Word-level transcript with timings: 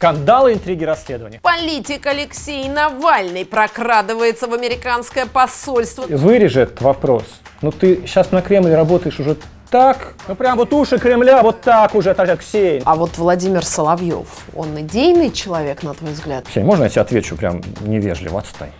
Скандалы, 0.00 0.54
интриги, 0.54 0.82
расследования. 0.82 1.40
Политик 1.42 2.06
Алексей 2.06 2.66
Навальный 2.70 3.44
прокрадывается 3.44 4.46
в 4.46 4.54
американское 4.54 5.26
посольство. 5.26 6.06
Вырежи 6.08 6.62
этот 6.62 6.80
вопрос. 6.80 7.24
Ну 7.60 7.70
ты 7.70 8.06
сейчас 8.06 8.32
на 8.32 8.40
Кремле 8.40 8.74
работаешь 8.74 9.20
уже 9.20 9.36
так, 9.70 10.14
ну 10.26 10.34
прям 10.34 10.56
вот 10.56 10.72
уши 10.72 10.98
Кремля 10.98 11.42
вот 11.42 11.60
так 11.60 11.94
уже, 11.94 12.14
так 12.14 12.40
Ксения. 12.40 12.80
А 12.86 12.94
вот 12.94 13.18
Владимир 13.18 13.62
Соловьев, 13.62 14.46
он 14.56 14.80
идейный 14.80 15.30
человек, 15.30 15.82
на 15.82 15.92
твой 15.92 16.12
взгляд? 16.12 16.46
Ксения, 16.48 16.66
можно 16.66 16.84
я 16.84 16.88
тебе 16.88 17.02
отвечу 17.02 17.36
прям 17.36 17.60
невежливо, 17.82 18.38
отстань? 18.38 18.70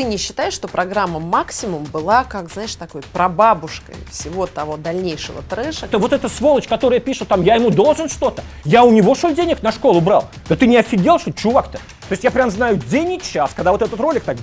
Ты 0.00 0.04
не 0.04 0.16
считаешь, 0.16 0.54
что 0.54 0.66
программа 0.66 1.20
«Максимум» 1.20 1.84
была, 1.84 2.24
как, 2.24 2.50
знаешь, 2.50 2.74
такой 2.74 3.02
прабабушкой 3.12 3.96
всего 4.10 4.46
того 4.46 4.78
дальнейшего 4.78 5.42
трэша? 5.42 5.84
Это 5.84 5.98
вот 5.98 6.14
эта 6.14 6.30
сволочь, 6.30 6.66
которая 6.66 7.00
пишет 7.00 7.28
там, 7.28 7.42
я 7.42 7.56
ему 7.56 7.68
должен 7.68 8.08
что-то. 8.08 8.42
Я 8.64 8.82
у 8.82 8.92
него 8.92 9.14
что 9.14 9.30
денег 9.30 9.62
на 9.62 9.72
школу 9.72 10.00
брал? 10.00 10.30
Да 10.48 10.56
ты 10.56 10.66
не 10.66 10.78
офигел, 10.78 11.18
что 11.18 11.34
чувак-то? 11.34 11.76
То 11.76 12.12
есть 12.12 12.24
я 12.24 12.30
прям 12.30 12.50
знаю 12.50 12.78
день 12.78 13.12
и 13.12 13.20
час, 13.20 13.50
когда 13.54 13.72
вот 13.72 13.82
этот 13.82 14.00
ролик 14.00 14.24
так 14.24 14.38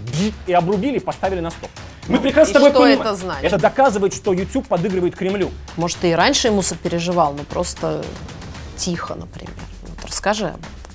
и 0.46 0.54
обрубили 0.54 0.98
и 0.98 1.00
поставили 1.00 1.40
на 1.40 1.50
стоп. 1.50 1.72
Мы 2.08 2.20
прекрасно 2.20 2.52
и 2.52 2.54
тобой 2.54 2.70
что 2.70 2.80
понимаем. 2.80 3.02
это 3.02 3.16
значит? 3.16 3.44
Это 3.46 3.58
доказывает, 3.58 4.14
что 4.14 4.34
YouTube 4.34 4.68
подыгрывает 4.68 5.16
Кремлю. 5.16 5.50
Может, 5.76 5.98
ты 5.98 6.12
и 6.12 6.14
раньше 6.14 6.50
ему 6.50 6.62
сопереживал, 6.62 7.34
но 7.34 7.44
просто 7.46 8.06
тихо, 8.76 9.16
например. 9.16 9.56
Вот 9.88 10.06
расскажи 10.06 10.50
об 10.50 10.60
этом. 10.60 10.87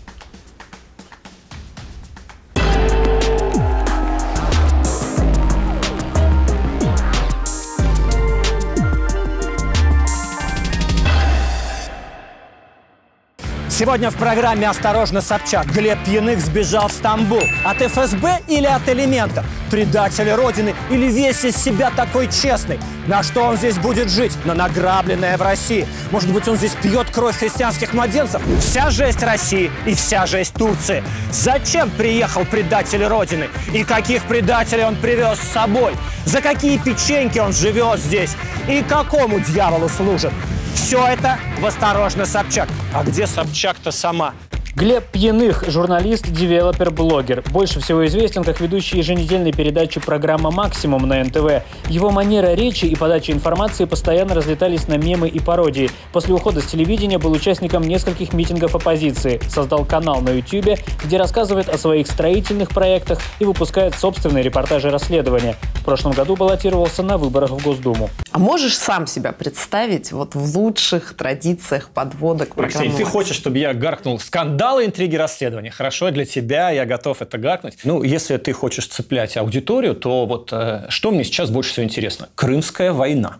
Сегодня 13.82 14.10
в 14.10 14.14
программе 14.14 14.68
«Осторожно, 14.68 15.20
Собчак» 15.20 15.66
Глеб 15.66 15.98
Пьяных 16.04 16.38
сбежал 16.38 16.86
в 16.86 16.92
Стамбул. 16.92 17.42
От 17.64 17.82
ФСБ 17.82 18.38
или 18.46 18.66
от 18.66 18.88
элементов? 18.88 19.44
Предатель 19.72 20.30
Родины 20.30 20.72
или 20.88 21.06
весь 21.06 21.44
из 21.44 21.56
себя 21.56 21.90
такой 21.90 22.28
честный? 22.28 22.78
На 23.08 23.24
что 23.24 23.42
он 23.42 23.56
здесь 23.56 23.78
будет 23.78 24.08
жить? 24.08 24.30
На 24.44 24.54
награбленное 24.54 25.36
в 25.36 25.42
России. 25.42 25.88
Может 26.12 26.32
быть, 26.32 26.46
он 26.46 26.58
здесь 26.58 26.76
пьет 26.80 27.10
кровь 27.10 27.36
христианских 27.36 27.92
младенцев? 27.92 28.40
Вся 28.60 28.88
жесть 28.90 29.24
России 29.24 29.72
и 29.84 29.94
вся 29.94 30.26
жесть 30.26 30.54
Турции. 30.54 31.02
Зачем 31.32 31.90
приехал 31.90 32.44
предатель 32.44 33.04
Родины? 33.04 33.48
И 33.72 33.82
каких 33.82 34.22
предателей 34.26 34.84
он 34.84 34.94
привез 34.94 35.40
с 35.40 35.52
собой? 35.52 35.94
За 36.24 36.40
какие 36.40 36.78
печеньки 36.78 37.40
он 37.40 37.52
живет 37.52 37.98
здесь? 37.98 38.36
И 38.68 38.84
какому 38.88 39.40
дьяволу 39.40 39.88
служит? 39.88 40.30
Все 40.74 41.06
это 41.06 41.38
в 41.58 41.64
«Осторожно, 41.64 42.26
Собчак». 42.26 42.68
А 42.92 43.02
где 43.02 43.26
Собчак-то 43.72 43.90
сама? 43.90 44.34
Глеб 44.74 45.04
Пьяных, 45.12 45.64
журналист, 45.68 46.26
девелопер, 46.32 46.90
блогер. 46.90 47.44
Больше 47.50 47.78
всего 47.80 48.06
известен 48.06 48.42
как 48.42 48.58
ведущий 48.58 48.96
еженедельной 48.96 49.52
передачи 49.52 50.00
программа 50.00 50.50
«Максимум» 50.50 51.06
на 51.06 51.22
НТВ. 51.22 51.62
Его 51.88 52.10
манера 52.10 52.54
речи 52.54 52.86
и 52.86 52.96
подача 52.96 53.32
информации 53.32 53.84
постоянно 53.84 54.34
разлетались 54.34 54.88
на 54.88 54.96
мемы 54.96 55.28
и 55.28 55.40
пародии. 55.40 55.90
После 56.12 56.32
ухода 56.32 56.62
с 56.62 56.66
телевидения 56.66 57.18
был 57.18 57.32
участником 57.32 57.82
нескольких 57.82 58.32
митингов 58.32 58.74
оппозиции. 58.74 59.42
Создал 59.46 59.84
канал 59.84 60.22
на 60.22 60.30
YouTube, 60.30 60.78
где 61.04 61.18
рассказывает 61.18 61.68
о 61.68 61.76
своих 61.76 62.06
строительных 62.06 62.70
проектах 62.70 63.20
и 63.40 63.44
выпускает 63.44 63.94
собственные 63.94 64.42
репортажи 64.42 64.88
расследования. 64.90 65.56
В 65.74 65.84
прошлом 65.84 66.12
году 66.12 66.34
баллотировался 66.34 67.02
на 67.02 67.18
выборах 67.18 67.50
в 67.50 67.62
Госдуму. 67.62 68.08
А 68.30 68.38
можешь 68.38 68.78
сам 68.78 69.06
себя 69.06 69.32
представить 69.32 70.12
вот 70.12 70.34
в 70.34 70.56
лучших 70.56 71.14
традициях 71.14 71.90
подводок 71.90 72.52
Алексей, 72.56 72.78
программы 72.78 72.84
ты 72.84 72.88
«Максимум»? 72.90 73.12
хочешь, 73.12 73.36
чтобы 73.36 73.58
я 73.58 73.61
гаркнул 73.72 74.18
скандалы, 74.18 74.84
интриги, 74.84 75.16
расследования? 75.16 75.70
Хорошо, 75.70 76.10
для 76.10 76.24
тебя 76.24 76.70
я 76.70 76.84
готов 76.84 77.22
это 77.22 77.38
гаркнуть. 77.38 77.78
Ну, 77.84 78.02
если 78.02 78.36
ты 78.36 78.52
хочешь 78.52 78.86
цеплять 78.86 79.36
аудиторию, 79.36 79.94
то 79.94 80.26
вот 80.26 80.52
э, 80.52 80.86
что 80.88 81.10
мне 81.10 81.24
сейчас 81.24 81.50
больше 81.50 81.72
всего 81.72 81.84
интересно? 81.84 82.28
Крымская 82.34 82.92
война. 82.92 83.38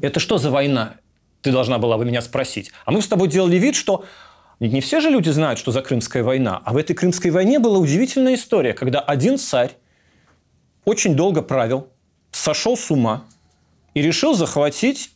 Это 0.00 0.20
что 0.20 0.38
за 0.38 0.50
война? 0.50 0.94
Ты 1.42 1.50
должна 1.50 1.78
была 1.78 1.98
бы 1.98 2.04
меня 2.04 2.22
спросить. 2.22 2.72
А 2.84 2.92
мы 2.92 3.02
с 3.02 3.08
тобой 3.08 3.28
делали 3.28 3.56
вид, 3.56 3.74
что 3.74 4.04
не 4.60 4.80
все 4.80 5.00
же 5.00 5.10
люди 5.10 5.30
знают, 5.30 5.58
что 5.58 5.72
за 5.72 5.82
Крымская 5.82 6.22
война. 6.22 6.62
А 6.64 6.72
в 6.72 6.76
этой 6.76 6.94
Крымской 6.94 7.30
войне 7.30 7.58
была 7.58 7.78
удивительная 7.78 8.34
история, 8.34 8.72
когда 8.72 9.00
один 9.00 9.38
царь 9.38 9.72
очень 10.84 11.16
долго 11.16 11.42
правил, 11.42 11.88
сошел 12.30 12.76
с 12.76 12.90
ума 12.90 13.24
и 13.94 14.02
решил 14.02 14.34
захватить 14.34 15.10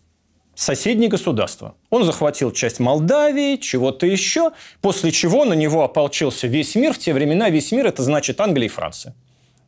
соседние 0.59 1.09
государства. 1.09 1.77
Он 1.89 2.03
захватил 2.03 2.51
часть 2.51 2.81
Молдавии, 2.81 3.57
чего-то 3.57 4.07
еще, 4.07 4.51
после 4.81 5.13
чего 5.13 5.45
на 5.45 5.55
него 5.55 5.85
ополчился 5.85 6.49
весь 6.49 6.75
мир. 6.75 6.93
В 6.93 6.99
те 6.99 7.15
времена 7.15 7.49
весь 7.49 7.71
мир– 7.71 7.87
это 7.89 8.03
значит 8.03 8.41
Англия 8.41 8.67
и 8.67 8.69
Франция. 8.69 9.15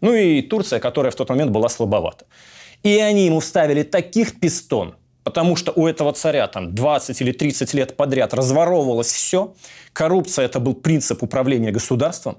Ну 0.01 0.13
и 0.15 0.43
Турция, 0.43 0.81
которая 0.81 1.13
в 1.13 1.15
тот 1.15 1.29
момент 1.29 1.53
была 1.53 1.69
слабовата. 1.69 2.27
И 2.83 2.99
они 2.99 3.27
ему 3.27 3.39
вставили 3.39 3.85
таких 3.85 4.41
пистон, 4.41 4.97
потому 5.23 5.55
что 5.55 5.73
у 5.77 5.87
этого 5.87 6.13
царя 6.13 6.49
там 6.49 6.75
20 6.75 7.21
или 7.21 7.31
30 7.31 7.73
лет 7.75 7.97
подряд 7.97 8.35
разворовывалось 8.35 9.13
все. 9.13 9.55
Коррупция– 9.93 10.45
это 10.47 10.59
был 10.59 10.75
принцип 10.75 11.23
управления 11.23 11.71
государством. 11.71 12.39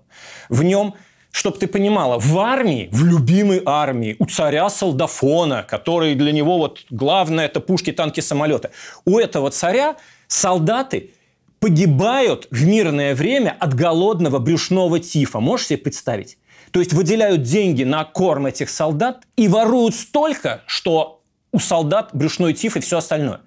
В 0.50 0.64
нем 0.64 0.96
чтобы 1.32 1.58
ты 1.58 1.68
понимала, 1.68 2.20
в 2.20 2.38
армии, 2.40 2.90
в 2.92 3.04
любимой 3.04 3.62
армии, 3.66 4.16
у 4.20 4.26
царя 4.26 4.70
солдафона, 4.70 5.64
который 5.64 6.16
для 6.16 6.32
него 6.32 6.58
вот 6.58 6.82
главное 6.90 7.46
это 7.46 7.62
пушки, 7.62 7.92
танки, 7.92 8.20
самолеты, 8.20 8.72
у 9.06 9.18
этого 9.18 9.50
царя 9.50 9.96
солдаты 10.28 11.12
погибают 11.60 12.48
в 12.52 12.66
мирное 12.66 13.16
время 13.16 13.56
от 13.60 13.74
голодного 13.74 14.40
брюшного 14.40 15.00
тифа. 15.00 15.40
Можешь 15.40 15.68
себе 15.68 15.78
представить? 15.78 16.38
То 16.72 16.80
есть 16.80 16.94
выделяют 16.94 17.44
деньги 17.44 17.84
на 17.84 18.04
корм 18.04 18.48
этих 18.48 18.70
солдат 18.70 19.24
и 19.36 19.48
воруют 19.48 19.96
столько, 19.96 20.64
что 20.66 21.22
у 21.52 21.60
солдат 21.60 22.10
брюшной 22.14 22.54
тиф 22.54 22.78
и 22.78 22.80
все 22.80 22.98
остальное. 22.98 23.42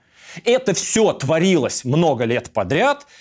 Это 0.45 0.75
все 0.75 1.12
творилось 1.12 1.84
много 1.84 2.25
лет 2.25 2.51
подряд– 2.51 3.06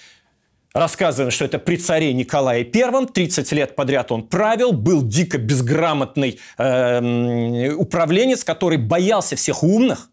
Рассказываем, 0.73 1.29
что 1.29 1.45
это 1.45 1.59
при 1.59 1.75
царе 1.78 2.13
Николае 2.13 2.63
I, 2.63 3.06
30 3.06 3.51
лет 3.51 3.75
подряд 3.75 4.11
он 4.11 4.23
правил, 4.23 4.72
был 4.72 5.03
дико 5.03 5.38
безграмотный 5.38 6.39
э, 6.57 7.69
управленец, 7.73 8.44
который 8.44 8.79
боялся 8.79 9.35
всех 9.35 9.62
умных. 9.62 10.09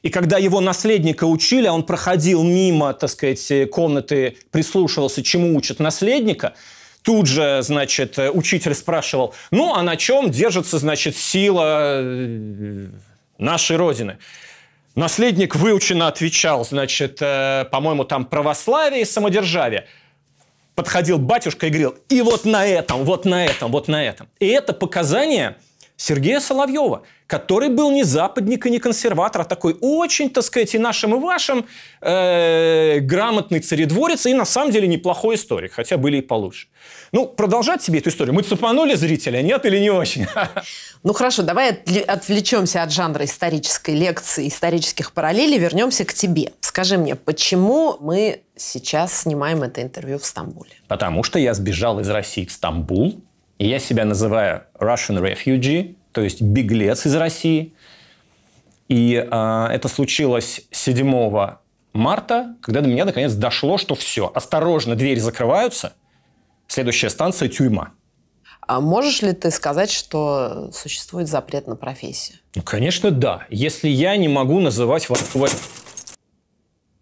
И 0.00 0.08
когда 0.08 0.38
его 0.38 0.60
наследника 0.60 1.24
учили, 1.24 1.66
а 1.66 1.74
он 1.74 1.82
проходил 1.82 2.42
мимо, 2.42 2.94
так 2.94 3.10
сказать, 3.10 3.70
комнаты, 3.70 4.38
прислушивался, 4.50 5.22
чему 5.22 5.54
учат 5.54 5.78
наследника, 5.78 6.54
тут 7.02 7.26
же, 7.26 7.60
значит, 7.60 8.18
учитель 8.32 8.74
спрашивал, 8.74 9.34
ну, 9.50 9.74
а 9.74 9.82
на 9.82 9.96
чем 9.96 10.30
держится, 10.30 10.78
значит, 10.78 11.16
сила 11.16 12.00
э, 12.00 12.86
нашей 13.36 13.76
Родины? 13.76 14.16
Наследник 14.94 15.56
выученно 15.56 16.06
отвечал, 16.08 16.64
значит, 16.64 17.18
э, 17.22 17.64
по-моему, 17.70 18.04
там 18.04 18.26
православие 18.26 19.02
и 19.02 19.04
самодержавие. 19.06 19.86
Подходил 20.74 21.18
батюшка 21.18 21.66
и 21.66 21.70
говорил, 21.70 21.96
и 22.10 22.20
вот 22.20 22.44
на 22.44 22.66
этом, 22.66 23.04
вот 23.04 23.24
на 23.24 23.44
этом, 23.44 23.72
вот 23.72 23.88
на 23.88 24.04
этом. 24.04 24.28
И 24.38 24.46
это 24.46 24.74
показания 24.74 25.56
Сергея 25.96 26.40
Соловьева, 26.40 27.02
который 27.26 27.68
был 27.68 27.90
не 27.90 28.02
западник 28.02 28.66
и 28.66 28.70
не 28.70 28.78
консерватор, 28.78 29.42
а 29.42 29.44
такой 29.44 29.76
очень, 29.80 30.30
так 30.30 30.44
сказать, 30.44 30.74
и 30.74 30.78
нашим, 30.78 31.14
и 31.14 31.18
вашим 31.18 31.66
э, 32.00 32.98
грамотный 33.00 33.60
царедворец, 33.60 34.26
и 34.26 34.34
на 34.34 34.44
самом 34.44 34.72
деле 34.72 34.88
неплохой 34.88 35.36
историк, 35.36 35.72
хотя 35.72 35.96
были 35.96 36.18
и 36.18 36.20
получше. 36.20 36.66
Ну, 37.12 37.26
продолжать 37.26 37.82
себе 37.82 38.00
эту 38.00 38.10
историю. 38.10 38.34
Мы 38.34 38.42
цепанули 38.42 38.94
зрителя, 38.94 39.42
нет 39.42 39.64
или 39.66 39.78
не 39.78 39.90
очень? 39.90 40.26
Ну 41.04 41.12
хорошо, 41.14 41.42
давай 41.42 41.72
отвле- 41.72 42.04
отвлечемся 42.04 42.84
от 42.84 42.92
жанра 42.92 43.24
исторической 43.24 43.90
лекции, 43.90 44.46
исторических 44.46 45.10
параллелей, 45.10 45.58
вернемся 45.58 46.04
к 46.04 46.14
тебе. 46.14 46.52
Скажи 46.60 46.96
мне, 46.96 47.16
почему 47.16 47.96
мы 47.98 48.42
сейчас 48.56 49.22
снимаем 49.22 49.64
это 49.64 49.82
интервью 49.82 50.20
в 50.20 50.24
Стамбуле? 50.24 50.70
Потому 50.86 51.24
что 51.24 51.40
я 51.40 51.54
сбежал 51.54 51.98
из 51.98 52.08
России 52.08 52.44
в 52.44 52.52
Стамбул, 52.52 53.20
и 53.62 53.68
я 53.68 53.78
себя 53.78 54.04
называю 54.04 54.64
Russian 54.74 55.22
refugee, 55.22 55.94
то 56.10 56.20
есть 56.20 56.42
беглец 56.42 57.06
из 57.06 57.14
России. 57.14 57.74
И 58.88 59.14
э, 59.14 59.66
это 59.70 59.86
случилось 59.86 60.62
7 60.72 61.56
марта, 61.92 62.56
когда 62.60 62.80
до 62.80 62.88
меня 62.88 63.04
наконец 63.04 63.34
дошло, 63.34 63.78
что 63.78 63.94
все, 63.94 64.32
осторожно, 64.34 64.96
двери 64.96 65.20
закрываются, 65.20 65.92
следующая 66.66 67.08
станция– 67.08 67.48
тюрьма. 67.50 67.92
А 68.62 68.80
можешь 68.80 69.22
ли 69.22 69.32
ты 69.32 69.52
сказать, 69.52 69.92
что 69.92 70.72
существует 70.72 71.28
запрет 71.28 71.68
на 71.68 71.76
профессию? 71.76 72.38
Ну, 72.56 72.62
конечно, 72.62 73.12
да. 73.12 73.46
Если 73.48 73.88
я 73.88 74.16
не 74.16 74.26
могу 74.26 74.58
называть 74.58 75.08
вас... 75.08 75.22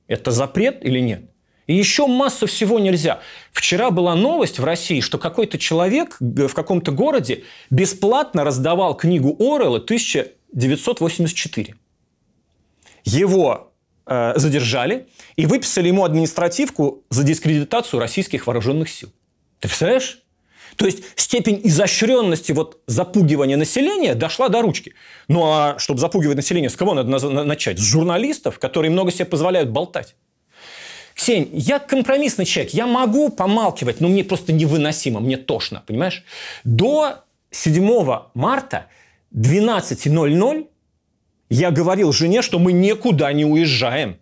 Это 0.08 0.30
запрет 0.30 0.84
или 0.84 1.00
нет? 1.00 1.30
И 1.70 1.74
еще 1.74 2.08
массу 2.08 2.48
всего 2.48 2.80
нельзя. 2.80 3.20
Вчера 3.52 3.92
была 3.92 4.16
новость 4.16 4.58
в 4.58 4.64
России, 4.64 4.98
что 5.00 5.18
какой-то 5.18 5.56
человек 5.56 6.16
в 6.18 6.52
каком-то 6.52 6.90
городе 6.90 7.44
бесплатно 7.70 8.42
раздавал 8.42 8.96
книгу 8.96 9.36
Орелла 9.38 9.78
1984. 9.78 11.76
Его 13.04 13.72
э, 14.04 14.32
задержали 14.34 15.06
и 15.36 15.46
выписали 15.46 15.86
ему 15.86 16.02
административку 16.02 17.04
за 17.08 17.22
дискредитацию 17.22 18.00
российских 18.00 18.48
вооруженных 18.48 18.88
сил. 18.88 19.10
Ты 19.60 19.68
представляешь? 19.68 20.24
То 20.74 20.86
есть 20.86 21.04
степень 21.14 21.60
изощренности 21.62 22.50
вот 22.50 22.80
запугивания 22.88 23.56
населения 23.56 24.16
дошла 24.16 24.48
до 24.48 24.60
ручки. 24.60 24.94
Ну 25.28 25.44
а 25.44 25.76
чтобы 25.78 26.00
запугивать 26.00 26.34
население, 26.34 26.68
с 26.68 26.74
кого 26.74 26.94
надо 26.94 27.44
начать? 27.44 27.78
С 27.78 27.82
журналистов, 27.82 28.58
которые 28.58 28.90
много 28.90 29.12
себе 29.12 29.26
позволяют 29.26 29.70
болтать. 29.70 30.16
Ксень, 31.20 31.50
я 31.52 31.78
компромиссный 31.78 32.46
человек, 32.46 32.72
я 32.72 32.86
могу 32.86 33.28
помалкивать, 33.28 34.00
но 34.00 34.08
мне 34.08 34.24
просто 34.24 34.54
невыносимо, 34.54 35.20
мне 35.20 35.36
тошно, 35.36 35.82
понимаешь? 35.86 36.24
До 36.64 37.24
7 37.50 37.84
марта 38.32 38.86
12.00 39.34 40.66
я 41.50 41.70
говорил 41.72 42.12
жене, 42.12 42.40
что 42.40 42.58
мы 42.58 42.72
никуда 42.72 43.30
не 43.34 43.44
уезжаем. 43.44 44.16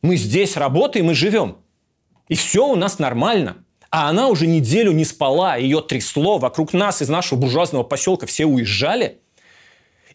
Мы 0.00 0.16
здесь 0.16 0.56
работаем 0.56 1.10
и 1.10 1.14
живем. 1.14 1.58
И 2.28 2.34
все 2.34 2.66
у 2.66 2.76
нас 2.76 2.98
нормально. 2.98 3.58
А 3.90 4.08
она 4.08 4.28
уже 4.28 4.46
неделю 4.46 4.92
не 4.92 5.04
спала, 5.04 5.56
ее 5.56 5.82
трясло, 5.82 6.38
вокруг 6.38 6.72
нас 6.72 7.02
из 7.02 7.10
нашего 7.10 7.38
буржуазного 7.38 7.82
поселка 7.82 8.26
все 8.26 8.46
уезжали. 8.46 9.18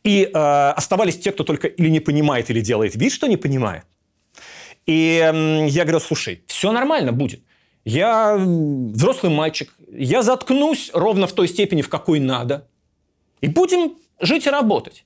И 0.03 0.23
э, 0.23 0.29
оставались 0.75 1.19
те, 1.19 1.31
кто 1.31 1.43
только 1.43 1.67
или 1.67 1.89
не 1.89 1.99
понимает, 1.99 2.49
или 2.49 2.59
делает 2.59 2.95
вид, 2.95 3.13
что 3.13 3.27
не 3.27 3.37
понимает. 3.37 3.83
И 4.85 5.19
э, 5.23 5.67
я 5.67 5.83
говорю, 5.83 5.99
слушай, 5.99 6.43
все 6.47 6.71
нормально 6.71 7.11
будет. 7.11 7.41
Я 7.85 8.37
взрослый 8.37 9.31
мальчик, 9.31 9.73
я 9.91 10.23
заткнусь 10.23 10.91
ровно 10.93 11.27
в 11.27 11.33
той 11.33 11.47
степени, 11.47 11.81
в 11.81 11.89
какой 11.89 12.19
надо. 12.19 12.67
И 13.41 13.47
будем 13.47 13.95
жить 14.19 14.47
и 14.47 14.49
работать. 14.49 15.05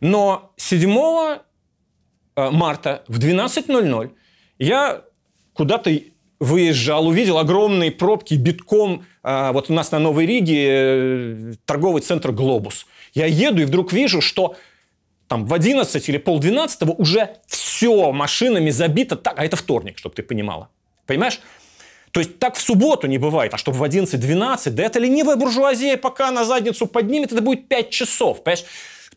Но 0.00 0.52
7 0.56 0.90
э, 0.90 2.50
марта 2.50 3.04
в 3.08 3.18
12.00 3.18 4.10
я 4.58 5.02
куда-то 5.54 5.90
выезжал, 6.40 7.06
увидел 7.06 7.38
огромные 7.38 7.90
пробки, 7.90 8.34
битком. 8.34 9.04
А, 9.22 9.52
вот 9.52 9.70
у 9.70 9.74
нас 9.74 9.90
на 9.92 9.98
Новой 9.98 10.26
Риге 10.26 10.66
э, 10.66 11.52
торговый 11.66 12.02
центр 12.02 12.32
«Глобус». 12.32 12.86
Я 13.12 13.26
еду 13.26 13.60
и 13.60 13.64
вдруг 13.64 13.92
вижу, 13.92 14.20
что 14.20 14.56
там 15.30 15.46
в 15.46 15.54
11 15.54 16.08
или 16.08 16.18
полдвенадцатого 16.18 16.90
уже 16.90 17.36
все 17.46 18.10
машинами 18.10 18.70
забито 18.70 19.14
так, 19.14 19.38
а 19.38 19.44
это 19.44 19.54
вторник, 19.54 19.96
чтобы 19.96 20.12
ты 20.16 20.24
понимала. 20.24 20.70
Понимаешь? 21.06 21.40
То 22.10 22.18
есть 22.18 22.40
так 22.40 22.56
в 22.56 22.60
субботу 22.60 23.06
не 23.06 23.18
бывает, 23.18 23.54
а 23.54 23.56
чтобы 23.56 23.78
в 23.78 23.82
11-12, 23.84 24.70
да 24.70 24.82
это 24.82 24.98
ленивая 24.98 25.36
буржуазия 25.36 25.96
пока 25.96 26.32
на 26.32 26.44
задницу 26.44 26.86
поднимет, 26.86 27.30
это 27.30 27.42
будет 27.42 27.68
5 27.68 27.90
часов, 27.90 28.42
понимаешь? 28.42 28.64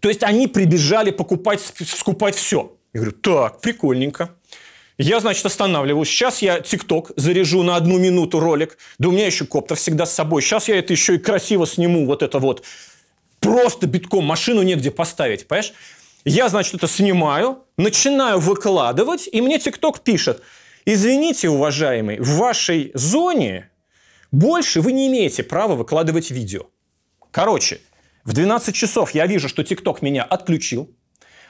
То 0.02 0.08
есть 0.08 0.22
они 0.22 0.46
прибежали 0.46 1.10
покупать, 1.10 1.60
скупать 1.84 2.36
все. 2.36 2.78
Я 2.94 3.00
говорю, 3.00 3.18
так, 3.18 3.60
прикольненько. 3.62 4.36
Я, 5.00 5.20
значит, 5.20 5.44
останавливаюсь. 5.44 6.10
Сейчас 6.10 6.44
я 6.44 6.60
ТикТок 6.60 7.12
заряжу 7.16 7.64
на 7.64 7.76
одну 7.76 7.98
минуту 7.98 8.40
ролик. 8.40 8.78
Да 9.00 9.10
у 9.10 9.12
меня 9.12 9.26
еще 9.26 9.46
коптер 9.46 9.78
всегда 9.78 10.06
с 10.06 10.14
собой. 10.14 10.44
Сейчас 10.44 10.68
я 10.68 10.78
это 10.78 10.94
еще 10.94 11.16
и 11.16 11.18
красиво 11.18 11.66
сниму. 11.66 12.06
Вот 12.06 12.22
это 12.22 12.38
вот. 12.38 12.64
Просто 13.40 13.88
битком. 13.88 14.26
Машину 14.26 14.62
негде 14.62 14.92
поставить, 14.92 15.48
понимаешь? 15.48 15.74
Я, 16.26 16.48
значит, 16.48 16.76
это 16.76 16.88
снимаю, 16.88 17.66
начинаю 17.78 18.40
выкладывать, 18.40 19.28
и 19.32 19.42
мне 19.42 19.60
ТикТок 19.60 20.02
пишет. 20.02 20.42
Извините, 20.86 21.50
уважаемый, 21.50 22.20
в 22.20 22.38
вашей 22.38 22.92
зоне 22.94 23.70
больше 24.32 24.82
вы 24.82 24.94
не 24.94 25.08
имеете 25.08 25.44
права 25.44 25.76
выкладывать 25.76 26.32
видео. 26.32 26.64
Короче, 27.32 27.82
в 28.24 28.34
12 28.34 28.74
часов 28.74 29.12
я 29.12 29.28
вижу, 29.28 29.50
что 29.50 29.64
ТикТок 29.64 30.02
меня 30.02 30.24
отключил. 30.24 30.90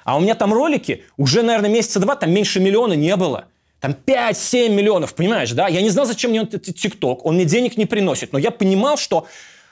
А 0.05 0.17
у 0.17 0.19
меня 0.19 0.35
там 0.35 0.53
ролики 0.53 1.03
уже, 1.17 1.43
наверное, 1.43 1.69
месяца 1.69 1.99
два, 1.99 2.15
там 2.15 2.31
меньше 2.31 2.59
миллиона 2.59 2.93
не 2.93 3.15
было. 3.15 3.45
Там 3.79 3.95
5-7 4.05 4.69
миллионов, 4.69 5.13
понимаешь, 5.13 5.51
да? 5.51 5.67
Я 5.67 5.81
не 5.81 5.89
знал, 5.89 6.05
зачем 6.05 6.31
мне 6.31 6.45
ТикТок, 6.45 7.25
он 7.25 7.35
мне 7.35 7.45
денег 7.45 7.77
не 7.77 7.85
приносит. 7.85 8.33
Но 8.33 8.39
я 8.39 8.49
понимал, 8.49 8.97
что, 8.97 9.27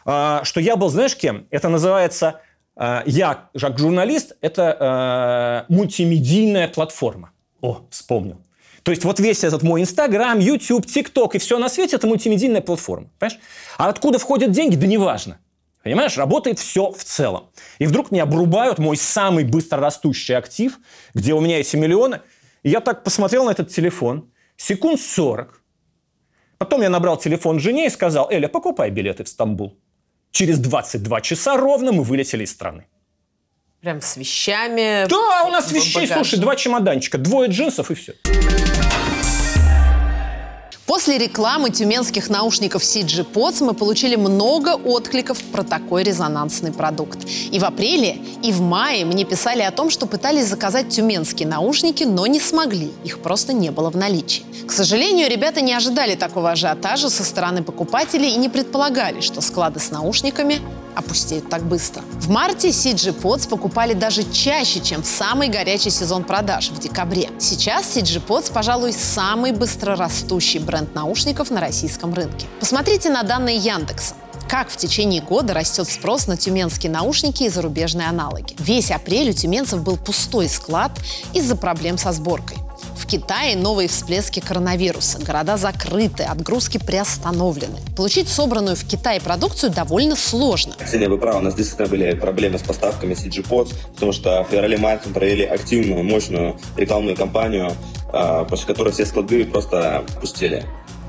э, 0.06 0.42
что 0.44 0.60
я 0.60 0.76
был, 0.76 0.90
знаешь, 0.90 1.16
кем? 1.16 1.48
Это 1.50 1.70
называется, 1.70 2.42
я, 2.78 3.50
как 3.60 3.80
журналист, 3.80 4.38
это 4.42 5.66
э, 5.70 5.74
мультимедийная 5.74 6.68
платформа. 6.68 7.32
О, 7.62 7.82
вспомнил. 7.90 8.42
То 8.84 8.92
есть 8.92 9.04
вот 9.04 9.20
весь 9.20 9.44
этот 9.44 9.62
мой 9.62 9.82
Инстаграм, 9.82 10.40
YouTube, 10.40 10.86
ТикТок 10.86 11.36
и 11.36 11.38
все 11.38 11.60
на 11.60 11.70
свете– 11.70 11.96
это 11.98 12.08
мультимедийная 12.08 12.62
платформа. 12.62 13.10
Понимаешь? 13.20 13.40
А 13.78 13.90
откуда 13.90 14.18
входят 14.18 14.52
деньги, 14.52 14.76
да 14.76 14.88
неважно. 14.88 15.40
Понимаешь, 15.84 16.18
работает 16.18 16.60
все 16.60 16.92
в 16.92 17.04
целом. 17.04 17.50
И 17.80 17.88
вдруг 17.88 18.12
мне 18.12 18.22
обрубают 18.22 18.80
мой 18.80 18.98
самый 18.98 19.44
быстро 19.44 19.80
растущий 19.80 20.36
актив, 20.36 20.80
где 21.14 21.34
у 21.34 21.42
меня 21.42 21.60
эти 21.60 21.76
миллионы. 21.76 22.22
И 22.64 22.70
я 22.70 22.80
так 22.80 23.04
посмотрел 23.04 23.46
на 23.46 23.52
этот 23.52 23.70
телефон, 23.70 24.32
секунд 24.58 25.00
40. 25.00 25.62
Потом 26.60 26.82
я 26.82 26.90
набрал 26.90 27.18
телефон 27.18 27.60
жене 27.60 27.88
и 27.88 27.90
сказал, 27.90 28.30
Эля, 28.30 28.48
покупай 28.48 28.92
билеты 28.92 29.24
в 29.24 29.28
Стамбул. 29.28 29.80
Через 30.32 30.60
22 30.60 31.22
часа 31.22 31.58
ровно 31.58 31.92
мы 31.92 32.04
вылетели 32.04 32.44
из 32.44 32.52
страны. 32.52 32.86
Прям 33.82 34.02
с 34.02 34.16
вещами. 34.16 35.08
Да, 35.08 35.44
у 35.48 35.50
нас 35.50 35.72
вещей, 35.72 36.08
слушай, 36.08 36.40
два 36.40 36.56
чемоданчика, 36.56 37.18
двое 37.18 37.50
джинсов 37.50 37.92
и 37.92 37.96
все. 37.96 38.14
После 40.86 41.18
рекламы 41.18 41.70
тюменских 41.70 42.30
наушников 42.30 42.82
CG 42.84 43.26
Pods 43.32 43.64
мы 43.64 43.74
получили 43.74 44.16
много 44.16 44.76
откликов 44.76 45.42
про 45.44 45.64
такой 45.64 46.04
резонансный 46.04 46.74
продукт. 46.74 47.20
И 47.52 47.60
в 47.60 47.66
апреле, 47.66 48.18
и 48.44 48.52
в 48.52 48.62
мае 48.62 49.06
мне 49.06 49.24
писали 49.24 49.62
о 49.62 49.72
том, 49.72 49.90
что 49.90 50.06
пытались 50.06 50.48
заказать 50.48 50.90
тюменские 50.90 51.48
наушники, 51.48 52.04
но 52.04 52.26
не 52.28 52.40
смогли. 52.40 52.92
Их 53.04 53.20
просто 53.20 53.54
не 53.54 53.70
было 53.70 53.90
в 53.90 53.96
наличии. 53.96 54.44
К 54.68 54.72
сожалению, 54.72 55.30
ребята 55.30 55.62
не 55.62 55.74
ожидали 55.74 56.16
такого 56.16 56.52
ажиотажа 56.52 57.10
со 57.10 57.24
стороны 57.24 57.64
покупателей 57.64 58.32
и 58.32 58.38
не 58.38 58.50
предполагали, 58.50 59.22
что 59.22 59.42
склады 59.42 59.80
с 59.80 59.92
наушниками 59.92 60.60
опустеют 60.96 61.50
так 61.50 61.64
быстро. 61.64 62.04
В 62.14 62.30
марте 62.30 62.70
CG 62.70 63.20
Pods 63.20 63.48
покупали 63.48 63.94
даже 63.94 64.24
чаще, 64.32 64.80
чем 64.80 65.04
в 65.04 65.08
самый 65.08 65.50
горячий 65.50 65.90
сезон 65.90 66.24
продаж 66.24 66.70
в 66.70 66.80
декабре. 66.80 67.30
Сейчас 67.40 67.96
CG 67.96 68.26
Pods, 68.26 68.52
пожалуй, 68.52 68.94
самый 68.94 69.52
быстрорастущий 69.52 70.60
бренд 70.60 70.94
наушников 70.96 71.52
на 71.52 71.60
российском 71.60 72.14
рынке. 72.14 72.48
Посмотрите 72.60 73.10
на 73.10 73.24
данные 73.24 73.58
Яндекса 73.58 74.16
как 74.52 74.70
в 74.70 74.76
течение 74.76 75.22
года 75.22 75.54
растет 75.54 75.90
спрос 75.90 76.28
на 76.28 76.36
тюменские 76.36 76.92
наушники 76.92 77.44
и 77.44 77.50
зарубежные 77.50 78.10
аналоги. 78.10 78.54
Весь 78.60 78.92
апрель 78.92 79.30
у 79.30 79.34
тюменцев 79.34 79.82
был 79.82 79.96
пустой 79.96 80.50
склад 80.50 80.92
из-за 81.32 81.56
проблем 81.56 81.98
со 81.98 82.12
сборкой. 82.12 82.58
В 83.02 83.08
Китае 83.08 83.58
новые 83.58 83.90
всплески 83.90 84.40
коронавируса. 84.40 85.18
Города 85.26 85.58
закрыты, 85.58 86.22
отгрузки 86.22 86.78
приостановлены. 86.78 87.80
Получить 87.98 88.30
собранную 88.30 88.76
в 88.76 88.86
Китае 88.86 89.20
продукцию 89.20 89.72
довольно 89.72 90.16
сложно. 90.16 90.76
Ксения, 90.80 91.10
вы 91.10 91.18
правы, 91.18 91.40
у 91.40 91.42
нас 91.42 91.56
действительно 91.56 91.90
были 91.90 92.14
проблемы 92.14 92.60
с 92.60 92.62
поставками 92.62 93.14
CG 93.14 93.44
Pods, 93.50 93.74
потому 93.96 94.12
что 94.12 94.44
в 94.44 94.52
феврале-марте 94.52 95.08
мы 95.08 95.16
провели 95.16 95.44
активную, 95.44 96.04
мощную 96.04 96.60
рекламную 96.78 97.18
кампанию, 97.18 97.72
а, 98.14 98.46
после 98.46 98.68
которой 98.68 98.94
все 98.94 99.08
склады 99.08 99.46
просто 99.46 100.06
пустили. 100.22 100.64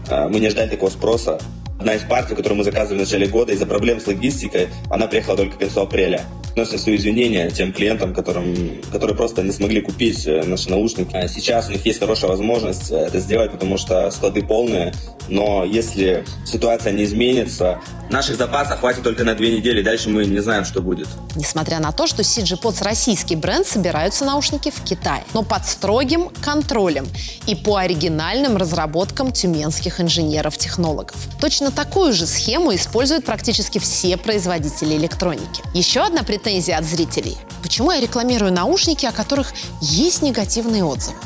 А, 0.08 0.30
мы 0.30 0.40
не 0.40 0.48
ждали 0.48 0.70
такого 0.70 0.88
спроса. 0.88 1.38
Одна 1.78 1.92
из 1.92 2.02
партий, 2.04 2.34
которую 2.34 2.56
мы 2.56 2.64
заказывали 2.64 3.00
в 3.00 3.00
начале 3.02 3.26
года, 3.26 3.52
из-за 3.52 3.66
проблем 3.66 4.00
с 4.00 4.06
логистикой, 4.06 4.68
она 4.88 5.08
приехала 5.08 5.36
только 5.36 5.56
к 5.56 5.58
концу 5.58 5.82
апреля. 5.82 6.22
Носим 6.56 6.78
свои 6.78 6.96
извинения 6.96 7.50
тем 7.50 7.72
клиентам, 7.72 8.14
которым, 8.14 8.82
которые 8.90 9.16
просто 9.16 9.42
не 9.42 9.52
смогли 9.52 9.80
купить 9.80 10.26
э, 10.26 10.42
наши 10.44 10.68
наушники. 10.68 11.14
А 11.16 11.26
сейчас 11.28 11.68
у 11.68 11.72
них 11.72 11.84
есть 11.86 11.98
хорошая 11.98 12.30
возможность 12.30 12.90
э, 12.90 12.96
это 12.96 13.20
сделать, 13.20 13.52
потому 13.52 13.78
что 13.78 14.10
склады 14.10 14.42
полные. 14.42 14.92
Но 15.28 15.64
если 15.64 16.24
ситуация 16.44 16.92
не 16.92 17.04
изменится, 17.04 17.80
наших 18.10 18.36
запасов 18.36 18.80
хватит 18.80 19.02
только 19.02 19.24
на 19.24 19.34
две 19.34 19.56
недели. 19.56 19.82
Дальше 19.82 20.10
мы 20.10 20.26
не 20.26 20.40
знаем, 20.40 20.64
что 20.64 20.82
будет. 20.82 21.08
Несмотря 21.36 21.80
на 21.80 21.92
то, 21.92 22.06
что 22.06 22.22
CG 22.22 22.60
Pods 22.60 22.84
российский 22.84 23.36
бренд, 23.36 23.66
собираются 23.66 24.24
наушники 24.24 24.70
в 24.70 24.82
Китае. 24.82 25.24
Но 25.32 25.42
под 25.42 25.66
строгим 25.66 26.28
контролем 26.44 27.06
и 27.46 27.54
по 27.54 27.76
оригинальным 27.76 28.56
разработкам 28.56 29.32
тюменских 29.32 30.00
инженеров-технологов. 30.00 31.16
Точно 31.40 31.70
такую 31.70 32.12
же 32.12 32.26
схему 32.26 32.74
используют 32.74 33.24
практически 33.24 33.78
все 33.78 34.16
производители 34.16 34.96
электроники. 34.96 35.62
Еще 35.74 36.00
одна 36.00 36.22
претензия 36.42 36.78
от 36.78 36.84
зрителей. 36.84 37.36
Почему 37.62 37.92
я 37.92 38.00
рекламирую 38.00 38.52
наушники, 38.52 39.06
о 39.06 39.12
которых 39.12 39.52
есть 39.80 40.22
негативные 40.22 40.84
отзывы? 40.84 41.16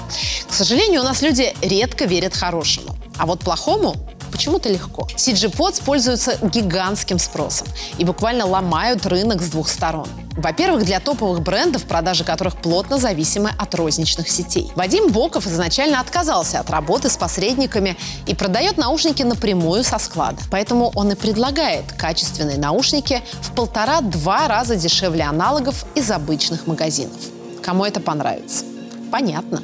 К 0.49 0.52
сожалению, 0.52 1.00
у 1.00 1.04
нас 1.04 1.23
люди 1.23 1.54
редко 1.62 2.04
верят 2.04 2.35
хорошему. 2.35 2.94
А 3.16 3.26
вот 3.26 3.40
плохому 3.40 3.96
почему-то 4.30 4.68
легко. 4.68 5.08
CG 5.16 5.50
Pods 5.50 5.82
пользуются 5.82 6.38
гигантским 6.42 7.18
спросом 7.18 7.66
и 7.99 8.04
буквально 8.04 8.44
ломают 8.44 9.06
рынок 9.06 9.40
с 9.40 9.49
двух 9.49 9.68
сторон. 9.68 10.08
Во-первых, 10.36 10.84
для 10.84 11.00
топовых 11.00 11.40
брендов, 11.42 11.84
продажи 11.84 12.22
которых 12.22 12.56
плотно 12.56 12.98
зависимы 12.98 13.50
от 13.56 13.74
розничных 13.74 14.28
сетей. 14.28 14.70
Вадим 14.74 15.10
Боков 15.10 15.46
изначально 15.46 16.00
отказался 16.00 16.60
от 16.60 16.68
работы 16.68 17.08
с 17.08 17.16
посредниками 17.16 17.96
и 18.26 18.34
продает 18.34 18.76
наушники 18.76 19.22
напрямую 19.22 19.82
со 19.82 19.98
склада. 19.98 20.42
Поэтому 20.50 20.92
он 20.94 21.12
и 21.12 21.14
предлагает 21.14 21.92
качественные 21.92 22.58
наушники 22.58 23.22
в 23.40 23.52
полтора-два 23.52 24.46
раза 24.46 24.76
дешевле 24.76 25.24
аналогов 25.24 25.86
из 25.94 26.10
обычных 26.10 26.66
магазинов. 26.66 27.16
Кому 27.62 27.84
это 27.84 28.00
понравится? 28.00 28.64
Понятно. 29.10 29.62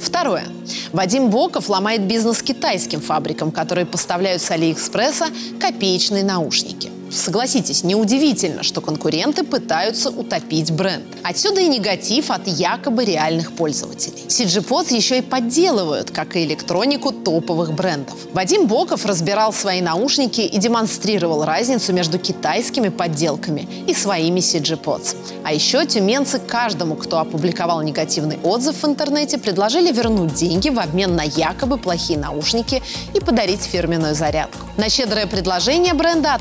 Второе. 0.00 0.44
Вадим 0.92 1.28
Боков 1.28 1.68
ломает 1.68 2.06
бизнес 2.06 2.40
китайским 2.40 3.00
фабрикам, 3.00 3.50
которые 3.50 3.84
поставляют 3.84 4.40
с 4.40 4.50
Алиэкспресса 4.50 5.26
копеечные 5.60 6.24
наушники. 6.24 6.90
Согласитесь, 7.10 7.84
неудивительно, 7.84 8.62
что 8.62 8.80
конкуренты 8.80 9.44
пытаются 9.44 10.10
утопить 10.10 10.72
бренд. 10.72 11.04
Отсюда 11.22 11.60
и 11.60 11.68
негатив 11.68 12.30
от 12.30 12.46
якобы 12.46 13.04
реальных 13.04 13.52
пользователей. 13.52 14.24
CG 14.28 14.66
Pods 14.66 14.94
еще 14.94 15.18
и 15.18 15.22
подделывают, 15.22 16.10
как 16.10 16.36
и 16.36 16.44
электронику 16.44 17.12
топовых 17.12 17.72
брендов. 17.72 18.14
Вадим 18.32 18.66
Боков 18.66 19.06
разбирал 19.06 19.52
свои 19.52 19.80
наушники 19.80 20.40
и 20.40 20.58
демонстрировал 20.58 21.44
разницу 21.44 21.92
между 21.92 22.18
китайскими 22.18 22.88
подделками 22.88 23.68
и 23.86 23.94
своими 23.94 24.40
CG 24.40 24.80
Pods. 24.80 25.16
А 25.44 25.52
еще 25.52 25.86
тюменцы 25.86 26.38
каждому, 26.38 26.96
кто 26.96 27.18
опубликовал 27.18 27.82
негативный 27.82 28.38
отзыв 28.42 28.82
в 28.82 28.86
интернете, 28.86 29.38
предложили 29.38 29.92
вернуть 29.92 30.34
деньги 30.34 30.70
в 30.70 30.78
обмен 30.78 31.14
на 31.14 31.22
якобы 31.22 31.78
плохие 31.78 32.18
наушники 32.18 32.82
и 33.14 33.20
подарить 33.20 33.62
фирменную 33.62 34.14
зарядку. 34.14 34.66
На 34.76 34.88
щедрое 34.88 35.26
предложение 35.26 35.94
бренда 35.94 36.34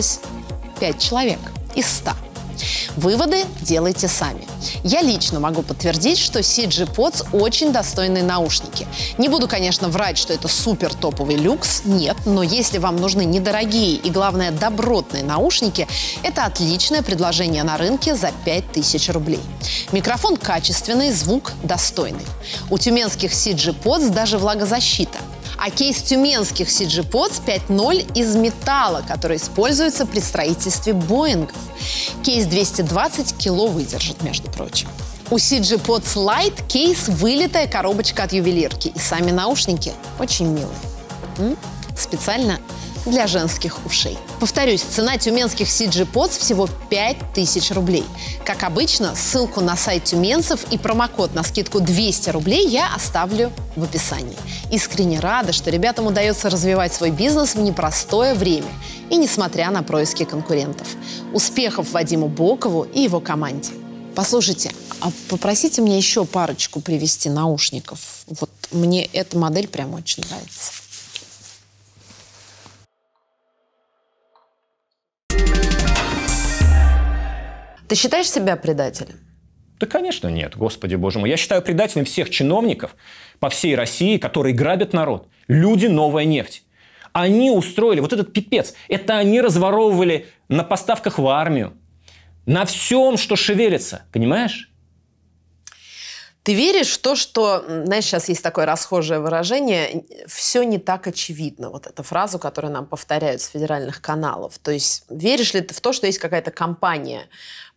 откликнулось 0.00 0.20
5 0.80 0.98
человек 0.98 1.38
из 1.74 1.86
100. 1.86 2.12
Выводы 2.96 3.44
делайте 3.62 4.08
сами. 4.08 4.46
Я 4.84 5.00
лично 5.00 5.40
могу 5.40 5.62
подтвердить, 5.62 6.18
что 6.18 6.40
CG 6.40 6.94
Pods 6.94 7.26
очень 7.32 7.72
достойные 7.72 8.22
наушники. 8.22 8.86
Не 9.16 9.28
буду, 9.28 9.48
конечно, 9.48 9.88
врать, 9.88 10.18
что 10.18 10.34
это 10.34 10.48
супер 10.48 10.92
топовый 10.92 11.36
люкс, 11.36 11.82
нет, 11.84 12.16
но 12.26 12.42
если 12.42 12.78
вам 12.78 12.96
нужны 12.96 13.24
недорогие 13.24 13.94
и, 13.94 14.10
главное, 14.10 14.50
добротные 14.50 15.22
наушники, 15.22 15.86
это 16.22 16.44
отличное 16.44 17.02
предложение 17.02 17.62
на 17.62 17.78
рынке 17.78 18.14
за 18.14 18.32
5000 18.44 19.08
рублей. 19.10 19.40
Микрофон 19.92 20.36
качественный, 20.36 21.12
звук 21.12 21.52
достойный. 21.62 22.26
У 22.68 22.76
тюменских 22.76 23.32
CG 23.32 23.74
Pods 23.82 24.10
даже 24.10 24.36
влагозащита– 24.36 25.18
а 25.60 25.70
кейс 25.70 26.02
тюменских 26.02 26.68
CG 26.68 27.08
Pods 27.08 27.42
5.0 27.44 28.18
из 28.18 28.34
металла, 28.34 29.04
который 29.06 29.36
используется 29.36 30.06
при 30.06 30.20
строительстве 30.20 30.94
Боингов. 30.94 31.56
Кейс 32.22 32.46
220 32.46 33.36
кило 33.36 33.66
выдержит, 33.66 34.22
между 34.22 34.50
прочим. 34.50 34.88
У 35.30 35.36
CG 35.36 35.80
Pods 35.80 36.16
Lite 36.16 36.66
кейс 36.66 37.08
вылитая 37.08 37.68
коробочка 37.68 38.24
от 38.24 38.32
ювелирки. 38.32 38.88
И 38.88 38.98
сами 38.98 39.30
наушники 39.30 39.92
очень 40.18 40.46
милые. 40.46 40.78
М? 41.38 41.56
Специально 41.96 42.58
для 43.06 43.26
женских 43.26 43.84
ушей. 43.86 44.18
Повторюсь, 44.38 44.82
цена 44.82 45.16
тюменских 45.18 45.68
CG 45.68 46.06
Pods 46.10 46.38
всего 46.38 46.68
5000 46.88 47.70
рублей. 47.72 48.04
Как 48.44 48.62
обычно, 48.62 49.14
ссылку 49.14 49.60
на 49.60 49.76
сайт 49.76 50.04
тюменцев 50.04 50.64
и 50.70 50.78
промокод 50.78 51.34
на 51.34 51.42
скидку 51.42 51.80
200 51.80 52.30
рублей 52.30 52.66
я 52.68 52.94
оставлю 52.94 53.52
в 53.76 53.84
описании. 53.84 54.36
Искренне 54.70 55.20
рада, 55.20 55.52
что 55.52 55.70
ребятам 55.70 56.06
удается 56.06 56.50
развивать 56.50 56.92
свой 56.92 57.10
бизнес 57.10 57.54
в 57.54 57.60
непростое 57.60 58.34
время 58.34 58.70
и 59.10 59.16
несмотря 59.16 59.70
на 59.70 59.82
происки 59.82 60.24
конкурентов. 60.24 60.88
Успехов 61.32 61.92
Вадиму 61.92 62.28
Бокову 62.28 62.84
и 62.84 63.00
его 63.00 63.20
команде. 63.20 63.70
Послушайте, 64.14 64.72
а 65.00 65.10
попросите 65.28 65.82
мне 65.82 65.96
еще 65.96 66.24
парочку 66.24 66.80
привезти 66.80 67.30
наушников. 67.30 68.24
Вот 68.26 68.50
мне 68.70 69.04
эта 69.06 69.38
модель 69.38 69.68
прям 69.68 69.94
очень 69.94 70.24
нравится. 70.28 70.72
Ты 77.90 77.96
считаешь 77.96 78.30
себя 78.30 78.54
предателем? 78.54 79.18
Да, 79.80 79.86
конечно, 79.86 80.28
нет, 80.28 80.56
господи 80.56 80.94
боже 80.94 81.18
мой. 81.18 81.28
Я 81.28 81.36
считаю 81.36 81.60
предателем 81.60 82.04
всех 82.04 82.30
чиновников 82.30 82.94
по 83.40 83.48
всей 83.48 83.74
России, 83.74 84.16
которые 84.16 84.54
грабят 84.54 84.92
народ. 84.92 85.26
Люди– 85.48 85.86
новая 85.88 86.24
нефть. 86.24 86.62
Они 87.12 87.50
устроили 87.50 87.98
вот 87.98 88.12
этот 88.12 88.32
пипец. 88.32 88.74
Это 88.86 89.16
они 89.16 89.40
разворовывали 89.40 90.28
на 90.46 90.62
поставках 90.62 91.18
в 91.18 91.26
армию, 91.26 91.72
на 92.46 92.64
всем, 92.64 93.16
что 93.16 93.34
шевелится. 93.34 94.02
Понимаешь? 94.12 94.70
Ты 96.42 96.54
веришь 96.54 96.92
в 96.92 96.98
то, 96.98 97.16
что, 97.16 97.62
знаешь, 97.84 98.04
сейчас 98.04 98.30
есть 98.30 98.42
такое 98.42 98.64
расхожее 98.64 99.20
выражение, 99.20 100.04
все 100.26 100.62
не 100.62 100.78
так 100.78 101.06
очевидно, 101.06 101.68
вот 101.68 101.86
эту 101.86 102.02
фразу, 102.02 102.38
которую 102.38 102.72
нам 102.72 102.86
повторяют 102.86 103.42
с 103.42 103.48
федеральных 103.48 104.00
каналов. 104.00 104.58
То 104.58 104.70
есть 104.70 105.04
веришь 105.10 105.52
ли 105.52 105.60
ты 105.60 105.74
в 105.74 105.80
то, 105.82 105.92
что 105.92 106.06
есть 106.06 106.18
какая-то 106.18 106.50
компания, 106.50 107.28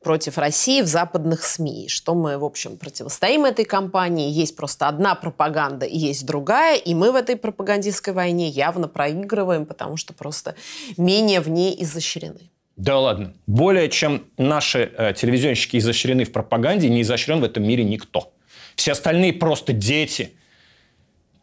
против 0.03 0.37
России 0.37 0.81
в 0.81 0.87
западных 0.87 1.43
СМИ, 1.43 1.87
что 1.87 2.13
мы, 2.13 2.37
в 2.37 2.43
общем, 2.43 2.77
противостоим 2.77 3.45
этой 3.45 3.65
кампании. 3.65 4.29
Есть 4.29 4.55
просто 4.55 4.87
одна 4.87 5.15
пропаганда 5.15 5.85
и 5.85 5.97
есть 5.97 6.25
другая, 6.25 6.77
и 6.77 6.93
мы 6.93 7.11
в 7.11 7.15
этой 7.15 7.35
пропагандистской 7.35 8.13
войне 8.13 8.49
явно 8.49 8.87
проигрываем, 8.87 9.65
потому 9.65 9.97
что 9.97 10.13
просто 10.13 10.55
менее 10.97 11.41
в 11.41 11.49
ней 11.49 11.75
изощрены. 11.81 12.49
Да 12.75 12.99
ладно. 12.99 13.33
Более 13.45 13.89
чем 13.89 14.25
наши 14.37 14.91
э, 14.97 15.13
телевизионщики 15.13 15.77
изощрены 15.77 16.25
в 16.25 16.31
пропаганде, 16.31 16.89
не 16.89 17.01
изощрен 17.01 17.39
в 17.39 17.43
этом 17.43 17.63
мире 17.63 17.83
никто. 17.83 18.33
Все 18.75 18.93
остальные 18.93 19.33
просто 19.33 19.73
дети. 19.73 20.33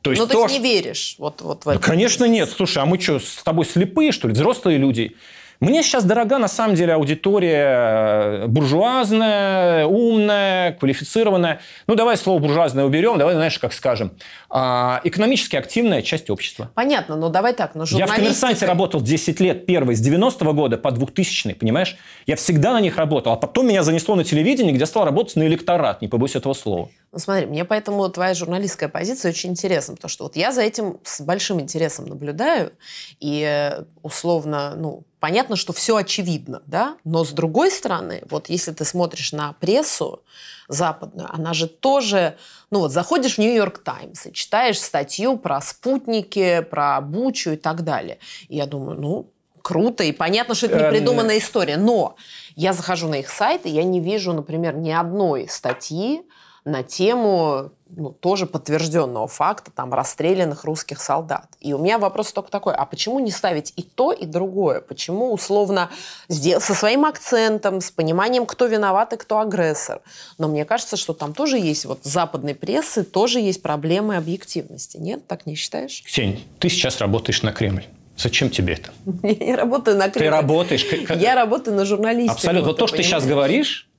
То 0.02 0.10
есть, 0.10 0.20
ну, 0.20 0.26
то, 0.26 0.46
ты 0.46 0.54
не 0.54 0.58
веришь 0.60 1.16
вот, 1.18 1.40
вот 1.42 1.64
в 1.64 1.68
это? 1.68 1.78
Да, 1.78 1.86
конечно, 1.86 2.24
нет. 2.24 2.50
Слушай, 2.50 2.82
а 2.82 2.86
мы 2.86 2.98
что, 2.98 3.20
с 3.20 3.42
тобой 3.42 3.64
слепые, 3.64 4.12
что 4.12 4.28
ли? 4.28 4.34
Взрослые 4.34 4.78
люди. 4.78 5.16
Мне 5.60 5.82
сейчас 5.82 6.04
дорога, 6.04 6.38
на 6.38 6.48
самом 6.48 6.74
деле, 6.74 6.94
аудитория 6.94 8.44
э, 8.44 8.46
буржуазная, 8.46 9.84
умная, 9.84 10.72
квалифицированная. 10.72 11.60
Ну, 11.86 11.94
давай 11.96 12.16
слово 12.16 12.38
буржуазное 12.38 12.86
уберем, 12.86 13.18
давай, 13.18 13.34
знаешь, 13.34 13.58
как 13.58 13.74
скажем. 13.74 14.12
А, 14.48 15.02
экономически 15.04 15.56
активная 15.56 16.00
часть 16.00 16.30
общества. 16.30 16.70
Понятно, 16.74 17.16
но 17.16 17.28
давай 17.28 17.52
так, 17.52 17.74
но 17.74 17.84
Я 17.88 18.06
в 18.06 18.14
«Коммерсанте» 18.14 18.64
работал 18.64 19.02
10 19.02 19.38
лет, 19.40 19.66
первый, 19.66 19.96
с 19.96 20.00
90-го 20.00 20.54
года 20.54 20.78
по 20.78 20.90
2000 20.92 21.52
понимаешь? 21.52 21.96
Я 22.26 22.36
всегда 22.36 22.72
на 22.72 22.80
них 22.80 22.96
работал, 22.96 23.34
а 23.34 23.36
потом 23.36 23.68
меня 23.68 23.82
занесло 23.82 24.14
на 24.14 24.24
телевидение, 24.24 24.72
где 24.72 24.86
стал 24.86 25.04
работать 25.04 25.36
на 25.36 25.46
электорат, 25.46 26.00
не 26.00 26.08
побоюсь 26.08 26.36
этого 26.36 26.54
слова. 26.54 26.88
Ну, 27.12 27.18
смотри, 27.18 27.46
мне 27.46 27.64
поэтому 27.64 28.08
твоя 28.08 28.34
журналистская 28.34 28.88
позиция 28.88 29.30
очень 29.30 29.50
интересна, 29.50 29.96
потому 29.96 30.08
что 30.08 30.24
вот 30.24 30.36
я 30.36 30.52
за 30.52 30.62
этим 30.62 31.00
с 31.02 31.20
большим 31.20 31.60
интересом 31.60 32.06
наблюдаю, 32.06 32.72
и 33.18 33.42
э, 33.42 33.82
условно, 34.02 34.74
ну, 34.76 35.02
понятно, 35.18 35.56
что 35.56 35.72
все 35.72 35.96
очевидно, 35.96 36.62
да, 36.66 36.96
но 37.02 37.24
с 37.24 37.30
другой 37.30 37.72
стороны, 37.72 38.22
вот 38.30 38.48
если 38.48 38.70
ты 38.70 38.84
смотришь 38.84 39.32
на 39.32 39.54
прессу 39.54 40.22
западную, 40.68 41.28
она 41.32 41.52
же 41.52 41.66
тоже, 41.66 42.36
ну 42.70 42.78
вот 42.78 42.92
заходишь 42.92 43.34
в 43.34 43.38
Нью-Йорк 43.38 43.78
Таймс 43.78 44.26
и 44.26 44.32
читаешь 44.32 44.78
статью 44.80 45.36
про 45.36 45.60
спутники, 45.60 46.64
про 46.70 47.00
Бучу 47.00 47.50
и 47.50 47.56
так 47.56 47.82
далее, 47.82 48.18
и 48.48 48.56
я 48.56 48.66
думаю, 48.66 49.00
ну, 49.00 49.30
круто, 49.62 50.04
и 50.04 50.12
понятно, 50.12 50.54
что 50.54 50.66
это 50.66 50.84
не 50.84 50.90
придуманная 50.90 51.38
история, 51.38 51.76
но 51.76 52.14
я 52.54 52.72
захожу 52.72 53.08
на 53.08 53.16
их 53.16 53.28
сайт, 53.30 53.66
и 53.66 53.70
я 53.70 53.82
не 53.82 53.98
вижу, 53.98 54.32
например, 54.32 54.76
ни 54.76 54.92
одной 54.92 55.48
статьи, 55.48 56.22
на 56.64 56.82
тему 56.82 57.70
ну, 57.96 58.10
тоже 58.10 58.46
подтвержденного 58.46 59.26
факта 59.26 59.70
там 59.70 59.92
расстрелянных 59.92 60.64
русских 60.64 61.00
солдат. 61.00 61.48
И 61.60 61.72
у 61.72 61.78
меня 61.78 61.98
вопрос 61.98 62.32
только 62.32 62.50
такой, 62.50 62.74
а 62.74 62.84
почему 62.84 63.18
не 63.18 63.30
ставить 63.30 63.72
и 63.76 63.82
то, 63.82 64.12
и 64.12 64.26
другое? 64.26 64.80
Почему 64.80 65.32
условно 65.32 65.90
со 66.28 66.74
своим 66.74 67.04
акцентом, 67.04 67.80
с 67.80 67.90
пониманием, 67.90 68.46
кто 68.46 68.66
виноват 68.66 69.12
и 69.12 69.16
кто 69.16 69.40
агрессор? 69.40 70.00
Но 70.38 70.48
мне 70.48 70.64
кажется, 70.64 70.96
что 70.96 71.14
там 71.14 71.32
тоже 71.32 71.58
есть, 71.58 71.84
вот 71.84 72.00
западной 72.02 72.54
прессы 72.54 73.02
тоже 73.04 73.40
есть 73.40 73.62
проблемы 73.62 74.16
объективности. 74.16 74.96
Нет, 74.96 75.26
так 75.26 75.46
не 75.46 75.54
считаешь? 75.54 76.02
Ксень, 76.04 76.44
ты 76.58 76.68
сейчас 76.68 76.98
работаешь 77.00 77.42
на 77.42 77.52
Кремль. 77.52 77.84
Зачем 78.16 78.50
тебе 78.50 78.74
это? 78.74 78.90
Я 79.26 79.46
не 79.46 79.54
работаю 79.54 79.96
на 79.96 80.10
Кремль. 80.10 80.26
Ты 80.26 80.30
работаешь... 80.30 80.86
Я 81.16 81.34
работаю 81.34 81.76
на 81.76 81.84
журналистике. 81.84 82.34
Абсолютно. 82.34 82.68
Вот 82.68 82.78
то, 82.78 82.86
что 82.86 82.98
ты 82.98 83.02
сейчас 83.02 83.26
говоришь, 83.26 83.89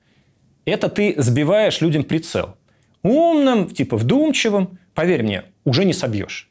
это 0.64 0.88
ты 0.88 1.14
сбиваешь 1.18 1.80
людям 1.80 2.04
прицел. 2.04 2.56
Умным, 3.02 3.68
типа 3.68 3.96
вдумчивым, 3.96 4.78
поверь 4.94 5.22
мне, 5.22 5.44
уже 5.64 5.84
не 5.84 5.92
собьешь. 5.92 6.48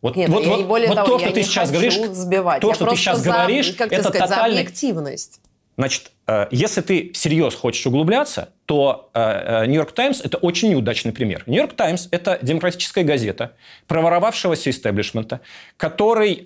Вот, 0.00 0.14
Нет, 0.14 0.28
вот, 0.28 0.46
вот, 0.46 0.66
более 0.66 0.88
вот 0.88 0.94
того, 0.94 1.08
то, 1.08 1.18
что 1.18 1.32
ты 1.32 1.42
сейчас 1.42 1.72
говоришь, 1.72 1.96
сбивать. 1.96 2.62
то, 2.62 2.68
я 2.68 2.74
что 2.74 2.86
ты 2.86 2.96
сейчас 2.96 3.18
за, 3.18 3.32
говоришь, 3.32 3.72
как 3.72 3.92
это 3.92 4.08
сказать, 4.08 4.28
тотальный... 4.28 4.56
за 4.56 4.60
объективность. 4.60 5.40
Значит, 5.76 6.10
э, 6.26 6.46
если 6.50 6.80
ты 6.80 7.12
всерьез 7.14 7.54
хочешь 7.54 7.86
углубляться, 7.86 8.50
то 8.66 9.10
Нью-Йорк 9.14 9.90
э, 9.90 9.94
Таймс 9.94 10.20
э,– 10.20 10.22
это 10.24 10.36
очень 10.38 10.70
неудачный 10.70 11.12
пример. 11.12 11.44
Нью-Йорк 11.46 11.74
Таймс– 11.74 12.08
это 12.10 12.38
демократическая 12.42 13.04
газета 13.04 13.52
проворовавшегося 13.86 14.70
истеблишмента, 14.70 15.40
который 15.76 16.44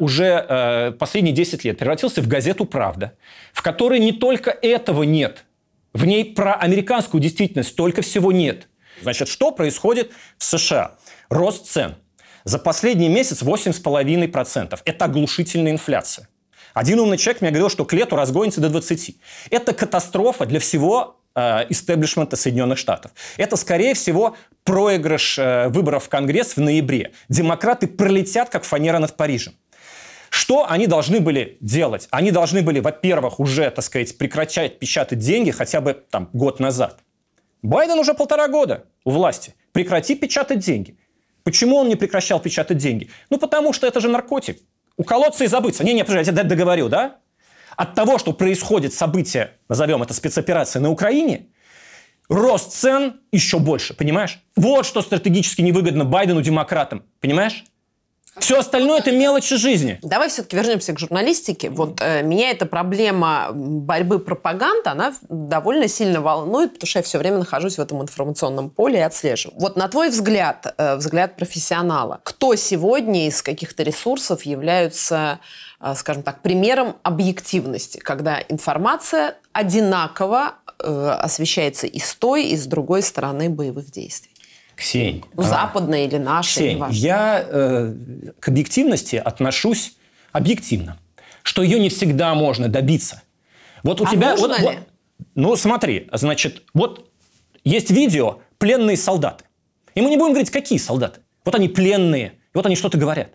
уже 0.00 0.94
последние 0.98 1.32
10 1.34 1.64
лет 1.64 1.78
превратился 1.78 2.22
в 2.22 2.28
газету 2.28 2.64
«Правда», 2.64 3.12
в 3.52 3.62
которой 3.62 4.00
не 4.00 4.12
только 4.12 4.50
этого 4.50 5.02
нет– 5.02 5.44
в 5.92 6.04
ней 6.04 6.24
про 6.34 6.54
американскую 6.54 7.20
действительность 7.20 7.70
столько 7.70 8.02
всего 8.02 8.32
нет. 8.32 8.68
Значит, 9.02 9.28
что 9.28 9.50
происходит 9.50 10.12
в 10.38 10.44
США? 10.44 10.96
Рост 11.28 11.66
цен. 11.66 11.96
За 12.44 12.58
последний 12.58 13.08
месяц 13.08 13.42
8,5%. 13.42 14.80
Это 14.84 15.04
оглушительная 15.04 15.72
инфляция. 15.72 16.28
Один 16.74 17.00
умный 17.00 17.18
человек 17.18 17.42
мне 17.42 17.50
говорил, 17.50 17.68
что 17.68 17.84
к 17.84 17.92
лету 17.92 18.16
разгонится 18.16 18.60
до 18.60 18.68
20. 18.68 19.16
Это 19.50 19.74
катастрофа 19.74 20.46
для 20.46 20.58
всего 20.58 21.20
э, 21.34 21.66
истеблишмента 21.68 22.36
Соединенных 22.36 22.78
Штатов. 22.78 23.12
Это, 23.36 23.56
скорее 23.56 23.94
всего, 23.94 24.36
проигрыш 24.64 25.38
э, 25.38 25.68
выборов 25.68 26.04
в 26.04 26.08
Конгресс 26.08 26.56
в 26.56 26.60
ноябре. 26.60 27.12
Демократы 27.28 27.86
пролетят, 27.86 28.48
как 28.48 28.64
фанера 28.64 28.98
над 28.98 29.16
Парижем. 29.16 29.54
Что 30.32 30.66
они 30.66 30.86
должны 30.86 31.20
были 31.20 31.58
делать? 31.60 32.08
Они 32.10 32.30
должны 32.30 32.62
были, 32.62 32.80
во-первых, 32.80 33.38
уже, 33.38 33.70
так 33.70 33.84
сказать, 33.84 34.16
прекращать 34.16 34.78
печатать 34.78 35.18
деньги 35.18 35.50
хотя 35.50 35.82
бы 35.82 35.92
там 35.92 36.30
год 36.32 36.58
назад. 36.58 37.00
Байден 37.60 37.98
уже 37.98 38.14
полтора 38.14 38.48
года 38.48 38.86
у 39.04 39.10
власти. 39.10 39.54
Прекрати 39.72 40.14
печатать 40.14 40.60
деньги. 40.60 40.96
Почему 41.44 41.76
он 41.76 41.88
не 41.88 41.96
прекращал 41.96 42.40
печатать 42.40 42.78
деньги? 42.78 43.10
Ну, 43.28 43.36
потому 43.36 43.74
что 43.74 43.86
это 43.86 44.00
же 44.00 44.08
наркотик. 44.08 44.58
Уколоться 44.96 45.44
и 45.44 45.48
забыться. 45.48 45.84
Не-не, 45.84 46.02
подожди, 46.02 46.32
я 46.34 46.44
договорю, 46.44 46.88
да? 46.88 47.18
От 47.76 47.94
того, 47.94 48.18
что 48.18 48.32
происходит 48.32 48.94
событие, 48.94 49.58
назовем 49.68 50.02
это 50.02 50.14
спецоперация 50.14 50.80
на 50.80 50.88
Украине, 50.88 51.48
рост 52.30 52.72
цен 52.72 53.20
еще 53.32 53.58
больше, 53.58 53.92
понимаешь? 53.92 54.40
Вот 54.56 54.86
что 54.86 55.02
стратегически 55.02 55.60
невыгодно 55.60 56.06
Байдену, 56.06 56.40
демократам, 56.40 57.04
понимаешь? 57.20 57.64
Все 58.38 58.58
остальное 58.58 59.00
это 59.00 59.12
мелочи 59.12 59.56
жизни. 59.56 59.98
Давай 60.02 60.30
все-таки 60.30 60.56
вернемся 60.56 60.94
к 60.94 60.98
журналистике. 60.98 61.68
Вот 61.68 62.00
э, 62.00 62.22
меня 62.22 62.50
эта 62.50 62.64
проблема 62.64 63.50
борьбы 63.52 64.18
пропаганды, 64.18 64.88
она 64.88 65.14
довольно 65.28 65.86
сильно 65.86 66.22
волнует, 66.22 66.74
потому 66.74 66.88
что 66.88 67.00
я 67.00 67.02
все 67.02 67.18
время 67.18 67.38
нахожусь 67.38 67.76
в 67.76 67.80
этом 67.80 68.00
информационном 68.00 68.70
поле 68.70 69.00
и 69.00 69.02
отслеживаю. 69.02 69.60
Вот 69.60 69.76
на 69.76 69.86
твой 69.88 70.08
взгляд, 70.08 70.74
э, 70.78 70.96
взгляд 70.96 71.36
профессионала, 71.36 72.20
кто 72.24 72.54
сегодня 72.54 73.28
из 73.28 73.42
каких-то 73.42 73.82
ресурсов 73.82 74.42
являются, 74.42 75.38
э, 75.80 75.94
скажем 75.94 76.22
так, 76.22 76.40
примером 76.40 76.96
объективности, 77.02 77.98
когда 77.98 78.40
информация 78.48 79.36
одинаково 79.52 80.54
э, 80.78 81.16
освещается 81.20 81.86
и 81.86 81.98
с 81.98 82.14
той, 82.14 82.44
и 82.44 82.56
с 82.56 82.66
другой 82.66 83.02
стороны 83.02 83.50
боевых 83.50 83.90
действий? 83.90 84.31
Ксень. 84.76 85.24
Ну, 85.34 85.42
западная 85.42 86.06
или 86.06 86.16
наша, 86.16 86.50
Ксень, 86.60 86.76
неважно. 86.76 86.94
я 86.96 87.44
э, 87.46 87.94
к 88.40 88.48
объективности 88.48 89.16
отношусь 89.16 89.96
объективно, 90.32 90.98
что 91.42 91.62
ее 91.62 91.78
не 91.78 91.88
всегда 91.88 92.34
можно 92.34 92.68
добиться. 92.68 93.22
Вот 93.82 94.00
у 94.00 94.04
А 94.04 94.10
тебя... 94.10 94.30
можно 94.30 94.48
вот- 94.48 94.58
ли? 94.58 94.64
вот- 94.66 94.76
ну, 95.34 95.56
смотри, 95.56 96.08
значит, 96.12 96.62
вот 96.74 97.10
есть 97.64 97.90
видео 97.90 98.38
«Пленные 98.58 98.96
солдаты». 98.96 99.44
И 99.94 100.00
мы 100.00 100.10
не 100.10 100.16
будем 100.16 100.32
говорить, 100.32 100.50
какие 100.50 100.78
солдаты. 100.78 101.20
Вот 101.44 101.54
они 101.54 101.68
пленные, 101.68 102.34
вот 102.54 102.66
они 102.66 102.76
что-то 102.76 102.96
говорят. 102.98 103.28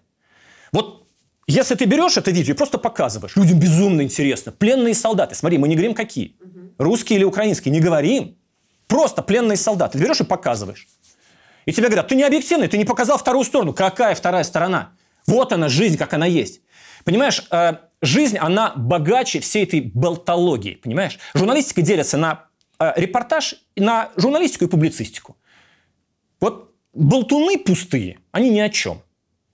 Вот 0.72 1.08
если 1.48 1.76
ты 1.76 1.86
берешь 1.86 2.18
это 2.18 2.32
видео 2.32 2.54
и 2.54 2.58
просто 2.58 2.78
показываешь, 2.78 3.36
людям 3.36 3.60
безумно 3.60 4.02
интересно. 4.02 4.52
Пленные 4.52 4.94
солдаты. 4.94 5.36
Смотри, 5.36 5.58
мы 5.58 5.68
не 5.68 5.76
говорим, 5.76 5.94
какие. 5.94 6.36
Русские 6.78 7.18
или 7.20 7.24
украинские. 7.26 7.72
Не 7.72 7.80
говорим. 7.80 8.36
Просто 8.88 9.22
пленные 9.22 9.56
солдаты. 9.58 9.98
Ты 9.98 10.04
берешь 10.04 10.20
и 10.22 10.24
показываешь. 10.26 10.88
И 11.68 11.74
тебе 11.74 11.88
говорят, 11.88 12.08
ты 12.08 12.16
не 12.16 12.24
объективный, 12.24 12.70
ты 12.70 12.78
не 12.78 12.86
показал 12.86 13.18
вторую 13.18 13.44
сторону. 13.44 13.74
Какая 13.74 14.16
вторая 14.16 14.46
сторона? 14.46 14.94
Вот 15.28 15.52
она, 15.52 15.68
жизнь, 15.68 15.98
как 15.98 16.14
она 16.14 16.26
есть. 16.26 16.62
Понимаешь, 17.04 17.46
э, 17.52 17.74
жизнь, 18.02 18.38
она 18.38 18.72
богаче 18.76 19.42
всей 19.42 19.64
этой 19.64 19.82
болтологии, 19.82 20.76
понимаешь? 20.76 21.20
Журналистика 21.34 21.82
делится 21.82 22.18
на 22.18 22.46
э, 22.80 22.94
репортаж, 22.96 23.56
на 23.76 24.12
журналистику 24.16 24.64
и 24.64 24.68
публицистику. 24.70 25.36
Вот 26.40 26.74
болтуны 26.94 27.60
пустые, 27.60 28.20
они 28.32 28.50
ни 28.50 28.60
о 28.62 28.70
чем. 28.70 29.02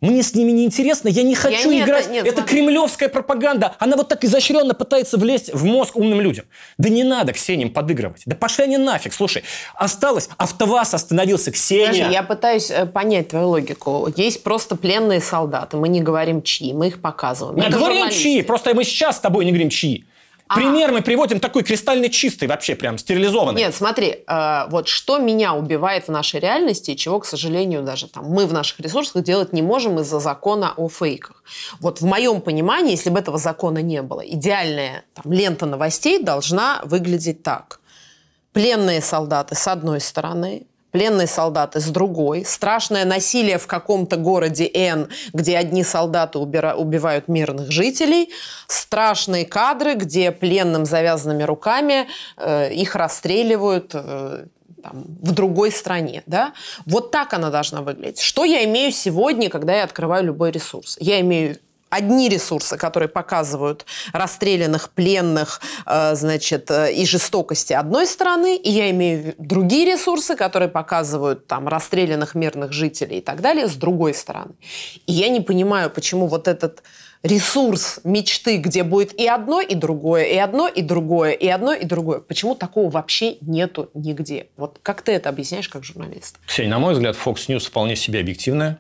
Мне 0.04 0.22
с 0.22 0.36
ними 0.36 0.52
не 0.52 0.66
интересно, 0.66 1.08
я 1.08 1.24
не 1.24 1.34
хочу 1.34 1.72
это- 1.72 1.80
играть. 1.86 2.10
нет, 2.10 2.26
это 2.26 2.40
смотри. 2.42 2.58
кремлевская 2.58 3.08
пропаганда. 3.08 3.76
Она 3.80 3.96
вот 3.96 4.10
так 4.10 4.26
изощренно 4.26 4.74
пытается 4.74 5.18
влезть 5.18 5.54
в 5.54 5.64
мозг 5.64 5.96
умным 5.96 6.20
людям. 6.20 6.44
Да 6.78 6.90
не 6.90 7.06
надо 7.06 7.32
Ксениям 7.32 7.70
подыгрывать. 7.70 8.24
Да 8.26 8.36
пошли 8.36 8.66
они 8.66 8.78
нафиг. 8.78 9.14
Слушай, 9.14 9.46
осталось, 9.76 10.28
АвтоВАЗ 10.38 10.96
остановился, 10.96 11.52
Ксения. 11.52 11.88
Подожди, 11.88 12.14
я 12.14 12.24
пытаюсь 12.24 12.70
э, 12.70 12.86
понять 12.86 13.30
твою 13.30 13.48
логику. 13.48 14.10
Есть 14.18 14.44
просто 14.44 14.76
пленные 14.76 15.22
солдаты. 15.22 15.78
Мы 15.78 15.88
не 15.88 16.02
говорим 16.02 16.42
чьи, 16.42 16.74
мы 16.74 16.88
их 16.88 17.02
показываем. 17.02 17.58
Это 17.62 17.78
говорим 17.78 17.96
журналисты. 18.00 18.24
чьи, 18.24 18.42
просто 18.42 18.74
мы 18.74 18.84
сейчас 18.84 19.16
с 19.16 19.20
тобой 19.22 19.46
не 19.46 19.52
говорим 19.52 19.70
чьи. 19.70 20.06
А. 20.48 20.56
Пример 20.56 20.92
мы 20.92 21.02
приводим 21.02 21.40
такой 21.40 21.64
кристально 21.64 22.10
чистый, 22.10 22.48
вообще 22.48 22.76
прям 22.76 22.98
стерилизованный. 22.98 23.62
Нет, 23.62 23.74
смотри, 23.74 24.24
э, 24.28 24.68
вот 24.70 24.88
что 24.88 25.18
меня 25.18 25.54
убивает 25.54 26.08
в 26.08 26.12
нашей 26.12 26.40
реальности, 26.40 26.92
и 26.92 26.98
чего, 26.98 27.20
к 27.20 27.26
сожалению, 27.26 27.82
даже 27.82 28.08
там 28.08 28.26
мы 28.26 28.46
в 28.46 28.54
наших 28.54 28.80
ресурсах 28.80 29.24
делать 29.24 29.54
не 29.54 29.62
можем 29.62 30.00
из-за 30.00 30.20
закона 30.20 30.74
о 30.76 30.90
фейках. 30.90 31.44
Вот 31.80 32.02
в 32.02 32.06
моем 32.06 32.42
понимании, 32.42 32.92
если 32.92 33.10
бы 33.10 33.20
этого 33.20 33.38
закона 33.38 33.80
не 33.80 34.02
было, 34.02 34.22
идеальная 34.22 35.06
там, 35.14 35.32
лента 35.32 35.66
новостей 35.66 36.22
должна 36.22 36.82
выглядеть 36.84 37.42
так. 37.44 37.80
Пленные 38.52 39.02
солдаты 39.02 39.56
с 39.56 39.68
одной 39.68 40.00
стороны, 40.00 40.68
пленные 40.94 41.28
солдаты 41.28 41.80
с 41.80 41.88
другой, 41.88 42.46
страшное 42.46 43.04
насилие 43.04 43.58
в 43.58 43.66
каком-то 43.68 44.16
городе 44.16 44.70
Н, 44.72 45.10
где 45.34 45.58
одни 45.58 45.84
солдаты 45.84 46.38
убира- 46.38 46.76
убивают 46.76 47.28
мирных 47.28 47.72
жителей, 47.72 48.30
страшные 48.68 49.46
кадры, 49.46 49.96
где 49.96 50.32
пленным 50.32 50.86
завязанными 50.86 51.44
руками 51.44 52.08
э, 52.38 52.72
их 52.72 52.96
расстреливают 52.96 53.92
э, 53.96 54.46
там, 54.84 55.04
в 55.22 55.32
другой 55.32 55.72
стране. 55.72 56.22
Да? 56.28 56.54
Вот 56.86 57.10
так 57.10 57.34
она 57.34 57.50
должна 57.50 57.82
выглядеть. 57.82 58.20
Что 58.20 58.46
я 58.46 58.64
имею 58.66 58.92
сегодня, 58.92 59.50
когда 59.50 59.76
я 59.76 59.84
открываю 59.86 60.26
любой 60.26 60.52
ресурс? 60.52 60.98
Я 61.02 61.20
имею 61.22 61.58
одни 61.94 62.30
ресурсы, 62.30 62.78
которые 62.78 63.10
показывают 63.10 63.86
расстрелянных, 64.14 64.90
пленных, 64.90 65.62
э, 65.86 66.16
значит, 66.16 66.72
э, 66.72 66.94
и 66.94 67.06
жестокости 67.06 67.74
одной 67.74 68.08
стороны, 68.08 68.58
и 68.58 68.70
я 68.70 68.90
имею 68.90 69.36
другие 69.38 69.86
ресурсы, 69.86 70.36
которые 70.36 70.70
показывают 70.70 71.48
там 71.48 71.68
расстрелянных 71.68 72.36
мирных 72.36 72.74
жителей 72.74 73.18
и 73.18 73.22
так 73.22 73.42
далее 73.42 73.68
с 73.68 73.76
другой 73.76 74.14
стороны. 74.14 74.54
И 75.06 75.14
я 75.14 75.30
не 75.30 75.42
понимаю, 75.42 75.90
почему 75.90 76.28
вот 76.28 76.48
этот 76.48 76.84
ресурс 77.24 78.02
мечты, 78.04 78.58
где 78.58 78.84
будет 78.84 79.14
и 79.20 79.28
одно, 79.28 79.62
и 79.62 79.76
другое, 79.76 80.24
и 80.26 80.38
одно, 80.38 80.68
и 80.68 80.82
другое, 80.82 81.32
и 81.32 81.48
одно, 81.48 81.74
и 81.74 81.86
другое. 81.86 82.20
Почему 82.20 82.54
такого 82.56 82.90
вообще 82.90 83.38
нету 83.42 83.90
нигде? 83.94 84.48
Вот 84.58 84.80
как 84.84 85.02
ты 85.02 85.14
это 85.14 85.30
объясняешь 85.30 85.70
как 85.70 85.84
журналист? 85.84 86.38
Ксения, 86.46 86.70
на 86.72 86.80
мой 86.80 86.94
взгляд, 86.94 87.16
Fox 87.16 87.48
News 87.48 87.68
вполне 87.68 87.96
себе 87.96 88.20
объективная. 88.20 88.80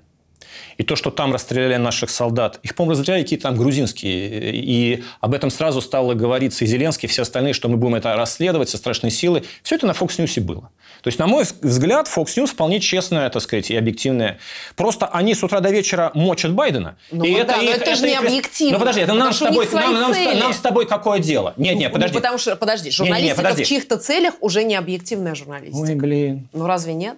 И 0.78 0.84
то, 0.84 0.96
что 0.96 1.12
там 1.12 1.34
расстреляли 1.34 1.76
наших 1.78 2.10
солдат, 2.10 2.60
их, 2.64 2.76
по-моему, 2.76 2.98
расстреляли 3.00 3.24
какие-то 3.24 3.44
там 3.44 3.58
грузинские. 3.58 4.54
И 4.56 5.04
об 5.22 5.34
этом 5.34 5.50
сразу 5.50 5.82
стало 5.82 6.14
говориться 6.14 6.66
и 6.66 6.68
Зеленский, 6.68 7.08
и 7.08 7.10
все 7.12 7.22
остальные, 7.24 7.54
что 7.54 7.70
мы 7.70 7.78
будем 7.78 7.96
это 7.96 8.16
расследовать 8.16 8.70
со 8.70 8.78
страшной 8.78 9.12
силой. 9.12 9.44
Все 9.64 9.76
это 9.76 9.88
на 9.88 9.92
Fox 9.92 10.18
News 10.20 10.40
было. 10.42 10.70
То 11.02 11.08
есть, 11.10 11.20
на 11.20 11.28
мой 11.28 11.44
взгляд, 11.62 12.08
Fox 12.08 12.26
News 12.38 12.48
вполне 12.48 12.80
честная, 12.80 13.30
так 13.30 13.42
сказать, 13.42 13.70
и 13.72 13.76
объективная. 13.76 14.40
Просто 14.76 15.06
они 15.08 15.36
с 15.36 15.44
утра 15.44 15.60
до 15.60 15.70
вечера 15.70 16.12
мочат 16.14 16.54
Байдена. 16.54 16.96
Ну 17.12 17.24
и 17.26 17.44
да, 17.44 17.58
но 17.58 17.64
их- 17.64 17.76
это 17.78 17.96
же 17.96 18.06
не 18.06 18.14
их- 18.14 18.20
объективно. 18.20 18.74
Ну 18.74 18.80
подожди, 18.80 19.02
это 19.02 19.14
нам 19.14 19.34
с 19.34 19.40
тобой, 19.40 19.68
нам, 19.74 19.94
нам 19.94 20.14
с- 20.14 20.18
цели. 20.18 20.40
нам 20.40 20.54
с 20.54 20.58
тобой 20.60 20.86
какое 20.88 21.20
дело? 21.20 21.54
Нет, 21.58 21.76
нет, 21.76 21.90
Ну, 21.90 21.96
подожди. 21.96 22.16
потому 22.16 22.38
что, 22.38 22.56
подожди, 22.56 22.90
журналистика 22.92 23.36
подожди. 23.38 23.64
в 23.64 23.68
чьих-то 23.68 23.98
целях 23.98 24.34
уже 24.42 24.64
не 24.64 24.76
объективная 24.76 25.36
журналистика. 25.36 25.78
Ой, 25.82 25.96
блин. 25.96 26.48
Ну 26.54 26.66
разве 26.68 26.94
нет? 26.94 27.18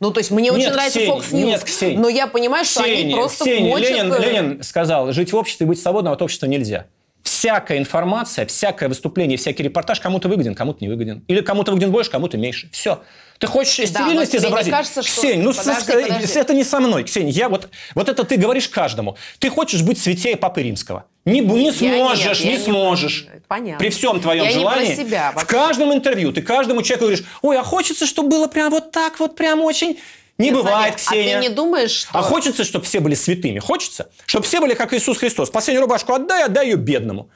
Ну, 0.00 0.10
то 0.10 0.18
есть 0.18 0.30
мне 0.30 0.50
очень 0.50 0.64
Нет, 0.64 0.72
нравится 0.72 0.98
Ксень, 0.98 1.10
Fox 1.10 1.30
News, 1.30 1.44
нет, 1.44 1.64
Ксень. 1.64 2.00
но 2.00 2.08
я 2.08 2.26
понимаю, 2.26 2.64
что 2.64 2.82
они 2.82 2.94
Ксения, 2.94 3.16
просто 3.16 3.44
Ксения, 3.44 3.70
мочат... 3.70 3.90
Ленин, 3.90 4.12
э, 4.12 4.20
Ленин 4.20 4.62
сказал, 4.62 5.12
жить 5.12 5.32
в 5.32 5.36
обществе 5.36 5.66
и 5.66 5.68
быть 5.68 5.80
свободным 5.80 6.12
от 6.12 6.22
общества 6.22 6.46
нельзя. 6.46 6.86
Всякая 7.22 7.76
информация, 7.76 8.46
всякое 8.46 8.88
выступление, 8.88 9.36
всякий 9.36 9.62
репортаж 9.62 10.00
кому-то 10.00 10.28
выгоден, 10.28 10.54
кому-то 10.54 10.78
не 10.80 10.88
выгоден. 10.88 11.22
Или 11.28 11.42
кому-то 11.42 11.72
выгоден 11.72 11.92
больше, 11.92 12.10
кому-то 12.10 12.38
меньше. 12.38 12.70
Все. 12.72 13.02
Ты 13.40 13.46
хочешь 13.46 13.72
стерильность 13.88 14.32
тебе 14.32 14.40
не 14.42 14.46
изобразить? 14.48 14.70
кажется, 14.72 15.02
что- 15.02 15.20
Ксень, 15.22 15.40
ну 15.42 15.52
Подожди, 15.54 15.72
ска- 15.92 16.02
подожди. 16.08 16.38
это 16.38 16.54
не 16.54 16.62
со 16.62 16.78
мной, 16.78 17.04
Ксень. 17.04 17.30
Я 17.30 17.48
вот, 17.48 17.70
вот 17.94 18.08
это 18.10 18.22
ты 18.24 18.36
говоришь 18.36 18.68
каждому. 18.68 19.16
Ты 19.38 19.48
хочешь 19.48 19.80
быть 19.82 19.98
святее 19.98 20.36
Папы 20.36 20.62
Римского. 20.62 21.06
Не, 21.24 21.40
не 21.40 21.64
Я 21.68 21.72
сможешь, 21.72 22.24
нет, 22.26 22.38
я 22.40 22.44
не 22.52 22.56
не- 22.58 22.62
сможешь. 22.62 23.26
Понятно. 23.48 23.78
При 23.78 23.88
всем 23.88 24.20
твоем 24.20 24.44
Я 24.44 24.50
не 24.52 24.62
про 24.62 24.74
желании. 24.74 24.94
себя 24.94 25.32
в 25.34 25.44
каждом 25.46 25.92
интервью 25.92 26.32
ты 26.32 26.42
каждому 26.42 26.82
человеку 26.82 27.06
говоришь, 27.06 27.24
ой, 27.40 27.58
а 27.58 27.62
хочется, 27.62 28.04
чтобы 28.06 28.28
было 28.28 28.46
прям 28.46 28.70
вот 28.70 28.92
так 28.92 29.18
вот, 29.18 29.36
прям 29.36 29.62
очень... 29.62 29.98
Не 30.36 30.46
Нет, 30.46 30.54
бывает, 30.54 30.98
смотри, 30.98 31.20
Ксения. 31.22 31.38
А 31.38 31.42
ты 31.42 31.48
не 31.48 31.54
думаешь, 31.54 31.90
что... 31.90 32.18
А 32.18 32.22
хочется, 32.22 32.64
чтобы 32.64 32.84
все 32.86 33.00
были 33.00 33.14
святыми? 33.14 33.58
Хочется? 33.58 34.08
Чтобы 34.24 34.46
все 34.46 34.60
были 34.60 34.72
как 34.72 34.94
Иисус 34.94 35.18
Христос. 35.18 35.50
Последнюю 35.50 35.82
рубашку 35.82 36.14
отдай, 36.14 36.44
отдай 36.44 36.68
ее 36.70 36.76
бедному. 36.76 37.28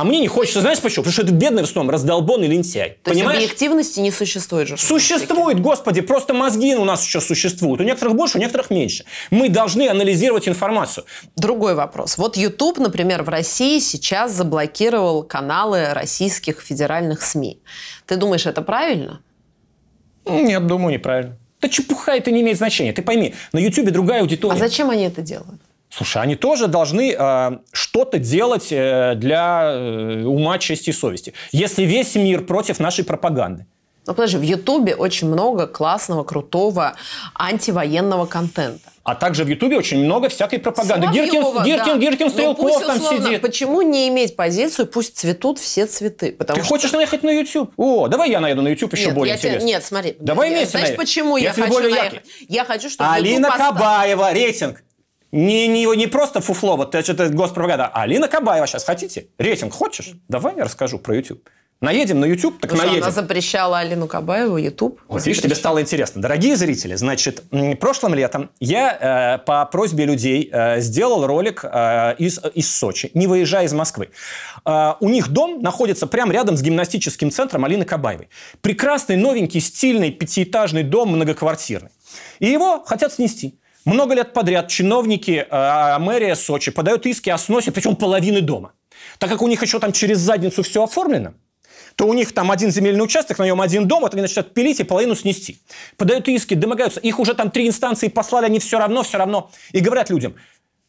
А 0.00 0.04
мне 0.04 0.18
не 0.18 0.28
хочется, 0.28 0.62
знаешь 0.62 0.80
почему? 0.80 1.02
Потому 1.02 1.12
что 1.12 1.22
этот 1.24 1.34
бедный 1.34 1.62
в 1.62 1.66
основном 1.66 1.90
раздолбанный 1.90 2.46
лентяй. 2.46 2.96
То 3.02 3.10
есть 3.10 3.20
Понимаешь? 3.20 3.44
объективности 3.44 4.00
не 4.00 4.10
существует 4.10 4.66
же. 4.66 4.78
Существует, 4.78 5.60
господи, 5.60 6.00
просто 6.00 6.32
мозги 6.32 6.74
у 6.74 6.84
нас 6.86 7.04
еще 7.04 7.20
существуют. 7.20 7.82
У 7.82 7.84
некоторых 7.84 8.16
больше, 8.16 8.38
у 8.38 8.40
некоторых 8.40 8.70
меньше. 8.70 9.04
Мы 9.30 9.50
должны 9.50 9.90
анализировать 9.90 10.48
информацию. 10.48 11.04
Другой 11.36 11.74
вопрос. 11.74 12.16
Вот 12.16 12.38
YouTube, 12.38 12.78
например, 12.78 13.24
в 13.24 13.28
России 13.28 13.78
сейчас 13.78 14.32
заблокировал 14.32 15.22
каналы 15.22 15.92
российских 15.92 16.62
федеральных 16.62 17.20
СМИ. 17.20 17.60
Ты 18.06 18.16
думаешь, 18.16 18.46
это 18.46 18.62
правильно? 18.62 19.20
Нет, 20.24 20.66
думаю, 20.66 20.94
неправильно. 20.94 21.36
Да 21.60 21.68
чепуха, 21.68 22.12
это 22.12 22.30
не 22.30 22.40
имеет 22.40 22.56
значения. 22.56 22.94
Ты 22.94 23.02
пойми, 23.02 23.34
на 23.52 23.58
Ютубе 23.58 23.90
другая 23.90 24.22
аудитория. 24.22 24.54
А 24.54 24.58
зачем 24.58 24.88
они 24.88 25.04
это 25.04 25.20
делают? 25.20 25.60
Слушай, 25.90 26.22
они 26.22 26.36
тоже 26.36 26.68
должны 26.68 27.12
э, 27.18 27.50
что-то 27.72 28.18
делать 28.18 28.68
э, 28.70 29.14
для 29.16 29.72
э, 29.74 30.22
ума, 30.24 30.58
чести 30.58 30.90
и 30.90 30.92
совести. 30.92 31.34
Если 31.52 31.82
весь 31.82 32.14
мир 32.14 32.44
против 32.44 32.78
нашей 32.78 33.04
пропаганды, 33.04 33.66
Ну, 34.06 34.14
подожди, 34.14 34.36
в 34.38 34.42
Ютубе 34.42 34.94
очень 34.94 35.28
много 35.28 35.66
классного, 35.66 36.22
крутого 36.24 36.94
антивоенного 37.34 38.26
контента. 38.26 38.88
А 39.02 39.14
также 39.14 39.44
в 39.44 39.48
Ютубе 39.48 39.76
очень 39.78 40.04
много 40.04 40.28
всякой 40.28 40.58
пропаганды. 40.60 41.06
Соловьева, 41.08 41.24
Гиркин, 41.26 41.64
Гиркин, 41.64 41.92
да. 41.94 41.98
Гиркин, 41.98 42.26
Ну, 42.26 42.32
Стрелков 42.32 42.72
пусть, 42.72 42.86
там 42.86 42.96
условно, 42.96 43.26
сидит. 43.26 43.40
Почему 43.40 43.82
не 43.82 44.08
иметь 44.08 44.36
позицию, 44.36 44.86
пусть 44.86 45.16
цветут 45.18 45.58
все 45.58 45.86
цветы? 45.86 46.32
Потому 46.32 46.58
Ты 46.60 46.64
что... 46.64 46.74
хочешь 46.74 46.92
наехать 46.92 47.22
на 47.24 47.30
YouTube? 47.30 47.72
О, 47.76 48.06
давай 48.08 48.30
я 48.30 48.38
наеду 48.40 48.62
на 48.62 48.68
YouTube 48.68 48.92
еще 48.94 49.06
Нет, 49.06 49.14
более 49.14 49.32
я 49.34 49.38
тебе- 49.38 49.48
интересно. 49.50 49.66
Нет, 49.66 49.84
смотри. 49.84 50.16
Давай 50.20 50.50
Я- 50.50 50.56
вместе 50.56 50.70
Знаешь, 50.70 50.86
наедем. 50.88 51.00
почему 51.02 51.36
я 51.36 51.48
Если 51.48 51.62
хочу 51.62 51.80
наехать? 51.80 52.12
яркий. 52.12 52.46
Я 52.48 52.64
хочу, 52.64 52.90
чтобы 52.90 53.10
Алина 53.10 53.50
Кабаева, 53.50 54.32
рейтинг. 54.32 54.82
Не, 55.32 55.68
не, 55.68 55.84
не 55.96 56.06
просто 56.06 56.40
фуфло, 56.40 56.76
вот 56.76 56.94
это 56.94 57.28
госпропаганда. 57.28 57.86
а 57.86 58.02
Алина 58.02 58.28
Кабаева 58.28 58.66
сейчас 58.66 58.84
хотите? 58.84 59.28
Рейтинг 59.38 59.72
хочешь? 59.72 60.12
Давай 60.28 60.56
я 60.56 60.64
расскажу 60.64 60.98
про 60.98 61.16
YouTube. 61.16 61.48
Наедем 61.80 62.20
на 62.20 62.26
YouTube, 62.26 62.60
так 62.60 62.70
что 62.70 62.84
наедем. 62.84 63.04
Она 63.04 63.10
запрещала 63.10 63.78
Алину 63.78 64.06
Кабаеву, 64.06 64.58
YouTube. 64.58 65.00
Вот 65.08 65.24
видишь, 65.24 65.40
тебе 65.40 65.54
стало 65.54 65.80
интересно. 65.80 66.20
Дорогие 66.20 66.54
зрители, 66.54 66.94
значит, 66.94 67.42
прошлым 67.80 68.12
летом 68.12 68.50
я 68.60 69.38
э, 69.40 69.44
по 69.46 69.64
просьбе 69.64 70.04
людей 70.04 70.50
э, 70.52 70.80
сделал 70.80 71.26
ролик 71.26 71.64
э, 71.64 72.16
из, 72.18 72.38
из 72.52 72.70
Сочи, 72.70 73.10
не 73.14 73.26
выезжая 73.26 73.64
из 73.64 73.72
Москвы. 73.72 74.10
Э, 74.66 74.94
у 75.00 75.08
них 75.08 75.28
дом 75.28 75.62
находится 75.62 76.06
прямо 76.06 76.34
рядом 76.34 76.58
с 76.58 76.62
гимнастическим 76.62 77.30
центром 77.30 77.64
Алины 77.64 77.86
Кабаевой. 77.86 78.28
Прекрасный, 78.60 79.16
новенький, 79.16 79.62
стильный, 79.62 80.10
пятиэтажный 80.10 80.82
дом, 80.82 81.08
многоквартирный. 81.12 81.90
И 82.40 82.46
его 82.46 82.84
хотят 82.84 83.14
снести. 83.14 83.58
Много 83.84 84.14
лет 84.14 84.32
подряд 84.32 84.68
чиновники 84.68 85.46
э, 85.48 85.98
мэрия 85.98 86.34
Сочи 86.34 86.70
подают 86.70 87.06
иски 87.06 87.30
о 87.30 87.38
сносе, 87.38 87.72
причем 87.72 87.96
половины 87.96 88.40
дома. 88.40 88.72
Так 89.18 89.30
как 89.30 89.42
у 89.42 89.48
них 89.48 89.62
еще 89.62 89.78
там 89.78 89.92
через 89.92 90.18
задницу 90.18 90.62
все 90.62 90.84
оформлено, 90.84 91.34
то 91.96 92.06
у 92.06 92.12
них 92.12 92.32
там 92.32 92.50
один 92.50 92.70
земельный 92.70 93.02
участок, 93.02 93.38
на 93.38 93.44
нем 93.44 93.60
один 93.60 93.88
дом, 93.88 94.02
вот 94.02 94.12
они 94.12 94.22
начинают 94.22 94.52
пилить 94.52 94.80
и 94.80 94.84
половину 94.84 95.14
снести. 95.14 95.62
Подают 95.96 96.28
иски, 96.28 96.54
домогаются. 96.54 97.00
Их 97.00 97.18
уже 97.18 97.34
там 97.34 97.50
три 97.50 97.66
инстанции 97.66 98.08
послали, 98.08 98.46
они 98.46 98.58
все 98.58 98.78
равно, 98.78 99.02
все 99.02 99.18
равно. 99.18 99.50
И 99.72 99.80
говорят 99.80 100.10
людям, 100.10 100.34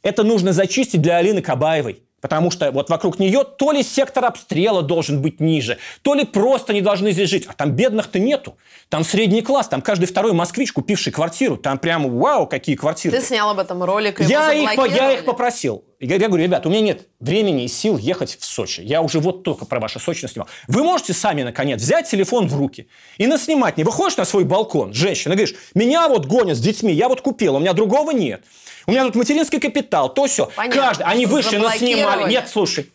это 0.03 0.23
нужно 0.23 0.51
зачистить 0.51 1.01
для 1.01 1.17
Алины 1.17 1.41
Кабаевой. 1.41 2.03
Потому 2.21 2.51
что 2.51 2.71
вот 2.71 2.89
вокруг 2.89 3.19
нее 3.19 3.43
то 3.43 3.71
ли 3.71 3.83
сектор 3.83 4.25
обстрела 4.25 4.83
должен 4.83 5.21
быть 5.21 5.39
ниже, 5.39 5.79
то 6.03 6.13
ли 6.13 6.23
просто 6.23 6.71
не 6.71 6.81
должны 6.81 7.11
здесь 7.11 7.29
жить. 7.29 7.45
А 7.47 7.53
там 7.53 7.71
бедных-то 7.71 8.19
нету. 8.19 8.55
Там 8.89 9.03
средний 9.03 9.41
класс, 9.41 9.67
там 9.67 9.81
каждый 9.81 10.05
второй 10.05 10.33
москвич, 10.33 10.71
купивший 10.71 11.11
квартиру. 11.11 11.57
Там 11.57 11.79
прям 11.79 12.09
вау, 12.19 12.47
какие 12.47 12.75
квартиры. 12.75 13.19
Ты 13.19 13.25
снял 13.25 13.49
об 13.49 13.59
этом 13.59 13.83
ролик, 13.83 14.21
Я 14.21 14.53
их, 14.53 14.69
я 14.91 15.13
их 15.13 15.25
попросил. 15.25 15.83
Я, 16.01 16.15
я 16.15 16.27
говорю, 16.27 16.43
ребят, 16.43 16.65
у 16.65 16.69
меня 16.69 16.81
нет 16.81 17.07
времени 17.19 17.63
и 17.63 17.67
сил 17.67 17.95
ехать 17.95 18.35
в 18.39 18.43
Сочи. 18.43 18.81
Я 18.81 19.03
уже 19.03 19.19
вот 19.19 19.43
только 19.43 19.65
про 19.65 19.79
ваше 19.79 19.99
Сочи 19.99 20.23
наснимал. 20.23 20.49
Вы 20.67 20.83
можете 20.83 21.13
сами, 21.13 21.43
наконец, 21.43 21.79
взять 21.79 22.09
телефон 22.09 22.47
в 22.47 22.57
руки 22.57 22.87
и 23.19 23.27
наснимать. 23.27 23.77
Не 23.77 23.83
выходишь 23.83 24.17
на 24.17 24.25
свой 24.25 24.43
балкон, 24.43 24.93
женщина, 24.93 25.35
говоришь, 25.35 25.55
меня 25.75 26.07
вот 26.07 26.25
гонят 26.25 26.57
с 26.57 26.59
детьми, 26.59 26.91
я 26.91 27.07
вот 27.07 27.21
купила, 27.21 27.57
у 27.57 27.59
меня 27.59 27.73
другого 27.73 28.11
нет. 28.11 28.43
У 28.87 28.91
меня 28.91 29.05
тут 29.05 29.15
материнский 29.15 29.59
капитал, 29.59 30.11
то 30.11 30.25
все. 30.25 30.49
Каждый, 30.55 31.03
они 31.03 31.27
вышли, 31.27 31.57
наснимали. 31.57 32.27
Нет, 32.29 32.49
слушай. 32.51 32.89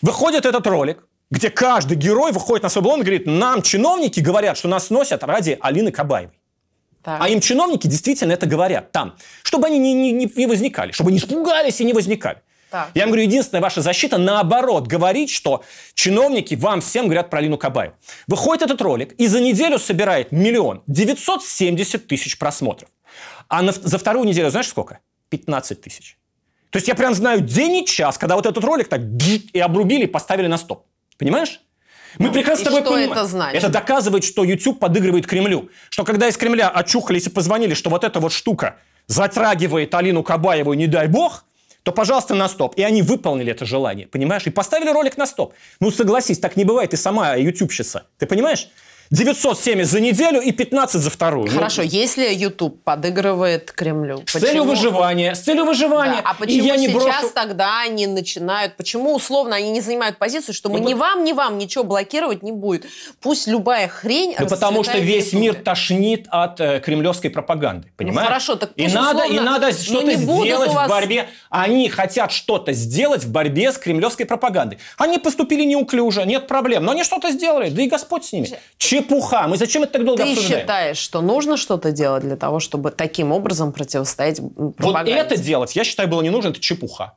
Выходит 0.00 0.46
этот 0.46 0.66
ролик, 0.66 1.06
где 1.30 1.50
каждый 1.50 1.98
герой 1.98 2.32
выходит 2.32 2.62
на 2.62 2.70
свой 2.70 2.82
балкон 2.82 3.02
и 3.02 3.04
говорит, 3.04 3.26
нам 3.26 3.60
чиновники 3.60 4.20
говорят, 4.20 4.56
что 4.56 4.68
нас 4.68 4.88
носят 4.88 5.22
ради 5.24 5.58
Алины 5.60 5.92
Кабаевой. 5.92 6.39
Так. 7.02 7.20
А 7.22 7.28
им 7.28 7.40
чиновники 7.40 7.86
действительно 7.86 8.32
это 8.32 8.46
говорят 8.46 8.92
там, 8.92 9.16
чтобы 9.42 9.66
они 9.68 9.78
не, 9.78 9.94
не- 9.94 10.12
не- 10.12 10.46
возникали, 10.46 10.92
чтобы 10.92 11.12
не 11.12 11.18
испугались 11.18 11.80
и 11.80 11.84
не 11.84 11.92
возникали. 11.92 12.38
Так. 12.70 12.90
Я 12.94 13.02
им 13.02 13.08
говорю, 13.08 13.22
единственная 13.24 13.62
ваша 13.62 13.80
защита, 13.80 14.16
наоборот, 14.18 14.86
говорить, 14.86 15.30
что 15.30 15.64
чиновники 15.94 16.54
вам 16.54 16.80
всем 16.80 17.06
говорят 17.06 17.28
про 17.30 17.38
Алину 17.40 17.58
Кабаеву. 17.58 17.94
Выходит 18.28 18.62
этот 18.62 18.80
ролик 18.82 19.12
и 19.14 19.26
за 19.26 19.40
неделю 19.40 19.78
собирает 19.78 20.30
миллион 20.30 20.82
970 20.86 22.06
тысяч 22.06 22.38
просмотров. 22.38 22.88
А 23.48 23.62
на- 23.62 23.72
за 23.72 23.98
вторую 23.98 24.24
неделю 24.26 24.50
знаешь 24.50 24.68
сколько? 24.68 25.00
15 25.30 25.80
тысяч. 25.80 26.16
То 26.70 26.76
есть 26.76 26.86
я 26.86 26.94
прям 26.94 27.14
знаю 27.14 27.40
день 27.40 27.76
и 27.78 27.86
час, 27.86 28.18
когда 28.18 28.36
вот 28.36 28.46
этот 28.46 28.62
ролик 28.62 28.88
так 28.88 29.00
и 29.52 29.58
обрубили, 29.58 30.04
и 30.04 30.06
поставили 30.06 30.46
на 30.46 30.58
стоп. 30.58 30.86
Понимаешь? 31.18 31.60
Мы 32.18 32.32
прекрасно 32.32 32.62
и 32.62 32.64
с 32.64 32.66
тобой 32.66 32.80
что 32.80 32.90
понимаем. 32.90 33.12
это 33.12 33.26
значит? 33.26 33.62
Это 33.62 33.72
доказывает, 33.72 34.24
что 34.24 34.44
YouTube 34.44 34.78
подыгрывает 34.78 35.26
Кремлю. 35.26 35.70
Что 35.88 36.04
когда 36.04 36.28
из 36.28 36.36
Кремля 36.36 36.68
очухались 36.68 37.26
и 37.26 37.30
позвонили, 37.30 37.74
что 37.74 37.90
вот 37.90 38.04
эта 38.04 38.20
вот 38.20 38.32
штука 38.32 38.76
затрагивает 39.06 39.94
Алину 39.94 40.22
Кабаеву, 40.22 40.72
не 40.74 40.86
дай 40.86 41.08
бог, 41.08 41.44
то, 41.82 41.92
пожалуйста, 41.92 42.34
на 42.34 42.48
стоп. 42.48 42.74
И 42.76 42.82
они 42.82 43.02
выполнили 43.02 43.52
это 43.52 43.64
желание, 43.64 44.06
понимаешь? 44.06 44.46
И 44.46 44.50
поставили 44.50 44.90
ролик 44.90 45.16
на 45.16 45.26
стоп. 45.26 45.54
Ну, 45.80 45.90
согласись, 45.90 46.38
так 46.38 46.56
не 46.56 46.64
бывает. 46.64 46.90
Ты 46.90 46.96
сама 46.96 47.36
ютубщица. 47.36 48.06
Ты 48.18 48.26
понимаешь? 48.26 48.68
970 49.10 49.86
за 49.90 50.00
неделю 50.00 50.40
и 50.40 50.52
15 50.52 51.02
за 51.02 51.10
вторую. 51.10 51.46
Ну, 51.48 51.52
Хорошо, 51.56 51.82
если 51.82 52.32
YouTube 52.32 52.82
подыгрывает 52.84 53.72
Кремлю, 53.72 54.22
с 54.24 54.32
целью 54.32 54.64
почему- 54.64 54.64
выживания. 54.66 55.34
С 55.34 55.40
целью 55.40 55.64
выживания. 55.64 56.22
Да, 56.22 56.30
А 56.30 56.34
И 56.34 56.38
почему 56.38 56.64
я 56.64 56.76
не 56.76 56.86
сейчас 56.86 57.02
брошу- 57.24 57.30
тогда 57.34 57.80
они 57.80 58.06
начинают, 58.06 58.76
почему 58.76 59.14
условно 59.16 59.56
они 59.56 59.70
не 59.70 59.80
занимают 59.80 60.18
позицию, 60.18 60.54
что 60.54 60.68
мы 60.68 60.78
Ну, 60.78 60.86
ни 60.88 60.92
по- 60.94 61.00
вам, 61.00 61.24
ни 61.24 61.32
вам 61.32 61.58
ничего 61.58 61.82
блокировать 61.82 62.44
не 62.44 62.52
будет. 62.52 62.84
Пусть 63.20 63.48
любая 63.48 63.88
хрень 63.88 64.36
Ну, 64.38 64.46
потому 64.46 64.84
что 64.84 64.98
весь 64.98 65.32
мир 65.32 65.54
тошнит 65.54 66.26
от 66.30 66.60
э, 66.60 66.78
кремлевской 66.80 67.30
пропаганды, 67.30 67.88
понимаешь? 67.96 68.28
хорошо, 68.28 68.54
так 68.54 68.70
и 68.76 68.84
пусть 68.84 68.94
надо, 68.94 69.24
и 69.24 69.30
условно, 69.30 69.50
надо 69.50 69.66
ну, 69.66 69.72
что-то 69.72 70.06
не 70.06 70.24
будут 70.24 70.44
сделать 70.46 70.70
вас- 70.72 70.86
в 70.86 70.88
борьбе. 70.90 71.28
Они 71.50 71.88
хотят 71.88 72.30
что-то 72.30 72.72
сделать 72.72 73.24
в 73.24 73.32
борьбе 73.32 73.72
с 73.72 73.78
кремлевской 73.78 74.24
пропагандой. 74.24 74.78
Они 74.98 75.18
поступили 75.18 75.64
неуклюже, 75.64 76.24
нет 76.26 76.46
проблем, 76.46 76.84
но 76.84 76.92
они 76.92 77.02
что-то 77.02 77.32
сделали, 77.32 77.70
да 77.70 77.82
и 77.82 77.88
Господь 77.88 78.24
с 78.24 78.32
ними. 78.32 78.50
Чепуха. 79.04 79.46
Мы 79.48 79.56
зачем 79.56 79.82
это 79.82 79.92
так 79.94 80.04
долго 80.04 80.22
Ты 80.24 80.32
обсуждаем? 80.32 80.60
считаешь, 80.62 80.96
что 80.98 81.20
нужно 81.20 81.56
что-то 81.56 81.92
делать 81.92 82.22
для 82.22 82.36
того, 82.36 82.60
чтобы 82.60 82.90
таким 82.90 83.32
образом 83.32 83.72
противостоять 83.72 84.38
м, 84.40 84.50
Вот 84.56 84.76
пропаганде? 84.76 85.12
это 85.14 85.36
делать, 85.36 85.74
я 85.76 85.84
считаю, 85.84 86.08
было 86.08 86.22
не 86.22 86.30
нужно, 86.30 86.48
это 86.50 86.60
чепуха. 86.60 87.12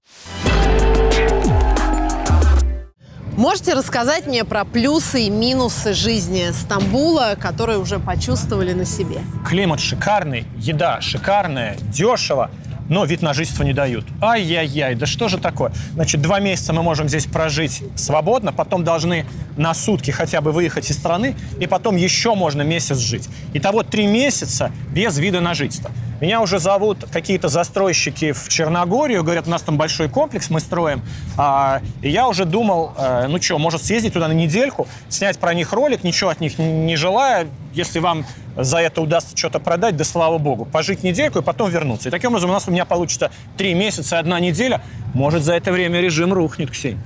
Можете 3.36 3.74
рассказать 3.74 4.28
мне 4.28 4.44
про 4.44 4.64
плюсы 4.64 5.24
и 5.24 5.30
минусы 5.32 5.94
жизни 5.94 6.52
Стамбула, 6.52 7.36
которые 7.40 7.80
уже 7.80 7.98
почувствовали 7.98 8.74
на 8.74 8.86
себе? 8.86 9.22
Климат 9.48 9.80
шикарный, 9.80 10.46
еда 10.58 11.02
шикарная, 11.02 11.76
дешево, 11.92 12.52
но 12.90 13.06
вид 13.06 13.22
на 13.22 13.34
жительство 13.34 13.64
не 13.64 13.74
дают. 13.74 14.06
Ай-яй-яй, 14.22 14.96
да 14.96 15.06
что 15.06 15.28
же 15.28 15.38
такое? 15.38 15.72
Значит, 15.94 16.22
два 16.22 16.40
месяца 16.40 16.74
мы 16.74 16.84
можем 16.84 17.10
здесь 17.10 17.26
прожить 17.26 17.84
свободно, 17.96 18.52
потом 18.52 18.84
должны 18.84 19.26
на 19.58 19.74
сутки 19.74 20.12
хотя 20.12 20.42
бы 20.42 20.52
выехать 20.52 20.90
из 20.90 20.96
страны, 20.96 21.36
и 21.60 21.68
потом 21.68 21.96
еще 21.96 22.36
можно 22.36 22.62
месяц 22.62 22.98
жить. 22.98 23.30
Итого 23.54 23.84
три 23.84 24.08
месяца 24.08 24.72
без 24.94 25.18
вида 25.18 25.42
на 25.42 25.54
жительство. 25.54 25.92
Меня 26.24 26.40
уже 26.40 26.58
зовут 26.58 27.00
какие-то 27.12 27.50
застройщики 27.50 28.32
в 28.32 28.48
Черногорию, 28.48 29.26
говорят, 29.26 29.46
у 29.46 29.50
нас 29.50 29.62
там 29.62 29.78
большой 29.78 30.08
комплекс, 30.08 30.50
мы 30.50 30.62
строим. 30.62 31.02
А, 31.38 31.82
и 32.02 32.10
я 32.10 32.30
уже 32.30 32.46
думал, 32.46 32.94
э, 32.98 33.28
ну 33.28 33.42
что, 33.42 33.58
может 33.58 33.84
съездить 33.84 34.14
туда 34.14 34.30
на 34.30 34.32
недельку, 34.32 34.88
снять 35.10 35.38
про 35.38 35.54
них 35.54 35.74
ролик, 35.74 36.06
ничего 36.06 36.30
от 36.30 36.40
них 36.40 36.58
не 36.60 36.96
желая, 36.96 37.48
если 37.74 38.00
вам 38.00 38.26
за 38.56 38.78
это 38.78 39.02
удастся 39.02 39.36
что-то 39.36 39.60
продать, 39.60 39.98
да 39.98 40.06
слава 40.06 40.38
богу, 40.38 40.64
пожить 40.64 41.04
недельку 41.04 41.40
и 41.40 41.42
потом 41.42 41.70
вернуться. 41.70 42.08
И 42.08 42.12
таким 42.12 42.30
образом 42.30 42.52
у 42.52 42.54
нас 42.54 42.70
у 42.70 42.72
меня 42.72 42.86
получится 42.86 43.30
три 43.58 43.74
месяца, 43.74 44.18
одна 44.18 44.40
неделя. 44.40 44.82
Может, 45.14 45.44
за 45.44 45.56
это 45.56 45.74
время 45.74 46.00
режим 46.00 46.32
рухнет, 46.32 46.72
Ксень. 46.72 47.00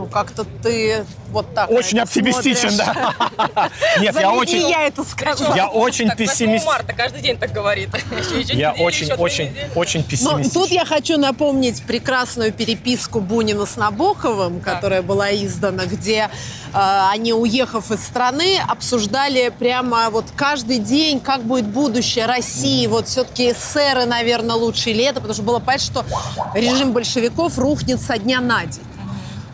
Ну, 0.00 0.06
как-то 0.06 0.46
ты 0.62 1.04
вот 1.30 1.54
так 1.54 1.68
на 1.68 1.76
Очень 1.76 1.98
это 1.98 2.04
оптимистичен, 2.04 2.70
смотришь. 2.70 3.16
да. 3.54 3.70
Нет, 4.00 4.18
я 4.18 4.32
очень... 4.32 4.66
я 4.66 4.86
это 4.86 5.04
сказала. 5.04 5.54
Я 5.54 5.68
очень 5.68 6.08
Так, 6.08 6.18
8 6.18 6.30
пессимист. 6.30 6.66
марта 6.66 6.94
каждый 6.94 7.20
день 7.20 7.36
так 7.36 7.52
говорит. 7.52 7.90
Я 8.46 8.72
очень, 8.72 9.12
очень, 9.12 9.54
очень 9.74 10.02
пессимистичен. 10.02 10.50
тут 10.50 10.70
я 10.70 10.86
хочу 10.86 11.18
напомнить 11.18 11.82
прекрасную 11.82 12.50
переписку 12.50 13.20
Бунина 13.20 13.66
с 13.66 13.76
Набоковым, 13.76 14.60
которая 14.60 15.02
была 15.02 15.34
издана, 15.34 15.84
где 15.84 16.30
э, 16.72 17.08
они, 17.10 17.34
уехав 17.34 17.90
из 17.90 18.02
страны, 18.02 18.58
обсуждали 18.66 19.52
прямо 19.56 20.08
вот 20.08 20.24
каждый 20.34 20.78
день, 20.78 21.20
как 21.20 21.42
будет 21.42 21.66
будущее 21.66 22.24
России. 22.24 22.86
Вот 22.86 23.06
все-таки 23.06 23.52
СССР, 23.52 24.06
наверное, 24.06 24.56
лучшее 24.56 24.94
лето, 24.94 25.16
потому 25.16 25.34
что 25.34 25.42
было 25.42 25.58
понятно, 25.58 25.84
что 25.84 26.04
режим 26.54 26.92
большевиков 26.92 27.58
рухнет 27.58 28.00
со 28.00 28.16
дня 28.16 28.40
на 28.40 28.64
день. 28.64 28.82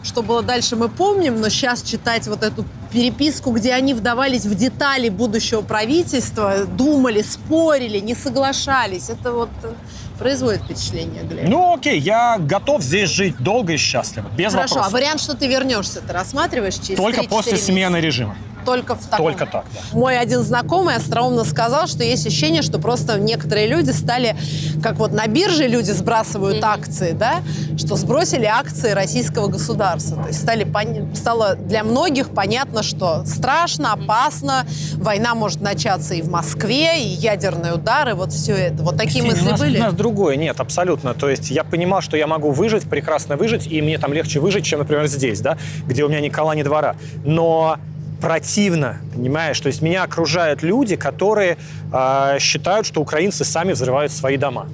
Что 0.06 0.22
было 0.22 0.40
дальше, 0.42 0.76
мы 0.76 0.88
помним, 0.88 1.40
но 1.40 1.48
сейчас 1.48 1.82
читать 1.82 2.28
вот 2.28 2.44
эту 2.44 2.64
переписку, 2.92 3.50
где 3.50 3.72
они 3.74 3.92
вдавались 3.92 4.44
в 4.46 4.54
детали 4.54 5.08
будущего 5.08 5.62
правительства, 5.62 6.64
думали, 6.64 7.22
спорили, 7.22 7.98
не 7.98 8.14
соглашались, 8.14 9.10
это 9.10 9.32
вот 9.32 9.50
э, 9.64 9.72
производит 10.18 10.62
впечатление, 10.62 11.24
Глеб. 11.24 11.48
Ну 11.48 11.74
окей, 11.74 11.98
я 11.98 12.38
готов 12.38 12.82
здесь 12.82 13.10
жить 13.10 13.36
долго 13.38 13.72
и 13.72 13.76
счастливо, 13.76 14.28
без 14.36 14.52
Хорошо, 14.52 14.74
а 14.74 14.78
вопросов. 14.78 14.92
вариант, 14.92 15.20
что 15.20 15.36
ты 15.36 15.48
вернешься, 15.48 16.00
ты 16.00 16.12
рассматриваешь 16.12 16.74
через 16.76 16.96
Только 16.96 17.22
3-4 17.22 17.28
после 17.28 17.52
месяца? 17.52 17.72
смены 17.72 17.96
режима. 17.96 18.36
Только 18.66 18.96
в 18.96 19.06
таком. 19.06 19.26
Только 19.26 19.46
так, 19.46 19.64
да. 19.72 19.80
Мой 19.92 20.18
один 20.18 20.42
знакомый 20.42 20.96
остроумно 20.96 21.44
сказал, 21.44 21.86
что 21.86 22.02
есть 22.04 22.26
ощущение, 22.26 22.62
что 22.62 22.78
просто 22.78 23.18
некоторые 23.18 23.68
люди 23.68 23.92
стали, 23.92 24.36
как 24.82 24.96
вот 24.96 25.12
на 25.12 25.26
бирже 25.26 25.68
люди 25.68 25.92
сбрасывают 25.92 26.62
акции, 26.62 27.12
да, 27.12 27.42
что 27.78 27.96
сбросили 27.96 28.44
акции 28.44 28.90
российского 28.90 29.46
государства. 29.46 30.22
То 30.22 30.28
есть 30.28 30.42
стали, 30.42 30.66
пон- 30.66 31.14
стало 31.14 31.54
для 31.54 31.84
многих 31.84 32.30
понятно, 32.30 32.82
что 32.82 33.24
страшно, 33.24 33.92
опасно, 33.92 34.66
война 34.96 35.34
может 35.34 35.60
начаться 35.60 36.14
и 36.14 36.22
в 36.22 36.28
Москве, 36.28 37.00
и 37.02 37.06
ядерные 37.06 37.74
удары, 37.74 38.14
вот 38.14 38.32
все 38.32 38.52
это. 38.52 38.82
Вот 38.82 38.96
такие 38.96 39.20
Ксения, 39.20 39.30
мысли 39.30 39.46
у 39.46 39.50
нас, 39.52 39.60
были? 39.60 39.78
У 39.78 39.82
нас 39.82 39.94
другое, 39.94 40.36
нет, 40.36 40.58
абсолютно. 40.58 41.14
То 41.14 41.30
есть 41.30 41.50
я 41.50 41.62
понимал, 41.62 42.00
что 42.00 42.16
я 42.16 42.26
могу 42.26 42.50
выжить, 42.50 42.82
прекрасно 42.84 43.36
выжить, 43.36 43.66
и 43.68 43.80
мне 43.80 43.98
там 43.98 44.12
легче 44.12 44.40
выжить, 44.40 44.64
чем, 44.64 44.80
например, 44.80 45.06
здесь, 45.06 45.40
да, 45.40 45.56
где 45.86 46.04
у 46.04 46.08
меня 46.08 46.20
ни 46.20 46.28
кола, 46.28 46.54
ни 46.56 46.64
двора. 46.64 46.96
Но 47.24 47.78
противно, 48.26 48.96
понимаешь? 49.14 49.60
То 49.60 49.68
есть 49.68 49.82
меня 49.82 50.02
окружают 50.02 50.64
люди, 50.64 50.96
которые 50.96 51.58
э, 51.92 52.38
считают, 52.40 52.84
что 52.84 53.00
украинцы 53.00 53.44
сами 53.44 53.72
взрывают 53.72 54.10
свои 54.10 54.36
дома. 54.36 54.66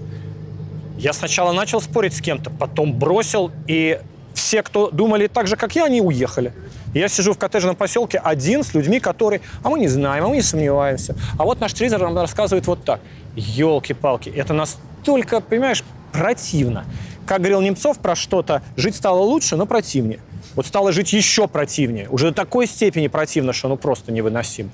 Я 0.96 1.12
сначала 1.12 1.52
начал 1.52 1.82
спорить 1.82 2.14
с 2.14 2.22
кем-то, 2.22 2.48
потом 2.48 2.98
бросил, 2.98 3.50
и 3.66 4.00
все, 4.32 4.62
кто 4.62 4.90
думали 4.90 5.26
так 5.26 5.48
же, 5.48 5.56
как 5.56 5.76
я, 5.76 5.84
они 5.84 6.00
уехали. 6.00 6.54
Я 6.94 7.08
сижу 7.08 7.34
в 7.34 7.38
коттеджном 7.38 7.76
поселке 7.76 8.16
один 8.24 8.64
с 8.64 8.72
людьми, 8.72 9.00
которые, 9.00 9.42
а 9.62 9.68
мы 9.68 9.80
не 9.80 9.88
знаем, 9.88 10.24
а 10.24 10.28
мы 10.28 10.36
не 10.36 10.42
сомневаемся. 10.42 11.14
А 11.38 11.44
вот 11.44 11.60
наш 11.60 11.74
телевизор 11.74 12.00
нам 12.00 12.16
рассказывает 12.16 12.66
вот 12.66 12.86
так. 12.86 13.00
Елки-палки, 13.36 14.30
это 14.30 14.54
настолько, 14.54 15.42
понимаешь, 15.42 15.84
противно. 16.10 16.86
Как 17.26 17.40
говорил 17.40 17.60
Немцов 17.60 17.98
про 17.98 18.16
что-то, 18.16 18.62
жить 18.78 18.96
стало 18.96 19.18
лучше, 19.18 19.56
но 19.56 19.66
противнее. 19.66 20.20
Вот 20.54 20.66
стало 20.66 20.92
жить 20.92 21.12
еще 21.12 21.48
противнее. 21.48 22.08
Уже 22.10 22.28
до 22.28 22.34
такой 22.34 22.66
степени 22.66 23.08
противно, 23.08 23.52
что 23.52 23.68
ну 23.68 23.76
просто 23.76 24.12
невыносимо. 24.12 24.70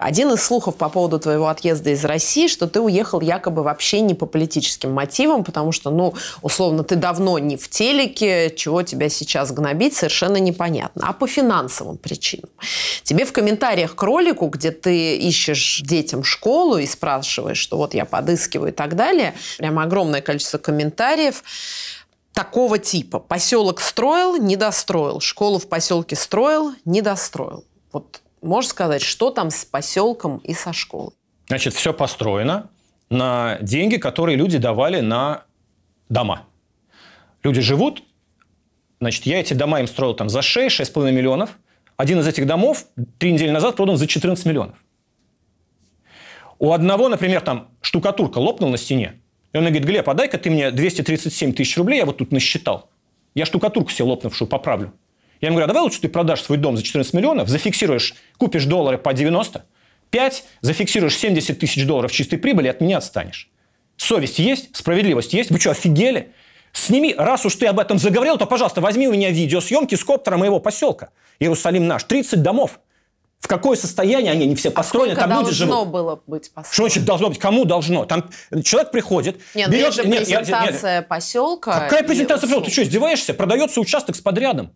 Один 0.00 0.32
из 0.32 0.42
слухов 0.42 0.76
по 0.76 0.88
поводу 0.88 1.18
твоего 1.18 1.48
отъезда 1.48 1.90
из 1.90 2.02
России, 2.06 2.48
что 2.48 2.66
ты 2.66 2.80
уехал 2.80 3.20
якобы 3.20 3.62
вообще 3.62 4.00
не 4.00 4.14
по 4.14 4.24
политическим 4.24 4.92
мотивам, 4.92 5.44
потому 5.44 5.72
что, 5.72 5.90
ну, 5.90 6.14
условно, 6.40 6.84
ты 6.84 6.96
давно 6.96 7.38
не 7.38 7.58
в 7.58 7.68
телеке, 7.68 8.50
чего 8.56 8.82
тебя 8.82 9.10
сейчас 9.10 9.52
гнобить, 9.52 9.94
совершенно 9.94 10.38
непонятно, 10.38 11.04
а 11.06 11.12
по 11.12 11.26
финансовым 11.26 11.98
причинам. 11.98 12.48
Тебе 13.02 13.26
в 13.26 13.32
комментариях 13.32 13.94
к 13.94 14.02
ролику, 14.02 14.46
где 14.46 14.70
ты 14.70 15.18
ищешь 15.18 15.82
детям 15.84 16.24
школу 16.24 16.78
и 16.78 16.86
спрашиваешь, 16.86 17.58
что 17.58 17.76
вот 17.76 17.92
я 17.92 18.06
подыскиваю 18.06 18.72
и 18.72 18.74
так 18.74 18.96
далее, 18.96 19.34
прямо 19.58 19.82
огромное 19.82 20.22
количество 20.22 20.56
комментариев, 20.56 21.42
такого 22.32 22.78
типа. 22.78 23.18
Поселок 23.18 23.80
строил, 23.80 24.36
не 24.36 24.56
достроил. 24.56 25.20
Школу 25.20 25.58
в 25.58 25.68
поселке 25.68 26.16
строил, 26.16 26.74
не 26.84 27.02
достроил. 27.02 27.64
Вот 27.92 28.20
можешь 28.42 28.70
сказать, 28.70 29.02
что 29.02 29.30
там 29.30 29.50
с 29.50 29.64
поселком 29.64 30.38
и 30.38 30.54
со 30.54 30.72
школой? 30.72 31.12
Значит, 31.48 31.74
все 31.74 31.92
построено 31.92 32.70
на 33.10 33.58
деньги, 33.60 33.96
которые 33.96 34.36
люди 34.36 34.58
давали 34.58 35.00
на 35.00 35.44
дома. 36.08 36.46
Люди 37.42 37.60
живут, 37.60 38.02
значит, 39.00 39.26
я 39.26 39.40
эти 39.40 39.54
дома 39.54 39.80
им 39.80 39.86
строил 39.86 40.14
там 40.14 40.28
за 40.28 40.40
6-6,5 40.40 41.10
миллионов. 41.10 41.58
Один 41.96 42.20
из 42.20 42.26
этих 42.26 42.46
домов 42.46 42.86
три 43.18 43.32
недели 43.32 43.50
назад 43.50 43.76
продан 43.76 43.96
за 43.96 44.06
14 44.06 44.46
миллионов. 44.46 44.76
У 46.58 46.72
одного, 46.72 47.08
например, 47.08 47.40
там 47.40 47.68
штукатурка 47.80 48.38
лопнула 48.38 48.72
на 48.72 48.76
стене. 48.76 49.19
И 49.52 49.56
он 49.56 49.64
мне 49.64 49.70
говорит, 49.70 49.88
Глеб, 49.88 50.08
а 50.08 50.14
дай-ка 50.14 50.38
ты 50.38 50.50
мне 50.50 50.70
237 50.70 51.54
тысяч 51.54 51.76
рублей, 51.76 51.98
я 51.98 52.06
вот 52.06 52.18
тут 52.18 52.32
насчитал. 52.32 52.90
Я 53.34 53.46
штукатурку 53.46 53.90
себе 53.90 54.04
лопнувшую 54.04 54.48
поправлю. 54.48 54.92
Я 55.40 55.48
ему 55.48 55.56
говорю, 55.56 55.64
а 55.64 55.68
давай 55.68 55.82
лучше 55.82 56.00
ты 56.00 56.08
продашь 56.08 56.42
свой 56.42 56.58
дом 56.58 56.76
за 56.76 56.82
14 56.82 57.14
миллионов, 57.14 57.48
зафиксируешь, 57.48 58.14
купишь 58.36 58.66
доллары 58.66 58.98
по 58.98 59.12
90, 59.12 59.64
5, 60.10 60.44
зафиксируешь 60.60 61.16
70 61.16 61.58
тысяч 61.58 61.86
долларов 61.86 62.12
чистой 62.12 62.36
прибыли, 62.38 62.68
от 62.68 62.80
меня 62.80 62.98
отстанешь. 62.98 63.48
Совесть 63.96 64.38
есть, 64.38 64.76
справедливость 64.76 65.32
есть. 65.32 65.50
Вы 65.50 65.60
что, 65.60 65.70
офигели? 65.70 66.32
Сними, 66.72 67.14
раз 67.16 67.44
уж 67.44 67.54
ты 67.56 67.66
об 67.66 67.78
этом 67.78 67.98
заговорил, 67.98 68.38
то, 68.38 68.46
пожалуйста, 68.46 68.80
возьми 68.80 69.08
у 69.08 69.12
меня 69.12 69.30
видеосъемки 69.30 69.94
с 69.94 70.04
коптера 70.04 70.36
моего 70.36 70.60
поселка. 70.60 71.10
Иерусалим 71.38 71.86
наш. 71.86 72.04
30 72.04 72.42
домов. 72.42 72.80
В 73.40 73.48
какое 73.48 73.76
состояние 73.76 74.32
они, 74.32 74.44
они 74.44 74.54
все 74.54 74.70
построены, 74.70 75.12
а 75.12 75.16
там 75.16 75.30
люди 75.30 75.44
должно 75.44 75.66
живут. 75.66 75.88
было 75.88 76.22
быть 76.26 76.44
Что 76.44 76.54
построено? 76.54 76.90
значит 76.90 77.04
должно 77.06 77.28
быть? 77.30 77.38
Кому 77.38 77.64
должно? 77.64 78.04
Там 78.04 78.30
человек 78.62 78.90
приходит, 78.92 79.40
Нет, 79.54 79.68
ну 79.68 79.72
берет... 79.72 79.94
же 79.94 80.04
нет, 80.04 80.28
я- 80.28 80.36
нет, 80.38 80.46
презентация 80.46 81.02
поселка. 81.02 81.80
Какая 81.80 82.02
презентация? 82.04 82.46
услуг. 82.48 82.66
Ты 82.66 82.70
что, 82.70 82.82
издеваешься? 82.82 83.32
Продается 83.32 83.80
участок 83.80 84.14
с 84.16 84.20
подрядом. 84.20 84.72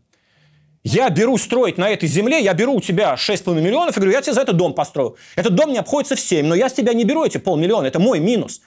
Я 0.83 1.09
беру 1.11 1.37
строить 1.39 1.79
на 1.79 1.89
этой 1.91 2.09
земле, 2.09 2.43
я 2.43 2.53
беру 2.55 2.75
у 2.77 2.81
тебя 2.81 3.15
6,5 3.15 3.55
миллионов 3.61 3.97
и 3.97 4.01
говорю, 4.01 4.13
я 4.13 4.23
тебе 4.23 4.33
за 4.35 4.41
это 4.43 4.53
дом 4.53 4.75
построю. 4.75 5.17
Этот 5.37 5.55
дом 5.55 5.71
мне 5.71 5.81
обходится 5.81 6.15
в 6.17 6.21
7, 6.21 6.47
но 6.47 6.55
я 6.55 6.69
с 6.69 6.73
тебя 6.75 6.93
не 6.95 7.05
беру 7.05 7.25
эти 7.25 7.39
полмиллиона, 7.39 7.87
это 7.87 7.99
мой 7.99 8.19
минус. 8.19 8.61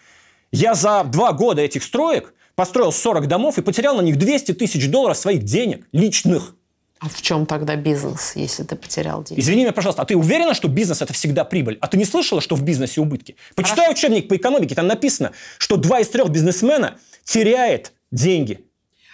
Я 0.51 0.73
за 0.75 1.03
два 1.05 1.31
года 1.33 1.61
этих 1.61 1.83
строек 1.83 2.33
построил 2.55 2.91
40 2.91 3.27
домов 3.27 3.57
и 3.59 3.61
потерял 3.61 3.95
на 3.95 4.01
них 4.01 4.17
200 4.17 4.53
тысяч 4.53 4.89
долларов 4.89 5.17
своих 5.17 5.43
денег 5.43 5.87
личных. 5.91 6.55
А 6.99 7.09
в 7.09 7.21
чем 7.21 7.45
тогда 7.45 7.75
бизнес, 7.75 8.33
если 8.35 8.63
ты 8.63 8.75
потерял 8.75 9.23
деньги? 9.23 9.39
Извини 9.39 9.61
меня, 9.63 9.73
пожалуйста, 9.73 10.01
а 10.01 10.05
ты 10.05 10.15
уверена, 10.15 10.53
что 10.53 10.67
бизнес– 10.67 11.01
это 11.03 11.13
всегда 11.13 11.43
прибыль? 11.43 11.77
А 11.81 11.87
ты 11.87 11.97
не 11.97 12.05
слышала, 12.05 12.41
что 12.41 12.55
в 12.55 12.63
бизнесе 12.63 13.01
убытки? 13.01 13.35
Почитай 13.55 13.91
учебник 13.91 14.27
по 14.27 14.35
экономике, 14.35 14.73
там 14.73 14.87
написано, 14.87 15.31
что 15.59 15.77
два 15.77 15.99
из 15.99 16.09
трех 16.09 16.29
бизнесмена 16.29 16.97
теряет 17.23 17.93
деньги. 18.11 18.65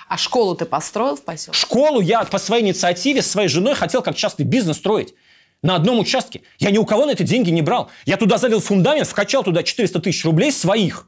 А 0.08 0.17
школу 0.17 0.56
ты 0.56 0.65
построил 0.65 1.15
в 1.15 1.24
поселке? 1.24 1.58
Школу 1.60 2.00
я 2.00 2.24
по 2.24 2.38
своей 2.38 2.63
инициативе 2.63 3.22
с 3.22 3.28
своей 3.28 3.50
женой 3.50 3.76
хотел 3.76 4.02
как 4.02 4.15
частный 4.15 4.46
бизнес 4.46 4.78
строить. 4.78 5.13
На 5.62 5.76
одном 5.76 6.00
участке. 6.00 6.41
Я 6.60 6.72
ни 6.72 6.78
у 6.78 6.86
кого 6.86 7.06
на 7.06 7.12
эти 7.12 7.24
деньги 7.24 7.50
не 7.50 7.62
брал. 7.62 7.89
Я 8.06 8.17
туда 8.17 8.38
залил 8.38 8.60
фундамент, 8.60 9.08
вкачал 9.08 9.43
туда 9.43 9.63
400 9.63 10.02
тысяч 10.02 10.26
рублей 10.26 10.52
своих. 10.52 11.08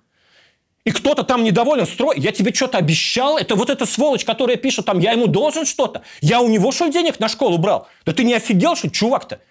И 0.85 0.91
кто-то 0.91 1.23
там 1.23 1.43
недоволен 1.43 1.87
строй. 1.87 2.15
Я 2.19 2.31
тебе 2.31 2.53
что-то 2.53 2.77
обещал. 2.77 3.37
Это 3.37 3.55
вот 3.55 3.71
эта 3.71 3.87
сволочь, 3.87 4.23
которая 4.23 4.55
пишет 4.55 4.85
там, 4.85 4.99
я 4.99 5.13
ему 5.13 5.25
должен 5.25 5.65
что-то. 5.65 6.03
Я 6.21 6.41
у 6.41 6.47
него, 6.47 6.71
что 6.71 6.87
денег 6.89 7.19
на 7.19 7.27
школу 7.27 7.57
брал? 7.57 7.87
Да 8.05 8.13
ты 8.13 8.23
не 8.23 8.35
офигел, 8.35 8.75
что 8.75 8.89
чувак-то? 8.89 9.41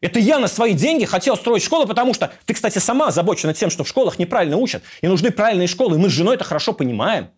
Это 0.00 0.20
я 0.20 0.38
на 0.38 0.46
свои 0.46 0.72
деньги 0.72 1.04
хотел 1.04 1.36
строить 1.36 1.62
школу, 1.62 1.86
потому 1.86 2.14
что 2.14 2.32
ты, 2.46 2.54
кстати, 2.54 2.78
сама 2.78 3.08
озабочена 3.08 3.52
тем, 3.52 3.68
что 3.68 3.84
в 3.84 3.88
школах 3.88 4.18
неправильно 4.18 4.56
учат. 4.56 4.82
И 5.02 5.08
нужны 5.08 5.32
правильные 5.32 5.66
школы. 5.66 5.96
И 5.96 5.98
мы 5.98 6.08
с 6.08 6.12
женой 6.12 6.36
это 6.36 6.44
хорошо 6.44 6.72
понимаем. 6.72 7.30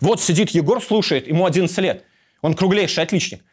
Вот 0.00 0.22
сидит 0.22 0.50
Егор, 0.50 0.82
слушает, 0.82 1.28
ему 1.28 1.44
11 1.44 1.76
лет. 1.78 2.04
Он 2.40 2.54
круглейший 2.54 3.04
отличник. 3.04 3.44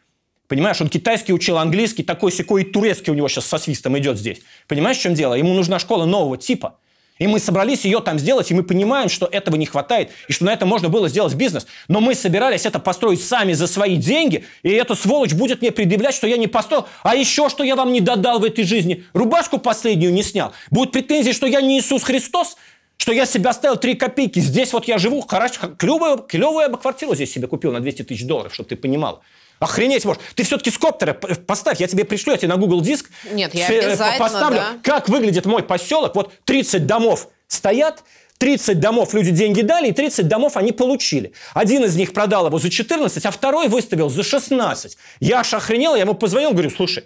Понимаешь, 0.48 0.80
он 0.80 0.88
китайский 0.88 1.32
учил, 1.32 1.58
английский, 1.58 2.04
такой 2.04 2.32
секой 2.32 2.62
и 2.62 2.64
турецкий 2.64 3.12
у 3.12 3.16
него 3.16 3.28
сейчас 3.28 3.46
со 3.46 3.58
свистом 3.58 3.98
идет 3.98 4.16
здесь. 4.16 4.40
Понимаешь, 4.66 4.96
в 4.96 5.00
чем 5.00 5.14
дело? 5.14 5.34
Ему 5.34 5.52
нужна 5.54 5.78
школа 5.78 6.06
нового 6.06 6.38
типа. 6.38 6.78
И 7.18 7.26
мы 7.26 7.38
собрались 7.38 7.84
ее 7.84 8.00
там 8.00 8.18
сделать, 8.18 8.50
и 8.50 8.54
мы 8.54 8.62
понимаем, 8.62 9.08
что 9.08 9.26
этого 9.26 9.56
не 9.56 9.66
хватает, 9.66 10.10
и 10.28 10.32
что 10.32 10.44
на 10.44 10.52
это 10.52 10.66
можно 10.66 10.88
было 10.88 11.08
сделать 11.08 11.34
бизнес. 11.34 11.66
Но 11.88 12.00
мы 12.00 12.14
собирались 12.14 12.66
это 12.66 12.78
построить 12.78 13.24
сами 13.24 13.54
за 13.54 13.66
свои 13.66 13.96
деньги, 13.96 14.44
и 14.62 14.70
эта 14.70 14.94
сволочь 14.94 15.32
будет 15.32 15.62
мне 15.62 15.70
предъявлять, 15.72 16.14
что 16.14 16.26
я 16.26 16.36
не 16.36 16.46
построил, 16.46 16.86
а 17.02 17.16
еще 17.16 17.48
что 17.48 17.64
я 17.64 17.74
вам 17.74 17.92
не 17.92 18.00
додал 18.00 18.38
в 18.38 18.44
этой 18.44 18.64
жизни. 18.64 19.04
Рубашку 19.14 19.58
последнюю 19.58 20.12
не 20.12 20.22
снял. 20.22 20.52
Будут 20.70 20.92
претензии, 20.92 21.32
что 21.32 21.46
я 21.46 21.60
не 21.60 21.78
Иисус 21.78 22.02
Христос, 22.02 22.56
что 22.98 23.12
я 23.12 23.26
себе 23.26 23.50
оставил 23.50 23.76
3 23.76 23.94
копейки. 23.94 24.40
Здесь 24.40 24.72
вот 24.72 24.86
я 24.86 24.98
живу, 24.98 25.22
хорошо, 25.22 25.68
клевую, 25.78 26.18
клевую 26.18 26.62
я 26.62 26.68
бы 26.68 26.78
квартиру 26.78 27.14
здесь 27.14 27.32
себе 27.32 27.46
купил 27.46 27.72
на 27.72 27.80
200 27.80 28.04
тысяч 28.04 28.24
долларов, 28.24 28.54
чтобы 28.54 28.68
ты 28.68 28.76
понимал. 28.76 29.22
Охренеть 29.58 30.04
можешь. 30.04 30.22
Ты 30.34 30.42
все-таки 30.42 30.70
с 30.70 30.78
коптера 30.78 31.14
п- 31.14 31.34
поставь, 31.34 31.80
я 31.80 31.86
тебе 31.86 32.04
пришлю, 32.04 32.32
я 32.32 32.38
тебе 32.38 32.48
на 32.48 32.56
Google 32.56 32.80
диск 32.82 33.10
Нет, 33.30 33.54
я 33.54 33.68
э, 33.72 33.86
обязательно, 33.86 34.18
поставлю, 34.18 34.58
да. 34.58 34.78
как 34.82 35.08
выглядит 35.08 35.46
мой 35.46 35.62
поселок. 35.62 36.14
Вот 36.14 36.32
30 36.44 36.86
домов 36.86 37.28
стоят, 37.48 38.02
30 38.38 38.78
домов 38.78 39.14
люди 39.14 39.30
деньги 39.30 39.62
дали, 39.62 39.88
и 39.88 39.92
30 39.92 40.28
домов 40.28 40.56
они 40.56 40.72
получили. 40.72 41.32
Один 41.54 41.84
из 41.84 41.96
них 41.96 42.12
продал 42.12 42.46
его 42.46 42.58
за 42.58 42.70
14, 42.70 43.24
а 43.24 43.30
второй 43.30 43.68
выставил 43.68 44.10
за 44.10 44.22
16. 44.22 44.98
Я 45.20 45.40
аж 45.40 45.54
охренел, 45.54 45.94
я 45.94 46.02
ему 46.02 46.14
позвонил, 46.14 46.50
говорю, 46.52 46.70
слушай, 46.70 47.04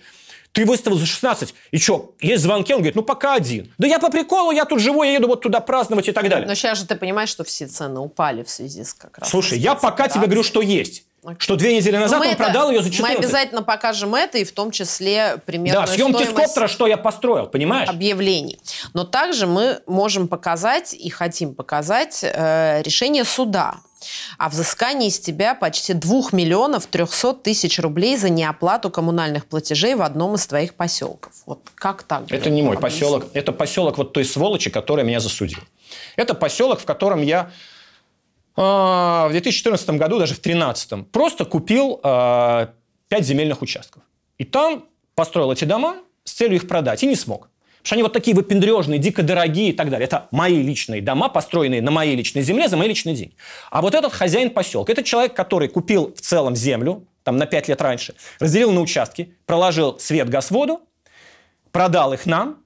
ты 0.52 0.64
выставил 0.66 0.96
за 0.96 1.06
16, 1.06 1.54
и 1.70 1.78
что, 1.78 2.14
есть 2.20 2.42
звонки? 2.42 2.72
Он 2.72 2.80
говорит, 2.80 2.96
ну 2.96 3.02
пока 3.02 3.34
один. 3.34 3.72
Да 3.78 3.86
я 3.86 4.00
по 4.00 4.10
приколу, 4.10 4.50
я 4.50 4.64
тут 4.64 4.80
живу, 4.80 5.04
я 5.04 5.12
еду 5.12 5.28
вот 5.28 5.42
туда 5.42 5.60
праздновать 5.60 6.08
и 6.08 6.12
так 6.12 6.28
далее. 6.28 6.48
Но 6.48 6.54
сейчас 6.54 6.78
же 6.78 6.86
ты 6.86 6.96
понимаешь, 6.96 7.28
что 7.28 7.44
все 7.44 7.68
цены 7.68 8.00
упали 8.00 8.42
в 8.42 8.50
связи 8.50 8.82
с 8.82 8.92
как 8.92 9.18
раз... 9.18 9.30
Слушай, 9.30 9.58
я 9.58 9.76
пока 9.76 10.08
тебе 10.08 10.26
говорю, 10.26 10.42
что 10.42 10.60
есть. 10.60 11.04
Окей. 11.22 11.36
Что 11.38 11.56
две 11.56 11.76
недели 11.76 11.96
Но 11.96 12.02
назад 12.02 12.20
мы 12.20 12.26
он 12.26 12.32
это- 12.32 12.44
продал 12.44 12.70
ее 12.70 12.82
за 12.82 12.90
14. 12.90 13.18
Мы 13.18 13.24
обязательно 13.24 13.62
покажем 13.62 14.14
это, 14.14 14.38
и 14.38 14.44
в 14.44 14.52
том 14.52 14.70
числе 14.70 15.36
примерную 15.44 15.86
Да, 15.86 15.92
съемки 15.92 16.18
с 16.22 16.24
стоимость 16.24 16.46
коптера, 16.46 16.66
что 16.68 16.86
я 16.86 16.96
построил, 16.96 17.46
понимаешь? 17.46 17.88
объявлений. 17.90 18.58
Но 18.94 19.04
также 19.04 19.46
мы 19.46 19.80
можем 19.86 20.28
показать 20.28 20.94
и 20.94 21.10
хотим 21.10 21.54
показать 21.54 22.20
э, 22.22 22.80
решение 22.82 23.24
суда 23.24 23.74
о 24.38 24.48
взыскании 24.48 25.10
с 25.10 25.20
тебя 25.20 25.54
почти 25.54 25.92
2 25.92 26.30
миллионов 26.32 26.86
300 26.86 27.34
тысяч 27.34 27.78
рублей 27.78 28.16
за 28.16 28.30
неоплату 28.30 28.88
коммунальных 28.88 29.44
платежей 29.44 29.94
в 29.94 30.00
одном 30.00 30.36
из 30.36 30.46
твоих 30.46 30.74
поселков. 30.74 31.32
Вот 31.44 31.60
как 31.74 32.02
так? 32.04 32.22
Это 32.32 32.48
не 32.48 32.62
мой 32.62 32.76
Объясни. 32.78 32.98
поселок. 32.98 33.24
Это 33.34 33.52
поселок 33.52 33.98
вот 33.98 34.14
той 34.14 34.24
сволочи, 34.24 34.70
которая 34.70 35.04
меня 35.04 35.20
засудила. 35.20 35.62
Это 36.16 36.32
поселок, 36.32 36.80
в 36.80 36.86
котором 36.86 37.20
я 37.20 37.50
в 38.56 39.28
2014 39.30 39.90
году, 39.90 40.18
даже 40.18 40.34
в 40.34 40.42
2013, 40.42 41.10
просто 41.10 41.44
купил 41.44 42.00
а, 42.02 42.70
5 43.08 43.24
земельных 43.24 43.62
участков. 43.62 44.02
И 44.38 44.44
там 44.44 44.86
построил 45.14 45.52
эти 45.52 45.64
дома 45.64 45.96
с 46.24 46.32
целью 46.32 46.56
их 46.56 46.68
продать, 46.68 47.02
и 47.02 47.06
не 47.06 47.16
смог. 47.16 47.48
Потому 47.80 47.86
что 47.86 47.94
они 47.94 48.02
вот 48.02 48.12
такие 48.12 48.36
выпендрежные, 48.36 48.98
дико 48.98 49.22
дорогие 49.22 49.70
и 49.70 49.72
так 49.72 49.88
далее. 49.88 50.06
Это 50.06 50.28
мои 50.32 50.62
личные 50.62 51.00
дома, 51.00 51.28
построенные 51.30 51.80
на 51.80 51.90
моей 51.90 52.14
личной 52.14 52.42
земле 52.42 52.68
за 52.68 52.76
мои 52.76 52.88
личные 52.88 53.14
деньги. 53.14 53.34
А 53.70 53.80
вот 53.80 53.94
этот 53.94 54.12
хозяин 54.12 54.50
поселка, 54.50 54.92
это 54.92 55.02
человек, 55.02 55.34
который 55.34 55.68
купил 55.68 56.14
в 56.14 56.20
целом 56.20 56.54
землю, 56.54 57.06
там 57.22 57.38
на 57.38 57.46
5 57.46 57.68
лет 57.68 57.80
раньше, 57.80 58.14
разделил 58.38 58.72
на 58.72 58.80
участки, 58.80 59.34
проложил 59.46 59.98
свет, 59.98 60.28
газ, 60.28 60.50
воду, 60.50 60.80
продал 61.72 62.12
их 62.12 62.26
нам, 62.26 62.58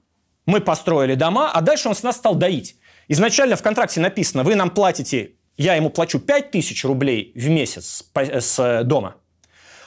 мы 0.45 0.59
построили 0.59 1.15
дома, 1.15 1.51
а 1.51 1.61
дальше 1.61 1.87
он 1.87 1.95
с 1.95 2.03
нас 2.03 2.17
стал 2.17 2.35
доить. 2.35 2.75
Изначально 3.07 3.55
в 3.55 3.61
контракте 3.61 3.99
написано, 4.01 4.43
вы 4.43 4.55
нам 4.55 4.69
платите, 4.69 5.34
я 5.57 5.75
ему 5.75 5.89
плачу 5.89 6.19
5 6.19 6.51
тысяч 6.51 6.83
рублей 6.83 7.31
в 7.35 7.47
месяц 7.49 8.03
с 8.13 8.59
э, 8.59 8.83
дома. 8.83 9.15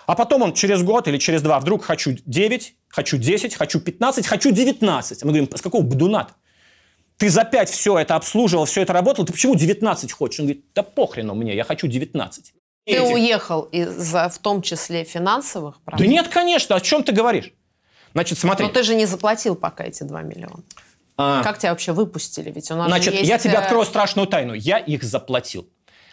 А 0.06 0.14
потом 0.14 0.42
он 0.42 0.54
через 0.54 0.82
год 0.82 1.06
или 1.06 1.18
через 1.18 1.42
два 1.42 1.60
вдруг 1.60 1.84
хочу 1.84 2.16
9, 2.24 2.74
хочу 2.88 3.18
10, 3.18 3.54
хочу 3.54 3.78
15, 3.78 4.26
хочу 4.26 4.50
19. 4.50 5.24
Мы 5.24 5.28
говорим, 5.28 5.50
с 5.54 5.60
какого 5.60 5.82
бдуна 5.82 6.28
Ты 7.18 7.28
за 7.28 7.44
5 7.44 7.68
все 7.68 7.98
это 7.98 8.14
обслуживал, 8.14 8.64
все 8.64 8.80
это 8.80 8.94
работал, 8.94 9.26
ты 9.26 9.32
почему 9.32 9.54
19 9.54 10.10
хочешь? 10.12 10.40
Он 10.40 10.46
говорит, 10.46 10.64
да 10.74 10.82
похрену 10.82 11.34
мне, 11.34 11.54
я 11.54 11.64
хочу 11.64 11.86
19. 11.86 12.54
Ты 12.86 12.92
Этих... 12.92 13.14
уехал 13.14 13.62
из-за, 13.64 14.30
в 14.30 14.38
том 14.38 14.62
числе, 14.62 15.04
финансовых 15.04 15.82
проблем? 15.82 16.08
Да 16.08 16.12
нет, 16.14 16.28
конечно, 16.28 16.76
о 16.76 16.80
чем 16.80 17.02
ты 17.02 17.12
говоришь? 17.12 17.52
Значит, 18.14 18.38
смотри. 18.38 18.66
Но 18.66 18.72
ты 18.72 18.82
же 18.82 18.94
не 18.94 19.04
заплатил 19.04 19.56
пока 19.56 19.84
эти 19.84 20.04
2 20.04 20.22
миллиона. 20.22 20.62
А... 21.18 21.42
Как 21.42 21.58
тебя 21.58 21.70
вообще 21.70 21.92
выпустили? 21.92 22.50
Ведь 22.50 22.70
у 22.70 22.76
нас 22.76 22.86
Значит, 22.86 23.12
есть... 23.12 23.28
я 23.28 23.38
тебе 23.38 23.54
э, 23.54 23.56
открою 23.56 23.84
страшную 23.84 24.28
тайну. 24.28 24.54
Я 24.54 24.78
их 24.78 25.02
заплатил. 25.02 25.68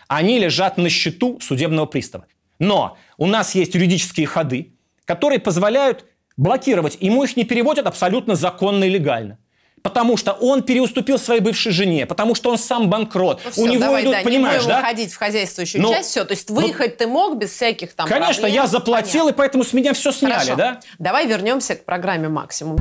Они 0.07 0.39
лежат 0.39 0.77
на 0.77 0.89
счету 0.89 1.39
судебного 1.41 1.85
пристава. 1.85 2.25
Но 2.57 2.97
у 3.17 3.27
нас 3.27 3.53
есть 3.53 3.75
юридические 3.75 4.25
ходы, 4.25 4.73
которые 5.05 5.39
позволяют 5.39 6.05
блокировать. 6.37 6.97
Ему 6.99 7.23
их 7.23 7.37
не 7.37 7.43
переводят 7.43 7.85
абсолютно 7.85 8.35
законно 8.35 8.85
и 8.85 8.89
легально. 8.89 9.37
Потому 9.83 10.17
что 10.17 10.33
он 10.33 10.63
переуступил 10.63 11.19
своей 11.19 11.41
бывшей 11.41 11.71
жене, 11.71 12.07
потому 12.07 12.33
что 12.33 12.49
он 12.49 12.57
сам 12.57 12.89
банкрот. 12.89 13.41
Ну, 13.45 13.51
все, 13.51 13.61
У 13.61 13.67
него 13.67 13.81
давай, 13.81 14.01
идут, 14.01 14.13
да, 14.13 14.21
понимаешь, 14.23 14.63
не 14.63 14.69
да? 14.69 14.77
выходить 14.77 15.13
в 15.13 15.17
хозяйствующую 15.17 15.83
но, 15.83 15.93
часть, 15.93 16.09
все. 16.09 16.25
То 16.25 16.33
есть 16.33 16.49
выехать 16.49 16.93
но, 16.93 16.97
ты 16.97 17.07
мог 17.07 17.37
без 17.37 17.51
всяких 17.51 17.93
там 17.93 18.09
Конечно, 18.09 18.41
проблем, 18.41 18.55
я 18.55 18.65
заплатил, 18.65 19.25
понятно. 19.25 19.29
и 19.29 19.37
поэтому 19.37 19.63
с 19.63 19.73
меня 19.73 19.93
все 19.93 20.11
сняли, 20.11 20.33
Хорошо. 20.33 20.55
да? 20.55 20.79
Давай 20.97 21.27
вернемся 21.27 21.75
к 21.75 21.85
программе 21.85 22.29
«Максимум». 22.29 22.79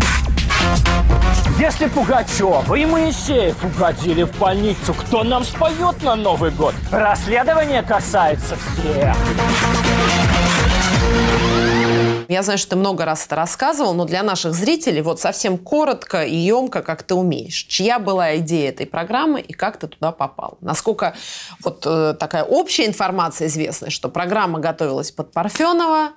Если 1.59 1.87
Пугачева 1.87 2.75
и 2.75 2.85
Моисеев 2.85 3.57
угодили 3.65 4.25
в 4.25 4.37
больницу, 4.39 4.93
кто 4.93 5.23
нам 5.23 5.45
споет 5.45 6.03
на 6.03 6.17
Новый 6.17 6.51
год? 6.51 6.75
Расследование 6.91 7.83
касается 7.83 8.57
всех. 8.57 9.17
Я 12.29 12.43
знаю, 12.43 12.59
что 12.59 12.71
ты 12.71 12.77
много 12.77 13.05
раз 13.05 13.27
это 13.27 13.37
рассказывал, 13.37 13.95
но 13.95 14.05
для 14.05 14.23
наших 14.23 14.55
зрителей 14.55 15.03
вот 15.03 15.21
совсем 15.21 15.59
коротко 15.59 16.25
и 16.25 16.35
емко, 16.35 16.83
как 16.83 17.03
ты 17.03 17.15
умеешь. 17.15 17.65
Чья 17.65 17.99
была 17.99 18.37
идея 18.39 18.71
этой 18.71 18.87
программы 18.87 19.41
и 19.41 19.53
как 19.53 19.79
ты 19.79 19.89
туда 19.89 20.13
попал? 20.13 20.59
Насколько 20.61 21.15
вот 21.63 21.85
э, 21.87 22.15
такая 22.19 22.45
общая 22.45 22.87
информация 22.87 23.49
известна, 23.49 23.91
что 23.91 24.09
программа 24.09 24.59
готовилась 24.59 25.11
под 25.11 25.33
Парфенова, 25.33 26.13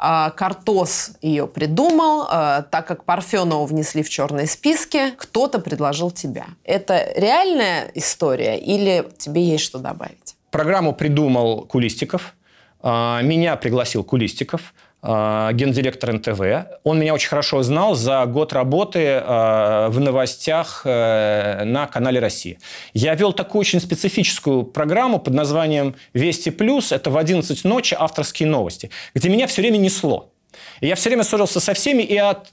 э, 0.00 0.30
Картос 0.36 1.12
ее 1.22 1.46
придумал, 1.46 2.26
э, 2.30 2.64
так 2.70 2.86
как 2.86 3.04
Парфенова 3.04 3.66
внесли 3.66 4.02
в 4.02 4.10
черные 4.10 4.46
списки, 4.46 5.12
кто-то 5.16 5.58
предложил 5.58 6.10
тебя. 6.10 6.46
Это 6.64 7.12
реальная 7.16 7.90
история 7.94 8.58
или 8.58 9.08
тебе 9.18 9.42
есть 9.42 9.64
что 9.64 9.78
добавить? 9.78 10.36
Программу 10.50 10.94
придумал 10.94 11.62
Кулистиков. 11.62 12.34
А, 12.80 13.20
меня 13.22 13.56
пригласил 13.56 14.04
Кулистиков. 14.04 14.72
А, 15.02 15.52
гендиректор 15.52 16.12
НТВ. 16.12 16.40
Он 16.82 16.98
меня 16.98 17.14
очень 17.14 17.28
хорошо 17.28 17.62
знал 17.62 17.94
за 17.94 18.24
год 18.26 18.52
работы 18.52 19.20
а, 19.22 19.88
в 19.88 20.00
новостях 20.00 20.82
э, 20.84 21.64
на 21.64 21.86
канале 21.86 22.18
«Россия». 22.18 22.58
Я 22.94 23.14
вел 23.14 23.32
такую 23.32 23.60
очень 23.60 23.80
специфическую 23.80 24.64
программу 24.64 25.20
под 25.20 25.34
названием 25.34 25.94
«Вести 26.14 26.50
плюс». 26.50 26.92
Это 26.92 27.10
в 27.10 27.18
11 27.18 27.64
ночи 27.64 27.94
авторские 27.96 28.48
новости, 28.48 28.90
где 29.14 29.28
меня 29.28 29.46
все 29.46 29.60
время 29.60 29.76
несло. 29.76 30.32
Я 30.80 30.94
все 30.96 31.10
время 31.10 31.24
ссорился 31.24 31.60
со 31.60 31.74
всеми 31.74 32.02
и 32.02 32.16
от 32.16 32.48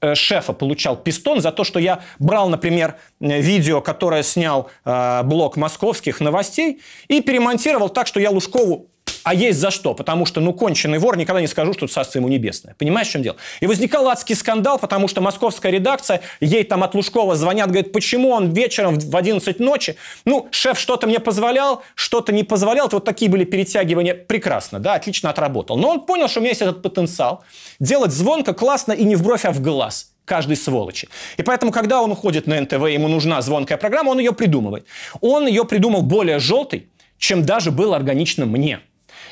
э, 0.00 0.14
шефа 0.14 0.54
получал 0.54 0.96
пистон 0.96 1.40
за 1.42 1.52
то, 1.52 1.62
что 1.62 1.78
я 1.78 2.00
брал, 2.18 2.48
например, 2.48 2.96
видео, 3.20 3.82
которое 3.82 4.22
снял 4.22 4.70
э, 4.84 5.22
блок 5.24 5.56
московских 5.56 6.20
новостей, 6.20 6.80
и 7.08 7.20
перемонтировал 7.20 7.90
так, 7.90 8.06
что 8.06 8.18
я 8.18 8.30
Лужкову 8.30 8.88
а 9.24 9.34
есть 9.34 9.58
за 9.58 9.70
что, 9.70 9.94
потому 9.94 10.26
что, 10.26 10.40
ну, 10.40 10.52
конченый 10.52 10.98
вор, 10.98 11.16
никогда 11.16 11.40
не 11.40 11.46
скажу, 11.46 11.72
что 11.72 11.86
царство 11.86 12.18
ему 12.18 12.28
небесное. 12.28 12.74
Понимаешь, 12.78 13.08
в 13.08 13.12
чем 13.12 13.22
дело? 13.22 13.36
И 13.60 13.66
возникал 13.66 14.08
адский 14.08 14.34
скандал, 14.34 14.78
потому 14.78 15.08
что 15.08 15.20
московская 15.20 15.70
редакция, 15.70 16.22
ей 16.40 16.64
там 16.64 16.82
от 16.82 16.94
Лужкова 16.94 17.36
звонят, 17.36 17.68
говорят, 17.68 17.92
почему 17.92 18.30
он 18.30 18.52
вечером 18.52 18.98
в 18.98 19.16
11 19.16 19.60
ночи, 19.60 19.96
ну, 20.24 20.48
шеф 20.50 20.78
что-то 20.78 21.06
мне 21.06 21.20
позволял, 21.20 21.82
что-то 21.94 22.32
не 22.32 22.42
позволял, 22.42 22.88
вот 22.90 23.04
такие 23.04 23.30
были 23.30 23.44
перетягивания, 23.44 24.14
прекрасно, 24.14 24.78
да, 24.78 24.94
отлично 24.94 25.30
отработал. 25.30 25.76
Но 25.76 25.90
он 25.90 26.00
понял, 26.00 26.28
что 26.28 26.40
у 26.40 26.42
меня 26.42 26.50
есть 26.50 26.62
этот 26.62 26.82
потенциал, 26.82 27.44
делать 27.80 28.12
звонко, 28.12 28.54
классно 28.54 28.92
и 28.92 29.04
не 29.04 29.16
в 29.16 29.22
бровь, 29.22 29.44
а 29.44 29.52
в 29.52 29.60
глаз 29.60 30.12
каждой 30.24 30.56
сволочи. 30.56 31.08
И 31.36 31.42
поэтому, 31.42 31.72
когда 31.72 32.00
он 32.00 32.12
уходит 32.12 32.46
на 32.46 32.60
НТВ, 32.60 32.88
ему 32.88 33.08
нужна 33.08 33.42
звонкая 33.42 33.78
программа, 33.78 34.10
он 34.10 34.18
ее 34.18 34.32
придумывает. 34.32 34.86
Он 35.20 35.46
ее 35.46 35.64
придумал 35.64 36.02
более 36.02 36.38
желтой, 36.38 36.88
чем 37.18 37.44
даже 37.44 37.70
был 37.70 37.94
органично 37.94 38.46
мне. 38.46 38.80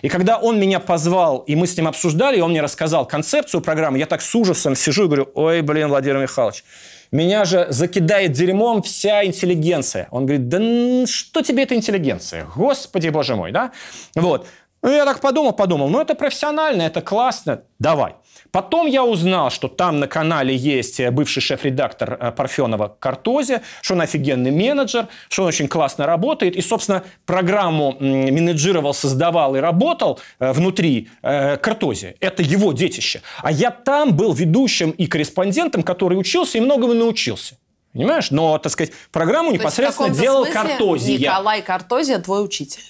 И 0.02 0.08
когда 0.08 0.38
он 0.38 0.58
меня 0.58 0.80
позвал, 0.80 1.38
и 1.38 1.54
мы 1.54 1.66
с 1.66 1.76
ним 1.76 1.88
обсуждали, 1.88 2.38
и 2.38 2.40
он 2.40 2.50
мне 2.50 2.62
рассказал 2.62 3.06
концепцию 3.06 3.60
программы, 3.60 3.98
я 3.98 4.06
так 4.06 4.22
с 4.22 4.34
ужасом 4.34 4.74
сижу 4.74 5.04
и 5.04 5.06
говорю, 5.06 5.30
ой, 5.34 5.62
блин, 5.62 5.88
Владимир 5.88 6.18
Михайлович, 6.18 6.64
меня 7.12 7.44
же 7.44 7.66
закидает 7.70 8.32
дерьмом 8.32 8.82
вся 8.82 9.24
интеллигенция. 9.24 10.08
Он 10.10 10.26
говорит, 10.26 10.48
да 10.48 11.06
что 11.06 11.42
тебе 11.42 11.64
эта 11.64 11.74
интеллигенция? 11.74 12.46
Господи, 12.54 13.08
боже 13.08 13.36
мой, 13.36 13.52
да? 13.52 13.72
Вот. 14.14 14.46
Ну, 14.82 14.90
я 14.90 15.04
так 15.04 15.20
подумал, 15.20 15.52
подумал, 15.52 15.88
ну, 15.88 16.00
это 16.00 16.14
профессионально, 16.14 16.82
это 16.82 17.02
классно, 17.02 17.62
давай. 17.78 18.14
Потом 18.52 18.86
я 18.86 19.04
узнал, 19.04 19.50
что 19.50 19.68
там 19.68 20.00
на 20.00 20.06
канале 20.06 20.54
есть 20.54 21.00
э, 21.00 21.10
бывший 21.10 21.40
шеф-редактор 21.40 22.16
э, 22.20 22.32
Парфенова 22.32 22.96
Картозе, 22.98 23.62
что 23.82 23.94
он 23.94 24.00
офигенный 24.00 24.50
менеджер, 24.50 25.08
что 25.28 25.42
он 25.42 25.48
очень 25.48 25.68
классно 25.68 26.06
работает. 26.06 26.56
И, 26.56 26.62
собственно, 26.62 27.04
программу 27.26 27.96
менеджировал, 28.00 28.94
создавал 28.94 29.56
и 29.56 29.60
работал 29.60 30.20
э, 30.38 30.52
внутри 30.52 31.08
Картозе. 31.22 32.16
Это 32.20 32.42
его 32.42 32.72
детище. 32.72 33.22
А 33.42 33.50
я 33.52 33.70
там 33.70 34.16
был 34.16 34.32
ведущим 34.32 34.90
и 34.90 35.06
корреспондентом, 35.06 35.82
который 35.82 36.14
учился 36.14 36.58
и 36.58 36.60
многому 36.60 36.94
научился. 36.94 37.56
Понимаешь? 37.92 38.30
Но, 38.30 38.58
так 38.58 38.72
сказать, 38.72 38.92
программу 39.10 39.50
То 39.50 39.56
непосредственно 39.56 40.10
делал 40.10 40.46
Картозия. 40.46 41.18
Николай 41.18 41.62
Картозия 41.62 42.18
твой 42.18 42.44
учитель. 42.44 42.82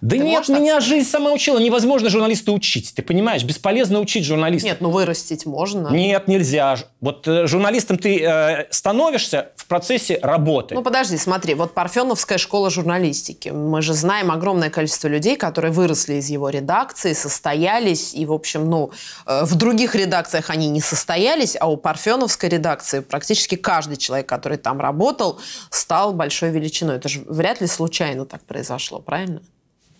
Да 0.00 0.16
Ты 0.16 0.18
нет, 0.18 0.48
меня 0.48 0.80
сказать? 0.80 0.84
жизнь 0.84 1.08
сама 1.08 1.32
учила. 1.32 1.58
Невозможно 1.58 2.08
журналиста 2.10 2.52
учить. 2.52 2.92
Ты 2.94 3.02
понимаешь, 3.02 3.44
бесполезно 3.44 4.00
учить 4.00 4.24
журналиста. 4.24 4.68
Нет, 4.68 4.80
ну 4.80 4.90
вырастить 4.90 5.46
можно. 5.46 5.88
Нет, 5.88 6.28
нельзя. 6.28 6.76
Вот 7.00 7.26
э, 7.28 7.46
журналистом 7.46 7.98
ты 7.98 8.22
э, 8.22 8.66
становишься 8.70 9.52
в 9.56 9.66
процессе 9.66 10.18
работы. 10.22 10.74
Ну 10.74 10.82
подожди, 10.82 11.16
смотри, 11.16 11.54
вот 11.54 11.74
Парфеновская 11.74 12.38
школа 12.38 12.70
журналистики. 12.70 13.50
Мы 13.50 13.82
же 13.82 13.94
знаем 13.94 14.30
огромное 14.30 14.70
количество 14.70 15.08
людей, 15.08 15.36
которые 15.36 15.72
выросли 15.72 16.14
из 16.14 16.28
его 16.28 16.48
редакции, 16.48 17.12
состоялись, 17.12 18.14
и, 18.14 18.26
в 18.26 18.32
общем, 18.32 18.68
ну, 18.68 18.90
э, 19.26 19.44
в 19.44 19.54
других 19.54 19.94
редакциях 19.94 20.50
они 20.50 20.68
не 20.68 20.80
состоялись, 20.80 21.56
а 21.58 21.70
у 21.70 21.76
Парфеновской 21.76 22.48
редакции 22.48 23.00
практически 23.00 23.56
каждый 23.56 23.96
человек, 23.96 24.28
который 24.28 24.58
там 24.58 24.80
работал, 24.80 25.40
стал 25.70 26.12
большой 26.12 26.50
величиной. 26.50 26.96
Это 26.96 27.08
же 27.08 27.22
вряд 27.26 27.60
ли 27.60 27.66
случайно 27.66 28.26
так 28.26 28.42
произошло, 28.44 29.00
правильно? 29.00 29.42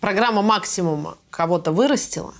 Программа 0.03 0.43
максимума 0.43 1.17
кого-то 1.31 1.73
вырастила? 1.73 2.35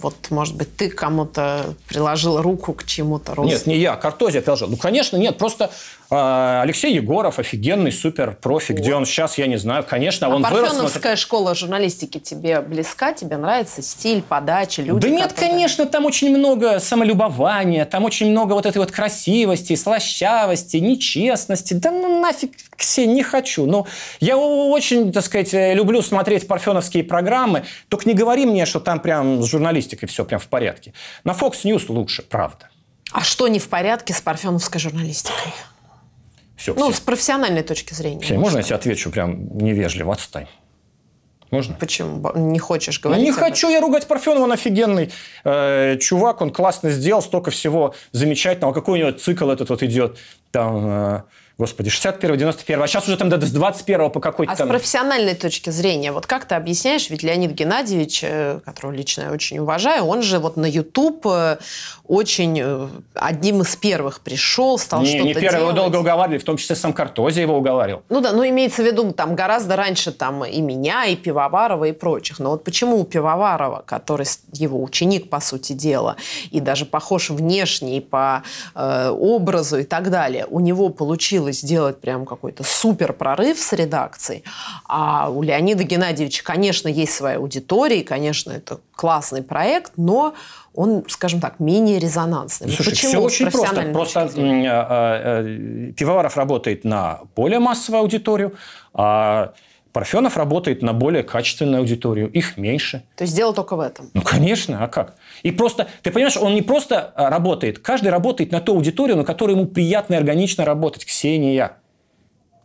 Вот, 0.00 0.30
может 0.30 0.54
быть, 0.54 0.76
ты 0.76 0.90
кому-то 0.90 1.74
приложил 1.88 2.40
руку 2.40 2.72
к 2.72 2.84
чему-то? 2.84 3.34
Нет, 3.42 3.66
не 3.66 3.78
я, 3.78 3.96
Картозия 3.96 4.42
приложил. 4.42 4.68
Ну, 4.68 4.76
конечно, 4.76 5.16
нет, 5.16 5.38
просто 5.38 5.72
Алексей 6.10 6.94
Егоров 6.94 7.38
офигенный 7.38 7.92
супер 7.92 8.32
профи. 8.32 8.72
Где 8.72 8.94
он 8.94 9.04
сейчас, 9.04 9.36
я 9.36 9.46
не 9.46 9.58
знаю. 9.58 9.84
Конечно, 9.84 10.26
а 10.26 10.30
он 10.30 10.42
вырос... 10.42 10.70
Парфеновская 10.70 11.16
школа 11.16 11.54
журналистики 11.54 12.18
тебе 12.18 12.60
близка? 12.62 13.12
Тебе 13.12 13.36
нравится 13.36 13.82
стиль, 13.82 14.22
подача, 14.22 14.80
люди? 14.80 15.02
Да 15.02 15.08
нет, 15.10 15.32
которые... 15.32 15.50
конечно, 15.50 15.84
там 15.86 16.06
очень 16.06 16.34
много 16.34 16.80
самолюбования, 16.80 17.84
там 17.84 18.04
очень 18.04 18.30
много 18.30 18.54
вот 18.54 18.64
этой 18.64 18.78
вот 18.78 18.90
красивости, 18.90 19.76
слащавости, 19.76 20.78
нечестности. 20.78 21.74
Да 21.74 21.90
ну 21.90 22.20
нафиг, 22.20 22.52
Ксения, 22.74 23.16
не 23.16 23.22
хочу. 23.22 23.66
Но 23.66 23.86
я 24.20 24.38
очень, 24.38 25.12
так 25.12 25.24
сказать, 25.24 25.52
люблю 25.52 26.00
смотреть 26.00 26.48
парфеновские 26.48 27.04
программы. 27.04 27.64
Только 27.88 28.08
не 28.08 28.14
говори 28.14 28.46
мне, 28.46 28.64
что 28.64 28.80
там 28.80 29.00
прям 29.00 29.42
с 29.42 29.46
журналистикой 29.46 30.08
все 30.08 30.24
прям 30.24 30.40
в 30.40 30.46
порядке. 30.48 30.94
На 31.24 31.32
Fox 31.32 31.64
News 31.64 31.84
лучше, 31.88 32.22
правда. 32.22 32.70
А 33.12 33.22
что 33.22 33.48
не 33.48 33.58
в 33.58 33.68
порядке 33.68 34.14
с 34.14 34.20
парфеновской 34.20 34.80
журналистикой? 34.80 35.52
Все, 36.58 36.74
ну, 36.74 36.90
все. 36.90 36.98
с 36.98 37.00
профессиональной 37.00 37.62
точки 37.62 37.94
зрения. 37.94 38.20
Все, 38.20 38.36
можно 38.36 38.58
я 38.58 38.62
тебе 38.64 38.76
отвечу 38.76 39.10
прям 39.10 39.56
невежливо? 39.56 40.12
Отстань. 40.12 40.48
Можно? 41.50 41.74
Почему? 41.76 42.30
Не 42.34 42.58
хочешь 42.58 43.00
Ну, 43.02 43.08
говорить? 43.08 43.24
не 43.24 43.32
хочу 43.32 43.70
я 43.70 43.80
ругать 43.80 44.06
Парфенова, 44.06 44.44
он 44.44 44.52
офигенный 44.52 45.10
э, 45.44 45.96
чувак, 45.98 46.42
он 46.42 46.50
классно 46.50 46.90
сделал, 46.90 47.22
столько 47.22 47.50
всего 47.50 47.94
замечательного. 48.12 48.74
Какой 48.74 48.98
у 48.98 49.02
него 49.02 49.12
цикл 49.12 49.48
этот 49.48 49.70
вот 49.70 49.82
идет, 49.82 50.18
там, 50.50 50.86
э, 50.86 51.22
господи, 51.58 51.90
61 51.90 52.36
91 52.38 52.82
а 52.82 52.86
сейчас 52.86 53.08
уже 53.08 53.16
там 53.16 53.28
до- 53.28 53.44
с 53.44 53.50
21 53.50 54.10
по 54.10 54.20
какой-то 54.20 54.52
А 54.52 54.54
с 54.54 54.58
там... 54.58 54.68
профессиональной 54.68 55.34
точки 55.34 55.70
зрения, 55.70 56.12
вот 56.12 56.26
как 56.26 56.44
ты 56.44 56.54
объясняешь, 56.54 57.10
ведь 57.10 57.22
Леонид 57.24 57.50
Геннадьевич, 57.52 58.20
э, 58.22 58.60
которого 58.64 58.92
лично 58.92 59.22
я 59.22 59.32
очень 59.32 59.58
уважаю, 59.58 60.04
он 60.04 60.22
же 60.22 60.38
вот 60.38 60.56
на 60.56 60.66
YouTube 60.66 61.26
э, 61.26 61.58
очень 62.06 62.60
э, 62.62 62.88
одним 63.14 63.62
из 63.62 63.74
первых 63.74 64.20
пришел, 64.20 64.78
стал 64.78 65.00
Не, 65.02 65.08
что-то 65.08 65.24
не 65.24 65.34
первый, 65.34 65.56
его 65.60 65.72
делать. 65.72 65.76
долго 65.76 65.96
уговаривали, 65.96 66.38
в 66.38 66.44
том 66.44 66.56
числе 66.56 66.76
сам 66.76 66.92
Картози 66.92 67.40
его 67.40 67.56
уговаривал. 67.58 68.02
Ну 68.08 68.20
да, 68.20 68.32
ну 68.32 68.48
имеется 68.48 68.82
в 68.82 68.86
виду 68.86 69.12
там 69.12 69.34
гораздо 69.34 69.74
раньше 69.74 70.12
там 70.12 70.44
и 70.44 70.60
меня, 70.60 71.06
и 71.06 71.16
Пивоварова, 71.16 71.86
и 71.86 71.92
прочих. 71.92 72.38
Но 72.38 72.50
вот 72.50 72.62
почему 72.62 73.00
у 73.00 73.04
Пивоварова, 73.04 73.82
который 73.84 74.26
с- 74.26 74.40
его 74.52 74.80
ученик, 74.82 75.28
по 75.28 75.40
сути 75.40 75.72
дела, 75.72 76.16
и 76.52 76.60
даже 76.60 76.84
похож 76.86 77.30
внешне, 77.30 77.96
и 77.96 78.00
по 78.00 78.42
э, 78.76 79.08
образу, 79.10 79.78
и 79.78 79.84
так 79.84 80.10
далее, 80.10 80.46
у 80.48 80.60
него 80.60 80.88
получилось 80.90 81.47
сделать 81.52 82.00
прям 82.00 82.26
какой-то 82.26 82.64
супер 82.64 83.12
прорыв 83.12 83.58
с 83.58 83.72
редакцией, 83.72 84.44
а 84.86 85.30
у 85.30 85.42
Леонида 85.42 85.84
Геннадьевича, 85.84 86.42
конечно, 86.44 86.88
есть 86.88 87.14
своя 87.14 87.38
аудитория, 87.38 88.00
и, 88.00 88.04
конечно, 88.04 88.52
это 88.52 88.80
классный 88.94 89.42
проект, 89.42 89.92
но 89.96 90.34
он, 90.74 91.04
скажем 91.08 91.40
так, 91.40 91.58
менее 91.58 91.98
резонансный. 91.98 92.70
Слушай, 92.70 92.90
почему 92.90 93.10
все 93.10 93.20
очень 93.20 93.50
просто. 93.50 93.82
Просто 93.92 94.20
м, 94.36 94.64
а, 94.68 95.42
э, 95.42 95.92
Пивоваров 95.96 96.36
работает 96.36 96.84
на 96.84 97.20
более 97.34 97.58
массовую 97.58 98.02
аудиторию, 98.02 98.54
а 98.94 99.54
Парфенов 99.92 100.36
работает 100.36 100.82
на 100.82 100.92
более 100.92 101.22
качественную 101.22 101.80
аудиторию. 101.80 102.30
Их 102.30 102.56
меньше. 102.56 103.04
То 103.16 103.24
есть 103.24 103.34
дело 103.34 103.54
только 103.54 103.76
в 103.76 103.80
этом. 103.80 104.10
Ну, 104.14 104.22
конечно, 104.22 104.84
а 104.84 104.88
как? 104.88 105.16
И 105.42 105.50
просто, 105.50 105.88
ты 106.02 106.10
понимаешь, 106.10 106.36
он 106.36 106.54
не 106.54 106.62
просто 106.62 107.12
а, 107.14 107.30
работает, 107.30 107.78
каждый 107.78 108.08
работает 108.08 108.52
на 108.52 108.60
ту 108.60 108.74
аудиторию, 108.74 109.16
на 109.16 109.24
которой 109.24 109.52
ему 109.52 109.66
приятно 109.66 110.14
и 110.14 110.16
органично 110.16 110.64
работать. 110.64 111.04
Ксения. 111.04 111.78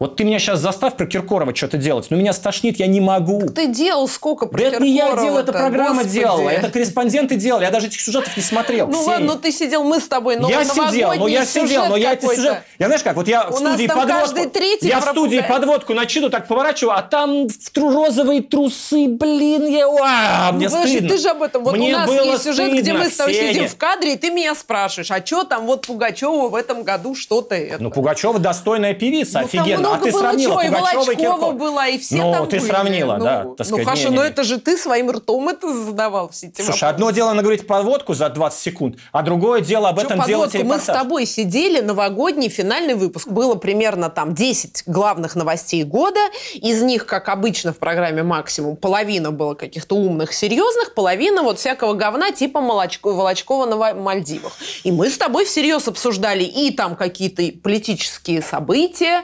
Вот 0.04 0.18
ты 0.18 0.26
меня 0.26 0.38
сейчас 0.38 0.60
заставь 0.60 0.97
про 0.97 1.06
Киркорова 1.06 1.56
что-то 1.56 1.78
делать, 1.78 2.08
но 2.10 2.18
меня 2.18 2.34
стошнит, 2.34 2.78
я 2.78 2.88
не 2.88 2.99
могу. 2.99 3.47
Ты 3.47 3.68
делал 3.68 4.10
сколько 4.10 4.47
про 4.47 4.58
Да 4.60 4.66
это 4.66 4.84
не 4.84 4.97
я 4.97 5.16
делал, 5.16 5.38
это 5.38 5.54
программа 5.54 6.01
господи. 6.04 6.20
делала, 6.20 6.49
это 6.49 6.70
корреспонденты 6.70 7.38
делали, 7.38 7.64
я 7.64 7.72
даже 7.72 7.88
этих 7.88 8.01
сюжетов 8.01 8.36
не 8.36 8.43
смотрел. 8.43 8.89
Ну 8.89 9.01
ладно, 9.04 9.28
ну 9.28 9.39
ты 9.39 9.54
сидел, 9.54 9.86
мы 9.86 10.01
с 10.01 10.08
тобой, 10.10 10.36
но 10.36 10.49
я 10.49 10.66
сидел, 10.66 11.14
но 11.14 11.30
я 11.30 11.45
сидел, 11.45 11.86
но 11.86 11.95
я 11.95 12.12
эти 12.16 12.20
какой-то. 12.20 12.41
сюжет... 12.41 12.64
Я 12.80 12.88
знаешь 12.88 13.01
как, 13.01 13.16
вот 13.16 13.30
я 13.30 13.45
в 13.45 13.54
У 13.54 13.58
студии 13.60 13.88
подводку... 13.88 14.39
я 14.82 14.99
в 14.99 15.04
студии 15.04 15.38
пропускает. 15.38 15.47
подводку 15.47 15.93
начину, 15.93 16.30
так 16.30 16.49
поворачиваю, 16.49 16.97
а 16.97 17.01
там 17.01 17.47
в 17.47 17.72
тру- 17.72 17.93
розовые 17.93 18.41
трусы, 18.41 19.08
блин, 19.08 19.68
я... 19.68 19.88
А, 19.88 20.51
мне 20.51 20.68
Ну, 20.68 20.86
стыдно. 20.86 21.08
ты 21.08 21.18
же 21.18 21.30
об 21.30 21.41
этом. 21.43 21.64
Вот 21.64 21.78
Мне 21.78 21.93
у 21.95 21.97
нас 21.97 22.12
есть 22.12 22.43
сюжет, 22.43 22.74
где 22.74 22.91
мы 22.91 23.06
с 23.10 23.16
тобой 23.16 23.36
сидим 23.36 23.70
в 23.70 23.78
кадре, 23.78 24.16
и 24.16 24.18
ты 24.18 24.32
меня 24.32 24.54
спрашиваешь, 24.54 25.12
а 25.12 25.26
что 25.26 25.45
там 25.45 25.66
вот 25.66 25.88
Пугачева 25.88 26.49
в 26.49 26.56
этом 26.56 26.84
году 26.84 27.16
что-то 27.16 27.56
это? 27.56 27.82
Ну, 27.82 27.89
Пугачева 27.89 28.38
достойная 28.38 28.93
певица, 28.93 29.39
Ну, 29.39 29.45
офигенно. 29.45 29.93
Много 29.98 30.02
а 30.02 30.06
ты 30.06 30.12
было 30.12 30.20
сравнила 30.22 30.52
чего, 30.54 30.62
и 30.62 30.66
и 30.66 30.70
Волочкова 30.70 31.16
Киркорова. 31.16 31.52
была, 31.52 31.88
и 31.88 31.98
все 32.00 32.16
Ну, 32.16 32.32
там 32.34 32.48
ты 32.48 32.58
были. 32.60 32.70
сравнила, 32.70 33.16
ну, 33.18 33.24
да, 33.24 33.38
так 33.44 33.46
Ну, 33.60 33.64
сказать, 33.66 33.86
хорошо, 33.86 34.02
не-не-не. 34.04 34.16
но 34.20 34.24
это 34.26 34.44
же 34.44 34.60
ты 34.60 34.78
своим 34.78 35.12
ртом 35.12 35.50
это 35.50 35.74
задавал 35.74 36.30
все 36.30 36.48
эти 36.48 36.58
Слушай, 36.62 36.70
вопросы. 36.82 36.84
одно 36.86 37.12
дело 37.12 37.34
наговорить 37.34 37.68
подводку 37.68 38.14
за 38.14 38.30
20 38.30 38.60
секунд, 38.60 38.96
а 39.12 39.22
другое 39.24 39.62
дело 39.62 39.89
об 39.89 40.00
Чё 40.00 40.06
этом 40.06 40.22
делать 40.26 40.52
подводку? 40.52 40.68
Мы 40.68 40.76
с 40.80 40.82
репортаж. 40.84 41.02
тобой 41.04 41.26
сидели, 41.26 41.80
новогодний 41.82 42.50
финальный 42.50 42.94
выпуск. 42.96 43.28
Было 43.28 43.56
примерно 43.56 44.10
там 44.10 44.34
10 44.34 44.84
главных 44.88 45.36
новостей 45.36 45.84
года. 45.84 46.20
Из 46.54 46.82
них, 46.82 47.06
как 47.06 47.30
обычно 47.30 47.74
в 47.74 47.78
программе 47.78 48.24
«Максимум», 48.24 48.76
половина 48.76 49.32
было 49.32 49.54
каких-то 49.54 49.96
умных, 49.96 50.34
серьезных, 50.34 50.94
половина 50.94 51.44
вот 51.44 51.60
всякого 51.60 51.94
говна 51.94 52.32
типа 52.32 52.62
Волочкова 52.62 53.66
на 53.66 53.78
Ва- 53.78 53.94
Мальдивах. 53.94 54.54
И 54.84 54.91
мы 54.91 55.10
с 55.10 55.18
тобой 55.18 55.46
всерьез 55.46 55.88
обсуждали 55.88 56.44
и 56.44 56.72
там 56.72 56.96
какие-то 56.96 57.44
политические 57.62 58.41
события, 58.41 59.24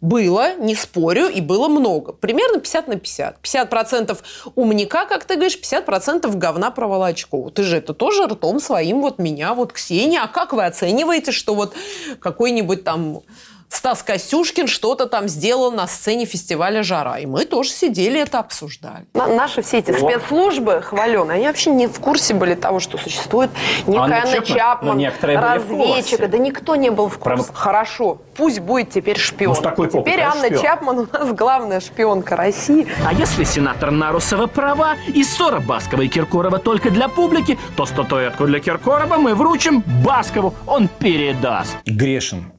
было, 0.00 0.56
не 0.56 0.74
спорю, 0.74 1.28
и 1.28 1.40
было 1.40 1.68
много. 1.68 2.12
Примерно 2.12 2.60
50 2.60 2.88
на 2.88 2.96
50. 2.96 3.38
50% 3.42 4.18
умника, 4.54 5.06
как 5.06 5.24
ты 5.24 5.34
говоришь, 5.34 5.58
50% 5.58 6.36
говна 6.36 6.70
про 6.70 6.86
Волочкову. 6.86 7.50
Ты 7.50 7.62
же 7.62 7.76
это 7.76 7.94
тоже 7.94 8.26
ртом 8.26 8.60
своим 8.60 9.00
вот 9.00 9.18
меня, 9.18 9.54
вот 9.54 9.72
Ксения. 9.72 10.22
А 10.22 10.28
как 10.28 10.52
вы 10.52 10.64
оцениваете, 10.64 11.32
что 11.32 11.54
вот 11.54 11.74
какой-нибудь 12.20 12.84
там 12.84 13.22
Стас 13.68 14.02
Костюшкин 14.02 14.66
что-то 14.68 15.06
там 15.06 15.28
сделал 15.28 15.72
на 15.72 15.86
сцене 15.86 16.24
фестиваля 16.24 16.82
«Жара». 16.82 17.18
И 17.18 17.26
мы 17.26 17.44
тоже 17.44 17.70
сидели 17.70 18.20
это 18.20 18.38
обсуждали. 18.38 19.06
наши 19.14 19.62
все 19.62 19.78
эти 19.78 19.90
спецслужбы 19.92 20.82
хваленые, 20.82 21.36
они 21.36 21.46
вообще 21.46 21.70
не 21.70 21.86
в 21.86 21.98
курсе 22.00 22.34
были 22.34 22.54
того, 22.54 22.80
что 22.80 22.96
существует 22.98 23.50
некая 23.86 24.22
Анна 24.22 24.30
Чапман? 24.40 24.44
Чапман, 24.56 24.94
Ну, 24.94 24.94
некоторые 25.00 25.38
были 25.38 25.58
в 25.58 25.66
курсе. 25.66 25.94
разведчик. 25.96 26.30
Да 26.30 26.38
никто 26.38 26.76
не 26.76 26.90
был 26.90 27.08
в 27.08 27.18
курсе. 27.18 27.42
Прям- 27.44 27.54
Хорошо, 27.54 28.18
пусть 28.36 28.60
будет 28.60 28.90
теперь 28.90 29.18
шпион. 29.18 29.54
Ну, 29.56 29.62
такой 29.62 29.88
попой, 29.88 30.02
теперь 30.10 30.20
Анна 30.24 30.46
шпион. 30.46 30.62
Чапман 30.62 30.98
у 31.00 31.06
нас 31.12 31.32
главная 31.32 31.80
шпионка 31.80 32.36
России. 32.36 32.86
А 33.04 33.12
если 33.12 33.44
сенатор 33.44 33.90
Нарусова 33.90 34.46
права 34.46 34.94
и 35.08 35.22
ссора 35.24 35.60
Баскова 35.60 36.02
и 36.02 36.08
Киркорова 36.08 36.58
только 36.58 36.90
для 36.90 37.08
публики, 37.08 37.58
то 37.76 37.84
статуэтку 37.86 38.46
для 38.46 38.60
Киркорова 38.60 39.16
мы 39.16 39.34
вручим 39.34 39.82
Баскову, 40.04 40.54
он 40.66 40.88
передаст. 40.88 41.76
Грешен. 41.84 42.52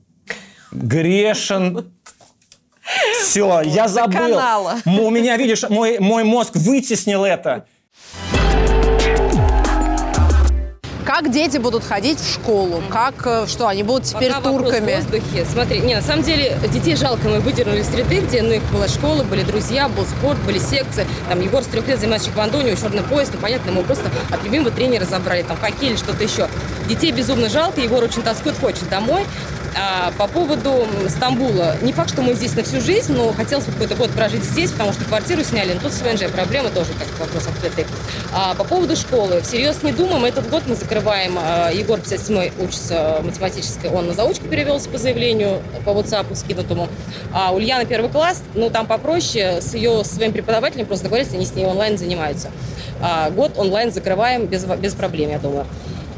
Грешен. 0.72 1.91
Все, 3.22 3.61
я 3.61 3.88
забыл. 3.88 4.39
У 4.86 5.09
меня, 5.09 5.38
видишь, 5.38 5.63
мой, 5.70 5.99
мой 5.99 6.24
мозг 6.24 6.55
вытеснил 6.55 7.26
это. 7.26 7.65
Как 11.07 11.32
дети 11.32 11.57
будут 11.57 11.86
ходить 11.86 12.20
в 12.20 12.34
школу? 12.34 12.84
Как, 12.89 13.15
э, 13.26 13.45
что, 13.47 13.70
они 13.70 13.82
будут 13.82 14.03
теперь 14.03 14.30
Пока 14.30 14.49
турками? 14.49 14.91
в 14.91 14.95
воздухе. 14.97 15.45
Смотри, 15.49 15.80
не, 15.80 15.95
на 15.95 16.01
самом 16.01 16.22
деле 16.22 16.57
детей 16.70 16.97
жалко, 16.97 17.30
мы 17.30 17.39
выдернули 17.39 17.80
из 17.80 17.88
среды, 17.88 18.20
где 18.20 18.41
ну, 18.41 18.51
их 18.51 18.63
была 18.74 18.89
школа, 18.89 19.24
были 19.24 19.43
друзья, 19.43 19.88
был 19.88 20.05
спорт, 20.05 20.38
были 20.45 20.59
секции. 20.59 21.07
Там 21.30 21.39
Егор 21.39 21.63
с 21.63 21.68
трех 21.68 21.88
лет 21.88 22.01
занимается 22.01 22.28
чеквондо, 22.28 22.57
у 22.57 22.61
него 22.61 22.76
черный 22.76 23.03
пояс, 23.03 23.30
ну 23.34 23.39
понятно, 23.39 23.72
мы 23.72 23.84
просто 23.84 24.03
от 24.30 24.43
любимого 24.43 24.70
тренера 24.70 25.05
забрали, 25.05 25.43
там 25.43 25.55
хоккей 25.55 25.91
или 25.91 25.95
что-то 25.95 26.22
еще. 26.22 26.49
Детей 26.89 27.13
безумно 27.13 27.47
жалко, 27.47 27.80
Егор 27.80 28.03
очень 28.03 28.22
тоскует, 28.22 28.57
хочет 28.59 28.89
домой. 28.89 29.24
А 29.80 30.11
по 30.17 30.28
поводу 30.28 30.88
Стамбула, 31.07 31.75
не 31.84 31.93
факт, 31.93 32.11
что 32.11 32.23
мы 32.23 32.34
здесь 32.34 32.55
на 32.55 32.63
всю 32.63 32.82
жизнь, 32.82 33.13
но 33.13 33.32
хотелось 33.32 33.65
бы 33.65 33.73
какой-то 33.73 33.95
год 33.95 34.09
прожить 34.09 34.43
здесь, 34.43 34.71
потому 34.71 34.91
что 34.91 35.05
квартиру 35.05 35.43
сняли, 35.43 35.73
но 35.73 35.82
тут 35.82 35.93
с 35.93 36.01
ВНЖ 36.01 36.32
проблема 36.32 36.69
тоже 36.69 36.93
как 36.93 37.07
вопрос 37.19 37.47
открытый. 37.47 37.86
А 38.34 38.55
по 38.55 38.63
поводу 38.63 38.95
школы, 38.95 39.41
всерьез 39.41 39.84
не 39.84 39.91
думаем, 39.91 40.25
этот 40.25 40.49
год 40.49 40.63
мы 40.65 40.75
закрываем, 40.75 41.38
а, 41.38 41.69
Егор 41.69 41.99
57 41.99 42.51
учится 42.59 43.21
математической, 43.23 43.91
он 43.91 44.07
на 44.07 44.13
заучку 44.13 44.47
перевелся 44.47 44.89
по 44.89 44.97
заявлению 44.97 45.61
по 45.86 45.91
WhatsApp 45.91 46.36
скинутому, 46.36 46.88
а 47.32 47.53
Ульяна 47.53 47.86
первый 47.86 48.09
класс, 48.09 48.41
ну 48.55 48.71
там 48.71 48.88
попроще, 48.88 49.61
с 49.61 49.75
ее 49.75 50.03
своим 50.03 50.32
преподавателем 50.32 50.88
просто 50.88 51.03
договорились, 51.03 51.34
они 51.34 51.45
с 51.45 51.53
ней 51.53 51.65
онлайн 51.65 51.99
занимаются. 51.99 52.49
А, 52.99 53.30
год 53.30 53.51
онлайн 53.57 53.91
закрываем 53.91 54.47
без, 54.47 54.65
без 54.65 54.95
проблем, 54.95 55.30
я 55.30 55.38
думаю. 55.38 55.67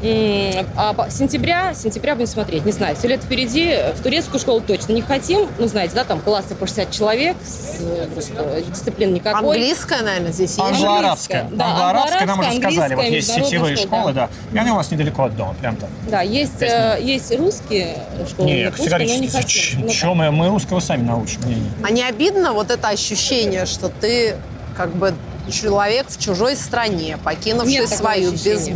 А 0.02 0.94
по- 0.94 1.10
сентября, 1.10 1.74
сентября 1.74 2.14
будем 2.14 2.26
смотреть, 2.26 2.64
не 2.64 2.72
знаю, 2.72 2.96
все 2.96 3.08
лет 3.08 3.22
впереди, 3.22 3.76
в 3.94 4.02
турецкую 4.02 4.40
школу 4.40 4.60
точно 4.60 4.92
не 4.92 5.02
хотим, 5.02 5.48
ну, 5.58 5.66
знаете, 5.66 5.94
да, 5.94 6.04
там 6.04 6.20
классы 6.20 6.54
по 6.54 6.66
60 6.66 6.90
человек, 6.90 7.36
с, 7.44 7.80
э, 7.80 8.06
просто 8.12 8.62
дисциплин 8.66 9.12
никакой. 9.12 9.56
Английская, 9.56 10.02
наверное, 10.02 10.32
здесь 10.32 10.56
есть. 10.56 10.60
Англо-арабская. 10.60 11.48
Да, 11.52 11.66
Англо-арабская, 11.66 12.26
нам 12.26 12.38
уже 12.40 12.52
сказали. 12.52 12.94
Вот 12.94 13.04
есть 13.04 13.32
сетевые 13.32 13.76
школы, 13.76 14.12
да. 14.12 14.30
И 14.52 14.58
они 14.58 14.70
у 14.70 14.76
вас 14.76 14.90
недалеко 14.90 15.24
от 15.24 15.36
дома, 15.36 15.54
прям 15.60 15.76
там. 15.76 15.90
Да, 16.08 16.22
есть, 16.22 16.62
э, 16.62 16.98
есть 17.00 17.36
русские 17.38 17.98
школы, 18.28 18.48
Не, 18.48 18.64
не 18.64 18.70
пушка, 18.70 18.98
но 18.98 19.04
не 19.04 19.28
хотим. 19.28 19.80
Ну, 19.82 19.88
чем 19.88 20.16
мы, 20.16 20.30
мы 20.30 20.48
русского 20.48 20.80
сами 20.80 21.02
научим. 21.02 21.42
Не, 21.46 21.56
не. 21.56 21.70
А 21.82 21.90
не 21.90 22.02
обидно 22.02 22.52
вот 22.52 22.70
это 22.70 22.88
ощущение, 22.88 23.66
что 23.66 23.88
ты 23.88 24.36
как 24.76 24.94
бы 24.94 25.14
человек 25.50 26.06
в 26.08 26.18
чужой 26.18 26.56
стране, 26.56 27.18
покинувший 27.22 27.80
Нет 27.80 27.88
свою 27.90 28.32
без... 28.32 28.70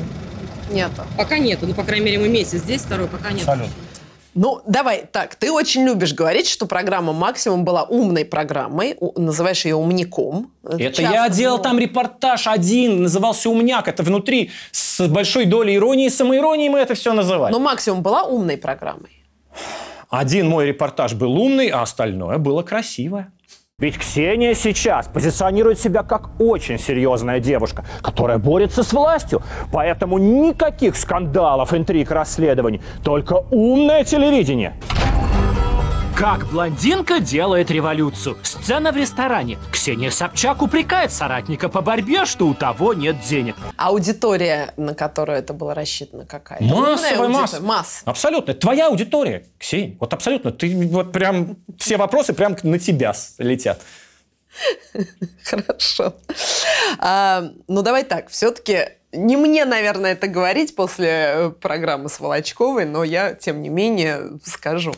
Нету. 0.71 1.03
Пока 1.17 1.39
нету, 1.39 1.67
ну, 1.67 1.75
по 1.75 1.83
крайней 1.85 2.07
мере, 2.07 2.19
мы 2.19 2.29
месяц 2.29 2.59
здесь, 2.61 2.83
второй 2.83 3.07
пока 3.09 3.33
нет. 3.33 3.45
Салют. 3.45 3.69
Ну, 4.37 4.61
давай, 4.67 5.05
так, 5.13 5.37
ты 5.37 5.53
очень 5.53 5.85
любишь 5.85 6.13
говорить, 6.13 6.49
что 6.49 6.67
программа 6.67 7.13
«Максимум» 7.13 7.65
была 7.65 7.85
умной 7.85 8.25
программой, 8.25 8.97
у- 8.99 9.21
называешь 9.21 9.65
ее 9.65 9.77
«умником». 9.77 10.51
Это 10.65 10.79
Часто 10.93 11.03
я 11.03 11.29
делал 11.29 11.59
было. 11.59 11.63
там 11.65 11.79
репортаж 11.79 12.49
один, 12.49 13.03
назывался 13.03 13.49
«Умняк». 13.49 13.87
Это 13.87 14.03
внутри 14.03 14.51
с 14.73 15.07
большой 15.07 15.45
долей 15.45 15.77
иронии 15.77 16.07
и 16.07 16.11
самоиронии 16.11 16.69
мы 16.69 16.81
это 16.81 16.95
все 16.97 17.13
называли. 17.13 17.53
Но 17.53 17.61
«Максимум» 17.61 18.03
была 18.03 18.25
умной 18.25 18.57
программой. 18.57 19.23
Один 20.11 20.49
мой 20.49 20.67
репортаж 20.67 21.15
был 21.15 21.37
умный, 21.41 21.69
а 21.69 21.83
остальное 21.83 22.39
было 22.39 22.63
красивое. 22.63 23.33
Ведь 23.81 23.99
Ксения 23.99 24.55
сейчас 24.55 25.09
позиционирует 25.09 25.81
себя 25.81 26.05
как 26.05 26.41
очень 26.41 26.79
серьезная 26.79 27.41
девушка, 27.41 27.85
которая 28.03 28.39
борется 28.39 28.85
с 28.85 28.93
властью. 28.93 29.43
Поэтому 29.73 30.19
никаких 30.19 30.95
скандалов, 30.95 31.75
интриг, 31.75 32.13
расследований. 32.13 32.81
Только 33.03 33.45
умное 33.51 34.05
телевидение. 34.05 34.75
Как 36.17 36.47
блондинка 36.47 37.19
делает 37.19 37.73
революцию. 37.73 38.39
Сцена 38.45 38.93
в 38.93 38.97
ресторане. 38.97 39.59
Ксения 39.73 40.11
Собчак 40.11 40.63
упрекает 40.63 41.11
соратника 41.11 41.69
по 41.69 41.81
борьбе, 41.81 42.25
что 42.25 42.47
у 42.47 42.55
того 42.55 42.95
нет 42.95 43.17
денег. 43.21 43.57
Аудитория, 43.77 44.73
на 44.77 44.95
которую 44.95 45.39
это 45.39 45.53
было 45.53 45.75
рассчитано, 45.75 46.25
какая? 46.25 46.63
Массовая 46.63 47.29
масса. 47.29 47.61
Масса. 47.61 48.03
Абсолютно. 48.05 48.55
Твоя 48.55 48.87
аудитория, 48.87 49.45
Ксения. 49.59 49.97
Вот 49.99 50.15
абсолютно. 50.15 50.53
Ты 50.53 50.87
вот 50.87 51.11
прям 51.11 51.57
все 51.79 51.97
вопросы 51.97 52.33
прям 52.33 52.57
на 52.63 52.79
тебя 52.79 53.13
летят. 53.39 53.81
Хорошо. 55.45 56.15
А, 57.01 57.51
ну, 57.67 57.83
давай 57.83 58.05
так. 58.05 58.29
Все-таки 58.29 58.91
не 59.15 59.37
мне, 59.37 59.65
наверное, 59.65 60.13
это 60.13 60.27
говорить 60.27 60.75
после 60.77 61.09
э, 61.09 61.51
программы 61.51 62.09
с 62.09 62.21
Волочковой, 62.21 62.85
но 62.85 63.05
я, 63.05 63.35
тем 63.35 63.63
не 63.63 63.69
менее, 63.69 64.33
скажу. 64.45 64.95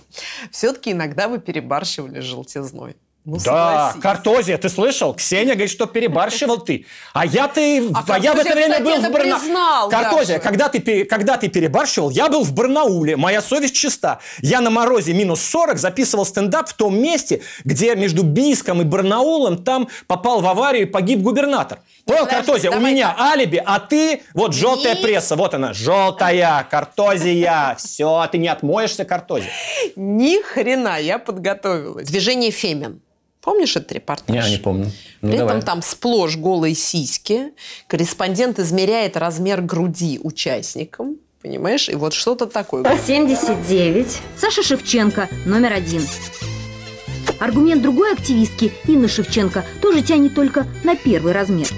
Все-таки 0.50 0.92
иногда 0.92 1.28
вы 1.28 1.38
перебарщивали 1.38 2.20
с 2.20 2.24
желтизной. 2.24 2.96
Ну, 3.28 3.38
Да, 3.38 3.40
согласись. 3.88 4.02
картозия, 4.02 4.56
ты 4.56 4.68
слышал? 4.68 5.12
Ксения 5.12 5.54
говорит, 5.54 5.70
что 5.72 5.86
перебарщивал 5.86 6.58
ты. 6.60 6.86
А 7.12 7.26
я 7.26 7.48
ты, 7.48 7.88
А 7.92 8.04
а 8.06 8.18
я 8.20 8.34
в 8.34 8.38
это 8.38 8.54
время 8.54 8.74
кстати, 8.74 8.82
был 8.84 9.00
в 9.00 9.04
это 9.04 9.10
Барнауле. 9.12 9.40
признал 9.40 9.88
Картозия, 9.90 10.38
даже. 10.38 10.48
когда 10.48 10.68
ты, 10.68 11.04
когда 11.04 11.36
ты 11.36 11.48
перебарщивал, 11.48 12.10
я 12.10 12.28
был 12.28 12.44
в 12.44 12.52
Барнауле. 12.54 13.16
Моя 13.16 13.42
совесть 13.42 13.74
чиста. 13.74 14.20
Я 14.42 14.60
на 14.60 14.70
морозе 14.70 15.12
минус 15.12 15.40
40 15.42 15.76
записывал 15.76 16.24
стендап 16.24 16.68
в 16.68 16.74
том 16.74 16.96
месте, 17.02 17.42
где 17.64 17.96
между 17.96 18.22
Бийском 18.22 18.80
и 18.80 18.84
Барнаулом 18.84 19.64
там 19.64 19.88
попал 20.06 20.40
в 20.40 20.46
аварию 20.46 20.82
и 20.82 20.88
погиб 20.88 21.18
губернатор. 21.18 21.80
Понял, 22.06 22.20
подожди, 22.26 22.46
Картозия? 22.46 22.70
У 22.70 22.80
меня 22.80 23.14
алиби, 23.18 23.60
а 23.64 23.80
ты, 23.80 24.22
вот 24.32 24.54
желтая 24.54 24.94
Ни- 24.94 25.02
пресса, 25.02 25.34
вот 25.36 25.54
она, 25.54 25.72
желтая, 25.72 26.64
Картозия. 26.70 27.74
Все, 27.78 28.26
ты 28.30 28.38
не 28.38 28.48
отмоешься, 28.48 29.04
Картозия. 29.04 29.50
Ни 29.96 30.40
хрена, 30.42 31.00
я 31.00 31.18
подготовилась. 31.18 32.06
Движение 32.08 32.50
Фемин. 32.52 33.00
Помнишь 33.40 33.76
этот 33.76 33.92
репортаж? 33.92 34.34
Я 34.34 34.48
не 34.48 34.56
помню. 34.58 34.90
Ну, 35.20 35.28
При 35.30 35.38
давай. 35.38 35.56
этом 35.56 35.66
там 35.66 35.82
сплошь 35.82 36.36
голые 36.36 36.74
сиськи. 36.74 37.52
Корреспондент 37.86 38.58
измеряет 38.58 39.16
размер 39.16 39.60
груди 39.60 40.18
участникам. 40.22 41.16
Понимаешь? 41.42 41.88
И 41.88 41.94
вот 41.94 42.12
что-то 42.12 42.46
такое. 42.46 42.82
79. 43.06 44.18
Саша 44.36 44.62
Шевченко, 44.64 45.28
номер 45.44 45.74
один. 45.74 46.02
Аргумент 47.38 47.82
другой 47.82 48.12
активистки, 48.12 48.72
Инны 48.86 49.08
Шевченко, 49.08 49.64
тоже 49.82 50.02
тянет 50.02 50.34
только 50.34 50.66
на 50.84 50.96
первый 50.96 51.32
размер. 51.32 51.68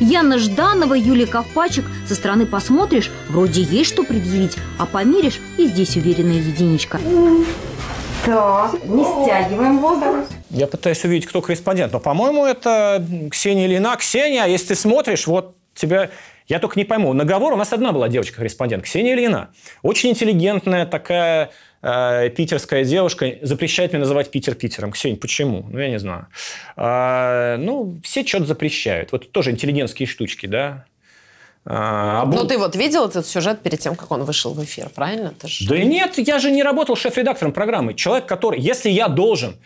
Яна 0.00 0.38
Жданова, 0.38 0.94
Юлия 0.94 1.26
Ковпачек. 1.26 1.84
Со 2.08 2.14
стороны 2.14 2.46
посмотришь, 2.46 3.10
вроде 3.28 3.62
есть 3.62 3.90
что 3.90 4.02
предъявить, 4.02 4.56
а 4.78 4.86
померишь, 4.86 5.40
и 5.58 5.66
здесь 5.66 5.96
уверенная 5.96 6.38
единичка. 6.38 7.00
Так, 8.24 8.74
не 8.84 9.04
стягиваем 9.04 9.78
воздух. 9.78 10.26
Я 10.50 10.66
пытаюсь 10.66 11.04
увидеть, 11.04 11.26
кто 11.28 11.40
корреспондент. 11.40 11.92
Но, 11.92 12.00
по-моему, 12.00 12.44
это 12.44 13.04
Ксения 13.30 13.66
Ильина. 13.66 13.96
Ксения, 13.96 14.44
если 14.46 14.68
ты 14.68 14.74
смотришь, 14.74 15.26
вот 15.26 15.56
тебя... 15.74 16.10
Я 16.46 16.58
только 16.58 16.78
не 16.78 16.84
пойму. 16.84 17.12
Наговор 17.14 17.52
у 17.52 17.56
нас 17.56 17.72
одна 17.72 17.92
была 17.92 18.08
девочка-корреспондент. 18.08 18.84
Ксения 18.84 19.14
Ильина. 19.14 19.50
Очень 19.82 20.10
интеллигентная 20.10 20.86
такая 20.86 21.50
э, 21.82 22.30
питерская 22.30 22.84
девушка. 22.84 23.38
Запрещает 23.42 23.92
мне 23.92 24.00
называть 24.00 24.30
Питер 24.30 24.54
Питером. 24.54 24.92
Ксения, 24.92 25.16
почему? 25.18 25.66
Ну, 25.70 25.78
я 25.78 25.88
не 25.90 25.98
знаю. 25.98 26.28
А, 26.76 27.56
ну, 27.58 27.98
все 28.02 28.24
что-то 28.24 28.46
запрещают. 28.46 29.12
Вот 29.12 29.30
тоже 29.32 29.50
интеллигентские 29.50 30.06
штучки, 30.06 30.46
да? 30.46 30.84
А, 31.64 32.24
обу- 32.24 32.34
Ну, 32.36 32.44
ты 32.46 32.58
вот 32.58 32.74
видел 32.74 33.06
этот 33.08 33.26
сюжет 33.26 33.62
перед 33.62 33.78
тем, 33.78 33.94
как 33.94 34.10
он 34.10 34.24
вышел 34.24 34.52
в 34.52 34.64
эфир, 34.64 34.88
правильно? 34.88 35.32
Ты 35.38 35.46
ж- 35.48 35.66
Да 35.68 35.78
нет, 35.78 36.18
я 36.18 36.38
же 36.38 36.50
не 36.50 36.62
работал 36.62 36.96
шеф-редактором 36.96 37.52
программы. 37.52 37.94
Человек, 37.94 38.26
который... 38.26 38.60
Если 38.60 38.90
я 38.90 39.08
должен 39.08 39.56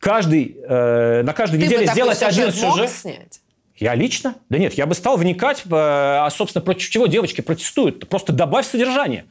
каждый, 0.00 0.56
э, 0.68 1.22
на 1.22 1.32
каждой 1.32 1.60
Ты 1.60 1.66
неделе 1.66 1.86
сделать 1.86 2.22
один 2.22 2.50
сюжет 2.50 2.62
мог 2.62 2.74
сюжет... 2.76 2.90
снять? 2.90 3.40
Я 3.76 3.94
лично? 3.94 4.34
Да 4.48 4.58
нет, 4.58 4.74
я 4.74 4.86
бы 4.86 4.94
стал 4.96 5.16
вникать, 5.16 5.62
э, 5.64 5.68
а, 5.70 6.28
собственно, 6.30 6.64
против 6.64 6.88
чего 6.90 7.06
девочки 7.06 7.40
протестуют. 7.40 8.08
Просто 8.08 8.32
добавь 8.32 8.66
содержание. 8.66 9.24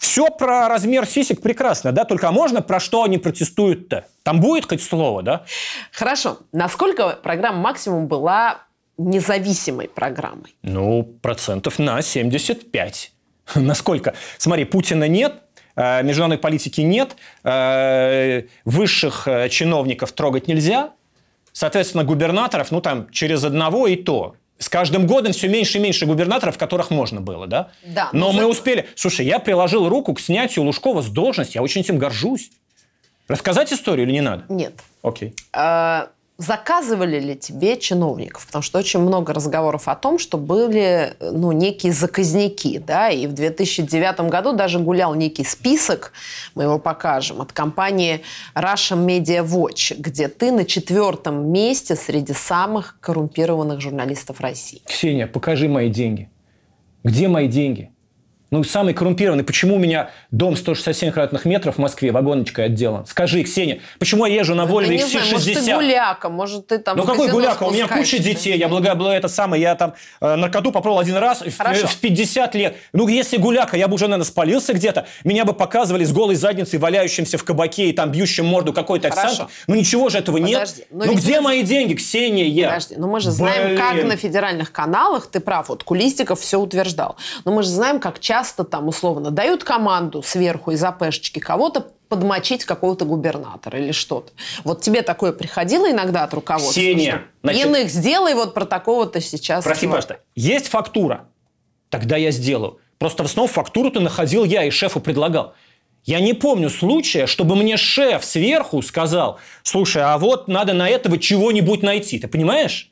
Все 0.00 0.30
про 0.30 0.66
размер 0.66 1.04
сисек 1.04 1.42
прекрасно, 1.42 1.92
да? 1.92 2.06
Только 2.06 2.30
можно 2.30 2.62
про 2.62 2.80
что 2.80 3.02
они 3.04 3.18
протестуют-то? 3.18 4.06
Там 4.22 4.40
будет 4.40 4.66
хоть 4.66 4.82
слово, 4.82 5.22
да? 5.22 5.44
Хорошо. 5.92 6.38
Насколько 6.52 7.10
программа 7.22 7.58
«Максимум» 7.58 8.08
была 8.08 8.62
независимой 8.96 9.88
программой? 9.88 10.56
Ну, 10.62 11.02
процентов 11.02 11.78
на 11.78 12.00
75. 12.00 13.12
Насколько? 13.54 14.14
Смотри, 14.38 14.64
Путина 14.64 15.06
нет, 15.06 15.34
э, 15.76 16.02
международной 16.02 16.38
политики 16.38 16.80
нет, 16.80 17.16
э, 17.44 18.44
высших 18.64 19.28
э, 19.28 19.50
чиновников 19.50 20.12
трогать 20.12 20.48
нельзя, 20.48 20.94
соответственно, 21.52 22.04
губернаторов, 22.04 22.70
ну, 22.70 22.80
там, 22.80 23.10
через 23.10 23.44
одного 23.44 23.86
и 23.86 23.96
то. 23.96 24.34
С 24.60 24.68
каждым 24.68 25.06
годом 25.06 25.32
все 25.32 25.48
меньше 25.48 25.78
и 25.78 25.80
меньше 25.80 26.04
губернаторов, 26.04 26.58
которых 26.58 26.90
можно 26.90 27.20
было, 27.22 27.46
да? 27.46 27.70
Да, 27.82 28.10
Но 28.12 28.26
но 28.26 28.32
мы 28.32 28.40
за- 28.42 28.46
успели... 28.48 28.86
Слушай, 28.94 29.24
я 29.26 29.38
приложил 29.38 29.88
руку 29.88 30.12
к 30.14 30.20
снятию 30.20 30.66
Лужкова 30.66 31.00
с 31.00 31.06
должности, 31.08 31.56
я 31.56 31.62
очень 31.62 31.80
этим 31.80 31.96
горжусь. 31.98 32.50
Рассказать 33.26 33.72
историю 33.72 34.06
или 34.06 34.12
не 34.12 34.20
надо? 34.20 34.44
Нет. 34.50 34.74
Окей. 35.02 35.34
Э, 35.54 36.08
Заказывали 36.40 37.20
ли 37.20 37.36
тебе 37.36 37.76
чиновников? 37.76 38.46
Потому 38.46 38.62
что 38.62 38.78
очень 38.78 39.00
много 39.00 39.34
разговоров 39.34 39.88
о 39.88 39.94
том, 39.94 40.18
что 40.18 40.38
были 40.38 41.12
ну, 41.20 41.52
некие 41.52 41.92
заказники. 41.92 42.78
Да? 42.78 43.10
И 43.10 43.26
в 43.26 43.34
2009 43.34 44.20
году 44.30 44.54
даже 44.54 44.78
гулял 44.78 45.14
некий 45.14 45.44
список, 45.44 46.12
мы 46.54 46.62
его 46.62 46.78
покажем, 46.78 47.42
от 47.42 47.52
компании 47.52 48.22
Russian 48.54 49.04
Media 49.04 49.44
Watch, 49.44 49.94
где 49.98 50.28
ты 50.28 50.50
на 50.50 50.64
четвертом 50.64 51.52
месте 51.52 51.94
среди 51.94 52.32
самых 52.32 52.96
коррумпированных 53.00 53.82
журналистов 53.82 54.40
России. 54.40 54.80
Ксения, 54.86 55.26
покажи 55.26 55.68
мои 55.68 55.90
деньги. 55.90 56.30
Где 57.04 57.28
мои 57.28 57.48
деньги? 57.48 57.90
Ну, 58.50 58.64
самый 58.64 58.94
коррумпированный. 58.94 59.44
Почему 59.44 59.76
у 59.76 59.78
меня 59.78 60.10
дом 60.30 60.56
167 60.56 61.12
квадратных 61.12 61.44
метров 61.44 61.76
в 61.76 61.78
Москве 61.78 62.10
вагоночкой 62.10 62.66
отделан? 62.66 63.06
Скажи, 63.06 63.42
Ксения, 63.44 63.80
почему 63.98 64.26
я 64.26 64.34
езжу 64.40 64.54
на 64.56 64.66
Ну, 64.66 64.72
Volvo 64.80 64.88
не 64.88 64.98
знаю, 65.02 65.26
может, 65.30 65.44
ты 65.46 65.52
XC60? 65.60 65.74
гуляка, 65.76 66.28
может, 66.28 66.66
ты 66.66 66.78
там 66.78 66.96
Ну 66.96 67.04
в 67.04 67.06
какой 67.06 67.30
гуляка? 67.30 67.62
У 67.62 67.70
меня 67.70 67.86
куча 67.86 68.18
детей. 68.18 68.56
Я 68.58 68.68
благо, 68.68 68.90
это 69.10 69.28
самое, 69.28 69.62
я 69.62 69.74
там 69.76 69.94
э, 70.20 70.34
наркоту 70.34 70.72
попробовал 70.72 71.00
один 71.00 71.16
раз 71.16 71.42
в, 71.42 71.56
Хорошо. 71.56 71.86
в 71.86 71.96
50 71.98 72.54
лет. 72.56 72.76
Ну, 72.92 73.06
если 73.06 73.36
гуляка, 73.36 73.76
я 73.76 73.86
бы 73.86 73.94
уже, 73.94 74.06
наверное, 74.06 74.24
спалился 74.24 74.72
где-то. 74.72 75.06
Меня 75.22 75.44
бы 75.44 75.52
показывали 75.52 76.02
с 76.04 76.12
голой 76.12 76.34
задницей, 76.34 76.80
валяющимся 76.80 77.38
в 77.38 77.44
кабаке 77.44 77.90
и 77.90 77.92
там 77.92 78.10
бьющим 78.10 78.46
морду 78.46 78.72
какой-то 78.72 79.08
официант. 79.08 79.48
Ну 79.68 79.76
ничего 79.76 80.08
же 80.08 80.18
этого 80.18 80.38
Подожди, 80.38 80.52
нет. 80.80 80.86
но 80.90 81.04
Ну 81.04 81.14
где 81.14 81.36
мы- 81.36 81.50
мои 81.50 81.62
деньги, 81.62 81.94
Ксения? 81.94 82.66
Подожди, 82.66 82.96
но 82.96 83.06
мы 83.06 83.20
же 83.20 83.30
знаем, 83.30 83.76
как 83.76 84.02
на 84.02 84.16
федеральных 84.16 84.72
каналах, 84.72 85.26
ты 85.28 85.38
прав, 85.38 85.68
вот 85.68 85.84
Кулистиков 85.84 86.40
все 86.40 86.58
утверждал, 86.58 87.16
но 87.44 87.52
мы 87.52 87.62
же 87.62 87.68
знаем, 87.68 88.00
как 88.00 88.18
часто 88.18 88.39
там 88.64 88.88
условно 88.88 89.30
дают 89.30 89.64
команду 89.64 90.22
сверху 90.22 90.70
из 90.72 90.82
АПшечки 90.82 91.38
кого-то 91.38 91.86
подмочить 92.08 92.64
какого-то 92.64 93.04
губернатора 93.04 93.78
или 93.78 93.92
что-то. 93.92 94.32
Вот 94.64 94.82
тебе 94.82 95.02
такое 95.02 95.32
приходило 95.32 95.90
иногда 95.90 96.24
от 96.24 96.34
руководства? 96.34 96.72
Ксения, 96.72 97.22
значит- 97.42 97.66
Иных 97.66 97.88
сделай 97.90 98.34
вот 98.34 98.52
про 98.52 98.64
такого-то 98.66 99.20
сейчас. 99.20 99.64
Прости, 99.64 99.86
чувака». 99.86 100.02
пожалуйста. 100.02 100.24
Есть 100.34 100.68
фактура? 100.68 101.28
Тогда 101.88 102.16
я 102.16 102.32
сделаю. 102.32 102.78
Просто 102.98 103.22
в 103.22 103.26
основном 103.26 103.52
фактуру-то 103.52 104.00
находил 104.00 104.44
я 104.44 104.64
и 104.64 104.70
шефу 104.70 105.00
предлагал. 105.00 105.54
Я 106.04 106.20
не 106.20 106.32
помню 106.32 106.70
случая, 106.70 107.26
чтобы 107.26 107.56
мне 107.56 107.76
шеф 107.76 108.24
сверху 108.24 108.82
сказал, 108.82 109.38
слушай, 109.62 110.02
а 110.02 110.16
вот 110.18 110.48
надо 110.48 110.72
на 110.72 110.88
этого 110.88 111.18
чего-нибудь 111.18 111.82
найти. 111.82 112.18
Ты 112.18 112.26
понимаешь? 112.26 112.89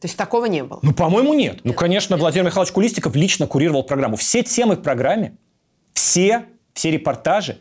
То 0.00 0.06
есть 0.06 0.16
такого 0.16 0.46
не 0.46 0.64
было? 0.64 0.80
Ну, 0.82 0.94
по-моему, 0.94 1.34
нет. 1.34 1.60
Ну, 1.62 1.74
конечно, 1.74 2.16
Владимир 2.16 2.46
Михайлович 2.46 2.72
Кулистиков 2.72 3.14
лично 3.14 3.46
курировал 3.46 3.82
программу. 3.82 4.16
Все 4.16 4.42
темы 4.42 4.76
в 4.76 4.82
программе, 4.82 5.36
все, 5.92 6.46
все 6.72 6.90
репортажи, 6.90 7.58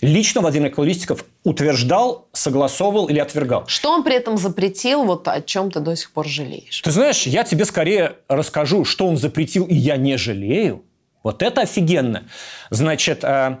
лично 0.00 0.40
Владимир 0.40 0.70
Кулистиков 0.70 1.26
утверждал, 1.44 2.28
согласовывал 2.32 3.08
или 3.08 3.18
отвергал. 3.18 3.66
Что 3.66 3.92
он 3.92 4.02
при 4.02 4.14
этом 4.14 4.38
запретил, 4.38 5.04
вот 5.04 5.28
о 5.28 5.42
чем 5.42 5.70
ты 5.70 5.80
до 5.80 5.94
сих 5.94 6.10
пор 6.12 6.26
жалеешь? 6.26 6.80
Ты 6.80 6.90
знаешь, 6.90 7.26
я 7.26 7.44
тебе 7.44 7.66
скорее 7.66 8.16
расскажу, 8.28 8.86
что 8.86 9.06
он 9.06 9.18
запретил, 9.18 9.66
и 9.66 9.74
я 9.74 9.98
не 9.98 10.16
жалею. 10.16 10.84
Вот 11.22 11.42
это 11.42 11.60
офигенно. 11.60 12.24
Значит, 12.70 13.24
э, 13.24 13.58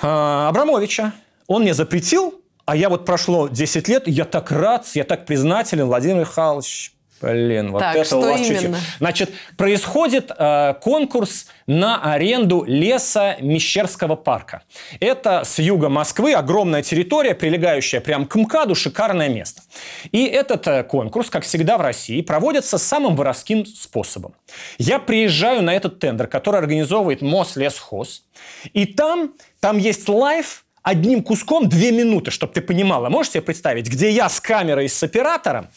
э, 0.00 0.06
Абрамовича 0.06 1.12
он 1.48 1.62
мне 1.62 1.74
запретил, 1.74 2.37
а 2.68 2.76
я 2.76 2.90
вот 2.90 3.06
прошло 3.06 3.48
10 3.48 3.88
лет, 3.88 4.06
и 4.08 4.10
я 4.10 4.26
так 4.26 4.50
рад, 4.52 4.86
я 4.92 5.04
так 5.04 5.24
признателен, 5.24 5.86
Владимир 5.86 6.16
Михайлович. 6.16 6.92
Блин, 7.22 7.72
вот 7.72 7.78
Так, 7.78 7.96
это 7.96 8.04
что 8.04 8.18
у 8.18 8.20
вас 8.20 8.42
именно? 8.42 8.78
Значит, 8.98 9.32
происходит 9.56 10.30
э, 10.36 10.74
конкурс 10.82 11.46
на 11.66 12.12
аренду 12.12 12.64
леса 12.66 13.38
Мещерского 13.40 14.16
парка. 14.16 14.64
Это 15.00 15.44
с 15.44 15.58
юга 15.58 15.88
Москвы 15.88 16.34
огромная 16.34 16.82
территория, 16.82 17.34
прилегающая 17.34 18.02
прямо 18.02 18.26
к 18.26 18.34
МКАДу, 18.36 18.74
шикарное 18.74 19.30
место. 19.30 19.62
И 20.12 20.26
этот 20.26 20.66
э, 20.66 20.84
конкурс, 20.84 21.30
как 21.30 21.44
всегда 21.44 21.78
в 21.78 21.80
России, 21.80 22.20
проводится 22.20 22.76
самым 22.76 23.16
воровским 23.16 23.64
способом. 23.64 24.34
Я 24.76 24.98
приезжаю 24.98 25.62
на 25.62 25.74
этот 25.74 26.00
тендер, 26.00 26.26
который 26.26 26.60
организовывает 26.60 27.22
Мослесхоз, 27.22 28.24
и 28.74 28.84
там, 28.84 29.32
там 29.58 29.78
есть 29.78 30.06
live 30.06 30.66
одним 30.88 31.22
куском 31.22 31.68
две 31.68 31.92
минуты, 31.92 32.30
чтобы 32.30 32.52
ты 32.52 32.62
понимала. 32.62 33.08
Можешь 33.08 33.32
себе 33.32 33.42
представить, 33.42 33.88
где 33.88 34.10
я 34.10 34.28
с 34.28 34.40
камерой, 34.40 34.88
с 34.88 35.02
оператором, 35.02 35.68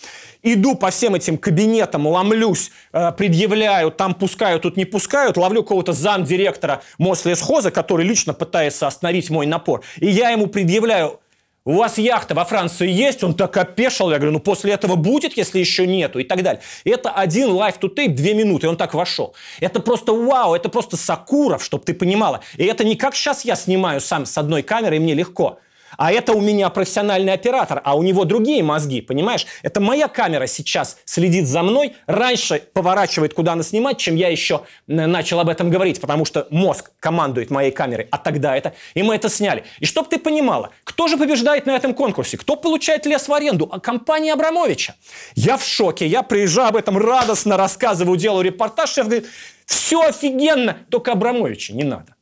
иду 0.41 0.75
по 0.75 0.89
всем 0.89 1.15
этим 1.15 1.37
кабинетам, 1.37 2.07
ломлюсь, 2.07 2.71
э, 2.93 3.11
предъявляю, 3.11 3.91
там 3.91 4.13
пускают, 4.13 4.63
тут 4.63 4.77
не 4.77 4.85
пускают, 4.85 5.37
ловлю 5.37 5.63
какого-то 5.63 5.93
замдиректора 5.93 6.81
Мослесхоза, 6.97 7.71
который 7.71 8.05
лично 8.05 8.33
пытается 8.33 8.87
остановить 8.87 9.29
мой 9.29 9.45
напор. 9.45 9.81
И 9.97 10.07
я 10.07 10.29
ему 10.29 10.47
предъявляю 10.47 11.20
у 11.63 11.73
вас 11.73 11.97
яхта 11.97 12.33
во 12.33 12.43
Франции 12.43 12.89
есть? 12.89 13.23
Он 13.23 13.35
так 13.35 13.55
опешил. 13.55 14.09
Я 14.09 14.17
говорю, 14.17 14.33
ну 14.33 14.39
после 14.39 14.73
этого 14.73 14.95
будет, 14.95 15.37
если 15.37 15.59
еще 15.59 15.85
нету 15.85 16.19
и 16.19 16.23
так 16.23 16.41
далее. 16.41 16.61
Это 16.83 17.11
один 17.11 17.49
live 17.49 17.79
to 17.79 17.93
tape, 17.93 18.09
две 18.09 18.33
минуты, 18.33 18.65
и 18.65 18.69
он 18.69 18.77
так 18.77 18.93
вошел. 18.93 19.35
Это 19.59 19.79
просто 19.79 20.13
вау, 20.13 20.55
это 20.55 20.69
просто 20.69 20.97
Сокуров, 20.97 21.63
чтобы 21.63 21.83
ты 21.83 21.93
понимала. 21.93 22.41
И 22.57 22.65
это 22.65 22.83
не 22.83 22.95
как 22.95 23.15
сейчас 23.15 23.45
я 23.45 23.55
снимаю 23.55 24.01
сам 24.01 24.25
с 24.25 24.37
одной 24.37 24.63
камерой, 24.63 24.97
и 24.97 24.99
мне 24.99 25.13
легко. 25.13 25.59
А 25.97 26.11
это 26.11 26.33
у 26.33 26.41
меня 26.41 26.69
профессиональный 26.69 27.33
оператор, 27.33 27.81
а 27.83 27.95
у 27.95 28.03
него 28.03 28.25
другие 28.25 28.63
мозги, 28.63 29.01
понимаешь? 29.01 29.45
Это 29.63 29.79
моя 29.79 30.07
камера 30.07 30.47
сейчас 30.47 30.97
следит 31.05 31.47
за 31.47 31.63
мной, 31.63 31.95
раньше 32.07 32.63
поворачивает, 32.73 33.33
куда 33.33 33.53
она 33.53 33.63
снимать, 33.63 33.97
чем 33.97 34.15
я 34.15 34.29
еще 34.29 34.63
начал 34.87 35.39
об 35.39 35.49
этом 35.49 35.69
говорить, 35.69 35.99
потому 35.99 36.25
что 36.25 36.47
мозг 36.49 36.91
командует 36.99 37.49
моей 37.49 37.71
камерой, 37.71 38.07
а 38.11 38.17
тогда 38.17 38.55
это... 38.55 38.73
И 38.93 39.03
мы 39.03 39.15
это 39.15 39.29
сняли. 39.29 39.63
И 39.79 39.85
чтоб 39.85 40.07
ты 40.07 40.17
понимала, 40.17 40.71
кто 40.83 41.07
же 41.07 41.17
побеждает 41.17 41.65
на 41.65 41.71
этом 41.71 41.93
конкурсе? 41.93 42.37
Кто 42.37 42.55
получает 42.55 43.05
лес 43.05 43.27
в 43.27 43.33
аренду? 43.33 43.69
А 43.71 43.79
компания 43.79 44.33
Абрамовича. 44.33 44.95
Я 45.35 45.57
в 45.57 45.63
шоке, 45.63 46.07
я 46.07 46.23
приезжаю 46.23 46.69
об 46.69 46.75
этом 46.75 46.97
радостно 46.97 47.57
рассказываю, 47.57 48.17
делаю 48.17 48.43
репортаж, 48.43 48.91
шеф 48.91 49.05
говорит, 49.05 49.27
все 49.65 50.01
офигенно, 50.01 50.77
только 50.89 51.11
Абрамовича 51.13 51.73
не 51.73 51.83
надо. 51.83 52.15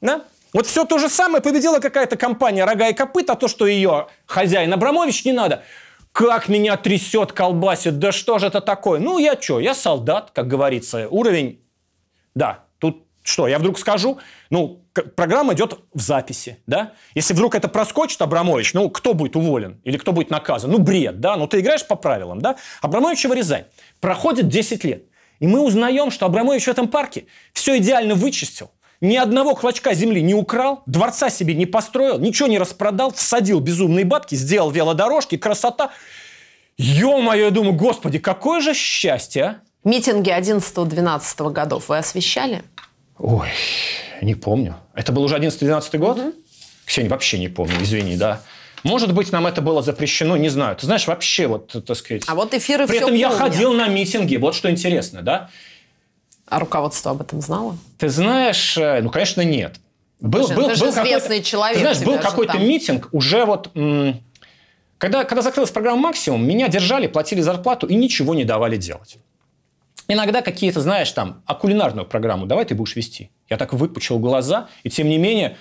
Да? 0.00 0.22
Вот 0.56 0.66
все 0.66 0.86
то 0.86 0.96
же 0.96 1.10
самое 1.10 1.42
победила 1.42 1.80
какая-то 1.80 2.16
компания 2.16 2.64
«Рога 2.64 2.88
и 2.88 2.94
копыта», 2.94 3.34
а 3.34 3.36
то, 3.36 3.46
что 3.46 3.66
ее 3.66 4.06
хозяин 4.24 4.72
Абрамович 4.72 5.26
не 5.26 5.32
надо. 5.32 5.62
Как 6.12 6.48
меня 6.48 6.78
трясет, 6.78 7.32
колбасит, 7.32 7.98
да 7.98 8.10
что 8.10 8.38
же 8.38 8.46
это 8.46 8.62
такое? 8.62 8.98
Ну, 8.98 9.18
я 9.18 9.38
что, 9.38 9.60
я 9.60 9.74
солдат, 9.74 10.30
как 10.32 10.48
говорится. 10.48 11.08
Уровень, 11.10 11.60
да, 12.34 12.64
тут 12.78 13.04
что, 13.22 13.46
я 13.48 13.58
вдруг 13.58 13.78
скажу, 13.78 14.18
ну, 14.48 14.82
программа 15.14 15.52
идет 15.52 15.78
в 15.92 16.00
записи, 16.00 16.56
да? 16.66 16.94
Если 17.14 17.34
вдруг 17.34 17.54
это 17.54 17.68
проскочит 17.68 18.22
Абрамович, 18.22 18.72
ну, 18.72 18.88
кто 18.88 19.12
будет 19.12 19.36
уволен? 19.36 19.78
Или 19.84 19.98
кто 19.98 20.12
будет 20.12 20.30
наказан? 20.30 20.70
Ну, 20.70 20.78
бред, 20.78 21.20
да? 21.20 21.36
Ну, 21.36 21.46
ты 21.46 21.60
играешь 21.60 21.86
по 21.86 21.96
правилам, 21.96 22.40
да? 22.40 22.56
Абрамовича 22.80 23.28
вырезай. 23.28 23.66
Проходит 24.00 24.48
10 24.48 24.84
лет. 24.84 25.04
И 25.38 25.46
мы 25.46 25.60
узнаем, 25.60 26.10
что 26.10 26.24
Абрамович 26.24 26.64
в 26.64 26.68
этом 26.68 26.88
парке 26.88 27.26
все 27.52 27.76
идеально 27.76 28.14
вычистил. 28.14 28.70
Ни 29.06 29.14
одного 29.14 29.54
клочка 29.54 29.94
земли 29.94 30.20
не 30.20 30.34
украл, 30.34 30.82
дворца 30.86 31.30
себе 31.30 31.54
не 31.54 31.64
построил, 31.64 32.18
ничего 32.18 32.48
не 32.48 32.58
распродал, 32.58 33.12
всадил 33.12 33.60
безумные 33.60 34.04
бабки, 34.04 34.34
сделал 34.34 34.72
велодорожки, 34.72 35.36
красота. 35.36 35.92
Ё-моё, 36.76 37.44
я 37.44 37.50
думаю, 37.52 37.74
господи, 37.74 38.18
какое 38.18 38.60
же 38.60 38.74
счастье, 38.74 39.44
а? 39.44 39.56
Митинги 39.84 40.30
11-12 40.36 41.52
годов 41.52 41.88
вы 41.88 41.98
освещали? 41.98 42.64
Ой, 43.16 43.46
не 44.22 44.34
помню. 44.34 44.74
Это 44.92 45.12
был 45.12 45.22
уже 45.22 45.36
11-12 45.36 45.98
год? 45.98 46.18
Угу. 46.18 46.32
Ксения, 46.84 47.08
вообще 47.08 47.38
не 47.38 47.48
помню, 47.48 47.76
извини, 47.80 48.16
да. 48.16 48.40
Может 48.82 49.14
быть, 49.14 49.30
нам 49.30 49.46
это 49.46 49.62
было 49.62 49.82
запрещено, 49.82 50.36
не 50.36 50.48
знаю. 50.48 50.74
Ты 50.74 50.86
знаешь, 50.86 51.06
вообще, 51.06 51.46
вот, 51.46 51.76
так 51.86 51.96
сказать... 51.96 52.24
А 52.26 52.34
вот 52.34 52.54
эфиры 52.54 52.88
При 52.88 52.96
этом 52.96 53.14
я 53.14 53.30
ходил 53.30 53.72
на 53.72 53.86
митинги, 53.86 54.34
вот 54.34 54.56
что 54.56 54.68
интересно, 54.68 55.22
да. 55.22 55.48
А 56.48 56.60
руководство 56.60 57.10
об 57.10 57.20
этом 57.20 57.40
знало? 57.40 57.76
Ты 57.98 58.08
знаешь, 58.08 58.76
э, 58.78 59.00
ну, 59.02 59.10
конечно, 59.10 59.42
нет. 59.42 59.80
Был, 60.20 60.46
ты 60.46 60.54
был, 60.54 60.68
ты 60.70 60.78
был 60.78 60.90
известный 60.90 61.42
человек. 61.42 61.76
Ты 61.76 61.80
знаешь, 61.80 62.00
был 62.00 62.18
какой-то 62.18 62.58
митинг, 62.58 63.08
уже 63.12 63.44
вот... 63.44 63.70
Когда, 64.98 65.24
когда 65.24 65.42
закрылась 65.42 65.70
программа 65.70 66.00
«Максимум», 66.00 66.46
меня 66.46 66.68
держали, 66.68 67.06
платили 67.06 67.42
зарплату 67.42 67.86
и 67.86 67.94
ничего 67.94 68.34
не 68.34 68.44
давали 68.44 68.78
делать. 68.78 69.18
Иногда 70.08 70.40
какие-то, 70.40 70.80
знаешь, 70.80 71.12
там, 71.12 71.42
а 71.44 71.54
кулинарную 71.54 72.06
программу 72.06 72.46
давай 72.46 72.64
ты 72.64 72.74
будешь 72.74 72.96
вести. 72.96 73.30
Я 73.50 73.58
так 73.58 73.74
выпучил 73.74 74.18
глаза, 74.18 74.68
и 74.84 74.88
тем 74.88 75.08
не 75.08 75.18
менее 75.18 75.58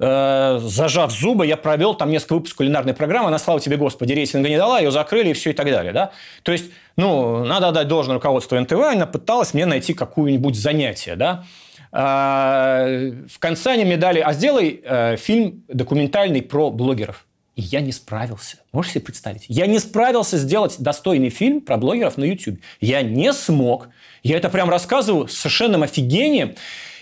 Э, 0.00 0.60
зажав 0.62 1.10
зубы, 1.10 1.44
я 1.46 1.56
провел 1.56 1.94
там 1.94 2.10
несколько 2.10 2.34
выпусков 2.34 2.58
кулинарной 2.58 2.94
программы, 2.94 3.28
она, 3.28 3.38
слава 3.38 3.58
тебе, 3.58 3.76
Господи, 3.76 4.12
рейтинга 4.12 4.48
не 4.48 4.56
дала, 4.56 4.78
ее 4.78 4.92
закрыли 4.92 5.30
и 5.30 5.32
все 5.32 5.50
и 5.50 5.52
так 5.52 5.66
далее. 5.66 5.92
Да? 5.92 6.12
То 6.44 6.52
есть, 6.52 6.66
ну, 6.96 7.44
надо 7.44 7.68
отдать 7.68 7.88
должное 7.88 8.14
руководству 8.14 8.58
НТВ, 8.60 8.74
она 8.74 9.06
пыталась 9.06 9.54
мне 9.54 9.66
найти 9.66 9.94
какое-нибудь 9.94 10.54
занятие. 10.54 11.16
Да? 11.16 11.44
А, 11.90 12.86
в 13.28 13.38
конце 13.40 13.72
они 13.72 13.84
мне 13.84 13.96
дали, 13.96 14.20
а 14.20 14.32
сделай 14.34 14.80
э, 14.84 15.16
фильм 15.16 15.64
документальный 15.66 16.42
про 16.42 16.70
блогеров. 16.70 17.24
И 17.56 17.62
я 17.62 17.80
не 17.80 17.90
справился. 17.90 18.58
Можете 18.70 18.94
себе 18.94 19.06
представить? 19.06 19.46
Я 19.48 19.66
не 19.66 19.80
справился 19.80 20.38
сделать 20.38 20.76
достойный 20.78 21.30
фильм 21.30 21.60
про 21.60 21.76
блогеров 21.76 22.16
на 22.16 22.22
YouTube. 22.22 22.60
Я 22.80 23.02
не 23.02 23.32
смог. 23.32 23.88
Я 24.22 24.36
это 24.36 24.48
прям 24.48 24.70
рассказываю 24.70 25.26
с 25.26 25.34
совершенным 25.34 25.82
офигением. 25.82 26.54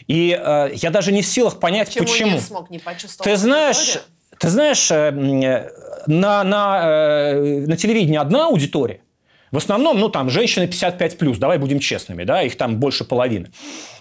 И 0.09 0.39
э, 0.39 0.71
я 0.75 0.91
даже 0.91 1.13
не 1.13 1.23
в 1.23 1.27
силах 1.27 1.59
понять, 1.59 1.89
почему. 1.89 2.07
почему. 2.07 2.31
не 2.33 2.41
смог, 2.41 2.71
не 2.71 2.79
почувствовал 2.79 3.25
Ты 3.25 3.37
знаешь, 3.37 3.99
ты 4.39 4.49
знаешь, 4.49 4.91
э, 4.91 5.11
на, 6.07 6.45
на, 6.45 6.83
э, 6.85 7.67
на 7.67 7.77
телевидении 7.77 8.19
одна 8.19 8.47
аудитория, 8.47 9.01
в 9.53 9.57
основном, 9.57 9.99
ну, 9.99 10.09
там, 10.09 10.29
женщины 10.29 10.65
55+, 10.65 11.17
плюс, 11.17 11.39
давай 11.39 11.59
будем 11.59 11.79
честными, 11.79 12.25
да, 12.25 12.43
их 12.43 12.57
там 12.57 12.79
больше 12.79 13.05
половины. 13.05 13.51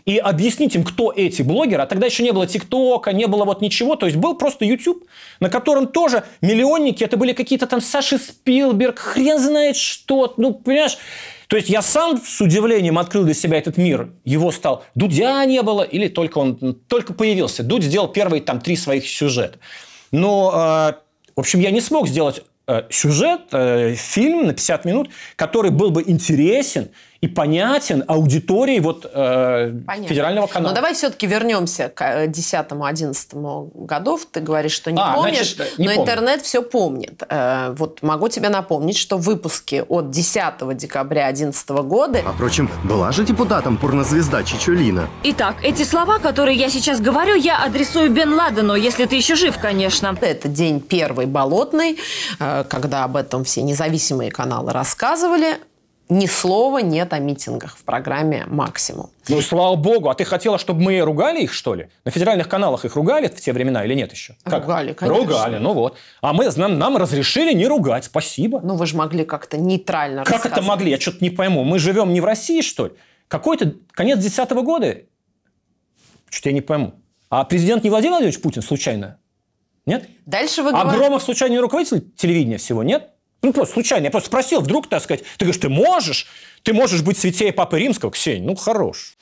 И 0.06 0.18
объяснить 0.18 0.76
им, 0.76 0.84
кто 0.84 1.12
эти 1.16 1.42
блогеры, 1.42 1.84
а 1.84 1.86
тогда 1.86 2.08
еще 2.08 2.24
не 2.24 2.32
было 2.32 2.46
ТикТока, 2.46 3.14
не 3.14 3.28
было 3.28 3.46
вот 3.46 3.62
ничего, 3.62 3.96
то 3.96 4.06
есть 4.06 4.18
был 4.18 4.36
просто 4.36 4.66
YouTube, 4.66 5.06
на 5.40 5.50
котором 5.50 5.88
тоже 5.88 6.24
миллионники, 6.42 7.04
это 7.04 7.18
были 7.18 7.34
какие-то 7.34 7.68
там 7.68 7.82
Саши 7.82 8.18
Спилберг, 8.18 9.00
хрен 9.00 9.40
знает 9.40 9.76
что, 9.78 10.34
ну, 10.38 10.54
понимаешь, 10.54 10.98
то 11.48 11.56
есть 11.58 11.70
я 11.70 11.82
сам 11.82 12.22
с 12.24 12.42
удивлением 12.42 12.98
открыл 12.98 13.24
для 13.24 13.34
себя 13.34 13.58
этот 13.58 13.78
мир. 13.78 14.10
Его 14.24 14.52
стал... 14.52 14.84
Дудя 14.96 15.44
не 15.46 15.62
было, 15.62 15.84
или 15.84 16.08
только 16.08 16.40
он 16.40 16.76
только 16.88 17.14
появился. 17.14 17.64
Дудь 17.64 17.84
сделал 17.84 18.08
первые 18.08 18.42
там 18.42 18.60
три 18.60 18.76
своих 18.76 19.08
сюжета. 19.08 19.60
Но, 20.12 20.52
э, 20.54 20.94
в 21.36 21.40
общем, 21.40 21.60
я 21.60 21.72
не 21.72 21.82
смог 21.82 22.08
сделать 22.08 22.42
э, 22.68 22.84
сюжет, 22.90 23.42
э, 23.52 23.94
фильм 23.96 24.48
на 24.48 24.54
50 24.54 24.86
минут, 24.86 25.10
который 25.36 25.72
был 25.72 25.92
бы 25.92 26.04
интересен 26.06 26.90
и 27.26 27.28
понятен 27.28 28.04
аудитории 28.08 28.80
вот, 28.80 29.06
э, 29.12 29.74
федерального 30.08 30.46
канала. 30.46 30.70
Но 30.70 30.76
давай 30.76 30.94
все-таки 30.94 31.26
вернемся 31.26 31.90
к 31.90 32.26
10-11 32.28 33.16
э, 33.34 33.86
годов. 33.86 34.28
Ты 34.32 34.42
говоришь, 34.42 34.74
что 34.74 34.92
не 34.92 35.02
а, 35.02 35.16
помнишь, 35.16 35.56
значит, 35.56 35.80
не 35.80 35.88
но 35.88 35.96
помню. 35.96 36.04
интернет 36.04 36.42
все 36.44 36.62
помнит. 36.62 37.24
Э, 37.28 37.74
вот 37.76 38.04
могу 38.04 38.30
тебе 38.30 38.50
напомнить, 38.50 38.98
что 38.98 39.18
выпуски 39.18 39.84
от 39.90 40.12
10 40.12 40.78
декабря 40.78 41.32
2011 41.32 41.70
года... 41.70 42.20
А, 42.24 42.32
впрочем, 42.32 42.70
была 42.84 43.12
же 43.12 43.24
депутатом 43.24 43.78
порнозвезда 43.78 44.44
Чичулина. 44.44 45.10
Итак, 45.24 45.56
эти 45.64 45.82
слова, 45.84 46.20
которые 46.20 46.58
я 46.58 46.70
сейчас 46.70 47.02
говорю, 47.02 47.34
я 47.34 47.64
адресую 47.64 48.12
Бен 48.12 48.34
Ладену, 48.34 48.76
если 48.76 49.06
ты 49.06 49.16
еще 49.16 49.36
жив, 49.36 49.58
конечно. 49.58 50.16
Это 50.22 50.48
день 50.48 50.80
первый 50.80 51.26
болотный, 51.26 51.98
э, 52.40 52.64
когда 52.70 53.04
об 53.04 53.16
этом 53.16 53.44
все 53.44 53.64
независимые 53.64 54.30
каналы 54.30 54.74
рассказывали 54.74 55.58
ни 56.10 56.28
слова 56.28 56.80
нет 56.80 57.14
о 57.14 57.20
митингах 57.20 57.78
в 57.78 57.84
программе 57.84 58.46
«Максимум». 58.48 59.10
Ну, 59.28 59.42
слава 59.42 59.76
богу. 59.76 60.10
А 60.10 60.14
ты 60.16 60.24
хотела, 60.24 60.60
чтобы 60.60 60.82
мы 60.82 61.00
ругали 61.00 61.42
их, 61.42 61.54
что 61.54 61.74
ли? 61.74 61.90
На 62.04 62.12
федеральных 62.12 62.48
каналах 62.48 62.86
их 62.86 62.96
ругали 62.96 63.28
в 63.28 63.36
те 63.42 63.54
времена 63.54 63.84
или 63.84 63.96
нет 63.96 64.12
еще? 64.12 64.36
Как? 64.44 64.64
Ругали, 64.64 64.94
конечно. 64.94 65.24
Ругали, 65.24 65.58
ну 65.58 65.74
вот. 65.74 65.98
А 66.22 66.34
мы, 66.34 66.48
нам, 66.56 66.78
нам 66.78 66.98
разрешили 66.98 67.54
не 67.54 67.66
ругать, 67.68 68.06
спасибо. 68.06 68.62
Ну, 68.62 68.76
вы 68.76 68.86
же 68.86 68.96
могли 68.96 69.26
как-то 69.26 69.58
нейтрально 69.58 70.24
Как 70.24 70.46
это 70.46 70.62
могли? 70.62 70.92
Я 70.92 71.00
что-то 71.00 71.18
не 71.22 71.32
пойму. 71.32 71.64
Мы 71.64 71.80
живем 71.80 72.14
не 72.14 72.22
в 72.22 72.26
России, 72.26 72.62
что 72.62 72.88
ли? 72.88 72.94
Какой-то 73.28 73.74
конец 73.92 74.20
десятого 74.20 74.62
года? 74.62 74.98
Что-то 76.30 76.50
я 76.50 76.54
не 76.54 76.62
пойму. 76.62 76.94
А 77.30 77.44
президент 77.46 77.84
не 77.84 77.90
Владимир 77.90 78.12
Владимирович 78.14 78.42
Путин 78.42 78.62
случайно? 78.62 79.18
Нет? 79.88 80.08
Дальше 80.26 80.62
вы 80.62 80.72
говорите... 80.72 80.96
А 80.96 80.98
Громов 80.98 81.24
случайно 81.24 81.54
не 81.54 81.60
руководитель 81.60 82.12
телевидения 82.16 82.58
всего? 82.58 82.84
Нет? 82.84 83.10
Ну, 83.46 83.54
просто 83.54 83.74
случайно. 83.76 84.06
Я 84.06 84.12
просто 84.12 84.28
спросил, 84.28 84.62
вдруг, 84.62 84.90
так 84.90 85.04
сказать, 85.04 85.24
ты 85.38 85.46
говоришь, 85.46 85.62
ты 85.62 85.70
можешь? 85.70 86.26
Ты 86.64 86.74
можешь 86.74 87.04
быть 87.04 87.20
святее 87.20 87.54
Папы 87.54 87.78
Римского, 87.78 88.10
Ксень? 88.10 88.44
Ну, 88.44 88.56
хорош. 88.56 89.18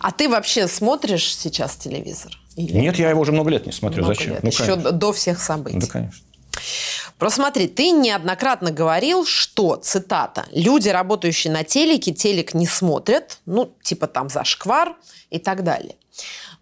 А 0.00 0.10
ты 0.10 0.28
вообще 0.28 0.66
смотришь 0.66 1.36
сейчас 1.36 1.76
телевизор? 1.76 2.32
Или... 2.56 2.78
Нет, 2.78 2.98
я 2.98 3.10
его 3.10 3.20
уже 3.20 3.30
много 3.30 3.50
лет 3.50 3.64
не 3.64 3.70
смотрю. 3.70 4.02
Много 4.02 4.16
Зачем? 4.16 4.32
Лет. 4.34 4.42
Ну, 4.42 4.48
Еще 4.48 4.74
до 4.74 5.12
всех 5.12 5.40
событий. 5.40 5.78
Да, 5.78 5.86
конечно. 5.86 6.26
Просто 7.16 7.36
смотри, 7.36 7.68
ты 7.68 7.92
неоднократно 7.92 8.72
говорил, 8.72 9.24
что, 9.24 9.76
цитата, 9.76 10.46
«люди, 10.50 10.88
работающие 10.88 11.52
на 11.52 11.62
телеке, 11.62 12.12
телек 12.12 12.54
не 12.54 12.66
смотрят, 12.66 13.38
ну, 13.46 13.72
типа 13.82 14.08
там 14.08 14.28
зашквар 14.30 14.96
и 15.30 15.38
так 15.38 15.62
далее». 15.62 15.94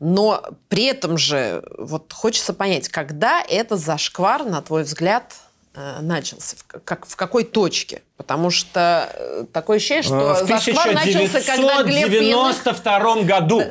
Но 0.01 0.45
при 0.69 0.85
этом 0.85 1.19
же 1.19 1.63
вот 1.77 2.13
хочется 2.13 2.53
понять, 2.53 2.89
когда 2.89 3.43
этот 3.43 3.81
зашквар, 3.81 4.45
на 4.45 4.63
твой 4.63 4.85
взгляд, 4.85 5.35
э, 5.75 6.01
начался? 6.01 6.57
В, 6.57 6.85
как, 6.85 7.07
в 7.07 7.17
какой 7.17 7.45
точке? 7.45 8.03
Потому 8.17 8.51
что 8.51 9.11
э, 9.13 9.45
такое 9.53 9.79
ощущение, 9.79 10.05
что 10.05 10.35
в 10.35 10.47
зашквар 10.47 10.95
начался, 10.95 11.41
когда 11.41 11.83
Глеб 11.83 12.11
Пьяных... 12.11 13.27
году. 13.27 13.63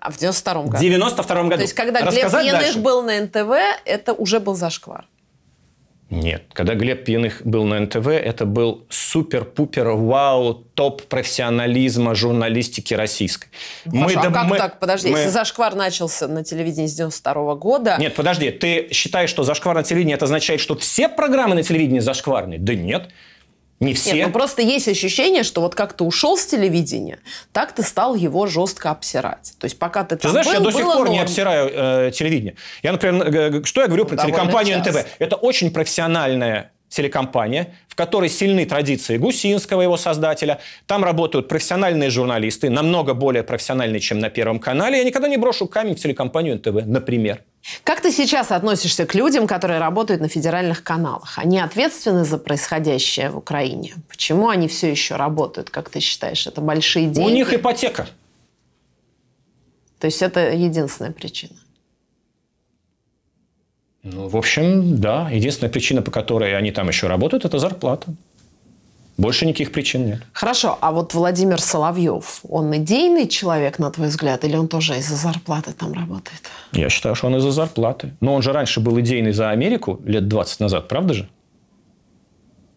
А 0.00 0.10
в 0.10 0.16
92 0.16 0.62
году? 0.62 0.76
В 0.76 0.80
92 0.80 1.42
году. 1.42 1.56
То 1.56 1.62
есть, 1.62 1.74
когда 1.74 2.00
Глеб 2.00 2.14
Рассказать 2.14 2.44
Пьяных 2.44 2.62
дальше? 2.62 2.78
был 2.78 3.02
на 3.02 3.20
НТВ, 3.20 3.80
это 3.84 4.14
уже 4.14 4.40
был 4.40 4.54
зашквар. 4.54 5.06
Нет. 6.10 6.44
Когда 6.54 6.74
Глеб 6.74 7.04
Пьяных 7.04 7.42
был 7.44 7.64
на 7.64 7.78
НТВ, 7.80 8.06
это 8.08 8.46
был 8.46 8.86
супер-пупер 8.88 9.88
вау 9.90 10.54
топ 10.54 11.02
профессионализма 11.02 12.14
журналистики 12.14 12.94
российской. 12.94 13.48
Хорошо, 13.84 14.20
а 14.20 14.24
доб- 14.24 14.32
как 14.32 14.46
мы- 14.46 14.56
так? 14.56 14.78
Подожди, 14.78 15.10
мы- 15.10 15.18
если 15.18 15.30
зашквар 15.30 15.74
начался 15.74 16.26
на 16.26 16.44
телевидении 16.44 16.86
с 16.86 16.94
92 16.94 17.54
года... 17.56 17.96
Нет, 17.98 18.14
подожди, 18.14 18.50
ты 18.50 18.88
считаешь, 18.92 19.28
что 19.28 19.42
зашквар 19.42 19.76
на 19.76 19.82
телевидении 19.82 20.14
это 20.14 20.24
означает, 20.24 20.60
что 20.60 20.76
все 20.76 21.08
программы 21.10 21.54
на 21.54 21.62
телевидении 21.62 22.00
зашкварные? 22.00 22.58
Да 22.58 22.74
нет. 22.74 23.10
Не 23.80 23.94
все. 23.94 24.12
Нет, 24.14 24.26
ну 24.26 24.32
просто 24.32 24.60
есть 24.62 24.88
ощущение, 24.88 25.44
что 25.44 25.60
вот 25.60 25.74
как 25.76 25.92
ты 25.92 26.02
ушел 26.02 26.36
с 26.36 26.46
телевидения, 26.46 27.20
так 27.52 27.72
ты 27.72 27.82
стал 27.82 28.16
его 28.16 28.46
жестко 28.46 28.90
обсирать. 28.90 29.54
То 29.58 29.66
есть 29.66 29.78
пока 29.78 30.02
ты 30.02 30.16
Ты 30.16 30.22
там 30.22 30.32
знаешь, 30.32 30.48
я 30.48 30.58
был, 30.58 30.64
до 30.64 30.72
сих 30.72 30.82
пор 30.84 31.08
не 31.08 31.16
норм. 31.16 31.24
обсираю 31.24 31.70
э, 32.08 32.10
телевидение. 32.10 32.56
Я, 32.82 32.92
например, 32.92 33.34
э, 33.60 33.64
что 33.64 33.80
я 33.82 33.86
говорю 33.86 34.04
про 34.04 34.16
довольно 34.16 34.36
телекомпанию 34.36 34.84
часто. 34.84 35.00
НТВ? 35.02 35.08
Это 35.20 35.36
очень 35.36 35.70
профессиональная 35.70 36.72
телекомпания, 36.88 37.74
в 37.88 37.94
которой 37.94 38.28
сильны 38.28 38.64
традиции 38.64 39.16
Гусинского, 39.16 39.82
его 39.82 39.96
создателя. 39.96 40.60
Там 40.86 41.04
работают 41.04 41.48
профессиональные 41.48 42.10
журналисты, 42.10 42.70
намного 42.70 43.14
более 43.14 43.42
профессиональные, 43.42 44.00
чем 44.00 44.18
на 44.18 44.30
Первом 44.30 44.58
канале. 44.58 44.98
Я 44.98 45.04
никогда 45.04 45.28
не 45.28 45.36
брошу 45.36 45.66
камень 45.66 45.94
в 45.94 46.00
телекомпанию 46.00 46.56
НТВ, 46.56 46.86
например. 46.86 47.42
Как 47.84 48.00
ты 48.00 48.12
сейчас 48.12 48.50
относишься 48.50 49.04
к 49.04 49.14
людям, 49.14 49.46
которые 49.46 49.78
работают 49.78 50.20
на 50.20 50.28
федеральных 50.28 50.82
каналах? 50.82 51.38
Они 51.38 51.58
ответственны 51.58 52.24
за 52.24 52.38
происходящее 52.38 53.30
в 53.30 53.36
Украине? 53.36 53.94
Почему 54.08 54.48
они 54.48 54.68
все 54.68 54.90
еще 54.90 55.16
работают, 55.16 55.68
как 55.70 55.90
ты 55.90 56.00
считаешь? 56.00 56.46
Это 56.46 56.60
большие 56.60 57.06
деньги? 57.06 57.30
У 57.30 57.34
них 57.34 57.52
ипотека. 57.52 58.06
То 59.98 60.06
есть 60.06 60.22
это 60.22 60.52
единственная 60.52 61.12
причина? 61.12 61.56
Ну, 64.02 64.28
в 64.28 64.36
общем, 64.36 64.98
да. 65.00 65.28
Единственная 65.30 65.72
причина, 65.72 66.02
по 66.02 66.10
которой 66.10 66.56
они 66.56 66.70
там 66.70 66.88
еще 66.88 67.06
работают, 67.08 67.44
это 67.44 67.58
зарплата. 67.58 68.14
Больше 69.16 69.46
никаких 69.46 69.72
причин 69.72 70.06
нет. 70.06 70.22
Хорошо, 70.32 70.78
а 70.80 70.92
вот 70.92 71.12
Владимир 71.12 71.60
Соловьев, 71.60 72.38
он 72.48 72.74
идейный 72.76 73.26
человек, 73.26 73.80
на 73.80 73.90
твой 73.90 74.06
взгляд, 74.08 74.44
или 74.44 74.56
он 74.56 74.68
тоже 74.68 74.96
из-за 74.98 75.16
зарплаты 75.16 75.72
там 75.72 75.92
работает? 75.92 76.40
Я 76.72 76.88
считаю, 76.88 77.16
что 77.16 77.26
он 77.26 77.36
из-за 77.36 77.50
зарплаты. 77.50 78.14
Но 78.20 78.34
он 78.34 78.42
же 78.42 78.52
раньше 78.52 78.78
был 78.78 78.98
идейный 79.00 79.32
за 79.32 79.50
Америку 79.50 80.00
лет 80.04 80.28
20 80.28 80.60
назад, 80.60 80.86
правда 80.86 81.14
же? 81.14 81.28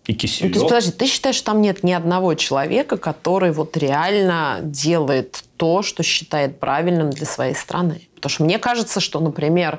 И 0.07 0.13
Ну, 0.13 0.17
Киселев. 0.17 0.53
то 0.53 0.59
есть, 0.59 0.67
подожди, 0.67 0.91
ты 0.91 1.05
считаешь, 1.05 1.35
что 1.35 1.45
там 1.51 1.61
нет 1.61 1.83
ни 1.83 1.91
одного 1.91 2.33
человека, 2.33 2.97
который 2.97 3.51
вот 3.51 3.77
реально 3.77 4.61
делает 4.63 5.43
то, 5.57 5.83
что 5.83 6.01
считает 6.01 6.59
правильным 6.59 7.11
для 7.11 7.27
своей 7.27 7.53
страны? 7.53 8.01
Потому 8.15 8.31
что 8.31 8.43
мне 8.45 8.57
кажется, 8.57 8.99
что, 8.99 9.19
например, 9.19 9.77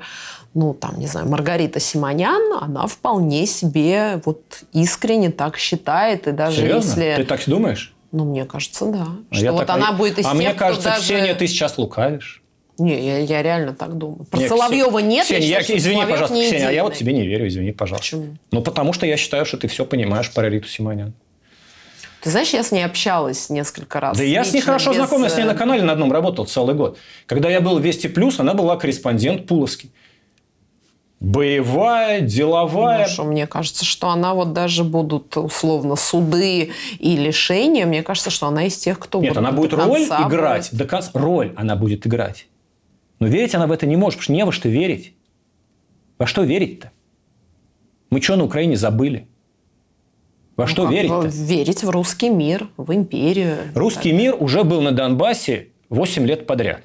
ну, 0.55 0.74
там, 0.74 0.98
не 0.98 1.07
знаю, 1.07 1.28
Маргарита 1.28 1.80
Симонян, 1.80 2.59
она 2.61 2.86
вполне 2.86 3.46
себе 3.46 4.20
вот 4.24 4.42
искренне 4.72 5.30
так 5.30 5.57
считает, 5.57 6.28
и 6.28 6.32
даже 6.32 6.62
Серьезно? 6.62 6.88
если... 6.88 7.14
Ты 7.16 7.24
так 7.24 7.40
думаешь? 7.46 7.94
Ну, 8.12 8.24
мне 8.24 8.44
кажется, 8.44 8.84
да. 8.86 9.07
А 9.30 9.34
что 9.34 9.44
я 9.44 9.53
вот 9.53 9.66
так- 9.66 9.76
она 9.76 9.92
будет 9.92 10.18
из 10.18 10.26
А 10.26 10.30
тех, 10.30 10.38
мне 10.38 10.53
кажется, 10.53 10.90
даже... 10.90 11.03
Ксения, 11.03 11.34
ты 11.34 11.46
сейчас 11.46 11.78
лукавишь. 11.78 12.42
Не, 12.78 13.05
я, 13.05 13.18
я 13.18 13.42
реально 13.42 13.74
так 13.74 13.96
думаю. 13.96 14.24
Про 14.24 14.40
Не, 14.40 14.48
Соловьева 14.48 14.98
Ксения- 14.98 15.09
нет, 15.09 15.24
Ксения, 15.24 15.46
я 15.46 15.57
я, 15.57 15.62
считаю, 15.62 15.64
что 15.64 15.76
извини, 15.78 15.94
Соловьев 15.94 16.20
пожалуйста, 16.20 16.46
Ксения, 16.46 16.68
а 16.68 16.72
я 16.72 16.82
вот 16.84 16.94
тебе 16.94 17.12
не 17.12 17.26
верю, 17.26 17.48
извини, 17.48 17.72
пожалуйста. 17.72 18.16
Почему? 18.16 18.36
Ну, 18.50 18.62
потому 18.62 18.92
что 18.92 19.07
я 19.07 19.16
считаю, 19.16 19.46
что 19.46 19.57
ты 19.57 19.68
все 19.68 19.86
понимаешь 19.86 20.30
про 20.32 20.48
Риту 20.48 20.68
Симонян. 20.68 21.14
Ты 22.22 22.30
знаешь, 22.30 22.50
я 22.50 22.62
с 22.62 22.70
ней 22.70 22.84
общалась 22.84 23.50
несколько 23.50 23.98
раз. 23.98 24.16
Да 24.16 24.22
я 24.22 24.44
с 24.44 24.53
ней 24.53 24.61
хорошо 24.61 24.90
без, 24.90 24.98
знаком, 24.98 25.22
я 25.24 25.28
с 25.28 25.36
ней 25.36 25.42
э, 25.42 25.46
на 25.46 25.55
канале 25.55 25.82
на 25.82 25.92
одном 25.92 26.12
работал 26.12 26.46
целый 26.46 26.74
год. 26.74 26.96
Когда 27.26 27.50
я 27.50 27.61
был 27.61 27.78
в 27.78 27.82
Вести 27.82 28.07
Плюс, 28.09 28.38
она 28.38 28.55
была 28.55 28.76
корреспондент 28.76 29.46
Пуловский. 29.46 29.90
Боевая, 31.22 32.20
деловая. 32.20 33.04
Ну, 33.06 33.08
что 33.08 33.22
мне 33.22 33.46
кажется, 33.46 33.84
что 33.84 34.08
она 34.08 34.34
вот 34.34 34.52
даже 34.52 34.82
будут 34.82 35.36
условно 35.36 35.94
суды 35.94 36.72
и 36.98 37.16
лишения. 37.16 37.86
Мне 37.86 38.02
кажется, 38.02 38.30
что 38.30 38.48
она 38.48 38.64
из 38.66 38.76
тех, 38.76 38.98
кто 38.98 39.20
Нет, 39.20 39.30
вот 39.30 39.38
она 39.38 39.52
будет 39.52 39.72
роль 39.72 40.02
играть. 40.02 40.70
будет. 40.70 40.78
До 40.80 40.84
конца. 40.84 41.10
Роль 41.14 41.52
она 41.56 41.76
будет 41.76 42.08
играть. 42.08 42.48
Но 43.20 43.28
верить 43.28 43.54
она 43.54 43.68
в 43.68 43.72
это 43.72 43.86
не 43.86 43.94
может, 43.94 44.18
потому 44.18 44.24
что 44.24 44.32
не 44.32 44.44
во 44.44 44.50
что 44.50 44.68
верить. 44.68 45.14
Во 46.18 46.26
что 46.26 46.42
верить-то? 46.42 46.90
Мы 48.10 48.20
что 48.20 48.34
на 48.34 48.42
Украине 48.42 48.76
забыли? 48.76 49.28
Во 50.56 50.66
что 50.66 50.86
Ну, 50.86 50.90
верить-то? 50.90 51.28
Верить 51.28 51.84
в 51.84 51.90
русский 51.90 52.30
мир, 52.30 52.68
в 52.76 52.92
империю. 52.92 53.58
Русский 53.76 54.10
мир 54.10 54.34
уже 54.40 54.64
был 54.64 54.80
на 54.82 54.90
Донбассе 54.90 55.68
8 55.88 56.26
лет 56.26 56.48
подряд. 56.48 56.82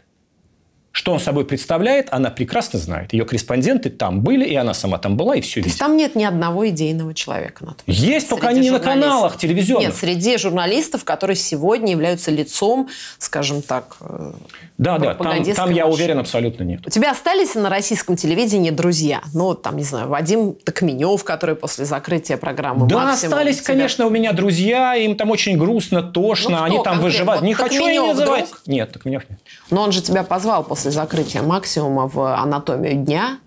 Что 0.98 1.14
он 1.14 1.20
собой 1.20 1.46
представляет, 1.46 2.08
она 2.10 2.32
прекрасно 2.32 2.80
знает. 2.80 3.14
Ее 3.14 3.24
корреспонденты 3.24 3.92
там 3.92 4.22
были, 4.22 4.44
и 4.44 4.56
она 4.56 4.74
сама 4.74 4.98
там 4.98 5.16
была, 5.16 5.36
и 5.36 5.42
все 5.42 5.62
То 5.62 5.68
есть 5.68 5.76
видела. 5.76 5.90
там 5.90 5.96
нет 5.96 6.16
ни 6.16 6.24
одного 6.24 6.68
идейного 6.70 7.14
человека. 7.14 7.64
На 7.66 7.74
твой 7.76 7.94
взгляд, 7.94 8.14
Есть, 8.16 8.30
только 8.30 8.48
они 8.48 8.62
не 8.62 8.72
на 8.72 8.80
каналах 8.80 9.38
телевизионных. 9.38 9.90
Нет, 9.90 9.96
среди 9.96 10.40
журналистов, 10.40 11.04
которые 11.04 11.36
сегодня 11.36 11.92
являются 11.92 12.32
лицом, 12.32 12.90
скажем 13.20 13.62
так, 13.62 13.98
э, 14.02 14.32
Да, 14.80 14.98
да, 14.98 15.14
там, 15.14 15.44
там 15.44 15.70
я 15.70 15.86
уверен, 15.86 16.18
абсолютно 16.18 16.64
нет. 16.64 16.82
У 16.88 16.90
тебя 16.90 17.12
остались 17.12 17.54
на 17.54 17.70
российском 17.70 18.16
телевидении 18.16 18.72
друзья? 18.72 19.22
Ну, 19.36 19.54
там, 19.54 19.78
не 19.78 19.84
знаю, 19.84 20.08
Вадим 20.08 20.56
Токменев, 20.56 21.24
который 21.24 21.56
после 21.56 21.86
закрытия 21.86 22.38
программы 22.38 22.88
Да, 22.88 23.06
«Максимум» 23.06 23.34
остались, 23.36 23.58
тебя- 23.58 23.66
конечно, 23.68 24.08
у 24.08 24.10
меня 24.10 24.34
друзья, 24.34 24.96
им 24.96 25.16
там 25.16 25.30
очень 25.30 25.60
грустно, 25.60 26.02
тошно, 26.02 26.58
Ну, 26.58 26.64
они 26.64 26.84
там 26.84 27.02
выживают. 27.02 27.42
Вот 27.42 27.48
не 27.48 27.54
хочу 27.54 27.76
я 27.76 27.82
Токменев 27.82 28.08
называть. 28.18 28.46
вдруг? 28.48 28.62
Нет, 28.66 28.92
так 28.92 29.06
меня 29.06 29.22
нет. 29.30 29.40
Но 29.70 29.84
он 29.84 29.92
же 29.92 30.02
тебя 30.02 30.24
позвал 30.24 30.64
после 30.64 30.87
закрытия 30.92 31.42
«Максимума» 31.42 32.08
в 32.08 32.20
«Анатомию 32.20 32.96
дня». 32.96 33.40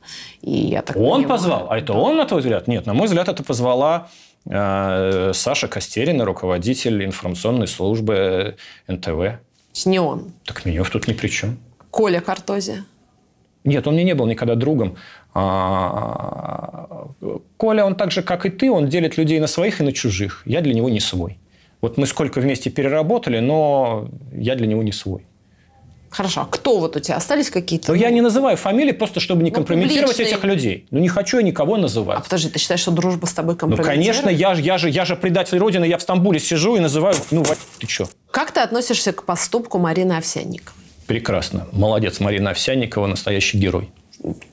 И 0.42 0.50
я 0.52 0.82
так 0.82 0.96
Он 0.96 1.02
понимаю- 1.02 1.28
позвал? 1.28 1.66
А 1.70 1.78
это 1.78 1.92
он, 1.92 2.16
на 2.16 2.24
твой 2.24 2.40
взгляд? 2.40 2.68
Нет, 2.68 2.86
на 2.86 2.94
мой 2.94 3.06
взгляд, 3.06 3.28
это 3.28 3.42
позвала 3.42 4.08
э, 4.46 5.32
Саша 5.34 5.68
Костерина, 5.68 6.24
руководитель 6.24 7.04
информационной 7.04 7.66
службы 7.66 8.56
НТВ. 8.88 9.38
Не 9.86 10.00
он. 10.00 10.32
Так 10.44 10.64
меня 10.64 10.82
тут 10.84 11.08
ни 11.08 11.12
при 11.12 11.28
чем. 11.28 11.58
Коля 11.90 12.20
Картозия. 12.20 12.84
Нет, 13.64 13.86
он 13.86 13.94
мне 13.94 14.04
не 14.04 14.14
был 14.14 14.26
никогда 14.26 14.54
другом. 14.54 14.96
А, 15.34 17.08
Коля, 17.56 17.84
он 17.84 17.94
так 17.94 18.10
же, 18.10 18.22
как 18.22 18.46
и 18.46 18.50
ты, 18.50 18.70
он 18.70 18.88
делит 18.88 19.18
людей 19.18 19.38
на 19.40 19.46
своих 19.46 19.80
и 19.80 19.84
на 19.84 19.92
чужих. 19.92 20.42
Я 20.46 20.60
для 20.62 20.72
него 20.74 20.88
не 20.88 21.00
свой. 21.00 21.38
Вот 21.80 21.98
мы 21.98 22.06
сколько 22.06 22.40
вместе 22.40 22.70
переработали, 22.70 23.40
но 23.40 24.08
я 24.32 24.54
для 24.54 24.66
него 24.66 24.82
не 24.82 24.92
свой. 24.92 25.26
Хорошо, 26.10 26.40
а 26.40 26.44
кто 26.46 26.78
вот 26.80 26.96
у 26.96 27.00
тебя? 27.00 27.16
Остались 27.16 27.50
какие-то? 27.50 27.92
Но 27.92 27.94
я 27.94 28.10
не 28.10 28.20
называю 28.20 28.56
фамилии, 28.56 28.90
просто 28.90 29.20
чтобы 29.20 29.44
не 29.44 29.50
Ну, 29.50 29.56
компрометировать 29.56 30.16
публичные. 30.16 30.34
этих 30.36 30.44
людей. 30.44 30.86
Ну, 30.90 30.98
не 30.98 31.08
хочу 31.08 31.36
я 31.38 31.44
никого 31.44 31.74
А 31.76 31.78
называть. 31.78 32.24
подожди, 32.24 32.48
ты 32.50 32.58
считаешь, 32.58 32.80
что 32.80 32.90
дружба 32.90 33.26
с 33.26 33.32
тобой 33.32 33.54
Ну, 33.54 33.58
компрометирует? 33.60 33.96
конечно, 33.96 34.28
я, 34.28 34.52
я, 34.54 34.76
же, 34.78 34.90
я 34.90 35.04
же 35.04 35.14
предатель 35.14 35.56
Родины, 35.58 35.84
я 35.84 35.98
в 35.98 36.02
Стамбуле 36.02 36.40
сижу 36.40 36.76
и 36.76 36.80
называю, 36.80 37.14
ну, 37.30 37.44
ты 37.78 37.86
что? 37.88 38.08
Как 38.32 38.50
ты 38.50 38.58
относишься 38.60 39.12
к 39.12 39.22
поступку 39.24 39.78
Марины 39.78 40.14
Овсянниковой? 40.14 40.74
Прекрасно. 41.06 41.68
Молодец, 41.72 42.18
Марина 42.18 42.50
Овсянникова, 42.50 43.06
настоящий 43.06 43.58
герой. 43.58 43.90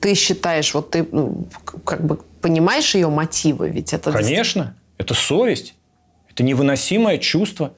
Ты 0.00 0.14
считаешь, 0.14 0.72
вот 0.74 0.90
ты 0.90 1.06
ну, 1.10 1.46
как 1.84 2.06
бы 2.06 2.20
понимаешь 2.40 2.94
ее 2.94 3.08
мотивы? 3.08 3.68
Ведь 3.68 3.92
это 3.92 4.12
Конечно, 4.12 4.76
это 4.96 5.14
совесть. 5.14 5.74
Это 6.30 6.42
невыносимое 6.44 7.18
чувство. 7.18 7.74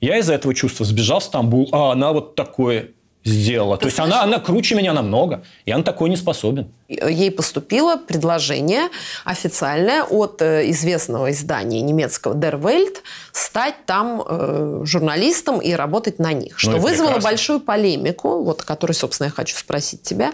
Я 0.00 0.18
из-за 0.18 0.34
этого 0.34 0.54
чувства 0.54 0.84
сбежал 0.84 1.20
в 1.20 1.24
Стамбул, 1.24 1.68
а 1.72 1.90
она 1.92 2.12
вот 2.12 2.34
такое 2.36 2.90
сделала. 3.24 3.76
То 3.76 3.86
есть 3.86 3.98
она, 3.98 4.22
она 4.22 4.38
круче 4.38 4.74
меня 4.74 4.92
намного. 4.92 5.42
Я 5.66 5.76
на 5.78 5.84
такое 5.84 6.10
не 6.10 6.16
способен. 6.16 6.72
ей 6.88 7.30
поступило 7.30 7.96
предложение 7.96 8.88
официальное 9.24 10.04
от 10.04 10.40
э, 10.40 10.70
известного 10.70 11.30
издания 11.30 11.82
немецкого 11.82 12.34
Der 12.34 12.58
Welt 12.60 12.98
стать 13.32 13.84
там 13.86 14.22
э, 14.26 14.80
журналистом 14.84 15.60
и 15.60 15.72
работать 15.72 16.18
на 16.18 16.32
них. 16.32 16.58
Что 16.58 16.72
Ну 16.72 16.78
вызвало 16.78 17.08
прекрасно. 17.08 17.30
большую 17.30 17.60
полемику, 17.60 18.42
вот 18.42 18.62
о 18.62 18.64
которой, 18.64 18.92
собственно, 18.92 19.26
я 19.26 19.32
хочу 19.32 19.56
спросить 19.56 20.02
тебя. 20.02 20.32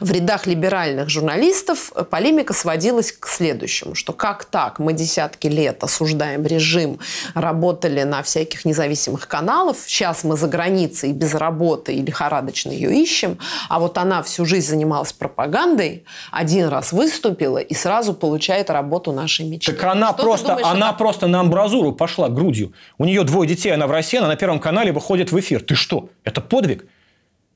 В 0.00 0.10
рядах 0.12 0.46
либеральных 0.46 1.08
журналистов 1.08 1.92
э, 1.94 2.04
полемика 2.04 2.54
сводилась 2.54 3.12
к 3.12 3.26
следующему, 3.26 3.94
что 3.94 4.12
как 4.12 4.44
так, 4.44 4.78
мы 4.78 4.92
десятки 4.92 5.48
лет 5.48 5.82
осуждаем 5.82 6.44
режим, 6.46 7.00
работали 7.34 8.02
на 8.04 8.22
всяких 8.22 8.64
независимых 8.64 9.26
каналах, 9.26 9.76
сейчас 9.86 10.22
мы 10.22 10.36
за 10.36 10.46
границей 10.46 11.12
без 11.12 11.34
работы 11.34 11.94
и 11.94 12.02
лихорадочно 12.26 12.70
ее 12.70 12.94
ищем, 13.02 13.38
а 13.68 13.78
вот 13.78 13.98
она 13.98 14.22
всю 14.22 14.44
жизнь 14.44 14.68
занималась 14.68 15.12
пропагандой, 15.12 16.04
один 16.30 16.68
раз 16.68 16.92
выступила 16.92 17.58
и 17.58 17.74
сразу 17.74 18.14
получает 18.14 18.70
работу 18.70 19.12
нашей 19.12 19.46
мечты. 19.46 19.72
Так 19.72 19.84
она 19.84 20.12
Что 20.12 20.22
просто, 20.22 20.48
думаешь 20.48 20.66
она 20.66 20.86
таком? 20.86 20.98
просто 20.98 21.26
на 21.28 21.40
амбразуру 21.40 21.92
пошла 21.92 22.28
грудью. 22.28 22.72
У 22.98 23.04
нее 23.04 23.22
двое 23.24 23.48
детей, 23.48 23.72
она 23.72 23.86
в 23.86 23.90
России, 23.90 24.18
она 24.18 24.28
на 24.28 24.36
Первом 24.36 24.58
канале 24.58 24.92
выходит 24.92 25.32
в 25.32 25.38
эфир. 25.38 25.62
Ты 25.62 25.74
что? 25.74 26.08
Это 26.24 26.40
подвиг? 26.40 26.86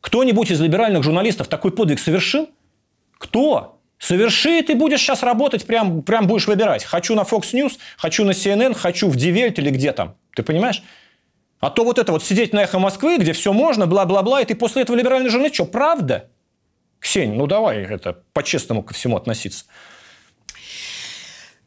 Кто-нибудь 0.01 0.51
из 0.51 0.61
либеральных 0.61 1.03
журналистов 1.03 1.49
такой 1.49 1.73
подвиг 1.73 1.99
совершил? 1.99 2.49
Кто? 3.19 3.77
Соверши, 3.99 4.61
и 4.61 4.63
ты 4.63 4.75
будешь 4.75 5.01
сейчас 5.01 5.23
работать, 5.23 5.67
прям, 5.67 6.01
прям 6.03 6.27
будешь 6.27 6.47
выбирать. 6.47 6.85
Хочу 6.85 7.15
на 7.15 7.21
Fox 7.21 7.53
News, 7.53 7.73
хочу 7.99 8.25
на 8.25 8.31
CNN, 8.31 8.75
хочу 8.75 9.11
в 9.11 9.17
Welt 9.17 9.55
или 9.59 9.69
где 9.71 9.93
там. 9.93 10.15
Ты 10.35 10.43
понимаешь? 10.43 10.83
А 11.61 11.71
то 11.71 11.85
вот 11.85 11.99
это 11.99 12.11
вот 12.13 12.25
сидеть 12.25 12.55
на 12.55 12.63
«Эхо 12.63 12.79
Москвы», 12.79 13.19
где 13.19 13.35
все 13.35 13.53
можно, 13.53 13.87
бла-бла-бла, 13.87 14.41
и 14.41 14.47
ты 14.47 14.55
после 14.55 14.83
этого 14.83 14.97
либеральный 14.97 15.29
журналист, 15.29 15.55
что, 15.55 15.67
правда? 15.67 16.31
Ксень, 16.99 17.35
ну 17.35 17.47
давай 17.47 17.83
это 17.83 18.23
по-честному 18.33 18.83
ко 18.83 18.95
всему 18.95 19.17
относиться. 19.17 19.67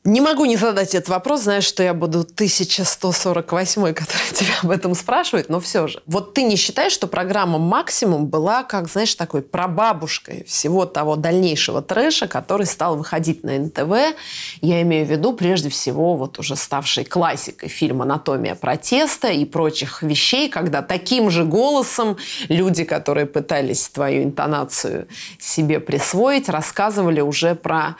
Не 0.05 0.19
могу 0.19 0.43
не 0.43 0.57
задать 0.57 0.95
этот 0.95 1.07
вопрос, 1.07 1.43
знаешь, 1.43 1.63
что 1.63 1.81
я 1.81 1.93
буду 1.93 2.19
1148, 2.19 3.93
который 3.93 4.29
тебя 4.33 4.53
об 4.61 4.69
этом 4.69 4.95
спрашивает, 4.95 5.47
но 5.47 5.61
все 5.61 5.87
же. 5.87 6.01
Вот 6.05 6.33
ты 6.33 6.43
не 6.43 6.57
считаешь, 6.57 6.91
что 6.91 7.07
программа 7.07 7.57
«Максимум» 7.57 8.25
была, 8.25 8.63
как, 8.63 8.89
знаешь, 8.89 9.15
такой 9.15 9.41
прабабушкой 9.41 10.43
всего 10.43 10.85
того 10.85 11.15
дальнейшего 11.15 11.81
трэша, 11.81 12.27
который 12.27 12.65
стал 12.65 12.97
выходить 12.97 13.45
на 13.45 13.57
НТВ? 13.57 14.17
Я 14.59 14.81
имею 14.81 15.05
в 15.05 15.09
виду, 15.09 15.31
прежде 15.31 15.69
всего, 15.69 16.17
вот 16.17 16.37
уже 16.37 16.57
ставшей 16.57 17.05
классикой 17.05 17.69
фильм 17.69 18.01
«Анатомия 18.01 18.55
протеста» 18.55 19.29
и 19.29 19.45
прочих 19.45 20.03
вещей, 20.03 20.49
когда 20.49 20.81
таким 20.81 21.29
же 21.29 21.45
голосом 21.45 22.17
люди, 22.49 22.83
которые 22.83 23.25
пытались 23.25 23.87
твою 23.87 24.23
интонацию 24.23 25.07
себе 25.39 25.79
присвоить, 25.79 26.49
рассказывали 26.49 27.21
уже 27.21 27.55
про 27.55 27.95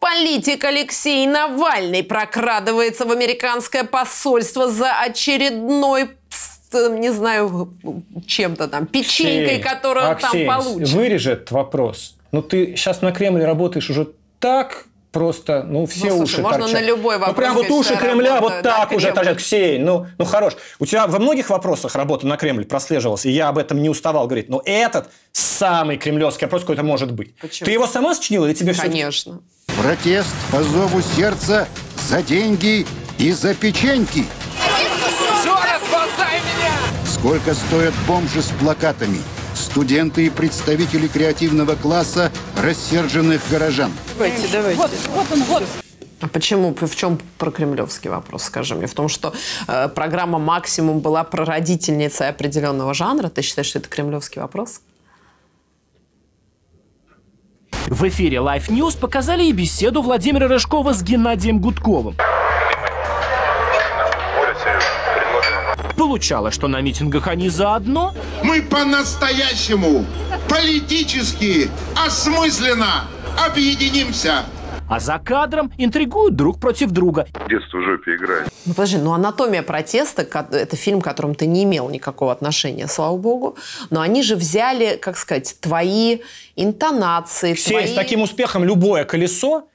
Политик 0.00 0.64
Алексей 0.64 1.26
Навальный 1.26 2.02
прокрадывается 2.02 3.04
в 3.04 3.12
американское 3.12 3.84
посольство 3.84 4.68
за 4.70 4.92
очередной 4.98 6.10
не 6.72 7.10
знаю, 7.12 7.74
чем-то 8.26 8.68
там, 8.68 8.86
печенькой, 8.86 9.58
Ксень, 9.58 9.60
которую 9.60 10.06
он 10.06 10.12
Аксень, 10.12 10.46
там 10.46 10.62
получит. 10.62 10.88
вырежет 10.94 11.50
вопрос. 11.50 12.14
Ну, 12.30 12.42
ты 12.42 12.76
сейчас 12.76 13.02
на 13.02 13.10
Кремле 13.10 13.44
работаешь 13.44 13.90
уже 13.90 14.06
так 14.38 14.84
просто, 15.10 15.64
ну, 15.64 15.86
все 15.86 16.10
Ну, 16.10 16.18
слушай, 16.18 16.34
уши 16.34 16.42
можно 16.42 16.60
торчат. 16.60 16.80
на 16.80 16.86
любой 16.86 17.18
вопрос 17.18 17.34
Ну, 17.34 17.34
прям 17.34 17.54
вот 17.56 17.70
уши 17.70 17.96
Кремля 17.96 18.36
работаю 18.36 18.62
вот 18.62 18.62
так 18.62 18.92
уже 18.92 19.06
Кремль. 19.06 19.14
торчат. 19.16 19.38
Ксей, 19.38 19.78
ну, 19.78 20.06
ну, 20.16 20.24
хорош. 20.24 20.54
У 20.78 20.86
тебя 20.86 21.08
во 21.08 21.18
многих 21.18 21.50
вопросах 21.50 21.96
работа 21.96 22.26
на 22.28 22.36
Кремль 22.36 22.64
прослеживалась, 22.64 23.26
и 23.26 23.30
я 23.30 23.48
об 23.48 23.58
этом 23.58 23.82
не 23.82 23.88
уставал 23.88 24.26
говорить. 24.26 24.48
Но 24.48 24.62
этот 24.64 25.10
самый 25.32 25.96
кремлевский 25.96 26.46
вопрос 26.46 26.62
какой-то 26.62 26.84
может 26.84 27.10
быть. 27.12 27.34
Почему? 27.38 27.66
Ты 27.66 27.72
его 27.72 27.88
сама 27.88 28.14
сочинила 28.14 28.46
или 28.46 28.54
тебе 28.54 28.72
все 28.72 28.82
Конечно. 28.82 29.40
Протест 29.80 30.34
по 30.52 30.62
зову 30.62 31.00
сердца 31.00 31.66
за 32.06 32.22
деньги 32.22 32.86
и 33.16 33.32
за 33.32 33.54
печеньки. 33.54 34.26
Сколько 37.06 37.54
стоят 37.54 37.94
бомжи 38.06 38.42
с 38.42 38.48
плакатами? 38.60 39.20
Студенты 39.54 40.26
и 40.26 40.30
представители 40.30 41.06
креативного 41.06 41.76
класса 41.76 42.30
рассерженных 42.62 43.40
горожан. 43.50 43.90
Давайте, 44.18 44.48
давайте. 44.52 44.82
А 46.20 46.28
почему? 46.28 46.76
В 46.78 46.94
чем 46.94 47.18
про 47.38 47.50
кремлевский 47.50 48.10
вопрос, 48.10 48.42
скажи 48.42 48.74
мне? 48.74 48.86
В 48.86 48.92
том, 48.92 49.08
что 49.08 49.32
э, 49.66 49.88
программа 49.88 50.38
«Максимум» 50.38 51.00
была 51.00 51.24
прародительницей 51.24 52.28
определенного 52.28 52.92
жанра? 52.92 53.30
Ты 53.30 53.40
считаешь, 53.40 53.68
что 53.68 53.78
это 53.78 53.88
кремлевский 53.88 54.42
вопрос? 54.42 54.82
В 57.86 58.08
эфире 58.08 58.38
Life 58.38 58.68
News 58.68 58.98
показали 58.98 59.44
и 59.44 59.52
беседу 59.52 60.02
Владимира 60.02 60.48
Рыжкова 60.48 60.92
с 60.92 61.02
Геннадием 61.02 61.60
Гудковым. 61.60 62.16
Получалось, 65.96 66.54
что 66.54 66.66
на 66.68 66.80
митингах 66.80 67.28
они 67.28 67.48
заодно, 67.48 68.14
Мы 68.42 68.62
по-настоящему, 68.62 70.04
политически, 70.48 71.70
осмысленно 71.94 73.04
объединимся. 73.38 74.44
А 74.90 74.98
за 74.98 75.18
кадром 75.18 75.72
интригуют 75.78 76.34
друг 76.34 76.58
против 76.58 76.90
друга. 76.90 77.28
Детство 77.48 77.78
в 77.78 77.82
жопе 77.84 78.16
играет. 78.16 78.48
Ну, 78.66 78.74
подожди, 78.74 78.96
ну 78.98 79.12
«Анатомия 79.12 79.62
протеста» 79.62 80.22
это 80.22 80.74
фильм, 80.76 81.00
к 81.00 81.04
которому 81.04 81.36
ты 81.36 81.46
не 81.46 81.62
имел 81.62 81.88
никакого 81.88 82.32
отношения, 82.32 82.88
слава 82.88 83.16
богу. 83.16 83.56
Но 83.90 84.00
они 84.00 84.24
же 84.24 84.34
взяли, 84.34 84.96
как 84.96 85.16
сказать, 85.16 85.56
твои 85.60 86.18
интонации, 86.56 87.54
Все 87.54 87.70
твои... 87.70 87.86
с 87.86 87.94
таким 87.94 88.22
успехом 88.22 88.64
любое 88.64 89.04
колесо, 89.04 89.68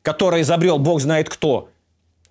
которое 0.00 0.40
изобрел 0.40 0.78
бог 0.78 1.02
знает 1.02 1.28
кто 1.28 1.68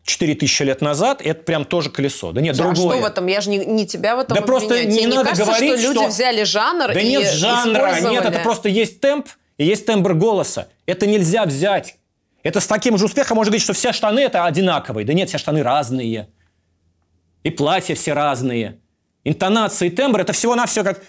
4000 0.05 0.63
лет 0.63 0.82
назад, 0.82 1.21
это 1.23 1.43
прям 1.43 1.63
тоже 1.63 1.91
колесо. 1.91 2.32
Да 2.32 2.41
нет, 2.41 2.55
А 2.59 2.63
другое. 2.63 2.97
что 2.97 3.03
в 3.03 3.05
этом? 3.05 3.28
Я 3.28 3.41
же 3.41 3.51
не, 3.51 3.59
не 3.59 3.86
тебя 3.86 4.15
в 4.15 4.19
этом 4.19 4.36
Да 4.36 4.41
просто 4.41 4.73
обвиняю. 4.73 4.89
не 4.89 4.97
Тебе 4.97 5.09
не 5.11 5.15
надо 5.15 5.30
кажется, 5.30 5.45
говорить, 5.51 5.80
что 5.80 5.88
люди 5.89 5.99
что- 5.99 6.07
взяли 6.07 6.43
жанр 6.43 6.88
Да 6.88 6.99
и 6.99 7.07
нет 7.07 7.32
жанра, 7.32 7.99
нет, 8.01 8.26
это 8.26 8.39
просто 8.39 8.67
есть 8.69 8.99
темп 8.99 9.28
и 9.59 9.65
есть 9.65 9.86
тембр 9.86 10.15
голоса. 10.15 10.69
Это 10.88 11.05
нельзя 11.05 11.45
взять. 11.45 11.97
Это 12.45 12.59
с 12.59 12.67
таким 12.67 12.95
же 12.95 13.05
успехом 13.05 13.37
можно 13.37 13.49
говорить, 13.49 13.63
что 13.63 13.73
все 13.73 13.91
штаны 13.91 14.19
это 14.19 14.45
одинаковые. 14.45 15.03
Да 15.03 15.13
нет, 15.13 15.29
все 15.29 15.39
штаны 15.39 15.63
разные. 15.63 16.29
И 17.41 17.49
платья 17.49 17.95
все 17.95 18.13
разные. 18.13 18.79
Интонация 19.23 19.87
и 19.87 19.89
тембр 19.89 20.19
это 20.21 20.31
всего-навсего 20.31 20.85
как... 20.85 21.01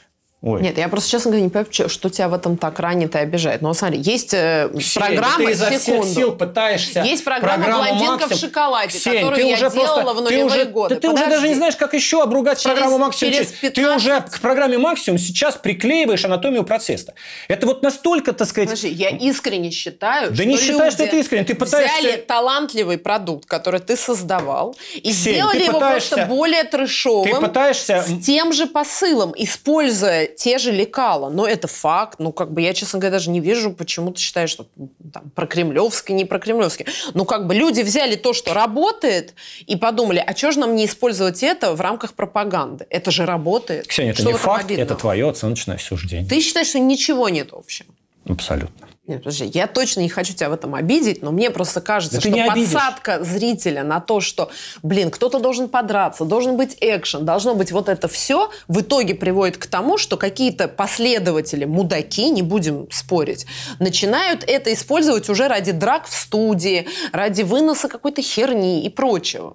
Ой. 0.43 0.61
Нет, 0.61 0.77
я 0.77 0.89
просто, 0.89 1.11
честно 1.11 1.31
говоря, 1.31 1.45
не 1.45 1.49
понимаю, 1.51 1.89
что 1.89 2.11
тебя 2.11 2.29
в 2.29 2.35
этом 2.35 2.59
так 2.59 2.79
ранит 2.79 3.15
и 3.15 3.19
обижает. 3.19 3.63
Но 3.63 3.73
смотри, 3.73 3.99
есть 4.01 4.35
э, 4.35 4.69
Ксень, 4.79 5.01
программа, 5.01 5.37
ты 5.47 5.51
изо 5.53 5.67
всех 5.67 5.81
секунду. 5.83 6.07
сил 6.15 6.33
пытаешься... 6.37 7.01
Есть 7.03 7.25
программа 7.25 7.65
программу 7.65 7.85
«Блондинка 7.89 8.17
в 8.27 8.31
«Максим». 8.31 8.37
шоколаде», 8.49 8.89
Ксень, 8.99 9.13
которую 9.15 9.35
ты 9.37 9.49
я 9.49 9.55
уже 9.55 9.71
делала 9.71 10.03
просто, 10.03 10.13
в 10.13 10.17
ты 10.17 10.23
нулевые 10.23 10.45
уже, 10.47 10.65
годы. 10.67 10.95
Да 10.95 11.01
ты 11.01 11.09
уже 11.09 11.27
даже 11.27 11.49
не 11.49 11.55
знаешь, 11.55 11.75
как 11.77 11.95
еще 11.95 12.23
обругать 12.23 12.59
Через- 12.61 12.75
программу 12.75 12.99
«Максим». 12.99 13.33
через 13.33 13.47
Ты 13.49 13.71
15 13.71 13.97
уже 13.97 14.21
к 14.21 14.41
программе 14.41 14.77
«Максим» 14.79 15.17
сейчас 15.19 15.57
приклеиваешь 15.57 16.25
анатомию 16.27 16.65
процесса. 16.65 17.15
Это 17.49 17.67
вот 17.67 17.83
настолько, 17.83 18.35
так 18.35 18.47
сказать... 18.47 18.69
Подожди, 18.69 18.89
я 18.91 19.09
искренне 19.09 19.71
считаю, 19.71 20.29
Да 20.29 20.35
что 20.37 20.45
не 20.45 20.59
считай, 20.59 20.91
что 20.91 21.07
ты 21.07 21.19
искренне, 21.19 21.45
ты 21.45 21.55
пытаешься- 21.55 21.99
взяли 21.99 22.17
талантливый 22.19 22.99
продукт, 22.99 23.47
который 23.49 23.81
ты 23.81 23.97
создавал, 23.97 24.77
и 24.95 25.11
Ксень, 25.11 25.13
сделали 25.33 25.59
ты 25.61 25.65
его 25.65 25.79
пытаешься- 25.81 26.15
просто 26.15 26.27
более 26.27 26.65
трэшовым, 26.65 27.25
ты 27.25 27.41
пытаешься- 27.41 28.03
с 28.07 28.23
тем 28.25 28.53
же 28.53 28.67
посылом, 28.67 29.33
используя 29.35 30.26
те 30.27 30.59
же 30.59 30.73
лекала. 30.73 31.29
Но 31.31 31.47
это 31.47 31.69
факт. 31.69 32.19
Ну, 32.19 32.33
как 32.33 32.53
бы 32.53 32.61
я, 32.63 32.73
честно 32.75 32.99
говоря, 32.99 33.13
даже 33.17 33.31
не 33.31 33.41
вижу, 33.41 33.73
почему 33.73 34.11
ты 34.13 34.21
считаешь, 34.21 34.51
что 34.51 34.67
там, 35.13 35.31
про 35.35 35.47
кремлевский, 35.47 36.15
не 36.15 36.25
про 36.25 36.39
кремлевский. 36.39 36.87
Ну, 37.15 37.25
как 37.25 37.47
бы 37.47 37.55
люди 37.55 37.81
взяли 37.83 38.17
то, 38.17 38.33
что 38.33 38.55
работает, 38.55 39.35
и 39.67 39.77
подумали, 39.77 40.23
а 40.27 40.35
что 40.37 40.53
же 40.53 40.61
нам 40.61 40.75
не 40.75 40.87
использовать 40.87 41.43
это 41.43 41.75
в 41.75 41.81
рамках 41.81 42.15
пропаганды? 42.15 42.87
Это 42.91 43.11
же 43.11 43.27
работает. 43.27 43.87
Ксения, 43.87 44.13
это 44.13 44.23
Что 44.23 44.33
не 44.33 44.39
факт, 44.39 44.65
обидного? 44.65 44.85
это 44.87 44.95
твое 44.95 45.29
оценочное 45.29 45.79
суждение. 45.79 46.29
Ты 46.29 46.41
считаешь, 46.41 46.69
что 46.69 46.79
ничего 46.79 47.29
нет 47.29 47.49
общего? 47.53 47.89
Абсолютно. 48.29 48.87
Нет, 49.07 49.23
подожди, 49.23 49.45
я 49.55 49.69
точно 49.69 50.01
не 50.01 50.09
хочу 50.09 50.35
тебя 50.35 50.51
в 50.51 50.53
этом 50.53 50.75
обидеть, 50.75 51.23
но 51.23 51.31
мне 51.31 51.53
просто 51.53 51.81
кажется, 51.81 52.17
Да 52.17 52.21
что 52.21 52.29
обидишь. 52.31 52.73
подсадка 52.73 53.23
зрителя 53.23 53.85
на 53.85 54.01
то, 54.01 54.21
что, 54.21 54.51
блин, 54.83 55.13
кто-то 55.13 55.39
должен 55.39 55.69
подраться, 55.69 56.25
должен 56.25 56.57
быть 56.57 56.77
экшен, 56.81 57.25
должно 57.25 57.55
быть 57.55 57.71
вот 57.71 57.89
это 57.89 58.09
все, 58.09 58.51
в 58.67 58.81
итоге 58.81 59.15
приводит 59.15 59.59
к 59.59 59.67
тому, 59.67 59.97
что 59.97 60.17
какие-то 60.17 60.67
последователи, 60.67 61.65
мудаки, 61.65 62.29
не 62.31 62.43
будем 62.43 62.89
спорить, 62.91 63.47
начинают 63.79 64.43
это 64.45 64.73
использовать 64.75 65.29
уже 65.29 65.47
ради 65.47 65.71
драк 65.71 66.09
в 66.09 66.13
студии, 66.13 66.89
ради 67.13 67.43
выноса 67.43 67.87
какой-то 67.87 68.23
херни 68.23 68.85
и 68.85 68.89
прочего. 68.89 69.55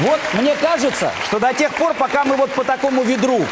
Вот 0.00 0.20
мне 0.34 0.54
кажется, 0.56 1.12
что 1.26 1.38
до 1.38 1.52
тех 1.54 1.72
пор, 1.74 1.94
пока 1.94 2.24
мы 2.24 2.36
вот 2.36 2.50
по 2.50 2.64
такому 2.64 3.04
ведру, 3.04 3.46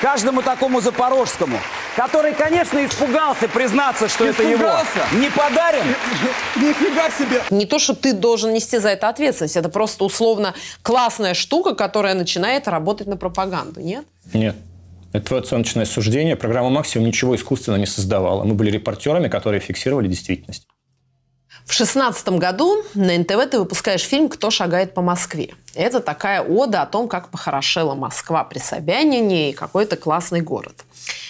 каждому 0.00 0.40
такому 0.40 0.80
запорожскому, 0.80 1.58
который, 1.94 2.32
конечно, 2.32 2.84
испугался 2.84 3.48
признаться, 3.48 4.08
что 4.08 4.24
это 4.24 4.42
его, 4.42 4.70
не 5.12 5.28
подарим, 5.30 5.84
Нифига 6.56 7.10
себе! 7.10 7.42
Не 7.50 7.66
то, 7.66 7.78
что 7.78 7.94
ты 7.94 8.14
должен 8.14 8.54
нести 8.54 8.78
за 8.78 8.90
это 8.90 9.10
ответственность, 9.10 9.56
это 9.56 9.68
просто 9.68 10.04
условно 10.04 10.54
классная 10.82 11.34
штука, 11.34 11.74
которая 11.74 12.14
начинает 12.14 12.66
работать 12.66 13.06
на 13.06 13.18
пропаганду, 13.18 13.80
нет? 13.80 14.06
Нет. 14.32 14.56
Это 15.12 15.26
твое 15.26 15.42
оценочное 15.42 15.84
суждение. 15.84 16.34
Программа 16.34 16.70
«Максимум» 16.70 17.06
ничего 17.06 17.36
искусственно 17.36 17.76
не 17.76 17.86
создавала. 17.86 18.42
Мы 18.42 18.54
были 18.54 18.70
репортерами, 18.70 19.28
которые 19.28 19.60
фиксировали 19.60 20.08
действительность. 20.08 20.66
В 21.64 21.72
шестнадцатом 21.72 22.38
году 22.38 22.82
на 22.94 23.16
НТВ 23.18 23.50
ты 23.50 23.58
выпускаешь 23.58 24.02
фильм 24.02 24.28
«Кто 24.28 24.50
шагает 24.50 24.92
по 24.92 25.00
Москве». 25.00 25.54
Это 25.74 26.00
такая 26.00 26.42
ода 26.42 26.82
о 26.82 26.86
том, 26.86 27.08
как 27.08 27.30
похорошела 27.30 27.94
Москва 27.94 28.44
при 28.44 28.58
Собянине 28.58 29.50
и 29.50 29.52
какой 29.54 29.86
то 29.86 29.96
классный 29.96 30.40
город. 30.40 30.84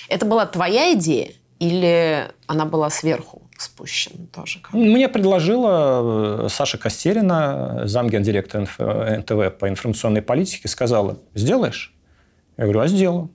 Это 0.08 0.26
была 0.26 0.44
твоя 0.46 0.92
идея 0.94 1.30
или 1.60 2.28
она 2.46 2.64
была 2.64 2.90
сверху 2.90 3.42
спущена 3.56 4.26
тоже? 4.32 4.58
как? 4.58 4.72
Мне 4.72 5.08
предложила 5.08 6.44
э, 6.44 6.48
Саша 6.50 6.78
Костерина, 6.78 7.82
замгендиректора 7.84 8.64
НФ- 8.64 9.18
НТВ 9.20 9.58
по 9.58 9.68
информационной 9.68 10.22
политике, 10.22 10.68
сказала, 10.68 11.18
сделаешь? 11.34 11.94
Я 12.56 12.64
говорю, 12.64 12.80
а 12.80 12.88
сделаю. 12.88 13.30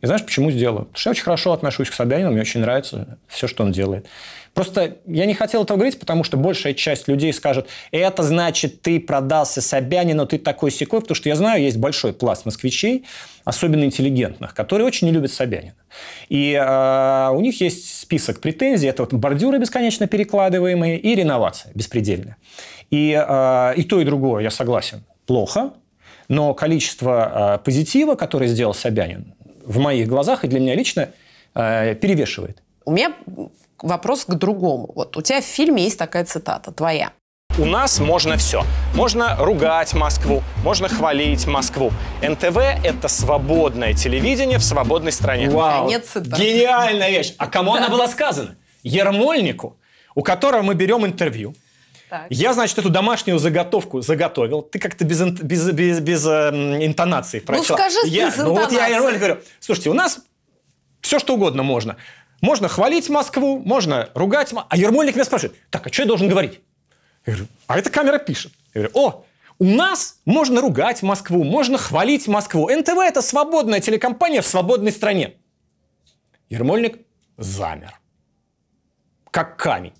И 0.00 0.06
знаешь, 0.06 0.24
почему 0.24 0.50
сделаю? 0.50 0.86
Потому 0.86 0.98
что 0.98 1.10
я 1.10 1.12
очень 1.12 1.22
хорошо 1.22 1.52
отношусь 1.52 1.90
к 1.90 1.92
Собянину, 1.92 2.30
мне 2.30 2.40
очень 2.40 2.60
нравится 2.60 3.18
все, 3.28 3.46
что 3.46 3.62
он 3.64 3.72
делает. 3.72 4.06
Просто 4.54 4.98
я 5.06 5.24
не 5.24 5.34
хотел 5.34 5.64
этого 5.64 5.78
говорить, 5.78 5.98
потому 5.98 6.24
что 6.24 6.36
большая 6.36 6.74
часть 6.74 7.08
людей 7.08 7.32
скажет, 7.32 7.68
это 7.90 8.22
значит, 8.22 8.82
ты 8.82 9.00
продался 9.00 9.62
Собянину, 9.62 10.26
ты 10.26 10.38
такой 10.38 10.70
секой, 10.70 11.00
потому 11.00 11.14
что 11.14 11.28
я 11.30 11.36
знаю, 11.36 11.62
есть 11.62 11.78
большой 11.78 12.12
пласт 12.12 12.44
москвичей, 12.44 13.06
особенно 13.44 13.84
интеллигентных, 13.84 14.54
которые 14.54 14.86
очень 14.86 15.06
не 15.06 15.12
любят 15.12 15.32
Собянина. 15.32 15.74
И 16.28 16.52
э, 16.52 17.28
у 17.32 17.40
них 17.40 17.60
есть 17.62 18.00
список 18.00 18.40
претензий. 18.40 18.88
Это 18.88 19.04
вот 19.04 19.14
бордюры 19.14 19.58
бесконечно 19.58 20.06
перекладываемые 20.06 20.98
и 20.98 21.14
реновация 21.14 21.72
беспредельная. 21.74 22.36
И, 22.90 23.12
э, 23.12 23.74
и 23.76 23.84
то, 23.84 24.00
и 24.00 24.04
другое, 24.04 24.42
я 24.42 24.50
согласен, 24.50 25.02
плохо, 25.26 25.72
но 26.28 26.52
количество 26.52 27.56
э, 27.56 27.64
позитива, 27.64 28.16
которое 28.16 28.48
сделал 28.48 28.74
Собянин, 28.74 29.34
в 29.64 29.78
моих 29.78 30.08
глазах 30.08 30.44
и 30.44 30.48
для 30.48 30.60
меня 30.60 30.74
лично 30.74 31.08
э, 31.54 31.94
перевешивает. 31.94 32.62
У 32.84 32.92
меня 32.92 33.14
вопрос 33.82 34.24
к 34.24 34.34
другому. 34.34 34.90
Вот 34.94 35.16
у 35.16 35.22
тебя 35.22 35.40
в 35.40 35.44
фильме 35.44 35.84
есть 35.84 35.98
такая 35.98 36.24
цитата, 36.24 36.72
твоя. 36.72 37.12
У 37.58 37.66
нас 37.66 38.00
можно 38.00 38.38
все. 38.38 38.64
Можно 38.94 39.36
ругать 39.36 39.92
Москву, 39.92 40.42
можно 40.64 40.88
хвалить 40.88 41.46
Москву. 41.46 41.92
НТВ– 42.22 42.56
это 42.84 43.08
свободное 43.08 43.92
телевидение 43.92 44.56
в 44.58 44.64
свободной 44.64 45.12
стране. 45.12 45.50
Вау, 45.50 45.84
Конец 45.84 46.16
гениальная 46.16 47.10
вещь. 47.10 47.34
А 47.36 47.46
кому 47.46 47.74
она 47.74 47.90
была 47.90 48.08
сказана? 48.08 48.56
Ермольнику, 48.82 49.76
у 50.14 50.22
которого 50.22 50.62
мы 50.62 50.74
берем 50.74 51.04
интервью. 51.04 51.54
Так. 52.08 52.26
Я, 52.30 52.52
значит, 52.52 52.78
эту 52.78 52.90
домашнюю 52.90 53.38
заготовку 53.38 54.00
заготовил. 54.00 54.62
Ты 54.62 54.78
как-то 54.78 55.04
без, 55.04 55.22
без, 55.22 55.70
без, 55.70 56.00
без 56.00 56.26
э, 56.26 56.50
интонации 56.84 57.40
прочла. 57.40 57.76
скажи 57.76 57.98
я, 58.04 58.26
без 58.26 58.36
Ну 58.36 58.50
вот 58.50 58.58
я 58.58 58.64
интонации. 58.64 58.94
Ермольнику 58.94 59.24
говорю, 59.24 59.40
слушайте, 59.60 59.90
у 59.90 59.94
нас 59.94 60.20
все 61.00 61.18
что 61.18 61.34
угодно 61.34 61.62
можно. 61.62 61.96
Можно 62.42 62.68
хвалить 62.68 63.08
Москву, 63.08 63.60
можно 63.64 64.10
ругать. 64.14 64.52
А 64.68 64.76
Ермольник 64.76 65.14
меня 65.14 65.24
спрашивает, 65.24 65.56
так, 65.70 65.86
а 65.86 65.92
что 65.92 66.02
я 66.02 66.08
должен 66.08 66.28
говорить? 66.28 66.60
Я 67.24 67.34
говорю, 67.34 67.48
а 67.68 67.78
эта 67.78 67.88
камера 67.88 68.18
пишет. 68.18 68.52
Я 68.74 68.82
говорю, 68.82 68.98
о, 68.98 69.24
у 69.60 69.64
нас 69.64 70.18
можно 70.24 70.60
ругать 70.60 71.02
Москву, 71.02 71.44
можно 71.44 71.78
хвалить 71.78 72.26
Москву. 72.26 72.68
НТВ– 72.68 72.88
это 72.98 73.22
свободная 73.22 73.78
телекомпания 73.80 74.42
в 74.42 74.46
свободной 74.46 74.90
стране. 74.90 75.34
Ермольник 76.50 76.98
замер. 77.38 77.98
Как 79.30 79.56
камень. 79.56 79.94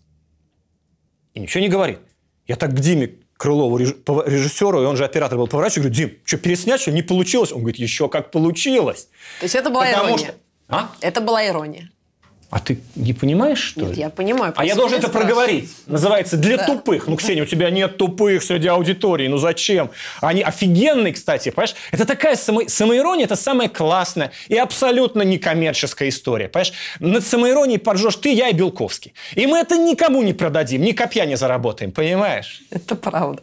И 1.34 1.40
ничего 1.40 1.62
не 1.62 1.68
говорит. 1.68 2.00
Я 2.48 2.56
так 2.56 2.70
к 2.72 2.74
Диме 2.80 3.14
Крылову, 3.36 3.78
режиссеру, 3.78 4.82
и 4.82 4.84
он 4.84 4.96
же 4.96 5.04
оператор 5.04 5.38
был, 5.38 5.46
поворачиваю, 5.46 5.84
говорю, 5.84 5.94
Дим, 5.94 6.18
что, 6.24 6.38
переснять, 6.38 6.80
что, 6.80 6.90
не 6.90 7.02
получилось? 7.02 7.52
Он 7.52 7.60
говорит, 7.60 7.76
еще 7.78 8.08
как 8.08 8.32
получилось. 8.32 9.08
То 9.38 9.44
есть 9.44 9.54
это 9.54 9.70
была 9.70 9.86
Потому 9.86 10.08
ирония. 10.08 10.24
что- 10.26 10.34
А? 10.68 10.90
Это 11.00 11.20
была 11.20 11.46
ирония. 11.46 11.90
А 12.52 12.58
ты 12.58 12.82
не 12.96 13.14
понимаешь, 13.14 13.58
что 13.58 13.80
Нет, 13.80 13.96
ли? 13.96 14.00
я 14.02 14.10
понимаю. 14.10 14.52
А 14.56 14.64
я 14.66 14.74
должен 14.74 14.98
это 14.98 15.08
проговорить. 15.08 15.70
Называется 15.86 16.36
«Для 16.36 16.58
Да. 16.58 16.66
тупых». 16.66 17.06
Ну, 17.06 17.16
Ксения, 17.16 17.44
у 17.44 17.46
тебя 17.46 17.70
нет 17.70 17.96
тупых 17.96 18.42
среди 18.42 18.68
аудитории. 18.68 19.26
Ну, 19.26 19.38
зачем? 19.38 19.90
Они 20.20 20.42
офигенные, 20.42 21.14
кстати, 21.14 21.48
понимаешь? 21.48 21.74
Это 21.92 22.04
такая 22.04 22.36
само... 22.36 22.68
самоирония, 22.68 23.24
это 23.24 23.36
самая 23.36 23.70
классная 23.70 24.32
и 24.48 24.58
абсолютно 24.58 25.22
некоммерческая 25.22 26.10
история, 26.10 26.48
понимаешь? 26.50 26.74
Над 27.00 27.26
самоиронией 27.26 27.78
поржешь 27.78 28.16
ты, 28.16 28.30
я 28.34 28.50
и 28.50 28.52
Белковский. 28.52 29.14
И 29.34 29.46
мы 29.46 29.56
это 29.56 29.78
никому 29.78 30.20
не 30.22 30.34
продадим, 30.34 30.82
ни 30.82 30.92
копья 30.92 31.24
не 31.24 31.38
заработаем, 31.38 31.90
понимаешь? 31.90 32.60
Это 32.68 32.96
правда. 32.96 33.42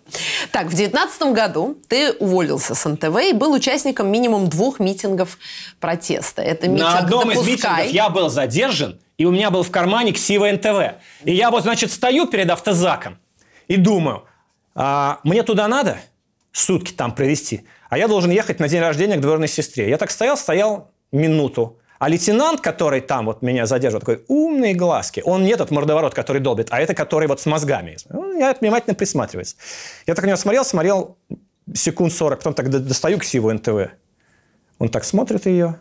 Так, 0.51 0.68
в 0.68 0.76
девятнадцатом 0.76 1.34
году 1.34 1.76
ты 1.88 2.12
уволился 2.12 2.76
с 2.76 2.88
НТВ 2.88 3.18
и 3.28 3.34
был 3.34 3.53
участником 3.53 4.12
минимум 4.12 4.49
двух 4.49 4.80
митингов 4.80 5.39
протеста. 5.80 6.43
Это 6.43 6.68
митинг 6.68 6.88
На 6.91 6.99
одном 6.99 7.32
из 7.32 7.38
«Допускай». 7.39 7.72
митингов 7.72 7.91
я 7.91 8.10
был 8.10 8.30
задержан, 8.30 8.99
и 9.20 9.26
у 9.26 9.32
меня 9.32 9.51
был 9.51 9.63
в 9.63 9.70
кармане 9.70 10.13
ксива 10.13 10.49
НТВ. 10.49 10.95
И 11.26 11.34
я 11.34 11.51
вот, 11.51 11.63
значит, 11.63 11.91
стою 11.91 12.26
перед 12.26 12.49
автозаком 12.49 13.20
и 13.67 13.76
думаю, 13.76 14.24
а, 14.76 15.20
мне 15.26 15.43
туда 15.43 15.67
надо 15.67 15.97
сутки 16.53 16.93
там 16.93 17.13
провести, 17.13 17.65
а 17.89 17.97
я 17.97 18.07
должен 18.07 18.32
ехать 18.32 18.61
на 18.61 18.70
день 18.70 18.80
рождения 18.80 19.17
к 19.17 19.20
двоюродной 19.20 19.49
сестре. 19.49 19.89
Я 19.89 19.97
так 19.97 20.09
стоял, 20.09 20.38
стоял 20.38 20.91
минуту. 21.11 21.80
А 21.99 22.07
лейтенант, 22.07 22.61
который 22.61 23.01
там 23.01 23.26
вот 23.26 23.41
меня 23.41 23.65
задерживал, 23.65 23.99
такой 23.99 24.24
умные 24.30 24.74
глазки. 24.74 25.22
Он 25.26 25.43
не 25.43 25.51
этот 25.51 25.70
мордоворот, 25.70 26.13
который 26.13 26.41
долбит, 26.41 26.67
а 26.72 26.80
это, 26.80 26.93
который 26.93 27.28
вот 27.28 27.41
с 27.41 27.45
мозгами. 27.45 27.97
Ну, 28.07 28.39
Я 28.39 28.55
внимательно 28.57 28.95
присматриваюсь. 28.95 29.57
Я 30.07 30.15
так 30.15 30.24
на 30.24 30.30
него 30.30 30.38
смотрел, 30.38 30.63
смотрел 30.63 31.17
секунд 31.74 32.13
40, 32.13 32.39
потом 32.39 32.53
так 32.53 32.70
до- 32.70 32.80
достаю 32.80 33.17
ксиву 33.20 33.51
НТВ. 33.51 33.91
Он 34.78 34.88
так 34.88 35.03
смотрит 35.03 35.45
ее. 35.45 35.76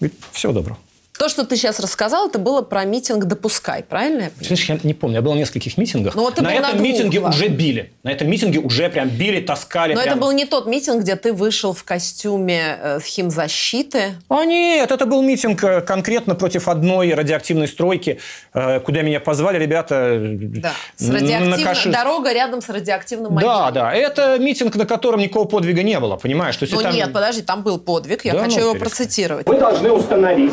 Говорит, 0.00 0.18
всего 0.32 0.52
доброго. 0.52 0.78
То, 1.18 1.28
что 1.28 1.44
ты 1.44 1.56
сейчас 1.56 1.78
рассказал, 1.78 2.28
это 2.28 2.38
было 2.38 2.62
про 2.62 2.84
митинг 2.84 3.26
«Допускай», 3.26 3.82
правильно? 3.84 4.22
я 4.22 4.30
понимаю? 4.30 4.46
Знаешь, 4.46 4.64
я 4.68 4.78
не 4.82 4.94
помню, 4.94 5.16
я 5.16 5.22
был 5.22 5.34
на 5.34 5.38
нескольких 5.38 5.76
митингах. 5.76 6.14
Ну, 6.14 6.22
вот 6.22 6.36
на 6.38 6.42
был 6.42 6.50
на 6.50 6.54
этом 6.54 6.70
двух, 6.78 6.82
митинге 6.82 7.20
да. 7.20 7.28
уже 7.28 7.48
били. 7.48 7.92
На 8.02 8.10
этом 8.10 8.28
митинге 8.30 8.58
уже 8.58 8.88
прям 8.88 9.08
били, 9.10 9.40
таскали. 9.40 9.94
Но 9.94 10.00
прям. 10.02 10.14
это 10.14 10.20
был 10.20 10.32
не 10.32 10.46
тот 10.46 10.66
митинг, 10.66 11.02
где 11.02 11.14
ты 11.16 11.32
вышел 11.34 11.74
в 11.74 11.84
костюме 11.84 12.78
э, 12.82 12.98
химзащиты. 13.04 14.14
А 14.30 14.44
нет, 14.46 14.90
это 14.90 15.04
был 15.06 15.22
митинг 15.22 15.62
э, 15.62 15.80
конкретно 15.82 16.34
против 16.34 16.66
одной 16.66 17.12
радиоактивной 17.12 17.68
стройки, 17.68 18.18
э, 18.54 18.80
куда 18.80 19.02
меня 19.02 19.20
позвали 19.20 19.58
ребята 19.58 19.94
э, 20.14 20.36
Да. 20.38 20.72
С 20.96 21.10
радиоактивной... 21.10 21.62
каши- 21.62 21.90
Дорога 21.92 22.32
рядом 22.32 22.62
с 22.62 22.68
радиоактивным 22.70 23.28
Да, 23.28 23.34
могильником. 23.34 23.74
да. 23.74 23.92
Это 23.94 24.38
митинг, 24.38 24.74
на 24.76 24.86
котором 24.86 25.20
никакого 25.20 25.44
подвига 25.46 25.82
не 25.82 26.00
было, 26.00 26.16
понимаешь? 26.16 26.56
То 26.56 26.64
есть 26.64 26.74
Ну 26.74 26.80
это- 26.80 26.90
нет, 26.92 27.12
подожди, 27.12 27.42
там 27.42 27.62
был 27.62 27.78
подвиг, 27.78 28.24
я 28.24 28.32
Да, 28.32 28.38
хочу 28.44 28.56
ну, 28.56 28.60
его 28.62 28.72
перестань. 28.72 28.88
процитировать. 28.88 29.46
Вы 29.46 29.58
должны 29.58 29.92
установить 29.92 30.52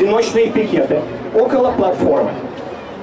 одиночные 0.00 0.50
пикеты 0.50 1.02
около 1.34 1.72
платформы. 1.72 2.32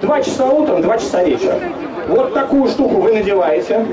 Два 0.02 0.22
часа 0.22 0.46
утром, 0.46 0.82
два 0.82 0.98
часа 0.98 1.24
вечером. 1.24 1.60
Вот 2.08 2.34
такую 2.34 2.68
штуку 2.70 3.02
вы 3.02 3.14
надеваете 3.14 3.86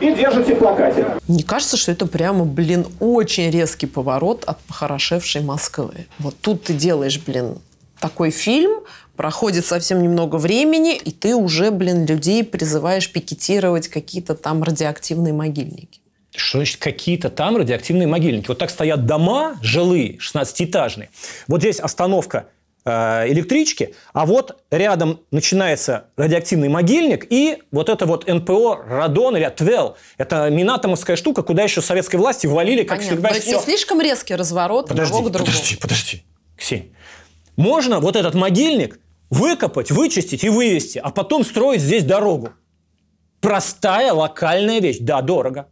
и 0.00 0.12
держите 0.14 0.54
плакатик. 0.54 1.06
Мне 1.26 1.42
кажется, 1.42 1.76
что 1.76 1.92
это 1.92 2.06
прямо, 2.06 2.44
блин, 2.44 2.86
очень 3.00 3.50
резкий 3.50 3.86
поворот 3.86 4.44
от 4.46 4.60
похорошевшей 4.60 5.42
Москвы. 5.42 6.06
Вот 6.18 6.34
тут 6.40 6.64
ты 6.64 6.72
делаешь, 6.72 7.20
блин, 7.24 7.58
такой 7.98 8.30
фильм, 8.30 8.80
проходит 9.16 9.66
совсем 9.66 10.02
немного 10.02 10.36
времени, 10.36 10.96
и 10.96 11.10
ты 11.10 11.34
уже, 11.34 11.70
блин, 11.70 12.06
людей 12.06 12.44
призываешь 12.44 13.10
пикетировать 13.10 13.88
какие-то 13.88 14.34
там 14.34 14.62
радиоактивные 14.62 15.32
могильники. 15.32 15.99
Что 16.34 16.58
значит 16.58 16.76
какие-то 16.78 17.28
там 17.28 17.56
радиоактивные 17.56 18.06
могильники? 18.06 18.46
Вот 18.48 18.58
так 18.58 18.70
стоят 18.70 19.04
дома 19.06 19.58
жилые, 19.62 20.18
16-этажные. 20.18 21.08
Вот 21.48 21.60
здесь 21.60 21.80
остановка 21.80 22.46
э, 22.84 23.24
электрички, 23.32 23.94
а 24.12 24.26
вот 24.26 24.62
рядом 24.70 25.20
начинается 25.32 26.04
радиоактивный 26.16 26.68
могильник 26.68 27.26
и 27.30 27.58
вот 27.72 27.88
это 27.88 28.06
вот 28.06 28.28
НПО 28.28 28.76
«Радон» 28.86 29.36
или 29.36 29.48
«Твел». 29.48 29.96
Это 30.18 30.48
минатомовская 30.50 31.16
штука, 31.16 31.42
куда 31.42 31.64
еще 31.64 31.82
советской 31.82 32.16
власти 32.16 32.46
ввалили, 32.46 32.84
как 32.84 32.98
Понятно. 32.98 33.16
всегда, 33.16 33.28
это 33.30 33.46
не 33.46 33.52
все. 33.54 33.60
слишком 33.60 34.00
резкий 34.00 34.36
разворот 34.36 34.86
Подожди, 34.88 35.12
одного 35.12 35.28
к 35.28 35.32
другому. 35.32 35.52
подожди, 35.52 35.76
подожди, 35.76 36.24
Ксень. 36.56 36.94
Можно 37.56 37.98
вот 38.00 38.14
этот 38.16 38.34
могильник 38.34 39.00
выкопать, 39.30 39.90
вычистить 39.90 40.44
и 40.44 40.48
вывести, 40.48 40.98
а 40.98 41.10
потом 41.10 41.44
строить 41.44 41.80
здесь 41.82 42.04
дорогу. 42.04 42.50
Простая 43.40 44.12
локальная 44.12 44.80
вещь. 44.80 44.98
Да, 45.00 45.22
дорого. 45.22 45.66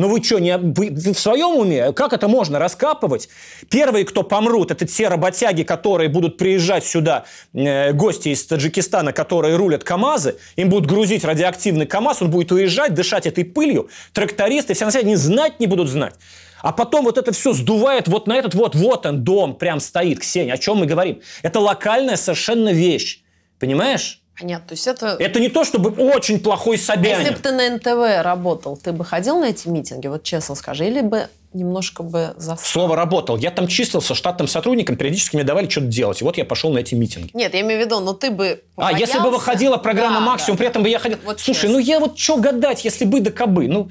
Ну 0.00 0.08
вы 0.08 0.22
что, 0.24 0.38
не, 0.38 0.56
вы, 0.56 0.88
вы 0.90 1.12
в 1.12 1.18
своем 1.18 1.58
уме? 1.58 1.92
Как 1.92 2.14
это 2.14 2.26
можно 2.26 2.58
раскапывать? 2.58 3.28
Первые, 3.68 4.06
кто 4.06 4.22
помрут, 4.22 4.70
это 4.70 4.86
те 4.86 5.08
работяги, 5.08 5.62
которые 5.62 6.08
будут 6.08 6.38
приезжать 6.38 6.86
сюда, 6.86 7.26
э, 7.52 7.92
гости 7.92 8.30
из 8.30 8.46
Таджикистана, 8.46 9.12
которые 9.12 9.56
рулят 9.56 9.84
КАМАЗы, 9.84 10.38
им 10.56 10.70
будут 10.70 10.88
грузить 10.88 11.22
радиоактивный 11.22 11.84
КАМАЗ, 11.84 12.22
он 12.22 12.30
будет 12.30 12.50
уезжать, 12.50 12.94
дышать 12.94 13.26
этой 13.26 13.44
пылью, 13.44 13.90
трактористы, 14.14 14.72
все 14.72 14.86
на 14.86 14.90
свете, 14.90 15.06
они 15.06 15.16
знать 15.16 15.60
не 15.60 15.66
будут 15.66 15.90
знать. 15.90 16.14
А 16.62 16.72
потом 16.72 17.04
вот 17.04 17.18
это 17.18 17.32
все 17.32 17.52
сдувает 17.52 18.08
вот 18.08 18.26
на 18.26 18.36
этот 18.36 18.54
вот, 18.54 18.74
вот 18.74 19.04
он, 19.04 19.22
дом 19.22 19.54
прям 19.54 19.80
стоит, 19.80 20.20
Ксения, 20.20 20.54
о 20.54 20.58
чем 20.58 20.78
мы 20.78 20.86
говорим? 20.86 21.20
Это 21.42 21.60
локальная 21.60 22.16
совершенно 22.16 22.72
вещь, 22.72 23.22
понимаешь? 23.58 24.22
Понятно, 24.38 24.68
то 24.68 24.72
есть 24.72 24.86
это... 24.86 25.16
Это 25.18 25.38
не 25.38 25.48
то, 25.48 25.64
чтобы 25.64 25.90
очень 25.90 26.40
плохой 26.40 26.76
А 26.76 26.78
Собянин. 26.78 27.18
если 27.20 27.34
бы 27.34 27.40
ты 27.40 27.52
на 27.52 27.68
НТВ 27.76 28.24
работал, 28.24 28.76
ты 28.76 28.92
бы 28.92 29.04
ходил 29.04 29.38
на 29.38 29.46
эти 29.46 29.68
митинги? 29.68 30.06
Вот 30.06 30.22
честно 30.22 30.54
скажи. 30.54 30.86
Или 30.86 31.02
бы 31.02 31.28
немножко 31.52 32.02
бы 32.02 32.32
застал? 32.38 32.58
Слово 32.64 32.96
«работал». 32.96 33.36
Я 33.36 33.50
там 33.50 33.66
числился 33.66 34.14
штатным 34.14 34.48
сотрудником, 34.48 34.96
периодически 34.96 35.36
мне 35.36 35.44
давали 35.44 35.68
что-то 35.68 35.88
делать. 35.88 36.20
И 36.22 36.24
вот 36.24 36.38
я 36.38 36.44
пошел 36.46 36.72
на 36.72 36.78
эти 36.78 36.94
митинги. 36.94 37.30
Нет, 37.34 37.52
я 37.52 37.60
имею 37.60 37.82
в 37.82 37.84
виду, 37.84 38.00
но 38.00 38.14
ты 38.14 38.30
бы 38.30 38.62
А, 38.76 38.92
если 38.92 39.14
бы 39.18 39.24
побоялся? 39.24 39.38
выходила 39.38 39.76
программа 39.76 40.20
Да, 40.20 40.26
«Максимум», 40.26 40.56
да. 40.56 40.58
при 40.60 40.68
этом 40.68 40.82
бы 40.84 40.88
я 40.88 40.98
ходил... 40.98 41.18
Вот 41.24 41.38
Слушай, 41.40 41.62
честно. 41.62 41.70
ну 41.74 41.78
я 41.78 42.00
вот 42.00 42.18
что 42.18 42.36
гадать, 42.36 42.84
если 42.84 43.04
бы 43.04 43.20
да 43.20 43.30
кабы? 43.30 43.68
Ну, 43.68 43.90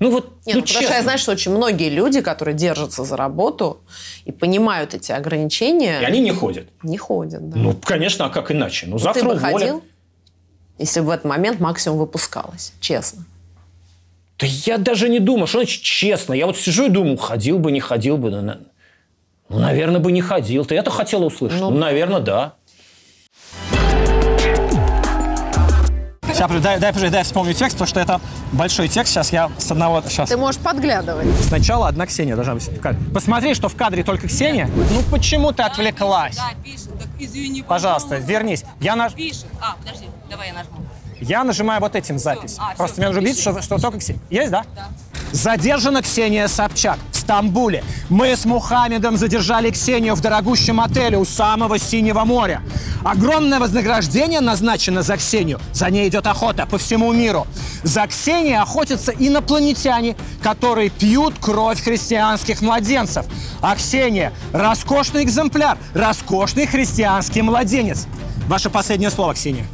ну 0.00 0.10
вот, 0.10 0.30
Нет, 0.46 0.54
ну, 0.56 0.60
ну, 0.60 0.60
потому 0.62 0.82
что 0.84 0.94
я 0.94 1.02
знаю, 1.02 1.18
что 1.18 1.32
очень 1.32 1.52
многие 1.52 1.90
люди, 1.90 2.22
которые 2.22 2.56
держатся 2.56 3.04
за 3.04 3.16
работу 3.16 3.82
и 4.24 4.32
понимают 4.32 4.94
эти 4.94 5.12
ограничения, 5.12 6.00
И 6.00 6.04
они 6.04 6.20
не 6.20 6.32
ходят. 6.32 6.68
не 6.82 6.96
ходят. 6.96 7.50
Да. 7.50 7.58
Ну, 7.58 7.74
конечно, 7.74 8.24
а 8.24 8.30
как 8.30 8.50
иначе? 8.50 8.86
Ну, 8.86 8.96
ты 8.96 9.04
завтра 9.04 9.24
бы 9.24 9.34
уволят. 9.34 9.52
ходил, 9.60 9.84
если 10.78 11.00
бы 11.00 11.06
в 11.06 11.10
этот 11.10 11.26
момент 11.26 11.60
максимум 11.60 11.98
выпускалось, 11.98 12.72
честно. 12.80 13.24
Да 14.38 14.46
я 14.48 14.78
даже 14.78 15.10
не 15.10 15.18
думаю, 15.18 15.46
что 15.46 15.58
значит 15.58 15.82
честно. 15.82 16.32
Я 16.32 16.46
вот 16.46 16.56
сижу 16.56 16.86
и 16.86 16.88
думаю, 16.88 17.18
ходил 17.18 17.58
бы, 17.58 17.70
не 17.70 17.80
ходил 17.80 18.16
бы. 18.16 18.30
Ну, 18.30 18.54
Ну, 19.50 19.58
наверное, 19.58 20.00
бы 20.00 20.12
не 20.12 20.22
ходил. 20.22 20.64
Ты 20.64 20.76
это 20.76 20.90
хотела 20.90 21.24
услышать? 21.24 21.60
Ну, 21.60 21.70
ну 21.70 21.76
наверное, 21.78 22.20
да. 22.20 22.54
Сейчас, 26.40 26.62
дай, 26.62 26.78
дай, 26.80 26.92
дай, 26.92 27.10
дай 27.10 27.22
вспомню 27.22 27.52
текст, 27.52 27.76
потому 27.76 27.86
что 27.86 28.00
это 28.00 28.18
большой 28.52 28.88
текст. 28.88 29.12
Сейчас 29.12 29.30
я 29.30 29.50
с 29.58 29.70
одного... 29.70 30.00
Сейчас. 30.08 30.30
Ты 30.30 30.38
можешь 30.38 30.58
подглядывать. 30.58 31.26
Сначала 31.46 31.86
одна 31.86 32.06
Ксения 32.06 32.34
должна 32.34 32.54
быть 32.54 32.66
в 32.66 32.80
кадре. 32.80 32.98
Посмотри, 33.12 33.52
что 33.52 33.68
в 33.68 33.76
кадре 33.76 34.02
только 34.02 34.26
Ксения. 34.26 34.66
Ну 34.74 35.02
почему 35.10 35.52
ты 35.52 35.62
отвлеклась? 35.64 36.36
Да, 36.36 36.52
пишет. 36.64 36.98
Так 36.98 37.08
извини, 37.18 37.62
Пожалуйста, 37.62 38.16
вернись. 38.16 38.64
Я 38.80 38.96
наш... 38.96 39.12
Пишет. 39.12 39.44
А, 39.60 39.76
подожди, 39.76 40.06
давай 40.30 40.48
я 40.48 40.54
нажму. 40.54 40.78
Я 41.20 41.44
нажимаю 41.44 41.78
вот 41.82 41.94
этим 41.94 42.18
запись. 42.18 42.56
А, 42.58 42.74
Просто 42.74 42.94
все, 42.94 43.02
мне 43.02 43.08
нужно 43.08 43.20
видеть, 43.20 43.42
что, 43.42 43.60
что 43.60 43.78
только 43.78 43.98
Ксения. 43.98 44.20
Есть, 44.30 44.50
да? 44.50 44.64
Да. 44.74 44.88
Задержана 45.32 46.02
Ксения 46.02 46.48
Собчак 46.48 46.98
в 47.12 47.16
Стамбуле. 47.16 47.84
Мы 48.08 48.36
с 48.36 48.44
Мухаммедом 48.44 49.16
задержали 49.16 49.70
Ксению 49.70 50.14
в 50.14 50.20
дорогущем 50.20 50.80
отеле 50.80 51.18
у 51.18 51.24
самого 51.24 51.78
Синего 51.78 52.24
моря. 52.24 52.62
Огромное 53.04 53.60
вознаграждение 53.60 54.40
назначено 54.40 55.02
за 55.02 55.16
Ксению. 55.16 55.60
За 55.72 55.88
ней 55.88 56.08
идет 56.08 56.26
охота 56.26 56.66
по 56.66 56.78
всему 56.78 57.12
миру. 57.12 57.46
За 57.82 58.06
Ксенией 58.06 58.58
охотятся 58.58 59.12
инопланетяне, 59.12 60.16
которые 60.42 60.90
пьют 60.90 61.34
кровь 61.40 61.82
христианских 61.82 62.60
младенцев. 62.60 63.26
А 63.62 63.76
Ксения– 63.76 64.32
роскошный 64.52 65.22
экземпляр, 65.22 65.78
роскошный 65.94 66.66
христианский 66.66 67.42
младенец. 67.42 68.06
Ваше 68.48 68.68
последнее 68.68 69.10
слово, 69.10 69.34
Ксения. 69.34 69.66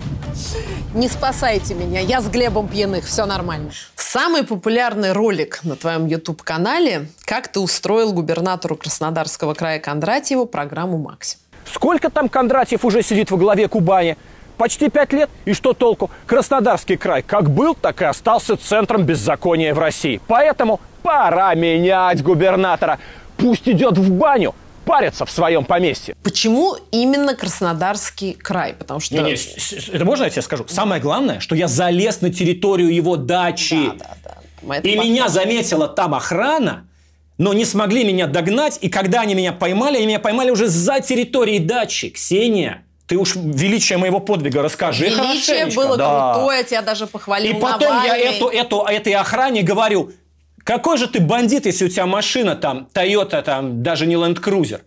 Не 0.96 1.08
спасайте 1.08 1.74
меня, 1.74 2.00
я 2.00 2.22
с 2.22 2.26
Глебом 2.26 2.68
пьяных, 2.68 3.04
все 3.04 3.26
нормально. 3.26 3.70
Самый 3.96 4.44
популярный 4.44 5.12
ролик 5.12 5.60
на 5.62 5.76
твоем 5.76 6.06
YouTube-канале 6.06 7.08
«Как 7.26 7.48
ты 7.48 7.60
устроил 7.60 8.14
губернатору 8.14 8.76
Краснодарского 8.76 9.52
края 9.52 9.78
Кондратьеву 9.78 10.46
программу 10.46 10.96
«Максим». 10.96 11.38
Сколько 11.70 12.08
там 12.08 12.30
Кондратьев 12.30 12.82
уже 12.82 13.02
сидит 13.02 13.30
во 13.30 13.36
главе 13.36 13.68
Кубани? 13.68 14.16
Почти 14.56 14.88
пять 14.88 15.12
лет. 15.12 15.28
И 15.44 15.52
что 15.52 15.74
толку? 15.74 16.10
Краснодарский 16.24 16.96
край 16.96 17.22
как 17.22 17.50
был, 17.50 17.74
так 17.74 18.00
и 18.00 18.06
остался 18.06 18.56
центром 18.56 19.02
беззакония 19.02 19.74
в 19.74 19.78
России. 19.78 20.18
Поэтому 20.26 20.80
пора 21.02 21.54
менять 21.54 22.22
губернатора. 22.22 22.98
Пусть 23.36 23.68
идет 23.68 23.98
в 23.98 24.10
баню, 24.12 24.54
парятся 24.86 25.26
в 25.26 25.30
своем 25.30 25.64
поместье. 25.64 26.14
Почему 26.22 26.76
именно 26.92 27.34
Краснодарский 27.34 28.32
край? 28.32 28.72
Потому 28.72 29.00
что... 29.00 29.14
Не, 29.16 29.22
не, 29.22 29.94
это 29.94 30.04
можно 30.04 30.24
я 30.24 30.30
тебе 30.30 30.42
скажу? 30.42 30.64
Самое 30.68 31.02
главное, 31.02 31.40
что 31.40 31.54
я 31.54 31.68
залез 31.68 32.22
на 32.22 32.32
территорию 32.32 32.94
его 32.94 33.16
дачи. 33.16 33.90
Да, 33.98 34.16
да, 34.24 34.36
да. 34.62 34.78
И 34.78 34.96
меня 34.96 35.28
заметила 35.28 35.88
там 35.88 36.14
охрана, 36.14 36.88
но 37.36 37.52
не 37.52 37.64
смогли 37.64 38.04
меня 38.04 38.26
догнать. 38.26 38.78
И 38.80 38.88
когда 38.88 39.20
они 39.20 39.34
меня 39.34 39.52
поймали, 39.52 39.96
они 39.96 40.06
меня 40.06 40.20
поймали 40.20 40.50
уже 40.50 40.68
за 40.68 41.00
территорией 41.00 41.58
дачи. 41.58 42.08
Ксения, 42.08 42.84
ты 43.06 43.16
уж 43.16 43.36
величие 43.36 43.98
моего 43.98 44.20
подвига 44.20 44.62
расскажи 44.62 45.06
Величие 45.06 45.66
было 45.66 45.96
да. 45.96 46.34
крутое, 46.34 46.64
тебя 46.64 46.82
даже 46.82 47.06
похвалил 47.06 47.56
И 47.56 47.60
потом 47.60 47.94
Навальный. 47.94 48.24
я 48.24 48.32
эту, 48.32 48.48
эту, 48.48 48.82
этой 48.82 49.12
охране 49.14 49.62
говорю, 49.62 50.12
какой 50.66 50.98
же 50.98 51.06
ты 51.06 51.20
бандит, 51.20 51.64
если 51.64 51.84
у 51.84 51.88
тебя 51.88 52.06
машина 52.06 52.56
там, 52.56 52.88
Toyota, 52.92 53.40
там, 53.40 53.84
даже 53.84 54.04
не 54.04 54.16
Land 54.16 54.42
Cruiser? 54.42 54.80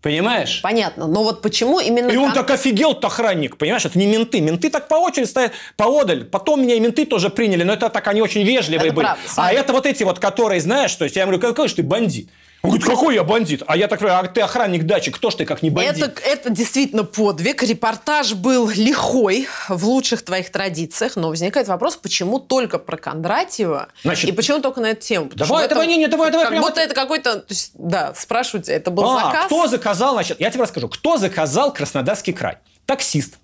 Понимаешь? 0.00 0.60
Понятно. 0.62 1.08
Но 1.08 1.24
вот 1.24 1.42
почему 1.42 1.80
именно... 1.80 2.08
И 2.08 2.16
он 2.16 2.32
так 2.32 2.50
офигел, 2.50 2.96
охранник, 3.02 3.56
понимаешь? 3.56 3.84
Это 3.84 3.98
не 3.98 4.06
менты. 4.06 4.40
Менты 4.40 4.70
так 4.70 4.86
по 4.86 4.94
очереди 4.94 5.28
стоят, 5.28 5.52
поодаль. 5.76 6.24
Потом 6.24 6.62
меня 6.62 6.76
и 6.76 6.80
менты 6.80 7.04
тоже 7.04 7.30
приняли, 7.30 7.64
но 7.64 7.72
это 7.72 7.88
так 7.88 8.06
они 8.06 8.22
очень 8.22 8.44
вежливые 8.44 8.86
это 8.86 8.94
были. 8.94 9.06
Правда, 9.06 9.22
а 9.36 9.52
это 9.52 9.72
вот 9.72 9.86
эти 9.86 10.04
вот, 10.04 10.20
которые, 10.20 10.60
знаешь, 10.60 10.94
то 10.94 11.04
есть 11.04 11.16
я 11.16 11.24
говорю, 11.24 11.40
какой 11.40 11.66
же 11.66 11.74
ты 11.74 11.82
бандит? 11.82 12.30
Он 12.62 12.70
говорит, 12.70 12.86
какой 12.86 13.14
я 13.16 13.24
бандит? 13.24 13.64
А 13.66 13.76
я 13.76 13.88
так 13.88 13.98
говорю, 13.98 14.14
а 14.16 14.28
ты 14.28 14.40
охранник 14.40 14.84
дачи, 14.84 15.10
кто 15.10 15.30
ж 15.30 15.34
ты 15.34 15.44
как 15.44 15.62
не 15.62 15.70
бандит? 15.70 16.00
Это, 16.00 16.20
это 16.22 16.50
действительно 16.50 17.02
подвиг. 17.02 17.60
Репортаж 17.64 18.34
был 18.34 18.68
лихой 18.68 19.48
в 19.68 19.84
лучших 19.84 20.22
твоих 20.22 20.52
традициях, 20.52 21.16
но 21.16 21.28
возникает 21.28 21.66
вопрос, 21.66 21.96
почему 21.96 22.38
только 22.38 22.78
про 22.78 22.96
Кондратьева 22.96 23.88
Значит, 24.04 24.30
и 24.30 24.32
почему 24.32 24.60
только 24.60 24.80
на 24.80 24.90
эту 24.90 25.00
тему? 25.00 25.26
Потому 25.26 25.48
давай, 25.48 25.68
давай, 25.68 25.86
не, 25.88 25.96
не, 25.96 26.06
давай, 26.06 26.30
давай. 26.30 26.44
Как 26.44 26.52
прямо... 26.52 26.68
будто 26.68 26.80
это 26.80 26.94
какой-то, 26.94 27.44
да, 27.74 28.14
спрашивайте, 28.16 28.72
это 28.72 28.92
был 28.92 29.10
а, 29.10 29.24
заказ? 29.24 29.46
кто 29.46 29.66
заказал, 29.66 30.12
значит, 30.14 30.38
я 30.38 30.48
тебе 30.50 30.62
расскажу, 30.62 30.88
кто 30.88 31.16
заказал 31.16 31.72
Краснодарский 31.72 32.32
край? 32.32 32.58
Таксист. 32.86 33.38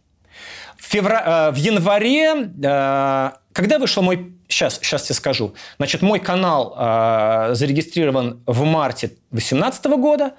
В, 0.77 0.85
февра... 0.85 1.49
Э, 1.49 1.51
в 1.51 1.57
январе, 1.57 2.53
э, 2.63 3.31
когда 3.53 3.79
вышел 3.81 4.01
мой 4.01 4.38
Сейчас, 4.49 4.79
сейчас 4.83 5.03
тебе 5.05 5.15
скажу. 5.15 5.55
Значит, 5.77 6.03
мой 6.03 6.21
канал 6.21 6.75
э, 6.77 7.51
зарегистрирован 7.53 8.43
в 8.47 8.65
марте 8.65 9.09
2018 9.31 9.85
года. 9.87 10.33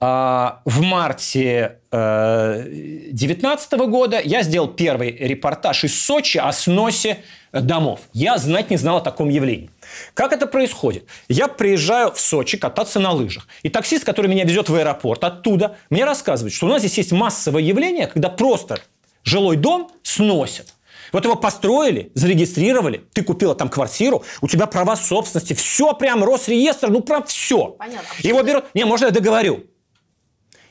Э, 0.00 0.50
в 0.66 0.82
марте 0.82 1.78
2019 1.90 3.72
э, 3.72 3.76
года 3.86 4.20
я 4.22 4.42
сделал 4.42 4.68
первый 4.68 5.12
репортаж 5.12 5.84
из 5.84 5.98
Сочи 5.98 6.36
о 6.36 6.52
сносе 6.52 7.24
домов. 7.52 8.00
Я 8.12 8.36
знать 8.36 8.68
не 8.68 8.76
знал 8.76 8.98
о 8.98 9.00
таком 9.00 9.30
явлении. 9.30 9.70
Как 10.12 10.34
это 10.34 10.46
происходит? 10.46 11.06
Я 11.28 11.48
приезжаю 11.48 12.12
в 12.12 12.20
Сочи 12.20 12.58
кататься 12.58 13.00
на 13.00 13.12
лыжах. 13.12 13.48
И 13.62 13.70
таксист, 13.70 14.04
который 14.04 14.26
меня 14.26 14.44
везет 14.44 14.68
в 14.68 14.74
аэропорт 14.74 15.24
оттуда, 15.24 15.76
мне 15.88 16.04
рассказывает, 16.04 16.52
что 16.52 16.66
у 16.66 16.68
нас 16.68 16.80
здесь 16.80 16.98
есть 16.98 17.12
массовое 17.12 17.62
явление, 17.62 18.08
когда 18.08 18.28
просто 18.28 18.78
жилой 19.24 19.56
дом 19.56 19.90
сносят. 20.02 20.74
Вот 21.12 21.24
его 21.24 21.36
построили, 21.36 22.12
зарегистрировали, 22.14 23.04
ты 23.12 23.22
купила 23.22 23.54
там 23.54 23.68
квартиру, 23.68 24.24
у 24.40 24.48
тебя 24.48 24.66
права 24.66 24.96
собственности, 24.96 25.54
все 25.54 25.94
прям, 25.94 26.24
Росреестр, 26.24 26.88
ну 26.88 27.00
прям 27.00 27.24
все. 27.24 27.68
Понятно. 27.78 28.08
А 28.22 28.26
его 28.26 28.42
берут... 28.42 28.64
Не, 28.74 28.84
можно 28.84 29.06
я 29.06 29.10
договорю? 29.10 29.64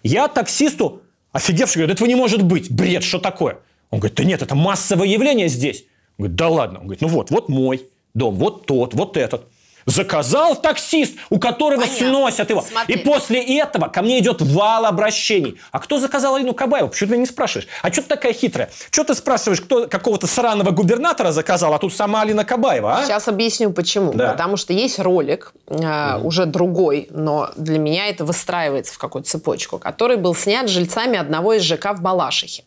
Я 0.03 0.27
таксисту, 0.27 1.01
офигевший, 1.31 1.81
говорю, 1.81 1.93
этого 1.93 2.07
не 2.07 2.15
может 2.15 2.43
быть, 2.43 2.71
бред, 2.71 3.03
что 3.03 3.19
такое? 3.19 3.59
Он 3.89 3.99
говорит, 3.99 4.17
да 4.17 4.23
нет, 4.23 4.41
это 4.41 4.55
массовое 4.55 5.07
явление 5.07 5.47
здесь. 5.47 5.85
Он 6.17 6.25
говорит, 6.25 6.35
да 6.35 6.47
ладно. 6.49 6.79
Он 6.79 6.85
говорит, 6.85 7.01
ну 7.01 7.07
вот, 7.07 7.31
вот 7.31 7.49
мой 7.49 7.89
дом, 8.13 8.35
вот 8.35 8.65
тот, 8.65 8.93
вот 8.93 9.17
этот 9.17 9.47
заказал 9.87 10.55
таксист, 10.55 11.15
у 11.29 11.39
которого 11.39 11.81
Понятно. 11.81 12.07
сносят 12.09 12.49
его. 12.49 12.61
Смотри. 12.61 12.95
И 12.95 12.97
после 12.99 13.41
этого 13.59 13.87
ко 13.87 14.01
мне 14.01 14.19
идет 14.19 14.41
вал 14.41 14.85
обращений. 14.85 15.59
А 15.71 15.79
кто 15.79 15.97
заказал 15.97 16.35
Алину 16.35 16.53
Кабаеву? 16.53 16.89
Почему 16.89 17.07
ты 17.07 17.13
меня 17.13 17.21
не 17.21 17.25
спрашиваешь? 17.25 17.67
А 17.81 17.91
что 17.91 18.01
ты 18.03 18.09
такая 18.09 18.33
хитрая? 18.33 18.69
Что 18.91 19.05
ты 19.05 19.15
спрашиваешь, 19.15 19.61
кто 19.61 19.87
какого-то 19.87 20.27
сраного 20.27 20.71
губернатора 20.71 21.31
заказал, 21.31 21.73
а 21.73 21.79
тут 21.79 21.93
сама 21.93 22.21
Алина 22.21 22.43
Кабаева, 22.43 22.97
а? 22.97 23.05
Сейчас 23.05 23.27
объясню, 23.29 23.71
почему. 23.71 24.13
Да. 24.13 24.31
Потому 24.31 24.57
что 24.57 24.73
есть 24.73 24.99
ролик, 24.99 25.53
э, 25.67 26.19
уже 26.21 26.45
другой, 26.45 27.07
но 27.09 27.49
для 27.55 27.79
меня 27.79 28.07
это 28.07 28.25
выстраивается 28.25 28.93
в 28.93 28.97
какую-то 28.97 29.29
цепочку, 29.29 29.79
который 29.79 30.17
был 30.17 30.35
снят 30.35 30.67
жильцами 30.69 31.17
одного 31.17 31.53
из 31.53 31.63
ЖК 31.63 31.93
в 31.93 32.01
Балашихе. 32.01 32.63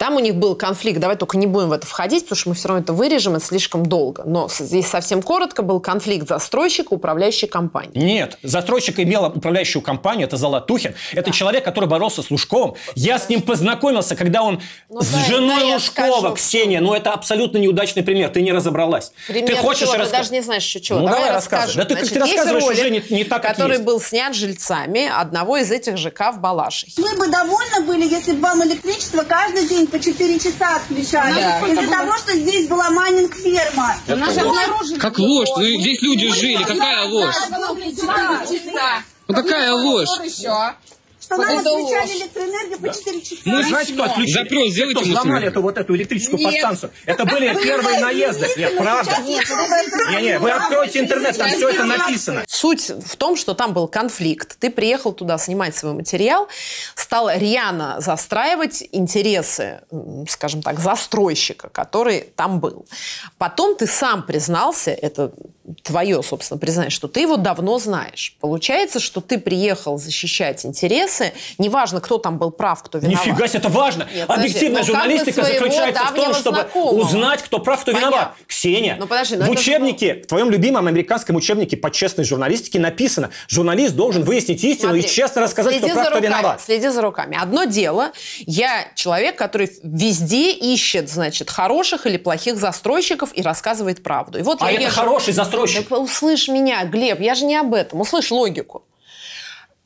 Там 0.00 0.16
у 0.16 0.20
них 0.20 0.36
был 0.36 0.54
конфликт, 0.54 0.98
давай 0.98 1.16
только 1.16 1.36
не 1.36 1.46
будем 1.46 1.68
в 1.68 1.72
это 1.72 1.86
входить, 1.86 2.24
потому 2.24 2.38
что 2.38 2.48
мы 2.48 2.54
все 2.54 2.68
равно 2.68 2.82
это 2.82 2.92
вырежем, 2.94 3.36
это 3.36 3.44
слишком 3.44 3.84
долго. 3.84 4.22
Но 4.24 4.48
здесь 4.48 4.86
совсем 4.86 5.20
коротко 5.20 5.62
был 5.62 5.78
конфликт 5.78 6.26
застройщика, 6.26 6.94
управляющей 6.94 7.46
компании. 7.46 7.98
Нет, 7.98 8.38
застройщик 8.42 8.98
имел 8.98 9.26
управляющую 9.26 9.82
компанию, 9.82 10.26
это 10.26 10.38
Золотухин. 10.38 10.94
Это 11.12 11.26
да. 11.26 11.32
человек, 11.32 11.64
который 11.64 11.86
боролся 11.86 12.22
с 12.22 12.30
Лужковым. 12.30 12.76
Я 12.94 13.18
с 13.18 13.28
ним 13.28 13.42
познакомился, 13.42 14.16
когда 14.16 14.42
он 14.42 14.62
ну, 14.88 15.02
с 15.02 15.10
да, 15.10 15.24
женой 15.26 15.60
да, 15.60 15.74
Лужкова, 15.74 16.18
скажу, 16.20 16.34
Ксения. 16.34 16.80
Ну, 16.80 16.94
это 16.94 17.12
абсолютно 17.12 17.58
неудачный 17.58 18.02
пример, 18.02 18.30
ты 18.30 18.40
не 18.40 18.52
разобралась. 18.52 19.12
Пример 19.26 19.54
ты 19.54 19.56
хочешь 19.56 19.82
чего? 19.82 19.96
Рассказ... 19.96 20.10
Ты 20.10 20.16
даже 20.16 20.32
не 20.32 20.40
знаешь, 20.40 20.62
что 20.62 20.80
чего. 20.80 21.00
Ну, 21.00 21.04
давай, 21.04 21.20
давай 21.20 21.34
рассказывай. 21.34 21.76
Да 21.76 21.84
ты, 21.84 21.94
Значит, 21.94 22.14
ты 22.14 22.20
рассказываешь 22.20 22.64
ролик, 22.64 22.78
уже 22.78 22.90
не, 22.90 23.02
не 23.10 23.24
так, 23.24 23.42
как 23.42 23.52
Который 23.52 23.72
есть. 23.72 23.84
был 23.84 24.00
снят 24.00 24.34
жильцами 24.34 25.06
одного 25.06 25.58
из 25.58 25.70
этих 25.70 25.98
ЖК 25.98 26.32
в 26.32 26.40
Балашихе. 26.40 27.02
Мы 27.02 27.18
бы 27.18 27.28
довольны 27.28 27.82
были, 27.82 28.08
если 28.08 28.32
бы 28.32 28.40
вам 28.40 28.64
электричество 28.64 29.24
каждый 29.24 29.39
день 29.68 29.86
по 29.86 29.98
4 29.98 30.38
часа 30.38 30.76
отключали. 30.76 31.34
Да. 31.34 31.66
Из-за 31.66 31.90
того, 31.90 32.16
что 32.18 32.32
здесь 32.32 32.68
была 32.68 32.90
майнинг-ферма. 32.90 33.96
Как 34.98 35.18
ложь? 35.18 35.48
Ну, 35.56 35.62
здесь 35.80 36.02
люди 36.02 36.28
жили. 36.32 36.62
Какая 36.64 37.04
ложь? 37.06 37.34
Ну 39.28 39.34
какая 39.34 39.72
ложь? 39.72 40.08
Нам 41.36 41.58
отключали 41.58 42.18
электроэнергию 42.18 42.78
по 42.78 42.88
4 42.92 43.20
часа. 43.20 43.42
Мы 43.44 43.64
знаете, 43.64 43.92
кто 43.94 44.04
отключили? 44.04 44.32
Запрос 44.32 44.68
сделайте 44.70 45.00
кто 45.00 45.08
взломали 45.08 45.46
эту 45.48 45.62
вот 45.62 45.78
эту 45.78 45.96
электрическую 45.96 46.38
Нет. 46.38 46.52
подстанцию? 46.52 46.92
Это 47.06 47.24
были 47.24 47.62
первые 47.62 48.00
наезды. 48.00 48.48
Нет, 48.56 48.76
правда. 48.76 49.16
Не-не, 49.20 50.38
вы 50.38 50.50
откроете 50.50 51.00
интернет, 51.00 51.36
там 51.36 51.50
все 51.50 51.68
это 51.68 51.84
написано. 51.84 52.44
Суть 52.46 52.90
в 52.90 53.16
том, 53.16 53.36
что 53.36 53.54
там 53.54 53.72
был 53.72 53.88
конфликт. 53.88 54.58
Ты 54.58 54.70
приехал 54.70 55.12
туда 55.12 55.38
снимать 55.38 55.76
свой 55.76 55.92
материал, 55.92 56.48
стал 56.94 57.30
рьяно 57.30 57.96
застраивать 58.00 58.84
интересы, 58.92 59.80
скажем 60.28 60.62
так, 60.62 60.80
застройщика, 60.80 61.68
который 61.68 62.20
там 62.36 62.60
был. 62.60 62.86
Потом 63.38 63.76
ты 63.76 63.86
сам 63.86 64.22
признался, 64.22 64.90
это 64.90 65.32
твое, 65.82 66.22
собственно, 66.22 66.58
признание, 66.58 66.90
что 66.90 67.08
ты 67.08 67.20
его 67.20 67.36
давно 67.36 67.78
знаешь. 67.78 68.36
Получается, 68.40 69.00
что 69.00 69.20
ты 69.20 69.38
приехал 69.38 69.98
защищать 69.98 70.64
интересы, 70.64 71.32
неважно, 71.58 72.00
кто 72.00 72.18
там 72.18 72.38
был 72.38 72.50
прав, 72.50 72.82
кто 72.82 72.98
виноват. 72.98 73.26
Нифига 73.26 73.48
себе, 73.48 73.58
это 73.60 73.68
важно. 73.68 74.06
Нет, 74.14 74.28
Объективная 74.28 74.80
но 74.80 74.80
бы 74.80 74.86
журналистика 74.86 75.42
заключается 75.44 76.02
в 76.04 76.14
том, 76.14 76.34
чтобы 76.34 76.56
знакомого. 76.60 76.94
узнать, 77.02 77.42
кто 77.42 77.58
прав, 77.58 77.80
кто 77.82 77.92
Понятно. 77.92 78.10
виноват. 78.14 78.34
Ксения, 78.46 78.96
Ну, 78.98 79.06
подожди, 79.06 79.36
но 79.36 79.42
в 79.46 79.50
это 79.50 79.60
учебнике, 79.60 80.14
в 80.22 80.26
твоем 80.26 80.50
любимом 80.50 80.86
американском 80.86 81.36
учебнике 81.36 81.76
по 81.76 81.90
честной 81.90 82.24
журналистике 82.24 82.78
написано, 82.80 83.30
журналист 83.48 83.94
должен 83.94 84.24
выяснить 84.24 84.62
истину 84.64 84.94
и 84.94 85.00
Смотри, 85.00 85.14
честно 85.14 85.42
рассказать, 85.42 85.78
кто 85.78 85.86
прав, 85.88 86.06
кто 86.06 86.14
руками, 86.16 86.26
виноват. 86.26 86.60
Следи 86.60 86.88
за 86.88 87.02
руками. 87.02 87.38
Одно 87.40 87.64
дело, 87.64 88.12
я 88.40 88.86
человек, 88.94 89.36
который 89.36 89.70
везде 89.82 90.52
ищет, 90.52 91.08
значит, 91.10 91.50
хороших 91.50 92.06
или 92.06 92.16
плохих 92.16 92.56
застройщиков 92.56 93.30
и 93.34 93.42
рассказывает 93.42 94.02
правду. 94.02 94.38
И 94.38 94.42
вот 94.42 94.62
А 94.62 94.70
я 94.70 94.78
это 94.78 94.88
езжу- 94.88 94.90
хороший 94.94 95.32
застройщик. 95.32 95.59
Так 95.66 95.98
услышь 95.98 96.48
меня, 96.48 96.84
Глеб, 96.84 97.20
я 97.20 97.34
же 97.34 97.44
не 97.44 97.56
об 97.56 97.74
этом. 97.74 98.00
Услышь 98.00 98.30
логику. 98.30 98.84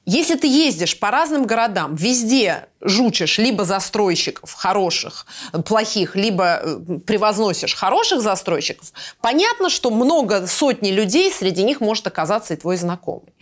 Если 0.07 0.35
ты 0.35 0.47
ездишь 0.47 0.99
по 0.99 1.11
разным 1.11 1.47
городам, 1.47 1.95
везде 1.95 2.67
жучишь 2.83 3.39
либо 3.39 3.65
застройщиков 3.65 4.53
хороших, 4.53 5.27
плохих, 5.65 6.15
либо 6.15 6.61
э, 6.63 6.79
превозносишь 7.07 7.75
хороших 7.75 8.21
застройщиков, 8.21 8.93
понятно, 9.23 9.71
что 9.71 9.91
много 9.91 10.47
сотни 10.47 10.91
людей, 10.91 11.33
среди 11.33 11.65
них 11.65 11.81
может 11.81 12.07
оказаться 12.07 12.53
и 12.53 12.57
твой 12.59 12.77
знакомый. 12.77 13.33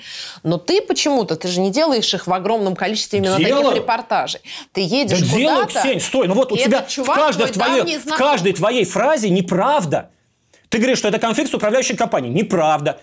Но 0.45 0.57
ты 0.57 0.81
почему-то, 0.81 1.35
ты 1.35 1.49
же 1.49 1.59
не 1.59 1.73
делаешь 1.73 2.15
их 2.15 2.29
в 2.29 2.33
огромном 2.33 2.77
количестве 2.77 3.19
именно 3.19 3.39
Делаю. 3.39 3.65
таких 3.65 3.83
репортажей. 3.83 4.41
Ты 4.73 4.83
едешь 4.83 5.21
Да 5.21 5.35
куда-то... 5.35 5.81
Ксень, 5.81 6.01
стой, 6.01 6.29
ну 6.29 6.35
вот 6.35 6.53
у 6.53 6.57
тебя 6.57 6.87
в 6.89 7.05
каждой, 7.05 7.49
твоей, 7.49 7.99
в 7.99 8.17
каждой 8.17 8.53
твоей 8.53 8.85
фразе 8.85 9.31
неправда. 9.31 10.11
Ты 10.73 10.79
говоришь, 10.79 10.99
что 10.99 11.09
это 11.09 11.19
конфликт 11.19 11.51
с 11.51 11.55
управляющей 11.55 11.95
компанией. 11.95 12.33
Неправда. 12.33 12.99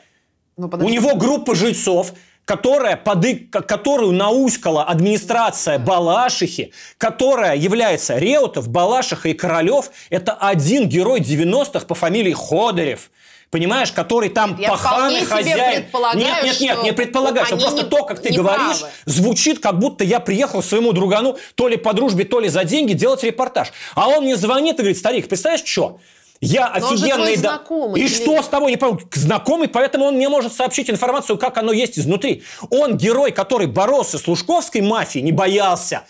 Ну, 0.58 0.68
У 0.74 0.90
него 0.90 1.16
группа 1.16 1.54
жильцов, 1.54 2.14
которая 2.46 2.96
поды- 2.98 3.48
ко- 3.52 3.62
которую 3.62 4.12
науськала 4.12 4.84
администрация 4.86 5.78
Балашихи, 5.78 6.74
которая 6.98 7.56
является 7.56 8.18
Реутов, 8.18 8.68
Балашиха 8.70 9.30
и 9.30 9.34
Королев. 9.34 9.92
Это 10.10 10.34
один 10.34 10.90
герой 10.90 11.20
90-х 11.20 11.86
по 11.86 11.94
фамилии 11.94 12.34
Ходорев. 12.34 13.12
Понимаешь, 13.52 13.92
который 13.92 14.30
там 14.30 14.58
Я 14.60 14.70
паханый 14.70 15.22
хозяин. 15.26 15.86
нет, 16.16 16.44
нет, 16.44 16.60
нет, 16.60 16.84
не 16.84 16.92
предполагаю, 16.92 17.46
что 17.46 17.58
просто 17.58 17.84
не- 17.84 17.90
то, 17.90 18.04
как 18.04 18.20
ты 18.20 18.34
говоришь, 18.34 18.80
правы. 18.80 18.94
звучит, 19.06 19.60
как 19.60 19.78
будто 19.78 20.04
я 20.04 20.20
приехал 20.20 20.64
своему 20.64 20.92
другану 20.92 21.38
то 21.54 21.68
ли 21.68 21.78
по 21.78 21.94
дружбе, 21.94 22.26
то 22.26 22.40
ли 22.40 22.50
за 22.50 22.64
деньги 22.64 22.94
делать 22.94 23.24
репортаж. 23.24 23.72
А 23.96 24.08
он 24.08 24.24
мне 24.24 24.36
звонит 24.36 24.76
и 24.76 24.78
говорит, 24.80 24.98
старик, 24.98 25.28
представляешь, 25.30 25.66
что? 25.68 26.00
Я 26.42 26.74
Но 26.80 26.88
он 26.88 26.94
офигенный... 26.94 27.36
да- 27.36 27.56
знакомый, 27.56 28.02
И 28.02 28.08
ты 28.08 28.14
что 28.14 28.42
с 28.42 28.48
того? 28.48 28.70
Не 28.70 28.78
понял. 28.78 29.02
Знакомый, 29.14 29.68
поэтому 29.68 30.06
он 30.06 30.16
мне 30.16 30.30
может 30.30 30.54
сообщить 30.54 30.90
информацию, 30.90 31.38
как 31.38 31.58
оно 31.58 31.74
есть 31.74 32.00
изнутри. 32.00 32.44
Он 32.70 32.96
герой, 32.96 33.32
который 33.32 33.68
боролся 33.68 34.18
с 34.18 34.26
лужковской 34.28 34.82
мафией, 34.82 35.24
не 35.24 35.34
боялся. 35.34 36.04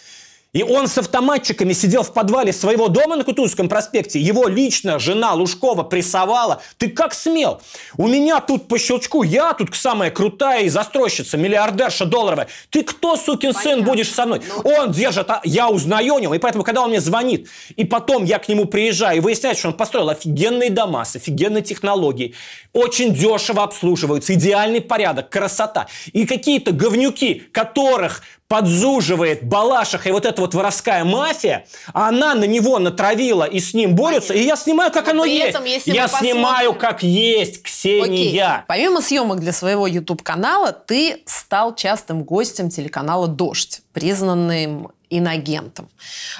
И 0.51 0.63
он 0.63 0.87
с 0.87 0.97
автоматчиками 0.97 1.73
сидел 1.73 2.01
в 2.01 2.11
подвале 2.11 2.51
своего 2.53 2.87
дома 2.87 3.15
на 3.15 3.23
Кутузовском 3.23 3.69
проспекте. 3.69 4.19
Его 4.19 4.47
лично 4.47 4.97
жена 4.97 5.33
Лужкова 5.33 5.83
прессовала. 5.83 6.63
Ты 6.77 6.89
как 6.89 7.13
смел? 7.13 7.61
У 7.97 8.07
меня 8.07 8.39
тут 8.39 8.67
по 8.67 8.79
щелчку, 8.79 9.21
я 9.21 9.53
тут 9.53 9.75
самая 9.75 10.09
крутая 10.09 10.63
и 10.63 10.69
застройщица, 10.69 11.37
миллиардерша 11.37 12.05
долларовая. 12.05 12.47
Ты 12.71 12.83
кто, 12.83 13.15
сукин 13.15 13.53
сын, 13.53 13.83
будешь 13.83 14.11
со 14.11 14.25
мной? 14.25 14.41
Он 14.63 14.91
держит, 14.91 15.29
а 15.29 15.41
я 15.43 15.69
узнаю 15.69 16.15
о 16.15 16.19
нем. 16.19 16.33
И 16.33 16.39
поэтому, 16.39 16.63
когда 16.63 16.81
он 16.81 16.89
мне 16.89 16.99
звонит, 16.99 17.47
и 17.75 17.85
потом 17.85 18.23
я 18.23 18.39
к 18.39 18.49
нему 18.49 18.65
приезжаю, 18.65 19.17
и 19.17 19.19
выясняется, 19.19 19.59
что 19.59 19.69
он 19.69 19.77
построил 19.77 20.09
офигенные 20.09 20.71
дома 20.71 21.05
с 21.05 21.15
офигенной 21.15 21.61
технологией, 21.61 22.33
очень 22.73 23.13
дешево 23.13 23.61
обслуживаются, 23.61 24.33
идеальный 24.33 24.81
порядок, 24.81 25.29
красота. 25.29 25.87
И 26.11 26.25
какие-то 26.25 26.71
говнюки, 26.71 27.43
которых 27.51 28.23
подзуживает 28.49 29.43
Балашиха 29.43 30.09
и 30.09 30.11
вот 30.11 30.25
эта 30.25 30.41
вот 30.41 30.55
воровская 30.55 31.05
мафия, 31.05 31.65
она 31.93 32.33
на 32.33 32.45
него 32.45 32.79
натравила 32.79 33.43
и 33.43 33.59
с 33.59 33.75
ним 33.75 33.95
борются, 33.95 34.33
и 34.33 34.41
я 34.41 34.55
снимаю, 34.55 34.91
как 34.91 35.05
Но 35.05 35.11
оно 35.11 35.25
есть. 35.25 35.49
этом, 35.51 35.63
я 35.65 35.77
мы 35.77 36.01
посмотрим- 36.01 36.31
снимаю, 36.35 36.73
как 36.73 37.03
есть, 37.03 37.59
Окей. 37.59 37.63
Ксения. 37.63 38.65
Помимо 38.67 39.01
съемок 39.01 39.39
для 39.39 39.53
своего 39.53 39.85
YouTube-канала, 39.85 40.71
ты 40.73 41.21
стал 41.27 41.75
частым 41.75 42.23
гостем 42.23 42.69
телеканала 42.71 43.27
«Дождь», 43.27 43.81
признанным 43.93 44.91
инагентом. 45.09 45.89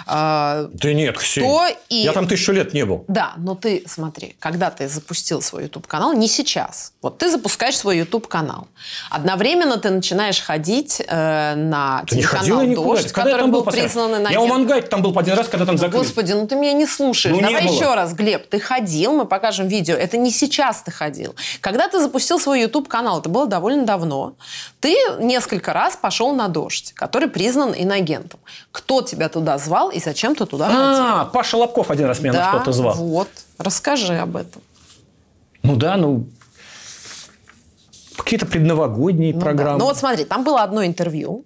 А, 0.06 0.68
Да 0.74 0.94
нет, 0.94 1.18
Ксения. 1.18 1.48
Кто 1.50 1.68
и- 1.90 1.96
Я 2.04 2.14
там 2.14 2.28
тысячу 2.28 2.52
лет 2.52 2.74
не 2.74 2.86
был. 2.86 3.04
Да, 3.08 3.34
но 3.38 3.56
ты, 3.56 3.84
смотри, 3.88 4.36
когда 4.40 4.70
ты 4.70 4.88
запустил 4.88 5.42
свой 5.42 5.64
YouTube-канал, 5.64 6.14
не 6.14 6.28
сейчас. 6.28 6.94
Вот 7.02 7.18
ты 7.18 7.30
запускаешь 7.32 7.78
свой 7.78 7.98
YouTube-канал. 7.98 8.68
Одновременно 9.10 9.78
ты 9.78 9.90
начинаешь 9.90 10.40
ходить 10.42 11.02
э, 11.06 11.56
на 11.56 12.04
не 12.12 12.22
ходил 12.22 12.60
телеканал 12.60 12.64
никуда. 12.66 12.88
«Дождь», 12.90 13.12
Когда 13.12 13.32
который 13.32 13.52
был 13.52 13.64
был 13.64 13.72
признан 13.72 14.12
раз? 14.12 14.20
инагентом. 14.22 14.32
Я 14.32 14.42
у 14.42 14.48
Мангайта 14.48 14.88
там 14.88 15.02
был 15.02 15.14
по 15.14 15.22
один 15.22 15.34
раз, 15.36 15.48
когда 15.48 15.66
там 15.66 15.78
закрыли. 15.78 16.04
Господи, 16.04 16.34
ну 16.34 16.48
ты 16.48 16.56
меня 16.56 16.74
не 16.74 16.86
слушаешь. 16.86 17.34
Ну, 17.36 17.42
не 17.42 17.48
Давай 17.48 17.64
было. 17.66 17.74
еще 17.74 17.94
раз, 17.96 18.14
Глеб, 18.14 18.48
ты 18.50 18.60
ходил, 18.60 19.14
мы 19.14 19.26
покажем 19.26 19.68
видео. 19.68 19.96
Это 19.96 20.18
не 20.18 20.32
сейчас 20.32 20.82
ты 20.84 20.92
ходил. 20.92 21.36
Когда 21.62 21.88
ты 21.88 22.00
запустил 22.00 22.40
свой 22.40 22.62
YouTube-канал, 22.62 23.20
это 23.20 23.30
было 23.30 23.48
довольно 23.48 23.86
давно, 23.86 24.34
ты 24.80 24.96
несколько 25.20 25.74
раз 25.74 25.96
пошел 25.96 26.34
на 26.36 26.48
«Дождь», 26.48 26.94
который 26.94 27.28
признан 27.30 27.74
инагентом. 27.76 28.40
Кто 28.72 29.02
тебя 29.02 29.30
туда 29.30 29.58
звал 29.58 29.90
и 29.90 30.00
зачем 30.00 30.36
ты 30.36 30.46
туда 30.46 30.66
ходил? 30.68 30.82
А, 30.84 31.26
Паша 31.26 31.58
Лобков 31.58 31.90
один 31.92 32.06
раз 32.06 32.20
меня 32.20 32.34
на 32.34 32.40
Да, 32.40 32.50
что-то 32.52 32.72
звал. 32.72 32.96
вот. 32.96 33.28
Расскажи 33.58 34.16
об 34.18 34.36
этом. 34.36 34.62
Ну 35.64 35.76
да, 35.76 35.98
ну... 35.98 36.26
Какие-то 38.18 38.46
предновогодние 38.46 39.34
Ну 39.34 39.40
да. 39.40 39.46
программы. 39.46 39.80
Ну 39.80 39.86
вот 39.86 39.98
смотри, 39.98 40.26
там 40.26 40.44
было 40.44 40.62
одно 40.62 40.86
интервью, 40.86 41.46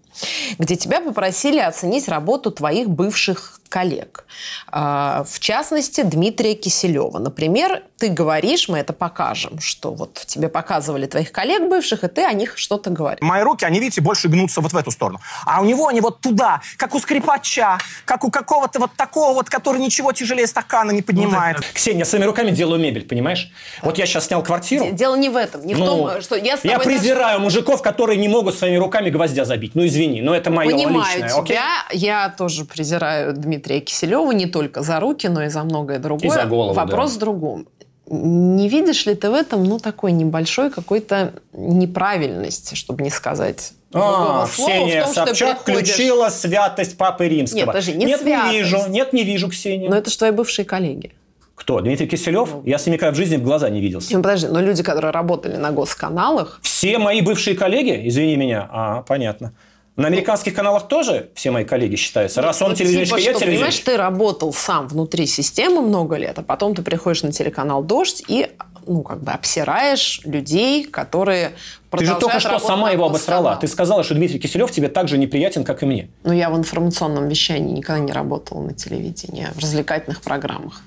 где 0.60 0.76
тебя 0.76 1.02
попросили 1.02 1.60
оценить 1.60 2.08
работу 2.08 2.52
твоих 2.52 2.90
бывших 2.90 3.60
коллег. 3.70 4.26
А, 4.68 5.26
В 5.28 5.40
частности, 5.40 6.02
Дмитрия 6.02 6.54
Киселева. 6.54 7.18
Например, 7.18 7.82
ты 7.98 8.10
говоришь, 8.10 8.70
мы 8.70 8.78
это 8.78 8.94
покажем, 8.94 9.60
что 9.60 9.92
вот 9.94 10.24
тебе 10.28 10.48
показывали 10.48 11.08
твоих 11.08 11.32
коллег 11.32 11.68
бывших, 11.70 12.04
и 12.04 12.08
ты 12.08 12.24
о 12.24 12.34
них 12.34 12.58
что-то 12.60 12.92
говоришь. 12.92 13.22
Мои 13.22 13.42
руки, 13.42 13.66
они, 13.66 13.80
видите, 13.80 14.02
больше 14.02 14.28
гнутся 14.28 14.62
вот 14.62 14.74
в 14.74 14.78
эту 14.78 14.92
сторону. 14.92 15.20
А 15.46 15.60
у 15.62 15.66
него 15.66 15.88
они 15.88 16.02
вот 16.02 16.22
туда, 16.22 16.62
как 16.78 16.94
у 16.94 17.00
скрипача, 17.00 17.80
как 18.06 18.24
у 18.24 18.30
какого-то 18.30 18.80
вот 18.80 18.92
такого 18.96 19.34
вот, 19.34 19.50
который 19.50 19.80
ничего 19.82 20.12
тяжелее 20.12 20.46
стакана 20.46 20.92
не 20.92 21.02
поднимает. 21.02 21.58
Ксения, 21.74 22.00
я 22.00 22.06
своими 22.06 22.26
руками 22.26 22.52
делаю 22.52 22.80
мебель, 22.80 23.08
понимаешь? 23.08 23.52
Вот 23.82 23.98
я 23.98 24.06
сейчас 24.06 24.28
снял 24.28 24.44
квартиру. 24.44 24.92
Дело 24.92 25.16
не 25.16 25.30
в 25.30 25.36
этом, 25.36 25.66
не 25.66 25.74
в 25.74 25.80
Ну, 25.80 25.86
том, 25.86 26.22
что 26.22 26.36
я 26.36 26.58
с 26.58 26.64
Я 26.64 26.72
тобой 26.78 26.86
даже- 26.86 27.00
презираю 27.00 27.40
мужиков, 27.40 27.82
которые 27.82 28.18
не 28.20 28.28
могут 28.28 28.56
своими 28.56 28.78
руками 28.78 29.10
гвоздя 29.10 29.46
забить. 29.46 29.72
Ну, 29.74 29.84
извини, 29.86 30.22
но 30.22 30.33
это 30.34 30.50
мое 30.52 30.70
Понимаю 30.72 31.22
личное. 31.24 31.40
окей? 31.40 31.56
тебя. 31.56 31.66
Я 31.92 32.30
тоже 32.38 32.66
презираю 32.66 33.34
Дмитрия 33.34 33.80
Киселева 33.80 34.32
не 34.32 34.46
только 34.48 34.82
за 34.82 35.00
руки, 35.00 35.28
но 35.28 35.44
и 35.44 35.50
за 35.50 35.64
многое 35.64 36.00
другое. 36.00 36.28
И 36.28 36.30
за 36.34 36.46
голову, 36.46 36.74
Вопрос 36.74 37.12
да. 37.12 37.16
в 37.18 37.20
другом. 37.20 37.68
Не 38.08 38.68
видишь 38.68 39.06
ли 39.06 39.16
ты 39.16 39.30
в 39.30 39.34
этом, 39.34 39.64
ну, 39.64 39.80
такой 39.80 40.12
небольшой 40.12 40.70
какой-то 40.70 41.34
неправильности, 41.54 42.76
чтобы 42.76 43.04
не 43.04 43.10
сказать 43.10 43.72
А, 43.94 44.46
слова, 44.48 44.72
Ксения 44.72 45.02
в 45.02 45.06
том, 45.06 45.14
что 45.14 45.26
Собчак 45.28 45.64
приходишь- 45.64 45.90
включила 45.94 46.30
святость 46.30 46.98
Папы 46.98 47.28
Римского. 47.28 47.58
Нет, 47.60 47.66
подожди, 47.68 47.94
не 47.94 48.06
Нет, 48.06 48.22
святость. 48.22 48.52
не 48.52 48.58
вижу. 48.58 48.78
Нет, 48.90 49.14
не 49.14 49.24
вижу, 49.24 49.50
Ксения. 49.50 49.90
Но 49.90 49.96
это 49.96 50.10
же 50.10 50.18
твои 50.18 50.32
бывшие 50.32 50.66
коллеги. 50.66 51.12
Кто? 51.56 51.80
Дмитрий 51.80 52.08
Киселев? 52.08 52.50
Я 52.66 52.78
с 52.80 52.86
ними 52.86 52.96
никогда 52.96 53.14
в 53.14 53.16
жизни 53.16 53.38
в 53.38 53.44
глаза 53.44 53.70
не 53.70 53.80
виделся. 53.80 54.12
Ну, 54.18 54.24
подожди, 54.24 54.48
но 54.48 54.60
люди, 54.60 54.82
которые 54.84 55.12
работали 55.12 55.56
на 55.56 55.72
госканалах, 55.72 56.60
Все 56.64 56.98
мои 56.98 57.22
бывшие 57.22 57.56
коллеги, 57.56 58.02
извини 58.08 58.36
меня, 58.36 58.68
а, 58.72 59.02
понятно. 59.04 59.54
На 59.96 60.08
американских 60.08 60.56
каналах 60.56 60.88
тоже 60.88 61.30
все 61.36 61.52
мои 61.52 61.66
коллеги 61.66 61.96
считаются. 61.96 62.42
Раз 62.42 62.62
он 62.64 62.70
Вот 62.70 62.78
телевизионщик, 62.78 63.16
типа, 63.16 63.20
я 63.20 63.36
что, 63.36 63.46
Понимаешь, 63.46 63.80
ты 63.80 63.96
работал 63.96 64.52
сам 64.52 64.88
внутри 64.88 65.28
системы 65.28 65.82
много 65.82 66.16
лет, 66.16 66.40
а 66.40 66.42
потом 66.42 66.74
ты 66.74 66.82
приходишь 66.82 67.22
на 67.22 67.32
телеканал 67.32 67.84
«Дождь» 67.84 68.24
и 68.28 68.50
ну, 68.88 69.04
как 69.04 69.22
бы 69.22 69.32
обсираешь 69.32 70.22
людей, 70.26 70.84
которые 70.84 71.54
Ты 71.92 72.06
же 72.06 72.16
только 72.16 72.40
что 72.40 72.60
сама 72.60 72.90
его 72.90 73.06
обосрала. 73.06 73.56
Ты 73.56 73.68
сказала, 73.68 74.04
что 74.04 74.16
Дмитрий 74.16 74.40
Киселев 74.40 74.72
тебе 74.72 74.90
так 74.90 75.08
же 75.08 75.18
неприятен, 75.18 75.64
как 75.64 75.84
и 75.84 75.86
мне. 75.86 76.10
Ну, 76.24 76.34
я 76.34 76.50
в 76.50 76.58
информационном 76.58 77.28
вещании 77.28 77.78
никогда 77.78 78.04
не 78.04 78.12
работала 78.12 78.62
на 78.62 78.74
телевидении, 78.74 79.48
а 79.50 79.54
в 79.54 79.60
развлекательных 79.60 80.22
программах 80.22 80.82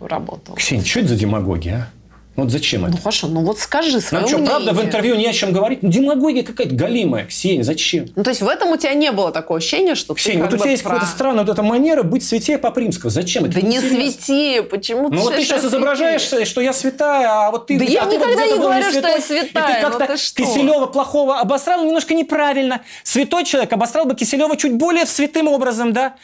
работала. 0.00 0.56
Ксения, 0.56 0.84
что 0.84 1.00
это 1.00 1.10
за 1.10 1.16
демагогия, 1.16 1.76
а? 1.76 1.97
Вот 2.38 2.52
зачем 2.52 2.84
это? 2.84 2.92
Ну, 2.92 2.98
хорошо, 2.98 3.26
ну 3.26 3.40
вот 3.42 3.58
скажи 3.58 4.00
свое 4.00 4.20
Нам 4.20 4.28
что, 4.28 4.38
мнение. 4.38 4.54
правда, 4.54 4.72
в 4.72 4.84
интервью 4.84 5.16
не 5.16 5.26
о 5.26 5.32
чем 5.32 5.52
говорить? 5.52 5.82
Ну, 5.82 5.90
демагогия 5.90 6.44
какая-то 6.44 6.72
галимая. 6.72 7.26
Ксения, 7.26 7.64
зачем? 7.64 8.06
Ну, 8.14 8.22
то 8.22 8.30
есть 8.30 8.42
в 8.42 8.46
этом 8.46 8.70
у 8.70 8.76
тебя 8.76 8.94
не 8.94 9.10
было 9.10 9.32
такого 9.32 9.58
ощущения, 9.58 9.96
что 9.96 10.14
Ксения, 10.14 10.44
ты 10.44 10.44
вот 10.44 10.54
у 10.54 10.58
тебя 10.58 10.70
есть 10.70 10.84
про- 10.84 10.92
какая-то 10.92 11.10
странная 11.10 11.42
вот 11.44 11.52
эта 11.52 11.64
манера 11.64 12.04
быть 12.04 12.24
святее 12.24 12.58
Папы 12.58 12.82
Римского. 12.82 13.10
Зачем 13.10 13.44
это? 13.44 13.54
Да 13.54 13.60
не 13.62 13.80
свети, 13.80 14.60
почему 14.60 15.08
Ну 15.08 15.20
вот 15.20 15.34
ты 15.34 15.42
сейчас 15.42 15.64
изображаешь, 15.64 16.20
что 16.20 16.60
я 16.60 16.72
святая, 16.72 17.28
а 17.28 17.50
вот 17.50 17.66
ты... 17.66 17.76
Да 17.76 17.84
я 17.84 18.04
ты 18.04 18.06
вот 18.06 18.14
никогда 18.14 18.42
где-то 18.42 18.54
не 18.56 18.62
говорю, 18.62 18.82
что 18.82 18.92
святой, 18.92 19.10
я 19.10 19.20
святая, 19.20 19.78
И 19.78 19.80
ты 19.80 19.88
ну 19.88 19.98
как-то 19.98 20.06
ты 20.14 20.16
что? 20.16 20.42
Киселева 20.44 20.86
плохого 20.86 21.40
обосрал 21.40 21.84
немножко 21.84 22.14
неправильно. 22.14 22.82
Святой 23.02 23.44
человек 23.46 23.72
обосрал 23.72 24.04
бы 24.04 24.14
Киселева 24.14 24.56
чуть 24.56 24.74
более 24.74 25.06
святым 25.06 25.48
образом, 25.48 25.92
да? 25.92 26.14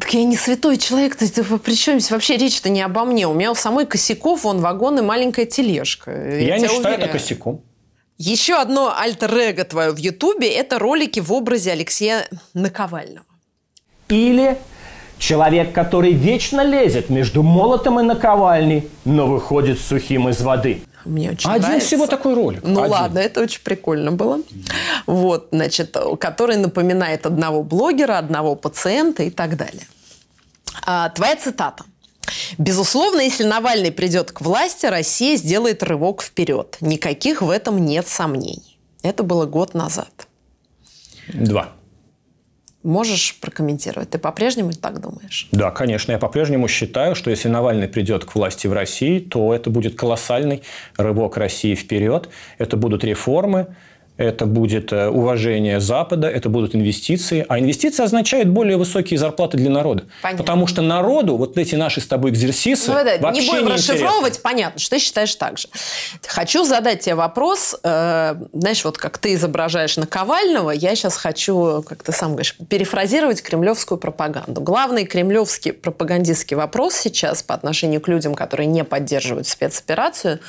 Так 0.00 0.14
я 0.14 0.24
не 0.24 0.36
святой 0.36 0.78
человек, 0.78 1.16
ты, 1.16 1.28
ты, 1.28 1.44
при 1.44 1.74
чем 1.74 2.00
здесь 2.00 2.10
вообще 2.10 2.36
речь-то 2.36 2.70
не 2.70 2.80
обо 2.80 3.04
мне? 3.04 3.28
У 3.28 3.34
меня 3.34 3.52
у 3.52 3.54
самой 3.54 3.86
косяков, 3.86 4.44
вон 4.44 4.60
вагон 4.60 4.98
и 4.98 5.02
маленькая 5.02 5.44
тележка. 5.44 6.10
Я, 6.10 6.56
я 6.56 6.58
не 6.58 6.64
считаю 6.64 6.80
уверяю. 6.80 6.98
это 7.00 7.08
косяком. 7.08 7.62
Еще 8.16 8.54
одно 8.54 8.94
альтер-эго 8.96 9.64
твое 9.64 9.90
в 9.90 9.98
Ютубе– 9.98 10.48
это 10.54 10.78
ролики 10.78 11.20
в 11.20 11.32
образе 11.32 11.72
Алексея 11.72 12.26
Наковального. 12.54 13.26
Или 14.08 14.56
человек, 15.18 15.72
который 15.72 16.12
вечно 16.12 16.62
лезет 16.62 17.10
между 17.10 17.42
молотом 17.42 18.00
и 18.00 18.02
наковальней, 18.02 18.88
но 19.04 19.26
выходит 19.26 19.80
сухим 19.80 20.28
из 20.28 20.40
воды. 20.40 20.82
Мне 21.04 21.30
очень 21.30 21.50
Один 21.50 21.62
нравится. 21.62 21.86
всего 21.86 22.06
такой 22.06 22.34
ролик. 22.34 22.62
Ну 22.62 22.80
Один. 22.80 22.92
ладно, 22.92 23.18
это 23.18 23.40
очень 23.40 23.60
прикольно 23.62 24.12
было. 24.12 24.40
Вот, 25.06 25.48
значит, 25.52 25.96
который 26.20 26.56
напоминает 26.56 27.26
одного 27.26 27.62
блогера, 27.62 28.18
одного 28.18 28.54
пациента 28.54 29.22
и 29.22 29.30
так 29.30 29.56
далее. 29.56 29.86
А, 30.84 31.08
твоя 31.10 31.36
цитата. 31.36 31.84
Безусловно, 32.58 33.20
если 33.20 33.44
Навальный 33.44 33.92
придет 33.92 34.32
к 34.32 34.40
власти, 34.40 34.86
Россия 34.86 35.36
сделает 35.36 35.82
рывок 35.82 36.22
вперед. 36.22 36.76
Никаких 36.80 37.42
в 37.42 37.50
этом 37.50 37.84
нет 37.84 38.06
сомнений. 38.08 38.78
Это 39.02 39.22
было 39.22 39.46
год 39.46 39.74
назад. 39.74 40.28
Два. 41.28 41.72
Можешь 42.82 43.38
прокомментировать? 43.40 44.10
Ты 44.10 44.18
по-прежнему 44.18 44.72
так 44.72 45.00
думаешь? 45.00 45.48
Да, 45.52 45.70
конечно. 45.70 46.12
Я 46.12 46.18
по-прежнему 46.18 46.66
считаю, 46.66 47.14
что 47.14 47.30
если 47.30 47.48
Навальный 47.48 47.86
придет 47.86 48.24
к 48.24 48.34
власти 48.34 48.66
в 48.66 48.72
России, 48.72 49.20
то 49.20 49.54
это 49.54 49.70
будет 49.70 49.94
колоссальный 49.94 50.62
рывок 50.96 51.36
России 51.36 51.76
вперед. 51.76 52.28
Это 52.58 52.76
будут 52.76 53.04
реформы, 53.04 53.68
это 54.16 54.46
будет 54.46 54.92
э, 54.92 55.08
уважение 55.08 55.80
Запада, 55.80 56.28
это 56.28 56.48
будут 56.48 56.74
инвестиции. 56.74 57.44
А 57.48 57.58
инвестиции 57.58 58.02
означают 58.02 58.48
более 58.48 58.76
высокие 58.76 59.18
зарплаты 59.18 59.56
для 59.56 59.70
народа. 59.70 60.04
Понятно. 60.20 60.44
Потому 60.44 60.66
что 60.66 60.82
народу 60.82 61.36
вот 61.36 61.56
эти 61.56 61.74
наши 61.76 62.00
с 62.00 62.06
тобой 62.06 62.30
экзерсисы 62.30 62.90
Ну, 62.90 63.04
да, 63.04 63.18
вообще 63.18 63.42
не 63.42 63.50
будем 63.50 63.66
не 63.66 63.72
расшифровывать, 63.72 64.34
интересны. 64.34 64.42
понятно, 64.42 64.80
что 64.80 64.96
ты 64.96 65.02
считаешь 65.02 65.34
так 65.34 65.58
же. 65.58 65.68
Хочу 66.26 66.64
задать 66.64 67.00
тебе 67.00 67.14
вопрос. 67.14 67.74
э, 67.82 68.34
знаешь, 68.52 68.84
вот 68.84 68.98
как 68.98 69.18
ты 69.18 69.34
изображаешь 69.34 69.96
Наковального, 69.96 70.70
я 70.70 70.94
сейчас 70.94 71.16
хочу, 71.16 71.82
как 71.82 72.02
ты 72.02 72.12
сам 72.12 72.32
говоришь, 72.32 72.56
перефразировать 72.68 73.42
кремлевскую 73.42 73.98
пропаганду. 73.98 74.60
Главный 74.60 75.06
кремлевский 75.06 75.72
пропагандистский 75.72 76.56
вопрос 76.56 76.94
сейчас 76.94 77.42
по 77.42 77.54
отношению 77.54 78.00
к 78.00 78.08
людям, 78.08 78.34
которые 78.34 78.66
не 78.66 78.84
поддерживают 78.84 79.48
спецоперацию, 79.48 80.40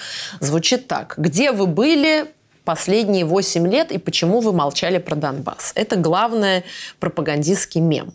звучит 0.42 0.88
так. 0.88 1.14
Где 1.18 1.52
вы 1.52 1.66
были 1.68 2.26
последние 2.64 3.26
8 3.26 3.68
лет 3.68 3.92
и 3.92 3.98
почему 3.98 4.40
вы 4.40 4.54
молчали 4.54 4.98
про 4.98 5.16
Донбасс? 5.16 5.72
Это 5.76 5.96
главный 5.96 6.64
пропагандистский 7.00 7.82
мем. 7.82 8.14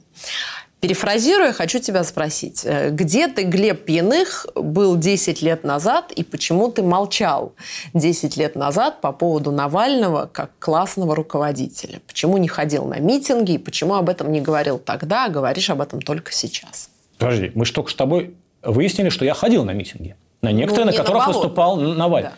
Перефразируя, 0.81 1.53
хочу 1.53 1.81
тебя 1.81 2.05
спросить, 2.05 2.62
э, 2.65 2.91
где 2.91 3.27
ты, 3.27 3.43
Глеб 3.43 3.85
Пьяных, 3.85 4.47
был 4.55 4.97
10 4.97 5.43
лет 5.43 5.65
назад 5.65 6.12
и 6.12 6.23
почему 6.23 6.70
ты 6.70 6.85
молчал 6.85 7.53
10 7.95 8.37
лет 8.37 8.55
назад 8.55 9.01
по 9.01 9.11
поводу 9.11 9.51
Навального 9.51 10.31
как 10.33 10.53
классного 10.61 11.16
руководителя? 11.16 12.01
Почему 12.07 12.37
не 12.39 12.47
ходил 12.47 12.85
на 12.85 13.01
митинги 13.01 13.53
и 13.53 13.59
почему 13.59 13.95
об 13.95 14.09
этом 14.09 14.31
не 14.31 14.41
говорил 14.41 14.79
тогда, 14.79 15.25
а 15.25 15.29
говоришь 15.29 15.69
об 15.69 15.81
этом 15.81 16.01
только 16.01 16.33
сейчас? 16.33 16.91
Подожди, 17.19 17.51
мы 17.57 17.65
же 17.65 17.73
только 17.73 17.91
с 17.91 17.95
тобой 17.97 18.37
выяснили, 18.62 19.09
что 19.09 19.25
я 19.25 19.35
ходил 19.35 19.65
на 19.65 19.73
митинги. 19.73 20.15
На 20.43 20.53
некоторые, 20.53 20.87
Ну, 20.87 20.93
на 20.93 20.97
которых 20.97 21.23
Болотной. 21.25 21.43
выступал 21.43 21.77
Навальный. 21.77 22.31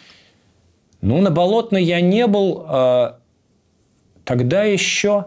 Ну, 1.00 1.20
на 1.20 1.30
Болотной 1.30 1.82
я 1.82 2.00
не 2.00 2.26
был. 2.26 2.66
э, 2.68 3.12
тогда 4.24 4.64
еще... 4.64 5.26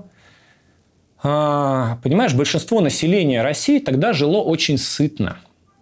а, 1.21 1.99
понимаешь, 2.03 2.33
большинство 2.33 2.81
населения 2.81 3.41
России 3.41 3.79
тогда 3.79 4.13
жило 4.13 4.37
очень 4.37 4.77
сытно. 4.77 5.37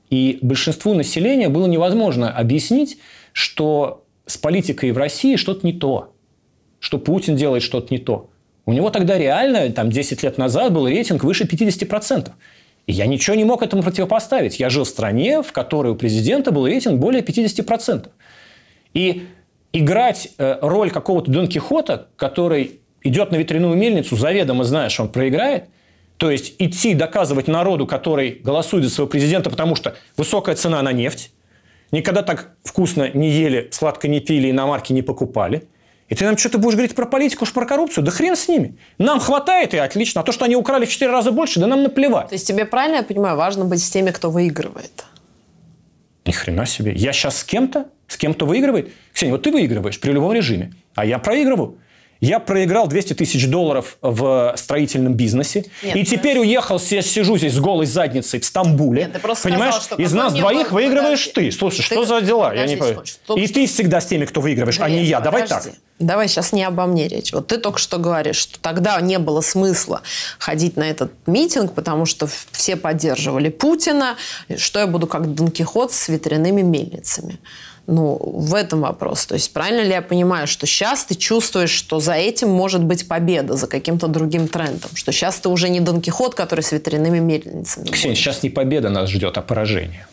И 0.10 0.40
большинству 0.42 0.94
населения 0.94 1.50
было 1.50 1.68
невозможно 1.68 2.30
объяснить, 2.30 3.00
что 3.34 4.06
с 4.26 4.38
политикой 4.38 4.92
в 4.92 4.98
России 4.98 5.36
что-то 5.36 5.66
не 5.66 5.74
то. 5.74 6.14
Что 6.80 6.98
Путин 6.98 7.36
делает 7.36 7.64
что-то 7.64 7.94
не 7.94 7.98
то. 7.98 8.30
У 8.66 8.74
него 8.74 8.90
тогда 8.90 9.18
реально, 9.18 9.72
там, 9.72 9.90
10 9.90 10.24
лет 10.24 10.38
назад 10.38 10.74
был 10.74 10.88
рейтинг 10.88 11.24
выше 11.24 11.46
50%. 11.46 12.32
И 12.88 12.94
я 12.94 13.06
ничего 13.06 13.36
не 13.36 13.44
мог 13.44 13.62
этому 13.62 13.84
противопоставить. 13.84 14.60
Я 14.60 14.70
жил 14.70 14.84
в 14.84 14.88
стране, 14.88 15.42
в 15.42 15.52
которой 15.52 15.94
у 15.94 15.96
президента 15.96 16.52
был 16.52 16.68
рейтинг 16.68 17.00
более 17.00 17.24
50%. 17.24 18.10
И 18.94 19.28
играть 19.74 20.30
э, 20.38 20.58
роль 20.62 20.92
какого-то 20.92 21.32
Дон 21.32 21.48
Кихота, 21.48 22.08
который 22.16 22.82
идет 23.04 23.32
на 23.32 23.38
ветряную 23.38 23.76
мельницу, 23.76 24.16
заведомо 24.16 24.64
зная, 24.64 24.90
что 24.90 25.04
он 25.04 25.10
проиграет, 25.10 25.66
то 26.18 26.30
есть 26.30 26.56
идти 26.60 26.94
доказывать 26.94 27.48
народу, 27.48 27.88
который 27.88 28.40
голосует 28.44 28.84
за 28.84 28.90
своего 28.92 29.10
президента, 29.10 29.50
потому 29.50 29.76
что 29.76 29.96
высокая 30.18 30.56
цена 30.56 30.82
на 30.82 30.92
нефть, 30.92 31.32
никогда 31.92 32.22
так 32.22 32.52
вкусно 32.64 33.10
не 33.12 33.30
ели, 33.30 33.70
сладко 33.72 34.08
не 34.08 34.20
пили 34.20 34.50
и 34.50 34.52
на 34.52 34.68
марки 34.68 34.94
не 34.94 35.02
покупали. 35.02 35.68
И 36.10 36.16
ты 36.16 36.26
нам 36.26 36.38
что-то 36.38 36.58
будешь 36.58 36.76
говорить 36.76 36.94
про 36.94 37.06
политику, 37.06 37.46
уж 37.46 37.54
про 37.54 37.66
коррупцию? 37.66 38.04
Да 38.04 38.12
хрен 38.12 38.36
с 38.36 38.50
ними. 38.50 38.78
Нам 38.98 39.22
хватает 39.22 39.74
и 39.74 39.78
отлично. 39.78 40.20
А 40.20 40.24
то, 40.26 40.34
что 40.34 40.44
они 40.44 40.58
украли 40.58 40.86
в 40.86 40.92
4 40.92 41.10
раза 41.10 41.32
больше, 41.32 41.62
да 41.62 41.68
нам 41.68 41.84
наплевать. 41.84 42.28
То 42.28 42.36
есть 42.36 42.46
тебе 42.46 42.66
правильно 42.66 42.98
я 42.98 43.04
понимаю, 43.04 43.38
важно 43.38 43.64
быть 43.64 43.82
с 43.82 43.90
теми, 43.90 44.12
кто 44.12 44.30
выигрывает? 44.30 45.06
Ни 46.26 46.34
хрена 46.34 46.66
себе. 46.66 46.92
Я 46.94 47.14
сейчас 47.14 47.38
с 47.38 47.44
кем-то, 47.46 47.86
с 48.12 48.18
кем-то 48.18 48.46
выигрывает. 48.46 48.92
Ксения, 49.14 49.34
вот 49.34 49.44
ты 49.44 49.52
выигрываешь 49.52 50.00
при 50.00 50.12
любом 50.12 50.34
режиме, 50.34 50.74
а 50.96 51.06
я 51.06 51.18
проигрываю. 51.18 51.78
Я 52.20 52.40
проиграл 52.40 52.88
200 52.88 53.14
тысяч 53.16 53.48
долларов 53.48 53.98
в 54.04 54.54
строительном 54.56 55.16
бизнесе. 55.16 55.66
Нет, 55.82 55.96
и 55.96 56.06
теперь 56.06 56.38
уехал, 56.38 56.80
си- 56.80 57.02
сижу 57.02 57.36
здесь 57.36 57.54
с 57.56 57.60
голой 57.60 57.88
задницей 57.88 58.40
в 58.40 58.46
Стамбуле. 58.46 59.06
Нет, 59.06 59.14
ты 59.14 59.20
просто 59.20 59.50
Понимаешь, 59.50 59.74
сказал, 59.74 59.98
что 59.98 60.04
из 60.04 60.14
нас 60.14 60.34
двоих 60.36 60.70
был- 60.70 60.76
выигрываешь 60.76 61.26
ты. 61.34 61.52
Слушай, 61.52 61.78
Ты- 61.80 61.84
что 61.86 62.06
за 62.06 62.22
дела? 62.22 62.54
Я 62.54 62.62
Подожди 62.62 62.76
не 62.76 62.80
понимаю. 62.80 63.04
Только 63.26 63.42
И 63.42 63.48
ты 63.48 63.66
всегда 63.66 64.02
с 64.02 64.06
теми, 64.06 64.26
кто 64.26 64.40
выигрываешь, 64.40 64.80
а 64.80 64.88
не 64.88 65.04
я. 65.04 65.20
Давай 65.20 65.44
подожди. 65.44 65.70
так. 65.72 65.80
Давай 65.98 66.28
сейчас 66.28 66.54
не 66.54 66.64
обо 66.64 66.86
мне 66.86 67.08
речь. 67.08 67.34
Вот 67.34 67.48
ты 67.48 67.58
только 67.58 67.80
что 67.80 67.98
говоришь, 67.98 68.36
что 68.38 68.60
тогда 68.60 69.02
не 69.02 69.18
было 69.18 69.42
смысла 69.42 70.04
ходить 70.38 70.78
на 70.78 70.84
этот 70.84 71.12
митинг, 71.26 71.74
потому 71.74 72.06
что 72.06 72.28
все 72.52 72.76
поддерживали 72.76 73.50
Путина. 73.50 74.16
Что 74.58 74.80
я 74.80 74.86
буду 74.86 75.08
как 75.08 75.34
Дон 75.34 75.50
Кихот 75.50 75.92
с 75.92 76.08
ветряными 76.08 76.62
мельницами? 76.62 77.40
Ну, 77.92 78.18
в 78.22 78.56
этом 78.56 78.80
вопрос. 78.80 79.26
То 79.26 79.34
есть 79.34 79.52
правильно 79.52 79.82
ли 79.82 79.90
я 79.90 80.02
понимаю, 80.02 80.48
что 80.48 80.66
сейчас 80.66 81.04
ты 81.04 81.14
чувствуешь, 81.14 81.72
что 81.72 82.00
за 82.00 82.14
этим 82.14 82.50
может 82.50 82.82
быть 82.86 83.06
победа, 83.06 83.58
за 83.58 83.68
каким-то 83.68 84.08
другим 84.08 84.48
трендом? 84.48 84.90
Что 84.94 85.12
сейчас 85.12 85.36
ты 85.42 85.50
уже 85.50 85.68
не 85.68 85.82
Дон 85.82 86.00
Кихот, 86.00 86.34
который 86.34 86.62
с 86.62 86.72
ветряными 86.72 87.20
мельницами? 87.20 87.88
Ксения, 87.88 88.16
сейчас 88.16 88.44
не 88.44 88.50
победа 88.50 88.90
нас 88.90 89.10
ждет, 89.10 89.38
а 89.38 89.42
поражение. 89.42 90.08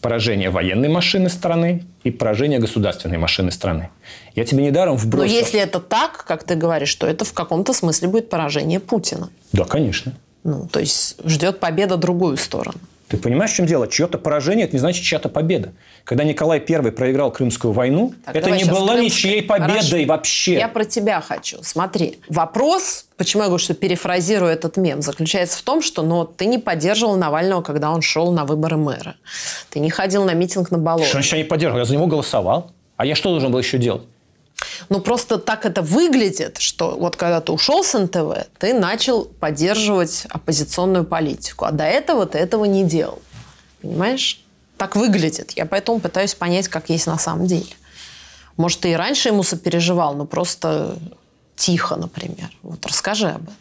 Поражение 0.00 0.48
военной 0.48 0.88
машины 0.88 1.28
страны 1.28 1.84
и 2.02 2.10
поражение 2.10 2.58
государственной 2.58 3.18
машины 3.18 3.50
страны. 3.50 3.90
Я 4.34 4.46
тебе 4.46 4.64
недаром 4.64 4.94
Но 4.94 5.00
вбросил. 5.00 5.34
если 5.34 5.60
это 5.60 5.80
так, 5.80 6.24
как 6.26 6.44
ты 6.44 6.54
говоришь, 6.54 6.94
то 6.94 7.06
это 7.06 7.26
в 7.26 7.34
каком-то 7.34 7.74
смысле 7.74 8.08
будет 8.08 8.30
поражение 8.30 8.80
Путина. 8.80 9.28
Да, 9.52 9.64
конечно. 9.64 10.14
Ну, 10.44 10.66
то 10.66 10.80
есть 10.80 11.16
ждет 11.26 11.60
победа 11.60 11.98
другую 11.98 12.38
сторону. 12.38 12.78
Ты 13.12 13.18
понимаешь, 13.18 13.50
в 13.52 13.56
чем 13.56 13.66
дело? 13.66 13.86
Чье-то 13.86 14.16
поражение– 14.16 14.64
это 14.66 14.74
не 14.74 14.80
значит 14.80 15.04
чья-то 15.04 15.28
победа. 15.28 15.74
Когда 16.04 16.24
Николай 16.24 16.64
I 16.66 16.90
проиграл 16.92 17.30
Крымскую 17.30 17.74
войну, 17.74 18.14
Так, 18.24 18.36
это 18.36 18.50
не 18.50 18.60
щас 18.60 18.68
была 18.68 18.94
Крымская. 18.94 19.02
ничьей 19.02 19.42
победой 19.42 19.74
Хорошо. 19.74 20.06
вообще. 20.06 20.54
Я 20.54 20.68
про 20.68 20.86
тебя 20.86 21.20
хочу. 21.20 21.58
Смотри, 21.60 22.20
вопрос, 22.30 23.04
почему 23.18 23.42
я 23.42 23.50
говорю, 23.50 23.62
что 23.62 23.74
перефразирую 23.74 24.50
этот 24.50 24.78
мем, 24.78 25.02
заключается 25.02 25.58
в 25.58 25.60
том, 25.60 25.82
что 25.82 26.00
ну, 26.00 26.24
ты 26.24 26.46
не 26.46 26.56
поддерживал 26.56 27.16
Навального, 27.16 27.60
когда 27.60 27.90
он 27.90 28.00
шел 28.00 28.32
на 28.32 28.46
выборы 28.46 28.78
мэра. 28.78 29.16
Ты 29.68 29.80
не 29.80 29.90
ходил 29.90 30.24
на 30.24 30.32
митинг 30.32 30.70
на 30.70 30.78
болото. 30.78 31.04
Что 31.04 31.16
значит, 31.16 31.32
я 31.32 31.38
не 31.40 31.44
поддерживал? 31.44 31.80
Я 31.80 31.84
за 31.84 31.92
него 31.92 32.06
голосовал. 32.06 32.70
А 32.96 33.04
я 33.04 33.14
что 33.14 33.28
должен 33.28 33.52
был 33.52 33.58
еще 33.58 33.76
делать? 33.76 34.04
Ну, 34.88 35.00
просто 35.00 35.38
так 35.38 35.64
это 35.66 35.82
выглядит, 35.82 36.58
что 36.58 36.96
вот 36.96 37.16
когда 37.16 37.40
ты 37.40 37.52
ушел 37.52 37.84
с 37.84 37.98
НТВ, 37.98 38.46
ты 38.58 38.74
начал 38.74 39.24
поддерживать 39.24 40.26
оппозиционную 40.28 41.04
политику. 41.04 41.64
А 41.64 41.72
до 41.72 41.84
этого 41.84 42.26
ты 42.26 42.38
этого 42.38 42.64
не 42.64 42.84
делал. 42.84 43.20
Понимаешь? 43.80 44.42
Так 44.76 44.96
выглядит. 44.96 45.52
Я 45.52 45.66
поэтому 45.66 46.00
пытаюсь 46.00 46.34
понять, 46.34 46.68
как 46.68 46.90
есть 46.90 47.06
на 47.06 47.18
самом 47.18 47.46
деле. 47.46 47.74
Может, 48.56 48.80
ты 48.80 48.92
и 48.92 48.94
раньше 48.94 49.28
ему 49.28 49.42
сопереживал, 49.42 50.14
но 50.14 50.26
просто 50.26 50.98
тихо, 51.56 51.96
например. 51.96 52.50
Вот 52.62 52.84
расскажи 52.86 53.28
об 53.28 53.42
этом. 53.42 53.56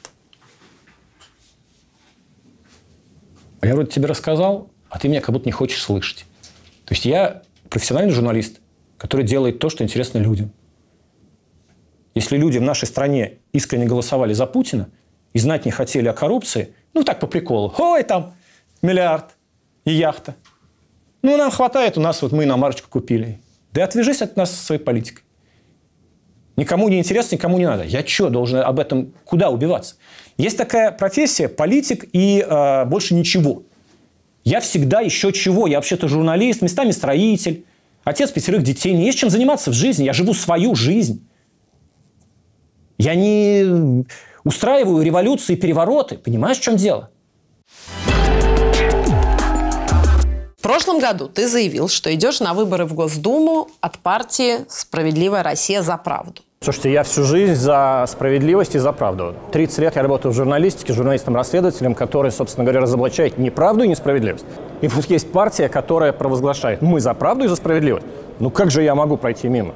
Я 3.62 3.76
вроде 3.76 3.92
тебе 3.92 4.08
рассказал, 4.08 4.72
а 4.90 4.98
ты 4.98 5.08
меня 5.08 5.22
как 5.22 5.34
будто 5.34 5.46
не 5.46 5.52
хочешь 5.52 5.82
слышать. 5.82 6.26
То 6.86 6.94
есть 6.94 7.06
я 7.06 7.44
профессиональный 7.70 8.14
журналист, 8.14 8.60
который 8.98 9.26
делает 9.26 9.60
то, 9.60 9.70
что 9.70 9.84
интересно 9.84 10.18
людям. 10.18 10.52
Если 12.14 12.38
люди 12.38 12.58
в 12.58 12.62
нашей 12.62 12.86
стране 12.86 13.40
искренне 13.54 13.86
голосовали 13.86 14.34
за 14.34 14.46
Путина 14.46 14.90
и 15.34 15.40
знать 15.40 15.66
не 15.66 15.72
хотели 15.72 16.08
о 16.08 16.14
коррупции, 16.14 16.74
ну 16.94 17.04
так 17.04 17.20
по 17.20 17.28
приколу, 17.28 17.74
ой, 17.78 18.04
там 18.04 18.34
миллиард 18.82 19.36
и 19.86 19.92
яхта. 19.92 20.36
Ну, 21.22 21.38
нам 21.38 21.52
хватает, 21.52 21.98
у 21.98 22.02
нас 22.02 22.22
вот 22.22 22.32
мы 22.32 22.46
иномарочку 22.46 22.90
купили. 22.90 23.40
Да 23.72 23.84
отвяжись 23.84 24.22
от 24.22 24.36
нас 24.36 24.54
своей 24.54 24.82
политикой. 24.82 25.24
Никому 26.58 26.90
не 26.90 27.00
интересно, 27.00 27.36
никому 27.36 27.58
не 27.58 27.66
надо. 27.66 27.84
Я 27.84 28.06
что, 28.06 28.30
должен 28.30 28.60
об 28.60 28.80
этом 28.80 29.14
куда 29.24 29.50
убиваться? 29.50 29.96
Есть 30.38 30.58
такая 30.58 30.92
профессия– 30.92 31.48
политик 31.50 32.06
и 32.12 32.46
э, 32.48 32.86
больше 32.86 33.14
ничего. 33.14 33.64
Я 34.44 34.60
всегда 34.60 35.02
еще 35.02 35.32
чего. 35.32 35.68
Я 35.68 35.78
вообще-то 35.78 36.08
журналист, 36.08 36.62
местами 36.62 36.92
строитель, 36.92 37.66
отец 38.04 38.32
пятерых 38.32 38.64
детей. 38.64 38.94
Не 38.94 39.06
есть 39.06 39.20
чем 39.20 39.30
заниматься 39.30 39.72
в 39.72 39.74
жизни. 39.74 40.04
Я 40.04 40.14
живу 40.14 40.34
свою 40.34 40.76
жизнь. 40.76 41.26
Я 43.02 43.16
не 43.16 44.06
устраиваю 44.44 45.04
революции, 45.04 45.56
перевороты. 45.56 46.20
Понимаешь, 46.20 46.60
в 46.60 46.62
чем 46.62 46.76
дело? 46.76 47.10
В 50.56 50.62
прошлом 50.62 51.00
году 51.00 51.28
ты 51.28 51.48
заявил, 51.48 51.90
что 51.90 52.14
идешь 52.14 52.42
на 52.42 52.54
выборы 52.54 52.86
в 52.86 52.94
Госдуму 52.94 53.70
от 53.82 53.98
партии 53.98 54.58
«Справедливая 54.70 55.42
Россия 55.42 55.82
за 55.82 55.98
правду». 55.98 56.44
Слушайте, 56.64 56.92
я 56.92 57.02
всю 57.02 57.24
жизнь 57.24 57.56
за 57.56 58.06
справедливость 58.08 58.76
и 58.76 58.78
за 58.78 58.92
правду. 58.92 59.34
30 59.52 59.80
лет 59.80 59.96
я 59.96 60.04
работаю 60.04 60.32
в 60.32 60.36
журналистике, 60.36 60.94
журналистом-расследователем, 60.94 61.96
который, 61.96 62.30
собственно 62.30 62.66
говоря, 62.66 62.82
разоблачает 62.82 63.40
неправду 63.40 63.84
и 63.84 63.88
несправедливость. 63.88 64.46
И 64.82 64.88
вот 64.88 65.06
есть 65.06 65.32
партия, 65.32 65.70
которая 65.70 66.14
провозглашает 66.14 66.84
«мы 66.84 67.00
за 67.00 67.16
правду 67.16 67.46
и 67.46 67.48
за 67.48 67.56
справедливость». 67.56 68.06
Ну 68.38 68.52
как 68.52 68.70
же 68.70 68.84
я 68.84 68.94
могу 68.94 69.18
пройти 69.18 69.48
мимо? 69.48 69.74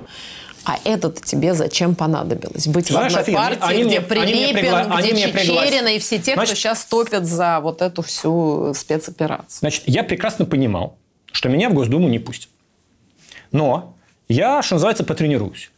А 0.65 0.79
это 0.83 1.11
тебе 1.11 1.53
зачем 1.53 1.95
понадобилось? 1.95 2.67
Быть 2.67 2.87
Знаешь, 2.87 3.13
в 3.13 3.17
одной 3.17 3.35
Афина, 3.35 3.57
партии, 3.59 3.75
они 3.75 3.83
где 3.83 4.01
Прилепин, 4.01 4.33
они 4.33 4.53
пригла- 4.53 4.91
они 4.91 5.11
где. 5.11 5.31
Чечерина 5.31 5.87
и 5.89 5.99
все 5.99 6.17
те, 6.17 6.33
Значит- 6.33 6.51
кто 6.51 6.55
сейчас 6.55 6.85
топят 6.85 7.25
за 7.25 7.59
вот 7.61 7.81
эту 7.81 8.01
всю 8.01 8.73
спецоперацию. 8.73 9.59
Значит, 9.59 9.83
я 9.85 10.03
прекрасно 10.03 10.45
понимал, 10.45 10.97
что 11.31 11.49
меня 11.49 11.69
в 11.69 11.73
Госдуму 11.73 12.07
не 12.07 12.19
пустят. 12.19 12.49
Но 13.51 13.95
я, 14.27 14.61
что 14.63 14.75
называется, 14.75 15.03
потренируюсь. 15.03 15.69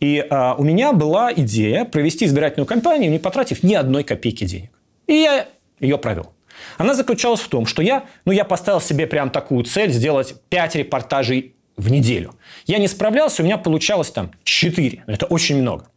И 0.00 0.26
а, 0.30 0.54
у 0.54 0.64
меня 0.64 0.92
была 0.92 1.32
идея 1.32 1.84
провести 1.84 2.24
избирательную 2.24 2.66
кампанию, 2.66 3.10
не 3.10 3.20
потратив 3.20 3.62
ни 3.62 3.74
одной 3.74 4.02
копейки 4.02 4.44
денег. 4.44 4.70
И 5.06 5.14
я 5.14 5.46
ее 5.78 5.96
провел. 5.96 6.32
Она 6.76 6.94
заключалась 6.94 7.40
в 7.40 7.48
том, 7.48 7.66
что 7.66 7.82
я, 7.82 8.04
ну, 8.24 8.32
я 8.32 8.44
поставил 8.44 8.80
себе 8.80 9.06
прям 9.06 9.30
такую 9.30 9.64
цель 9.64 9.92
сделать 9.92 10.34
5 10.48 10.74
репортажей 10.76 11.54
в 11.76 11.90
неделю. 11.90 12.34
Я 12.66 12.78
не 12.78 12.88
справлялся, 12.88 13.42
у 13.42 13.44
меня 13.44 13.58
получалось 13.58 14.10
там 14.10 14.32
4. 14.44 15.04
Это 15.06 15.26
очень 15.26 15.56
много. 15.56 15.88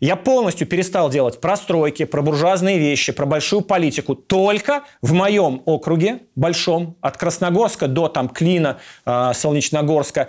Я 0.00 0.16
полностью 0.16 0.66
перестал 0.66 1.10
делать 1.10 1.40
про 1.40 1.56
стройки, 1.56 2.04
про 2.04 2.22
буржуазные 2.22 2.76
вещи, 2.76 3.12
про 3.12 3.24
большую 3.24 3.62
политику. 3.62 4.16
Только 4.16 4.82
в 5.00 5.12
моем 5.12 5.62
округе, 5.64 6.22
большом, 6.34 6.96
от 7.00 7.16
Красногорска 7.16 7.86
до 7.86 8.08
там, 8.08 8.28
Клина, 8.28 8.80
э, 9.06 9.30
Солнечногорска, 9.32 10.28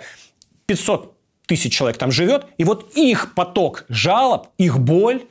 500 0.66 1.14
тысяч 1.46 1.72
человек 1.72 1.98
там 1.98 2.12
живет. 2.12 2.46
И 2.56 2.62
вот 2.62 2.92
их 2.94 3.34
поток 3.34 3.84
жалоб, 3.88 4.46
их 4.58 4.78
боль, 4.78 5.24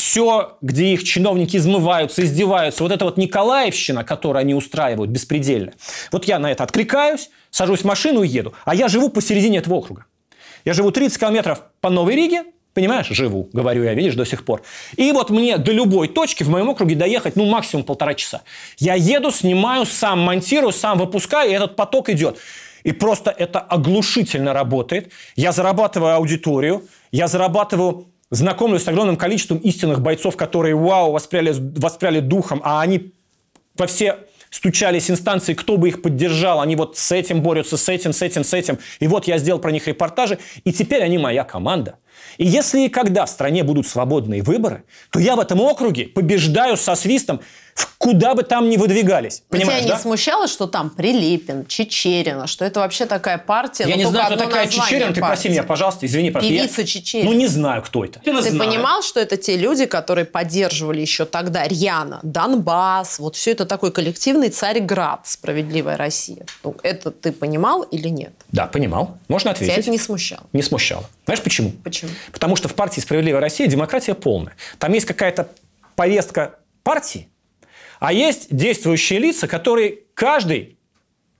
все, 0.00 0.56
где 0.62 0.94
их 0.94 1.04
чиновники 1.04 1.58
измываются, 1.58 2.24
издеваются, 2.24 2.82
вот 2.82 2.90
эта 2.90 3.04
вот 3.04 3.18
Николаевщина, 3.18 4.02
которую 4.02 4.40
они 4.40 4.54
устраивают 4.54 5.10
беспредельно. 5.10 5.72
Вот 6.10 6.24
я 6.24 6.38
на 6.38 6.50
это 6.50 6.64
откликаюсь, 6.64 7.30
сажусь 7.50 7.80
в 7.80 7.84
машину 7.84 8.22
и 8.22 8.28
еду. 8.28 8.54
А 8.64 8.74
я 8.74 8.88
живу 8.88 9.10
посередине 9.10 9.58
этого 9.58 9.74
округа. 9.74 10.06
Я 10.64 10.72
живу 10.72 10.90
30 10.90 11.18
километров 11.18 11.62
по 11.80 11.90
Новой 11.90 12.16
Риге, 12.16 12.44
понимаешь, 12.72 13.08
живу, 13.08 13.50
говорю 13.52 13.84
я, 13.84 13.92
видишь, 13.94 14.14
до 14.14 14.24
сих 14.24 14.44
пор. 14.44 14.62
И 14.96 15.12
вот 15.12 15.28
мне 15.28 15.58
до 15.58 15.72
любой 15.72 16.08
точки 16.08 16.44
в 16.44 16.48
моем 16.48 16.70
округе 16.70 16.94
доехать, 16.94 17.36
ну, 17.36 17.44
максимум 17.44 17.84
полтора 17.84 18.14
часа. 18.14 18.42
Я 18.78 18.94
еду, 18.94 19.30
снимаю, 19.30 19.84
сам 19.84 20.20
монтирую, 20.20 20.72
сам 20.72 20.98
выпускаю, 20.98 21.50
и 21.50 21.54
этот 21.54 21.76
поток 21.76 22.08
идет. 22.08 22.38
И 22.84 22.92
просто 22.92 23.30
это 23.30 23.60
оглушительно 23.60 24.54
работает. 24.54 25.12
Я 25.36 25.52
зарабатываю 25.52 26.14
аудиторию, 26.14 26.86
я 27.12 27.28
зарабатываю 27.28 28.06
знакомлюсь 28.30 28.84
с 28.84 28.88
огромным 28.88 29.16
количеством 29.16 29.58
истинных 29.58 30.00
бойцов, 30.00 30.36
которые, 30.36 30.74
вау, 30.74 31.12
воспряли, 31.12 31.52
воспряли 31.52 32.20
духом, 32.20 32.60
а 32.64 32.80
они 32.80 33.12
во 33.76 33.86
все 33.86 34.18
стучались 34.50 35.10
инстанции, 35.10 35.54
кто 35.54 35.76
бы 35.76 35.88
их 35.88 36.02
поддержал, 36.02 36.60
они 36.60 36.76
вот 36.76 36.98
с 36.98 37.12
этим 37.12 37.40
борются, 37.40 37.76
с 37.76 37.88
этим, 37.88 38.12
с 38.12 38.20
этим, 38.20 38.44
с 38.44 38.52
этим. 38.52 38.78
И 38.98 39.06
вот 39.06 39.26
я 39.26 39.38
сделал 39.38 39.60
про 39.60 39.70
них 39.70 39.86
репортажи, 39.86 40.38
и 40.64 40.72
теперь 40.72 41.02
они 41.02 41.18
моя 41.18 41.44
команда. 41.44 41.98
И 42.38 42.46
если 42.46 42.82
и 42.82 42.88
когда 42.88 43.26
в 43.26 43.30
стране 43.30 43.64
будут 43.64 43.86
свободные 43.86 44.42
выборы, 44.42 44.84
то 45.10 45.18
я 45.18 45.36
в 45.36 45.40
этом 45.40 45.60
округе 45.60 46.06
побеждаю 46.06 46.76
со 46.76 46.94
свистом, 46.94 47.40
куда 47.98 48.34
бы 48.34 48.42
там 48.42 48.68
ни 48.68 48.76
выдвигались. 48.76 49.42
Но 49.50 49.58
Понимаешь, 49.58 49.80
тебя 49.82 49.90
да? 49.92 49.96
не 49.96 50.02
смущало, 50.02 50.48
что 50.48 50.66
там 50.66 50.90
Прилепин, 50.90 51.66
Чечерина, 51.66 52.46
что 52.46 52.64
это 52.64 52.80
вообще 52.80 53.06
такая 53.06 53.38
партия? 53.38 53.84
Я 53.84 53.90
но 53.90 53.96
не 53.96 54.04
знаю, 54.06 54.34
кто 54.34 54.44
такая 54.44 54.66
Чечерина, 54.68 55.12
ты 55.12 55.20
прости 55.20 55.48
меня, 55.48 55.62
пожалуйста, 55.62 56.06
извини. 56.06 56.30
Я- 56.30 56.40
Певица 56.40 56.84
Чечерина. 56.84 57.30
Ну, 57.30 57.36
не 57.36 57.46
знаю, 57.46 57.82
кто 57.82 58.04
это. 58.04 58.20
Ты 58.20 58.42
знаю. 58.42 58.58
понимал, 58.58 59.02
что 59.02 59.20
это 59.20 59.36
те 59.36 59.56
люди, 59.56 59.86
которые 59.86 60.24
поддерживали 60.24 61.00
еще 61.00 61.24
тогда 61.24 61.66
рьяно 61.66 62.20
Донбасс, 62.22 63.18
вот 63.18 63.36
все 63.36 63.52
это 63.52 63.66
такой 63.66 63.92
коллективный 63.92 64.50
Царьград, 64.50 65.20
справедливая 65.24 65.96
Россия. 65.96 66.44
Ну, 66.64 66.76
это 66.82 67.10
ты 67.10 67.32
понимал 67.32 67.82
или 67.82 68.08
нет? 68.08 68.32
Да, 68.52 68.66
понимал. 68.66 69.18
Можно 69.28 69.54
Тебя 69.54 69.66
ответить. 69.66 69.78
это 69.78 69.90
не 69.90 69.98
смущало? 69.98 70.42
Не 70.52 70.62
смущало. 70.62 71.04
Знаешь 71.30 71.44
почему? 71.44 71.70
Почему? 71.84 72.10
Потому 72.32 72.56
что 72.56 72.66
в 72.66 72.74
партии 72.74 72.98
«Справедливая 72.98 73.40
Россия» 73.40 73.68
демократия 73.68 74.14
полная. 74.14 74.56
Там 74.80 74.92
есть 74.92 75.06
какая-то 75.06 75.48
повестка 75.94 76.58
партии, 76.82 77.28
а 78.00 78.12
есть 78.12 78.48
действующие 78.50 79.20
лица, 79.20 79.46
которые 79.46 80.00
каждый 80.14 80.76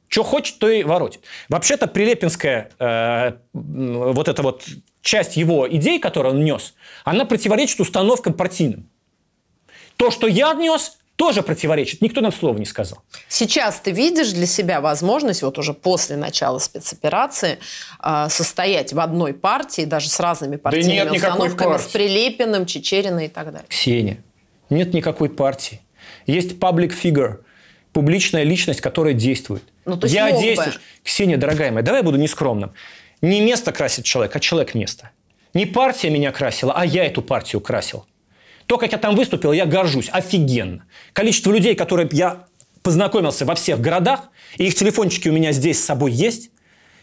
что 0.06 0.22
хочет, 0.22 0.60
то 0.60 0.68
и 0.68 0.84
воротит. 0.84 1.22
Вообще-то 1.48 1.88
Прилепинская, 1.88 2.70
э, 2.78 3.32
вот 3.52 4.28
эта 4.28 4.42
вот 4.42 4.64
часть 5.02 5.36
его 5.36 5.68
идей, 5.68 5.98
которую 5.98 6.36
он 6.36 6.44
нес, 6.44 6.74
она 7.04 7.24
противоречит 7.24 7.80
установкам 7.80 8.34
партийным. 8.34 8.88
То, 9.96 10.12
что 10.12 10.28
я 10.28 10.54
нес, 10.54 10.98
тоже 11.20 11.42
противоречит. 11.42 12.00
Никто 12.00 12.22
нам 12.22 12.32
слова 12.32 12.56
не 12.56 12.64
сказал. 12.64 13.02
Сейчас 13.28 13.78
ты 13.78 13.90
видишь 13.90 14.32
для 14.32 14.46
себя 14.46 14.80
возможность, 14.80 15.42
вот 15.42 15.58
уже 15.58 15.74
после 15.74 16.16
начала 16.16 16.58
спецоперации, 16.58 17.58
э, 18.02 18.28
состоять 18.30 18.94
в 18.94 19.00
одной 19.00 19.34
партии, 19.34 19.82
даже 19.82 20.08
с 20.08 20.18
разными 20.18 20.56
партийными 20.56 20.94
нет 20.94 21.10
никакой 21.10 21.48
установками, 21.48 21.76
с. 21.76 21.92
Прилепиным, 21.92 22.64
Чечериной 22.64 23.26
и 23.26 23.28
так 23.28 23.52
далее. 23.52 23.66
Ксения, 23.68 24.24
нет 24.70 24.94
никакой 24.94 25.28
партии. 25.28 25.82
Есть 26.24 26.52
public 26.52 26.94
figure, 26.98 27.40
публичная 27.92 28.44
личность, 28.44 28.80
которая 28.80 29.12
действует. 29.12 29.62
Ну, 29.84 29.98
то 29.98 30.06
есть 30.06 30.14
я 30.14 30.32
бы. 30.32 30.40
действую. 30.40 30.72
Ксения, 31.04 31.36
дорогая 31.36 31.70
моя, 31.70 31.84
давай 31.84 32.00
я 32.00 32.02
буду 32.02 32.16
нескромным. 32.16 32.72
Не 33.20 33.42
место 33.42 33.72
красит 33.72 34.06
человек, 34.06 34.34
а 34.34 34.40
человек 34.40 34.72
место. 34.72 35.10
Не 35.52 35.66
партия 35.66 36.08
меня 36.08 36.32
красила, 36.32 36.72
а 36.74 36.86
я 36.86 37.04
эту 37.04 37.20
партию 37.20 37.60
красил. 37.60 38.06
То, 38.70 38.78
как 38.78 38.92
я 38.92 38.98
там 38.98 39.16
выступил, 39.16 39.50
я 39.50 39.66
горжусь. 39.66 40.08
Офигенно. 40.12 40.84
Количество 41.12 41.50
людей, 41.50 41.74
которые 41.74 42.08
я 42.12 42.44
познакомился 42.84 43.44
во 43.44 43.56
всех 43.56 43.80
городах, 43.80 44.28
и 44.58 44.66
их 44.68 44.76
телефончики 44.76 45.28
у 45.28 45.32
меня 45.32 45.50
здесь 45.50 45.80
с 45.80 45.84
собой 45.84 46.12
есть. 46.12 46.52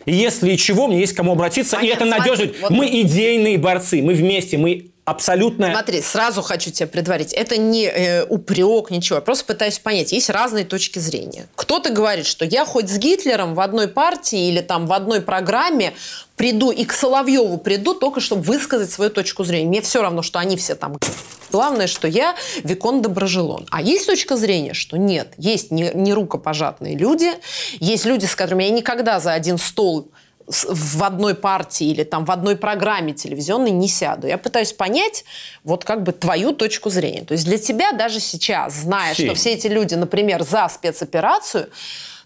И 0.06 0.14
если 0.14 0.54
и 0.54 0.58
чего, 0.58 0.88
мне 0.88 1.02
есть 1.02 1.12
к 1.12 1.18
кому 1.18 1.34
обратиться. 1.34 1.76
и 1.76 1.80
Понятно, 1.82 2.06
это 2.06 2.16
смотри, 2.16 2.32
надежит. 2.32 2.62
вот- 2.62 2.72
Мы 2.72 3.02
идейные 3.02 3.58
борцы, 3.58 4.02
мы 4.02 4.14
вместе, 4.14 4.58
мы 4.58 4.92
абсолютно... 5.08 5.72
Смотри, 5.72 6.02
сразу 6.02 6.42
хочу 6.42 6.70
тебя 6.70 6.86
предварить. 6.86 7.32
Это 7.32 7.58
не 7.58 7.86
э, 7.86 8.26
упрек, 8.26 8.92
ничего. 8.92 9.16
Я 9.16 9.22
просто 9.22 9.46
пытаюсь 9.46 9.80
понять. 9.80 10.12
Есть 10.12 10.30
разные 10.30 10.66
точки 10.66 11.00
зрения. 11.00 11.48
Кто-то 11.56 11.92
говорит, 11.92 12.26
что 12.26 12.44
я 12.44 12.66
хоть 12.66 12.90
с 12.90 12.98
Гитлером 12.98 13.56
в 13.56 13.62
одной 13.62 13.88
партии 13.88 14.50
или 14.50 14.60
там 14.60 14.86
в 14.86 14.92
одной 14.92 15.22
программе 15.22 15.94
приду 16.36 16.72
и 16.72 16.84
к 16.84 16.92
Соловьеву 16.92 17.58
приду, 17.58 17.94
только 17.94 18.20
чтобы 18.20 18.42
высказать 18.42 18.92
свою 18.92 19.10
точку 19.10 19.46
зрения. 19.46 19.68
Мне 19.68 19.82
все 19.82 20.02
равно, 20.02 20.22
что 20.22 20.40
они 20.40 20.58
все 20.58 20.76
там... 20.76 20.98
Главное, 21.52 21.88
что 21.88 22.10
я 22.10 22.36
Викон 22.66 23.02
Доброжелон. 23.02 23.66
А 23.72 23.82
есть 23.82 24.08
точка 24.08 24.36
зрения, 24.36 24.74
что 24.74 24.98
нет. 24.98 25.34
Есть 25.38 25.72
не, 25.72 25.90
не 25.94 26.14
рукопожатные 26.14 26.98
люди, 26.98 27.32
есть 27.80 28.04
люди, 28.04 28.26
с 28.26 28.36
которыми 28.36 28.66
я 28.66 28.72
никогда 28.72 29.22
за 29.22 29.32
один 29.32 29.58
стол 29.58 30.12
в 30.48 31.04
одной 31.04 31.36
партии 31.36 31.88
или 31.88 32.04
там 32.04 32.24
в 32.26 32.32
одной 32.32 32.56
программе 32.56 33.14
телевизионной 33.14 33.72
не 33.72 33.88
сяду. 33.88 34.28
Я 34.28 34.38
пытаюсь 34.38 34.72
понять 34.72 35.26
вот 35.64 35.84
как 35.84 36.04
бы 36.04 36.14
твою 36.14 36.54
точку 36.54 36.90
зрения. 36.90 37.26
То 37.26 37.34
есть 37.34 37.46
для 37.46 37.58
тебя 37.58 37.92
даже 37.92 38.20
сейчас, 38.20 38.74
зная, 38.76 39.14
Ксения. 39.14 39.32
что 39.32 39.40
все 39.40 39.54
эти 39.54 39.68
люди, 39.68 39.96
например, 39.96 40.44
за 40.44 40.70
спецоперацию, 40.70 41.70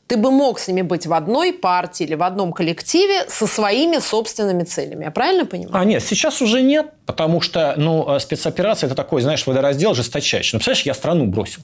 ты 0.06 0.18
бы 0.18 0.30
мог 0.30 0.60
с 0.60 0.68
ними 0.68 0.81
быть 0.81 1.07
в 1.07 1.14
одной 1.14 1.53
партии 1.53 2.03
или 2.03 2.15
в 2.15 2.23
одном 2.23 2.52
коллективе 2.52 3.26
со 3.30 3.48
своими 3.48 3.98
собственными 3.98 4.64
целями. 4.64 5.06
Я 5.06 5.11
правильно 5.11 5.45
понимаю? 5.45 5.81
А 5.81 5.85
нет, 5.85 6.03
сейчас 6.03 6.41
уже 6.41 6.61
нет, 6.61 6.93
потому 7.06 7.41
что 7.41 7.73
ну, 7.77 8.15
э, 8.15 8.19
спецоперация– 8.19 8.88
это 8.88 8.95
такой, 8.95 9.22
знаешь, 9.22 9.48
водораздел 9.48 9.93
жесточайший. 9.93 10.57
Ну, 10.57 10.60
представляешь, 10.60 10.85
я 10.85 10.93
страну 10.93 11.26
бросил. 11.27 11.61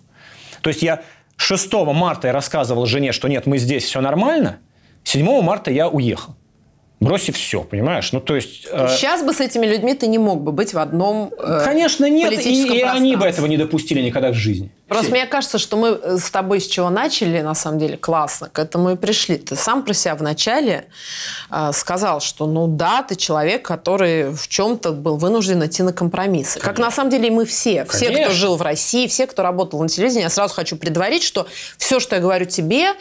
То 0.61 0.69
есть 0.69 0.81
я 0.81 1.03
6 1.35 1.73
марта 1.93 2.27
я 2.27 2.33
рассказывал 2.33 2.85
жене, 2.85 3.11
что 3.11 3.27
нет, 3.27 3.45
мы 3.45 3.57
здесь, 3.57 3.83
все 3.83 4.01
нормально. 4.01 4.59
7 5.03 5.41
марта 5.41 5.69
я 5.69 5.87
уехал. 5.87 6.35
Бросив 6.99 7.37
все, 7.37 7.63
понимаешь? 7.63 8.11
Ну, 8.11 8.19
то 8.19 8.35
есть... 8.35 8.67
э, 8.71 8.87
Сейчас 8.89 9.23
бы 9.23 9.33
с 9.33 9.39
этими 9.39 9.65
людьми 9.67 9.93
ты 9.93 10.07
не 10.07 10.17
мог 10.17 10.41
бы 10.41 10.51
быть 10.51 10.73
в 10.73 10.79
одном 10.79 11.31
э, 11.37 11.61
Конечно, 11.63 12.09
нет. 12.09 12.31
И, 12.31 12.77
и 12.77 12.81
они 12.81 13.15
бы 13.15 13.25
этого 13.25 13.45
не 13.45 13.57
допустили 13.57 14.01
никогда 14.01 14.31
в 14.31 14.35
жизни. 14.35 14.71
Просто 14.87 15.11
мне 15.11 15.25
кажется, 15.25 15.57
что 15.57 15.75
мы 15.75 15.89
э, 15.89 16.17
с 16.17 16.31
тобой 16.31 16.61
с 16.61 16.67
чего 16.67 16.89
начали, 16.89 17.41
на 17.41 17.55
самом 17.55 17.79
деле, 17.79 17.97
классно, 17.97 18.49
к 18.49 18.57
этому 18.59 18.91
и 18.91 18.95
пришли. 18.95 19.37
Ты 19.37 19.55
сам 19.55 19.83
про 19.83 19.93
себя 19.93 20.15
вначале 20.15 20.87
э, 21.51 21.71
сказал, 21.73 22.21
что 22.21 22.45
ну 22.45 22.67
да, 22.67 23.03
ты 23.03 23.15
человек, 23.15 23.65
который 23.65 24.31
в 24.31 24.47
чем-то 24.47 24.93
был 24.93 25.17
вынужден 25.17 25.65
идти 25.65 25.83
на 25.83 25.91
компромиссы. 25.91 26.59
Как 26.59 26.79
на 26.79 26.89
самом 26.89 27.09
деле 27.09 27.29
мы 27.31 27.45
все. 27.45 27.85
Все, 27.85 28.05
кто 28.05 28.13
Конечно. 28.13 28.33
жил 28.33 28.55
в 28.55 28.61
России, 28.61 29.07
все, 29.07 29.27
кто 29.27 29.43
работал 29.43 29.81
на 29.81 29.89
телевидении. 29.89 30.23
Я 30.23 30.29
сразу 30.29 30.53
хочу 30.53 30.77
предварить, 30.77 31.23
что 31.23 31.47
все, 31.77 31.99
что 31.99 32.15
я 32.15 32.21
говорю 32.21 32.45
тебе, 32.45 32.93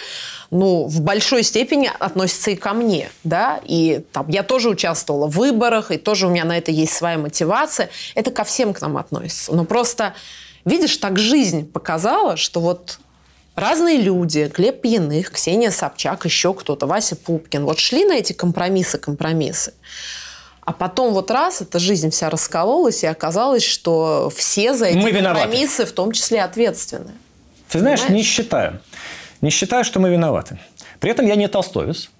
ну, 0.51 0.87
в 0.87 1.01
большой 1.01 1.43
степени 1.43 1.91
относится 1.99 2.51
и 2.51 2.57
ко 2.57 2.73
мне, 2.73 3.11
да, 3.25 3.61
и 3.65 4.05
там 4.13 4.29
я 4.29 4.43
тоже 4.43 4.69
участвовала 4.69 5.27
в 5.27 5.37
выборах, 5.37 5.91
и 5.91 5.99
тоже 5.99 6.27
у 6.27 6.31
меня 6.31 6.45
на 6.45 6.57
это 6.57 6.71
есть 6.71 6.93
своя 6.93 7.19
мотивация. 7.19 7.91
Это 8.15 8.31
ко 8.31 8.45
всем 8.45 8.73
к 8.75 8.81
нам 8.81 8.97
относится. 8.97 9.55
Но 9.55 9.65
просто, 9.65 10.15
видишь, 10.67 10.99
так 10.99 11.19
жизнь 11.19 11.67
показала, 11.71 12.37
что 12.37 12.61
вот 12.61 12.99
разные 13.55 13.97
люди, 13.97 14.53
Глеб 14.55 14.83
Пьяных, 14.83 15.31
Ксения 15.31 15.71
Собчак, 15.71 16.27
еще 16.27 16.53
кто-то, 16.53 16.87
Вася 16.87 17.17
Пупкин, 17.17 17.65
вот 17.65 17.79
шли 17.79 18.05
на 18.05 18.13
эти 18.13 18.35
компромиссы, 18.35 18.99
компромиссы. 18.99 19.73
А 20.61 20.73
потом 20.73 21.15
вот 21.15 21.31
раз, 21.31 21.63
эта 21.63 21.79
жизнь 21.79 22.11
вся 22.11 22.29
раскололась, 22.29 23.05
и 23.05 23.07
оказалось, 23.07 23.63
что 23.63 24.31
все 24.35 24.75
за 24.75 24.87
эти 24.87 24.97
Мы 24.97 25.13
виноваты. 25.13 25.43
компромиссы 25.43 25.87
в 25.87 25.93
том 25.93 26.11
числе 26.13 26.43
ответственны. 26.43 27.13
Ты 27.69 27.79
знаешь, 27.79 28.09
не 28.09 28.23
считаю. 28.23 28.81
Не 29.41 29.51
считаю, 29.51 29.85
что 29.85 30.01
мы 30.01 30.11
виноваты. 30.11 30.59
При 30.99 31.11
этом 31.11 31.27
я 31.27 31.37
не 31.37 31.47
толстовец. 31.47 32.11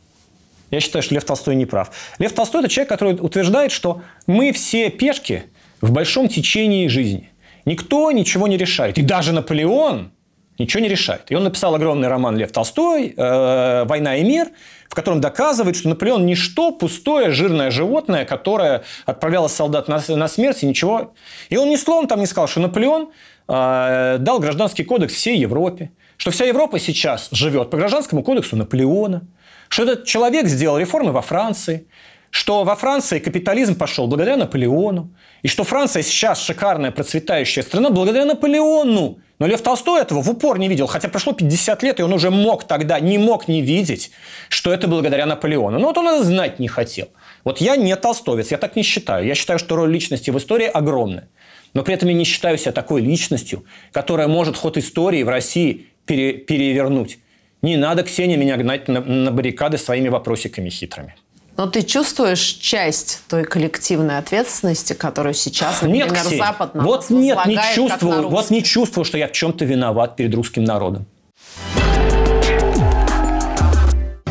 Я 0.71 0.81
считаю, 0.81 1.03
что 1.03 1.15
Лев 1.15 1.25
Толстой 1.25 1.55
не 1.55 1.67
прав. 1.67 1.91
Лев 2.19 2.33
Толстой– 2.33 2.61
это 2.63 2.69
человек, 2.69 2.89
который 2.89 3.15
утверждает, 3.15 3.73
что 3.73 4.03
мы 4.27 4.53
все 4.53 4.91
пешки 4.91 5.45
в 5.81 5.93
большом 5.93 6.29
течении 6.29 6.89
жизни. 6.89 7.31
Никто 7.67 8.11
ничего 8.13 8.47
не 8.47 8.57
решает. 8.57 8.97
И 8.97 9.03
даже 9.03 9.33
Наполеон 9.33 10.13
ничего 10.59 10.83
не 10.83 10.89
решает. 10.89 11.23
И 11.31 11.35
он 11.35 11.45
написал 11.45 11.75
огромный 11.75 12.09
роман 12.09 12.37
«Лев 12.37 12.53
Толстой. 12.53 13.13
э, 13.17 13.85
«Война 13.85 14.17
и 14.17 14.25
мир», 14.25 14.49
в 14.89 14.95
котором 14.95 15.21
доказывает, 15.21 15.77
что 15.77 15.89
Наполеон– 15.89 16.25
ничто, 16.27 16.71
пустое, 16.71 17.33
жирное 17.33 17.71
животное, 17.71 18.25
которое 18.25 18.85
отправляло 19.05 19.49
солдат 19.49 19.89
на, 19.89 20.29
смерть 20.29 20.63
и 20.63 20.67
ничего. 20.67 21.13
И 21.51 21.57
он 21.57 21.69
ни 21.69 21.77
словом 21.77 22.07
там 22.07 22.21
не 22.21 22.27
сказал, 22.27 22.49
что 22.49 22.61
Наполеон 22.61 23.11
э, 23.49 24.17
дал 24.21 24.39
гражданский 24.39 24.85
кодекс 24.85 25.13
всей 25.13 25.39
Европе, 25.39 25.91
что 26.17 26.31
вся 26.31 26.45
Европа 26.45 26.79
сейчас 26.79 27.29
живет 27.33 27.71
по 27.71 27.77
гражданскому 27.77 28.23
кодексу 28.23 28.57
Наполеона, 28.57 29.27
что 29.69 29.83
этот 29.83 30.05
человек 30.05 30.47
сделал 30.47 30.79
реформы 30.79 31.13
во 31.13 31.21
Франции, 31.21 31.89
что 32.37 32.65
во 32.65 32.77
Франции 32.77 33.19
капитализм 33.19 33.77
пошел 33.77 34.07
благодаря 34.09 34.37
Наполеону, 34.37 35.11
и 35.41 35.49
что 35.49 35.65
Франция 35.65 36.03
сейчас 36.03 36.39
шикарная 36.39 36.91
процветающая 36.91 37.63
страна 37.63 37.89
благодаря 37.89 38.27
Наполеону. 38.27 39.21
Но 39.39 39.47
Лев 39.47 39.63
Толстой 39.63 40.03
этого 40.03 40.21
в 40.21 40.29
упор 40.29 40.59
не 40.59 40.69
видел, 40.69 40.87
хотя 40.87 41.09
прошло 41.09 41.33
50 41.33 41.83
лет, 41.83 41.99
и 41.99 42.03
он 42.03 42.13
уже 42.13 42.31
мог 42.31 42.65
тогда, 42.65 43.01
не 43.01 43.17
мог 43.17 43.49
не 43.49 43.63
видеть, 43.63 44.11
что 44.51 44.71
это 44.71 44.87
благодаря 44.87 45.25
Наполеону. 45.25 45.79
Но 45.79 45.87
вот 45.87 45.97
он 45.97 46.09
это 46.09 46.25
знать 46.25 46.59
не 46.59 46.69
хотел. 46.69 47.09
Вот 47.43 47.63
я 47.63 47.75
не 47.77 47.97
толстовец, 47.97 48.51
я 48.51 48.59
так 48.59 48.77
не 48.77 48.83
считаю. 48.83 49.27
Я 49.27 49.35
считаю, 49.35 49.59
что 49.59 49.75
роль 49.75 49.91
личности 49.91 50.29
в 50.29 50.37
истории 50.37 50.67
огромная. 50.67 51.31
Но 51.73 51.85
при 51.85 51.95
этом 51.95 52.11
я 52.11 52.15
не 52.15 52.25
считаю 52.25 52.59
себя 52.59 52.73
такой 52.73 53.01
личностью, 53.01 53.65
которая 53.93 54.29
может 54.29 54.59
ход 54.59 54.77
истории 54.77 55.23
в 55.23 55.31
России 55.31 55.87
пере- 56.05 56.35
перевернуть. 56.35 57.19
Не 57.63 57.77
надо, 57.77 58.03
Ксения, 58.03 58.37
меня 58.37 58.59
гнать 58.59 58.89
на, 58.89 59.01
на 59.01 59.31
баррикады 59.31 59.79
своими 59.79 60.11
вопросиками 60.11 60.69
хитрыми. 60.69 61.15
Но 61.57 61.67
ты 61.67 61.83
чувствуешь 61.83 62.41
часть 62.41 63.23
той 63.29 63.45
коллективной 63.45 64.19
ответственности, 64.19 64.93
которую 64.93 65.33
сейчас, 65.33 65.81
например, 65.81 66.13
нет, 66.13 66.21
Ксения, 66.21 66.45
Запад 66.45 66.75
нам 66.75 66.85
вот 66.85 67.09
нет, 67.09 67.39
не 67.47 67.59
чувствую, 67.75 68.29
вот 68.29 68.51
не 68.51 68.63
чувствую, 68.63 69.07
что 69.07 69.17
я 69.17 69.27
в 69.27 69.33
чем-то 69.33 69.65
виноват 69.65 70.17
перед 70.17 70.35
русским 70.35 70.65
народом. 70.65 71.07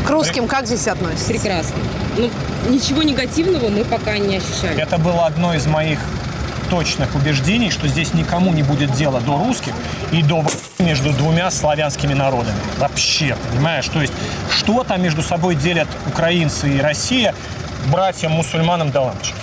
К 0.06 0.10
русским 0.12 0.48
как 0.48 0.68
здесь 0.68 0.88
относятся? 0.88 1.30
Прекрасно. 1.30 1.78
Ну, 2.16 2.30
ничего 2.70 3.02
негативного 3.02 3.70
мы 3.70 3.84
пока 3.84 4.20
не 4.20 4.38
ощущаем. 4.38 4.78
Это 4.78 5.00
было 5.00 5.26
одно 5.26 5.56
из 5.56 5.66
моих 5.66 6.00
точных 6.70 7.16
убеждений, 7.16 7.72
что 7.72 7.88
здесь 7.88 8.14
никому 8.14 8.54
не 8.54 8.64
будет 8.64 8.92
дела 8.92 9.20
до 9.22 9.38
русских 9.38 9.74
и 10.12 10.22
до 10.22 10.44
между 10.80 11.12
двумя 11.14 11.52
славянскими 11.52 12.14
народами. 12.14 12.58
Вообще, 12.78 13.36
понимаешь? 13.52 13.88
То 13.88 14.02
есть, 14.02 14.14
что 14.50 14.84
там 14.84 15.02
между 15.02 15.22
собой 15.22 15.56
делят 15.56 15.88
украинцы 16.08 16.70
и 16.70 16.80
Россия 16.80 17.34
братьям-мусульманам 17.92 18.92
до 18.92 19.02
лампочки. 19.02 19.36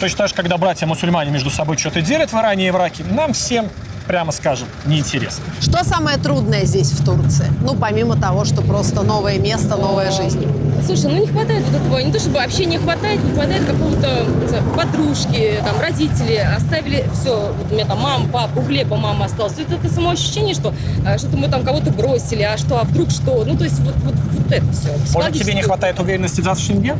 Точно 0.00 0.18
так 0.18 0.28
же, 0.28 0.34
когда 0.34 0.56
братья-мусульмане 0.56 1.30
между 1.30 1.50
собой 1.50 1.76
что-то 1.76 2.00
делят 2.02 2.32
в 2.32 2.36
Иране 2.36 2.68
и 2.68 2.70
в 2.70 2.76
Ираке, 2.76 3.04
нам 3.04 3.32
всем, 3.32 3.68
прямо 4.08 4.32
скажем, 4.32 4.66
неинтересно. 4.86 5.44
Что 5.60 5.84
самое 5.84 6.16
трудное 6.16 6.64
здесь, 6.64 6.90
в 6.90 7.04
Турции? 7.04 7.46
Ну, 7.60 7.76
помимо 7.76 8.16
того, 8.16 8.44
что 8.46 8.62
просто 8.62 9.02
новое 9.02 9.38
место, 9.38 9.76
новая 9.76 10.10
жизнь. 10.10 10.44
Слушай, 10.84 11.12
ну 11.12 11.20
не 11.20 11.26
хватает 11.26 11.62
вот 11.66 11.80
этого, 11.80 11.98
не 11.98 12.10
то 12.10 12.18
чтобы 12.18 12.36
вообще 12.36 12.64
не 12.64 12.78
хватает, 12.78 13.22
не 13.22 13.32
хватает 13.32 13.66
какого-то, 13.66 14.24
подружки, 14.74 15.60
там, 15.62 15.78
родители, 15.80 16.36
оставили 16.36 17.04
все, 17.12 17.52
вот 17.52 17.70
у 17.70 17.74
меня 17.74 17.84
там 17.84 18.00
мама, 18.00 18.26
папа, 18.32 18.58
у 18.58 18.62
Глеба 18.62 18.96
мама 18.96 19.26
осталась. 19.26 19.54
Это, 19.58 19.74
это 19.74 19.92
само 19.92 20.10
ощущение, 20.10 20.54
что 20.54 20.72
а, 21.06 21.18
что-то 21.18 21.36
мы 21.36 21.48
там 21.48 21.62
кого-то 21.62 21.90
бросили, 21.90 22.42
а 22.42 22.56
что, 22.56 22.80
а 22.80 22.84
вдруг 22.84 23.10
что? 23.10 23.44
Ну, 23.44 23.58
то 23.58 23.64
есть 23.64 23.78
вот, 23.80 23.94
вот, 23.96 24.14
вот 24.14 24.52
это 24.52 24.72
все. 24.72 24.88
Может, 25.12 25.34
тебе 25.34 25.54
не 25.54 25.62
хватает 25.62 26.00
уверенности 26.00 26.40
в 26.40 26.44
завтрашнем 26.44 26.80
дне? 26.80 26.96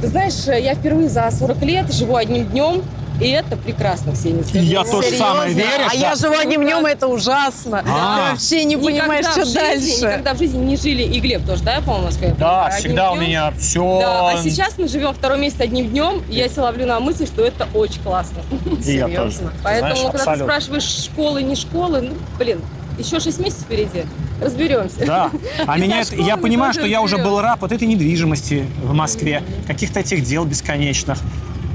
Ты 0.00 0.08
знаешь, 0.08 0.46
я 0.46 0.74
впервые 0.74 1.10
за 1.10 1.30
40 1.30 1.62
лет 1.62 1.92
живу 1.92 2.16
одним 2.16 2.46
днем, 2.46 2.82
и 3.20 3.28
это 3.28 3.56
прекрасно, 3.56 4.12
Ксения. 4.12 4.42
скажу. 4.42 4.64
Я 4.64 4.84
то 4.84 5.02
же 5.02 5.08
Серьезно? 5.08 5.26
самое, 5.26 5.52
веришь? 5.54 5.90
А 5.90 5.94
я 5.94 6.14
живу 6.14 6.34
одним 6.38 6.62
днем, 6.62 6.86
это 6.86 7.06
ужасно. 7.06 7.84
А. 7.86 8.16
Ты 8.26 8.32
вообще 8.32 8.64
не 8.64 8.76
понимаешь, 8.76 9.26
что 9.26 9.52
дальше. 9.52 10.06
Никогда 10.06 10.34
в 10.34 10.38
жизни 10.38 10.58
не 10.64 10.76
жили, 10.76 11.02
и 11.02 11.20
Глеб 11.20 11.46
тоже, 11.46 11.62
да, 11.62 11.80
по-моему, 11.80 12.06
Москве? 12.06 12.34
Да, 12.38 12.70
всегда 12.70 13.12
у 13.12 13.16
меня 13.16 13.52
все... 13.58 14.00
Да, 14.00 14.30
а 14.30 14.42
сейчас 14.42 14.78
мы 14.78 14.88
живем 14.88 15.12
второй 15.12 15.38
месяц 15.38 15.60
одним 15.60 15.88
днем, 15.90 16.22
и 16.28 16.34
я 16.34 16.48
себя 16.48 16.64
ловлю 16.64 16.86
на 16.86 17.00
мысли, 17.00 17.26
что 17.26 17.44
это 17.44 17.68
очень 17.74 18.02
классно. 18.02 18.42
И 18.86 18.92
я 18.92 19.08
тоже. 19.08 19.38
Поэтому, 19.62 20.12
когда 20.12 20.34
ты 20.34 20.42
спрашиваешь 20.42 21.04
школы, 21.04 21.42
не 21.42 21.54
школы, 21.54 22.00
ну, 22.00 22.14
блин, 22.38 22.60
еще 22.98 23.20
6 23.20 23.38
месяцев 23.40 23.64
впереди. 23.64 24.04
Разберемся. 24.40 25.04
Да. 25.06 25.30
А 25.66 25.78
И 25.78 25.82
меня 25.82 26.00
это- 26.00 26.14
я 26.16 26.36
понимаю, 26.36 26.72
тоже 26.72 26.86
что 26.86 26.88
я 26.90 27.02
уже 27.02 27.18
был 27.18 27.40
раб 27.40 27.60
вот 27.60 27.72
этой 27.72 27.86
недвижимости 27.86 28.66
в 28.82 28.92
Москве, 28.92 29.42
каких-то 29.66 30.00
этих 30.00 30.22
дел 30.22 30.44
бесконечных. 30.44 31.18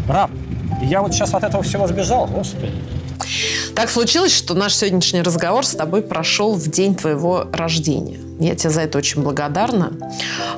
Раб. 0.07 0.31
И 0.81 0.85
я 0.85 1.01
вот 1.01 1.13
сейчас 1.13 1.33
от 1.33 1.43
этого 1.43 1.63
всего 1.63 1.87
сбежал, 1.87 2.27
господи. 2.27 2.71
Так 3.75 3.89
случилось, 3.89 4.33
что 4.33 4.53
наш 4.53 4.73
сегодняшний 4.73 5.21
разговор 5.21 5.65
с 5.65 5.71
тобой 5.71 6.01
прошел 6.01 6.53
в 6.53 6.69
день 6.69 6.95
твоего 6.95 7.47
рождения. 7.51 8.19
Я 8.39 8.55
тебе 8.55 8.69
за 8.69 8.81
это 8.81 8.97
очень 8.97 9.21
благодарна. 9.21 9.93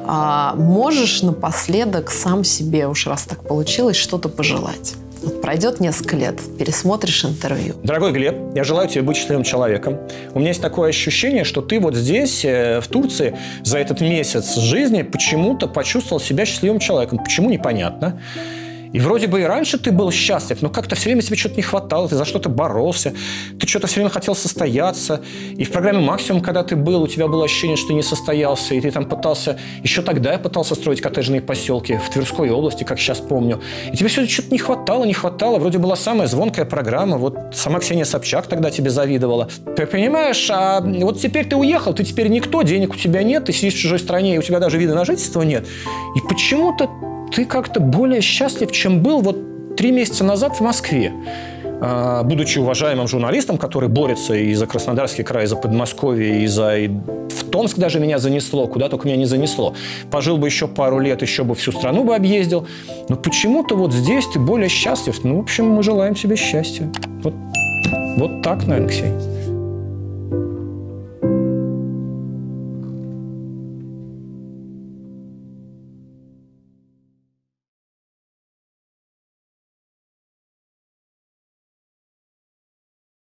А, 0.06 0.54
можешь 0.56 1.24
напоследок 1.24 2.12
сам 2.12 2.44
себе, 2.44 2.88
уж 2.88 3.08
раз 3.08 3.24
так 3.24 3.48
получилось, 3.48 3.98
что-то 3.98 4.30
пожелать? 4.30 4.94
Вот 5.24 5.42
пройдет 5.42 5.80
несколько 5.80 6.16
лет, 6.16 6.40
пересмотришь 6.60 7.26
интервью. 7.26 7.76
Дорогой 7.84 8.12
Глеб, 8.12 8.36
я 8.56 8.64
желаю 8.64 8.88
тебе 8.88 9.02
быть 9.02 9.18
счастливым 9.18 9.44
человеком. 9.44 9.98
У 10.34 10.40
меня 10.40 10.50
есть 10.50 10.62
такое 10.62 10.90
ощущение, 10.90 11.44
что 11.44 11.62
ты 11.62 11.80
вот 11.80 11.96
здесь, 11.96 12.46
э, 12.46 12.82
в 12.82 12.88
Турции, 12.88 13.36
за 13.64 13.80
этот 13.80 14.00
месяц 14.00 14.56
жизни 14.58 15.02
почему-то 15.02 15.68
почувствовал 15.68 16.20
себя 16.20 16.46
счастливым 16.46 16.80
человеком. 16.80 17.18
Почему, 17.18 17.50
непонятно. 17.50 18.22
И 18.94 19.00
вроде 19.00 19.28
бы 19.28 19.42
и 19.42 19.44
раньше 19.44 19.78
ты 19.78 19.92
был 19.92 20.12
счастлив, 20.12 20.62
но 20.62 20.70
как-то 20.70 20.96
все 20.96 21.06
время 21.06 21.22
тебе 21.22 21.38
что-то 21.38 21.56
не 21.56 21.62
хватало, 21.62 22.08
ты 22.08 22.16
за 22.16 22.26
что-то 22.26 22.50
боролся, 22.50 23.14
ты 23.60 23.68
что-то 23.68 23.88
все 23.88 23.96
время 23.96 24.10
хотел 24.10 24.36
состояться. 24.36 25.22
И 25.56 25.64
в 25.64 25.72
программе 25.72 26.00
«Максимум», 26.00 26.42
когда 26.42 26.64
ты 26.64 26.76
был, 26.76 27.04
у 27.04 27.08
тебя 27.08 27.28
было 27.28 27.46
ощущение, 27.46 27.78
что 27.78 27.90
ты 27.90 27.94
не 27.94 28.04
состоялся, 28.04 28.76
и 28.76 28.82
ты 28.82 28.92
там 28.92 29.06
пытался... 29.06 29.60
Еще 29.84 30.02
тогда 30.02 30.34
я 30.34 30.40
пытался 30.40 30.76
строить 30.76 31.02
коттеджные 31.02 31.42
поселки 31.42 31.98
в 31.98 32.10
Тверской 32.10 32.50
области, 32.50 32.84
как 32.84 33.00
сейчас 33.00 33.20
помню. 33.20 33.62
И 33.92 33.98
тебе 33.98 34.10
все 34.10 34.26
что-то 34.28 34.52
не 34.52 34.60
хватало, 34.60 35.06
не 35.06 35.14
хватало. 35.14 35.60
Вроде 35.60 35.78
была 35.78 35.96
самая 35.96 36.28
звонкая 36.28 36.66
программа, 36.66 37.18
вот 37.18 37.38
сама 37.54 37.80
Ксения 37.80 38.06
Собчак 38.06 38.48
тогда 38.48 38.72
тебе 38.72 38.90
завидовала. 38.90 39.50
Ты 39.76 39.86
понимаешь, 39.86 40.48
а 40.52 40.82
вот 40.82 41.20
теперь 41.20 41.46
ты 41.46 41.56
уехал, 41.56 41.94
ты 41.94 42.04
теперь 42.04 42.28
никто, 42.28 42.62
денег 42.62 42.94
у 42.94 42.98
тебя 42.98 43.24
нет, 43.24 43.46
ты 43.46 43.54
сидишь 43.54 43.76
в 43.76 43.80
чужой 43.80 44.00
стране, 44.00 44.36
и 44.36 44.38
у 44.38 44.42
тебя 44.42 44.60
даже 44.60 44.78
вида 44.78 44.96
на 44.96 45.06
жительство 45.06 45.42
нет. 45.42 45.66
И 46.16 46.28
почему-то 46.28 46.90
ты 47.32 47.46
как-то 47.46 47.80
более 47.80 48.22
счастлив, 48.22 48.72
чем 48.72 49.02
был 49.02 49.22
вот 49.22 49.76
три 49.76 49.92
месяца 49.92 50.24
назад 50.24 50.56
в 50.56 50.62
Москве. 50.62 51.14
А, 51.80 52.24
Будучи 52.24 52.60
уважаемым 52.60 53.08
журналистом, 53.08 53.58
который 53.58 53.90
борется 53.90 54.34
и 54.34 54.54
за 54.54 54.66
Краснодарский 54.66 55.24
край, 55.24 55.44
и 55.44 55.48
за 55.48 55.56
Подмосковье, 55.56 56.44
и 56.44 56.48
за... 56.48 56.78
и 56.78 56.88
в 56.88 57.50
Томск 57.52 57.78
даже 57.78 58.00
меня 58.00 58.18
занесло, 58.18 58.68
куда 58.68 58.90
только 58.90 59.08
меня 59.08 59.18
не 59.18 59.26
занесло. 59.26 59.76
Пожил 60.12 60.38
бы 60.38 60.48
еще 60.48 60.68
пару 60.68 61.00
лет, 61.00 61.22
еще 61.22 61.44
бы 61.44 61.56
всю 61.56 61.72
страну 61.72 62.04
бы 62.04 62.16
объездил. 62.16 62.68
Но 63.10 63.16
почему-то 63.16 63.76
вот 63.76 63.94
здесь 63.94 64.26
ты 64.28 64.40
более 64.40 64.70
счастлив. 64.70 65.24
Ну, 65.24 65.38
в 65.38 65.42
общем, 65.42 65.70
мы 65.70 65.84
желаем 65.84 66.16
себе 66.16 66.36
счастья. 66.36 66.90
Вот, 67.24 67.34
вот 68.18 68.42
так, 68.42 68.66
наверное, 68.66 68.90
Ксения. 68.90 69.37